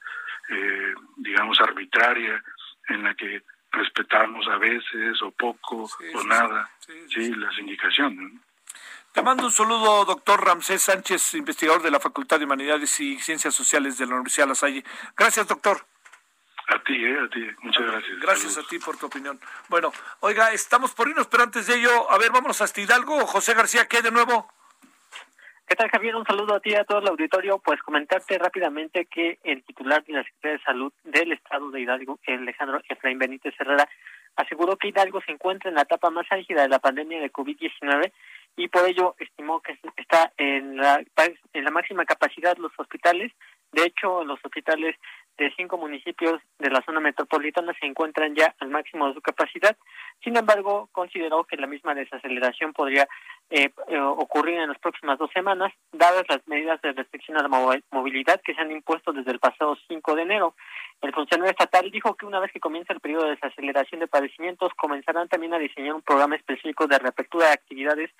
eh, 0.51 0.95
digamos, 1.17 1.59
arbitraria 1.61 2.43
en 2.89 3.03
la 3.03 3.15
que 3.15 3.43
respetamos 3.73 4.47
a 4.49 4.59
veces 4.59 5.23
o 5.23 5.31
poco 5.31 5.89
o 6.15 6.25
nada 6.25 6.71
sí, 7.09 7.35
las 7.35 7.57
indicaciones. 7.59 8.33
Te 9.13 9.23
mando 9.23 9.45
un 9.45 9.49
saludo, 9.61 10.07
doctor 10.07 10.43
Ramsés 10.43 10.81
Sánchez, 10.81 11.35
investigador 11.35 11.82
de 11.82 11.91
la 11.91 12.01
Facultad 12.01 12.39
de 12.39 12.47
Humanidades 12.47 12.99
y 13.01 13.19
Ciencias 13.19 13.55
Sociales 13.55 13.99
de 13.99 14.07
la 14.07 14.15
Universidad 14.15 14.47
de 14.47 14.49
La 14.49 14.55
Salle. 14.55 14.85
Gracias, 15.15 15.47
doctor. 15.47 15.85
A 16.69 16.82
ti, 16.82 16.95
eh, 16.95 17.19
a 17.19 17.28
ti. 17.28 17.47
Muchas 17.61 17.87
gracias. 17.87 18.20
Gracias 18.20 18.59
a 18.59 18.62
ti 18.62 18.78
por 18.78 18.97
tu 18.97 19.07
opinión. 19.07 19.39
Bueno, 19.69 19.93
oiga, 20.20 20.53
estamos 20.53 20.95
por 20.95 21.09
irnos, 21.09 21.27
pero 21.27 21.43
antes 21.43 21.66
de 21.66 21.74
ello, 21.74 22.11
a 22.11 22.16
ver, 22.16 22.31
vámonos 22.32 22.62
hasta 22.62 22.81
Hidalgo. 22.81 23.27
José 23.27 23.53
García, 23.53 23.87
¿qué 23.87 24.01
de 24.01 24.11
nuevo? 24.11 24.51
¿Qué 25.66 25.77
tal, 25.77 25.91
Javier? 25.91 26.16
Un 26.16 26.24
saludo 26.24 26.55
a 26.55 26.61
ti 26.61 26.70
y 26.70 26.74
a 26.77 26.85
todo 26.85 27.01
el 27.01 27.09
auditorio. 27.09 27.59
Pues 27.59 27.82
comentarte 27.82 28.39
rápidamente 28.39 29.05
que 29.07 29.39
el 29.45 29.62
titular 29.65 30.03
de 30.05 30.15
la 30.15 30.24
Secretaría 30.24 30.57
de 30.57 30.65
Salud 30.65 30.93
del 31.05 31.32
Estado 31.32 31.70
de 31.70 31.81
Hidalgo, 31.82 32.19
Alejandro 32.27 32.81
Efraín 32.89 33.19
Benítez 33.19 33.55
Herrera, 33.59 33.87
aseguró 34.37 34.77
que 34.77 34.89
Hidalgo 34.89 35.20
se 35.20 35.32
encuentra 35.32 35.69
en 35.69 35.77
la 35.77 35.82
etapa 35.82 36.09
más 36.11 36.27
álgida 36.31 36.62
de 36.62 36.69
la 36.69 36.78
pandemia 36.78 37.20
de 37.20 37.31
COVID-19 37.31 38.11
y 38.61 38.69
por 38.69 38.87
ello 38.87 39.15
estimó 39.19 39.61
que 39.62 39.78
está 39.97 40.32
en 40.37 40.77
la, 40.77 41.03
en 41.55 41.65
la 41.65 41.70
máxima 41.70 42.05
capacidad 42.05 42.59
los 42.59 42.73
hospitales. 42.77 43.32
De 43.73 43.85
hecho, 43.85 44.23
los 44.24 44.39
hospitales 44.45 44.97
de 45.39 45.51
cinco 45.57 45.78
municipios 45.78 46.43
de 46.59 46.69
la 46.69 46.82
zona 46.82 47.01
metropolitana 47.01 47.73
se 47.81 47.87
encuentran 47.87 48.35
ya 48.35 48.55
al 48.59 48.69
máximo 48.69 49.09
de 49.09 49.15
su 49.15 49.23
capacidad. 49.23 49.74
Sin 50.23 50.37
embargo, 50.37 50.91
consideró 50.93 51.45
que 51.45 51.57
la 51.57 51.66
misma 51.66 51.95
desaceleración 51.95 52.74
podría 52.74 53.09
eh, 53.49 53.70
eh, 53.89 53.99
ocurrir 53.99 54.59
en 54.59 54.69
las 54.69 54.78
próximas 54.78 55.19
dos 55.19 55.31
semanas, 55.32 55.73
dadas 55.93 56.24
las 56.28 56.47
medidas 56.47 56.82
de 56.82 56.93
restricción 56.93 57.39
a 57.39 57.43
la 57.43 57.81
movilidad 57.91 58.43
que 58.45 58.55
se 58.55 58.61
han 58.61 58.70
impuesto 58.73 59.12
desde 59.15 59.31
el 59.31 59.39
pasado 59.39 59.78
5 59.89 60.15
de 60.16 60.23
enero. 60.23 60.55
El 61.01 61.15
funcionario 61.15 61.51
estatal 61.51 61.91
dijo 61.91 62.15
que 62.15 62.27
una 62.27 62.41
vez 62.41 62.53
que 62.53 62.61
comience 62.61 62.93
el 62.93 63.01
periodo 63.01 63.24
de 63.24 63.37
desaceleración 63.37 64.01
de 64.01 64.09
padecimientos, 64.09 64.74
comenzarán 64.74 65.28
también 65.28 65.55
a 65.55 65.59
diseñar 65.59 65.95
un 65.95 66.03
programa 66.03 66.37
específico 66.37 66.87
de 66.87 66.99
reapertura 66.99 67.47
de 67.47 67.53
actividades 67.53 68.11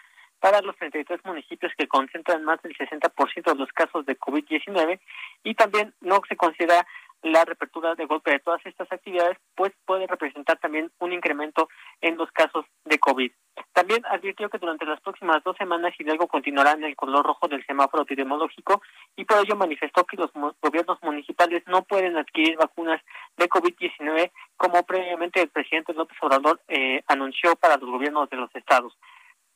para 0.41 0.61
los 0.62 0.77
33 0.77 1.25
municipios 1.25 1.73
que 1.77 1.87
concentran 1.87 2.45
más 2.45 2.61
del 2.62 2.77
60% 2.77 3.53
de 3.53 3.59
los 3.59 3.71
casos 3.73 4.05
de 4.07 4.19
COVID-19 4.19 4.99
y 5.45 5.55
también 5.55 5.95
no 6.01 6.21
se 6.29 6.37
considera 6.37 6.87
la 7.23 7.45
reapertura 7.45 7.95
de 7.95 8.07
golpe 8.07 8.31
de 8.31 8.39
todas 8.39 8.65
estas 8.65 8.91
actividades, 8.91 9.37
pues 9.55 9.73
puede 9.85 10.07
representar 10.07 10.59
también 10.59 10.91
un 11.01 11.12
incremento 11.12 11.69
en 12.01 12.17
los 12.17 12.31
casos 12.33 12.65
de 12.85 12.99
COVID. 12.99 13.31
También 13.75 14.05
advirtió 14.07 14.49
que 14.49 14.59
durante 14.59 14.87
las 14.87 15.01
próximas 15.01 15.43
dos 15.45 15.57
semanas 15.57 15.93
Hidalgo 15.99 16.29
continuará 16.29 16.73
en 16.73 16.85
el 16.85 16.97
color 16.97 17.27
rojo 17.27 17.47
del 17.47 17.65
semáforo 17.67 18.05
epidemiológico 18.05 18.81
y 19.17 19.25
por 19.25 19.39
ello 19.39 19.57
manifestó 19.57 20.05
que 20.05 20.17
los 20.17 20.31
gobiernos 20.62 20.99
municipales 21.03 21.62
no 21.67 21.83
pueden 21.83 22.17
adquirir 22.17 22.57
vacunas 22.57 23.03
de 23.37 23.49
COVID-19 23.49 24.31
como 24.57 24.83
previamente 24.85 25.43
el 25.43 25.49
presidente 25.49 25.93
López 25.93 26.17
Obrador 26.23 26.61
eh, 26.69 27.03
anunció 27.07 27.55
para 27.57 27.77
los 27.77 27.91
gobiernos 27.91 28.31
de 28.31 28.37
los 28.39 28.55
estados. 28.55 28.97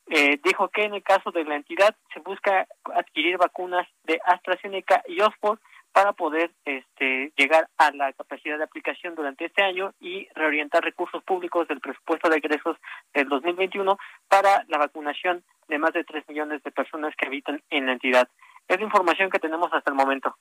Eh, 0.07 0.39
dijo 0.43 0.69
que 0.69 0.83
en 0.83 0.93
el 0.93 1.03
caso 1.03 1.31
de 1.31 1.43
la 1.45 1.55
entidad 1.55 1.95
se 2.13 2.19
busca 2.19 2.67
adquirir 2.93 3.37
vacunas 3.37 3.87
de 4.03 4.19
AstraZeneca 4.23 5.01
y 5.07 5.19
Oxford 5.21 5.59
para 5.95 6.11
poder 6.13 6.51
este, 6.65 7.31
llegar 7.37 7.69
a 7.77 7.89
la 7.91 8.11
capacidad 8.13 8.57
de 8.57 8.65
aplicación 8.65 9.15
durante 9.15 9.45
este 9.45 9.63
año 9.63 9.93
y 10.01 10.27
reorientar 10.35 10.83
recursos 10.83 11.23
públicos 11.23 11.67
del 11.69 11.79
presupuesto 11.79 12.29
de 12.29 12.37
egresos 12.37 12.77
del 13.13 13.29
2021 13.29 13.97
para 14.27 14.65
la 14.67 14.77
vacunación 14.77 15.43
de 15.69 15.79
más 15.79 15.93
de 15.93 16.03
3 16.03 16.27
millones 16.27 16.61
de 16.63 16.71
personas 16.71 17.15
que 17.15 17.27
habitan 17.27 17.63
en 17.69 17.85
la 17.85 17.93
entidad. 17.93 18.27
Es 18.67 18.77
la 18.77 18.83
información 18.83 19.29
que 19.29 19.39
tenemos 19.39 19.71
hasta 19.71 19.89
el 19.89 19.95
momento. 19.95 20.35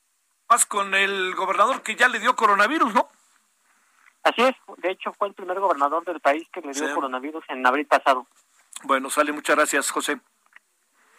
Más 0.51 0.67
con 0.67 0.93
el 0.95 1.35
gobernador 1.37 1.83
que 1.83 1.95
ya 1.95 2.09
le 2.09 2.19
dio 2.19 2.35
coronavirus, 2.35 2.93
¿no? 2.93 3.09
Así 4.25 4.43
es, 4.43 4.55
de 4.79 4.91
hecho 4.91 5.13
fue 5.13 5.29
el 5.29 5.35
primer 5.35 5.61
gobernador 5.61 6.05
del 6.05 6.19
país 6.19 6.49
que 6.53 6.63
le 6.63 6.73
dio 6.73 6.95
coronavirus 6.95 7.45
en 7.51 7.65
abril 7.65 7.87
pasado. 7.87 8.27
Bueno, 8.83 9.09
sale, 9.09 9.33
muchas 9.33 9.57
gracias, 9.57 9.91
José. 9.91 10.21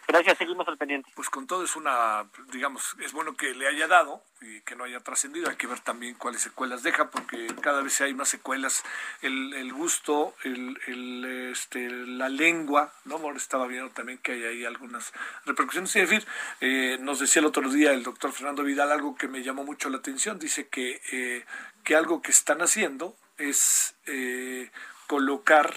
Gracias, 0.07 0.38
seguimos 0.38 0.68
al 0.68 0.77
pendiente. 0.77 1.11
Pues 1.15 1.32
con 1.32 1.48
todo 1.48 1.64
es 1.64 1.76
una, 1.76 2.30
digamos, 2.52 2.95
es 2.99 3.11
bueno 3.11 3.36
que 3.36 3.56
le 3.56 3.68
haya 3.68 3.88
dado 3.88 4.23
y 4.40 4.61
que 4.61 4.76
no 4.76 4.84
haya 4.84 4.99
trascendido. 4.99 5.49
Hay 5.49 5.56
que 5.56 5.65
ver 5.65 5.80
también 5.80 6.14
cuáles 6.14 6.41
secuelas 6.44 6.84
deja, 6.84 7.10
porque 7.10 7.48
cada 7.61 7.82
vez 7.82 7.99
hay 8.02 8.14
más 8.14 8.30
secuelas. 8.30 8.84
El, 9.23 9.53
el 9.56 9.73
gusto, 9.73 10.36
el, 10.44 10.80
el, 10.86 11.52
este, 11.52 11.90
la 11.90 12.30
lengua, 12.30 12.94
¿no? 13.06 13.15
Ahora 13.15 13.38
estaba 13.38 13.65
viendo 13.65 13.90
también 13.90 14.19
que 14.19 14.34
hay 14.34 14.44
ahí 14.44 14.64
algunas 14.64 15.11
repercusiones. 15.44 15.95
Es 15.95 16.07
decir, 16.07 16.27
eh, 16.61 16.98
nos 17.02 17.19
decía 17.19 17.40
el 17.40 17.48
otro 17.48 17.68
día 17.68 17.91
el 17.91 18.03
doctor 18.03 18.32
Fernando 18.32 18.64
Vidal 18.64 18.91
algo 18.91 19.15
que 19.15 19.27
me 19.27 19.41
llamó 19.41 19.64
mucho 19.64 19.90
la 19.90 19.98
atención. 19.98 20.38
Dice 20.38 20.68
que, 20.68 21.02
eh, 21.11 21.45
que 21.84 21.95
algo 21.95 22.22
que 22.22 22.30
están 22.30 22.61
haciendo 22.61 23.18
es 23.40 23.95
eh, 24.06 24.69
colocar, 25.07 25.73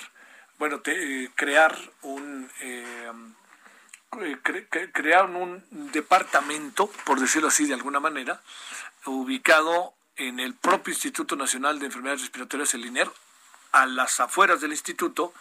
bueno, 0.59 0.81
te, 0.81 1.31
crear 1.35 1.79
un 2.03 2.51
eh, 2.61 3.11
crearon 4.93 5.37
un 5.37 5.65
departamento, 5.93 6.91
por 7.05 7.21
decirlo 7.21 7.49
así 7.49 7.67
de 7.67 7.75
alguna 7.75 8.01
manera, 8.01 8.41
ubicado 9.05 9.95
en 10.17 10.41
el 10.41 10.55
propio 10.55 10.93
Instituto 10.93 11.37
Nacional 11.37 11.79
de 11.79 11.87
Enfermedades 11.87 12.23
Respiratorias, 12.23 12.75
el 12.75 12.87
INER, 12.87 13.11
a 13.73 13.87
las 13.87 14.19
afueras 14.21 14.61
del 14.61 14.73
instituto, 14.73 15.33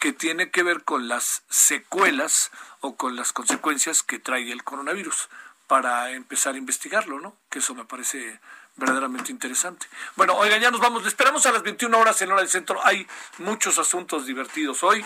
que 0.00 0.12
tiene 0.12 0.50
que 0.50 0.62
ver 0.62 0.84
con 0.84 1.08
las 1.08 1.42
secuelas 1.48 2.50
o 2.80 2.96
con 2.96 3.16
las 3.16 3.32
consecuencias 3.32 4.02
que 4.02 4.18
trae 4.18 4.50
el 4.52 4.64
coronavirus 4.64 5.28
para 5.66 6.10
empezar 6.10 6.54
a 6.54 6.58
investigarlo, 6.58 7.20
¿no? 7.20 7.36
Que 7.50 7.60
eso 7.60 7.74
me 7.74 7.84
parece 7.84 8.40
verdaderamente 8.78 9.30
interesante. 9.30 9.86
Bueno, 10.16 10.34
oigan, 10.36 10.60
ya 10.60 10.70
nos 10.70 10.80
vamos. 10.80 11.06
esperamos 11.06 11.44
a 11.44 11.52
las 11.52 11.62
21 11.62 11.98
horas 11.98 12.22
en 12.22 12.32
hora 12.32 12.40
del 12.40 12.48
centro. 12.48 12.80
Hay 12.84 13.06
muchos 13.38 13.78
asuntos 13.78 14.24
divertidos 14.24 14.82
hoy 14.82 15.04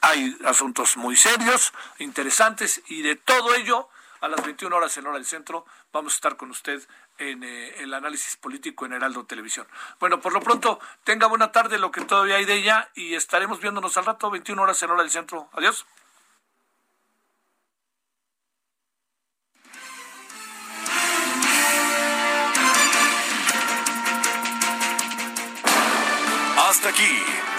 hay 0.00 0.36
asuntos 0.44 0.96
muy 0.96 1.16
serios, 1.16 1.72
interesantes 1.98 2.82
y 2.88 3.02
de 3.02 3.16
todo 3.16 3.54
ello 3.54 3.88
a 4.20 4.28
las 4.28 4.42
21 4.44 4.74
horas 4.74 4.96
en 4.96 5.06
hora 5.06 5.16
del 5.16 5.26
centro 5.26 5.64
vamos 5.92 6.14
a 6.14 6.16
estar 6.16 6.36
con 6.36 6.50
usted 6.50 6.82
en 7.18 7.42
eh, 7.42 7.74
el 7.82 7.92
análisis 7.92 8.36
político 8.36 8.86
en 8.86 8.94
Heraldo 8.94 9.24
Televisión. 9.24 9.66
Bueno, 9.98 10.20
por 10.20 10.32
lo 10.32 10.40
pronto, 10.40 10.80
tenga 11.04 11.26
buena 11.26 11.52
tarde 11.52 11.78
lo 11.78 11.90
que 11.90 12.02
todavía 12.02 12.36
hay 12.36 12.44
de 12.44 12.54
ella 12.54 12.90
y 12.94 13.14
estaremos 13.14 13.60
viéndonos 13.60 13.96
al 13.96 14.06
rato, 14.06 14.30
21 14.30 14.62
horas 14.62 14.82
en 14.82 14.90
hora 14.90 15.02
del 15.02 15.10
centro. 15.10 15.48
Adiós. 15.52 15.86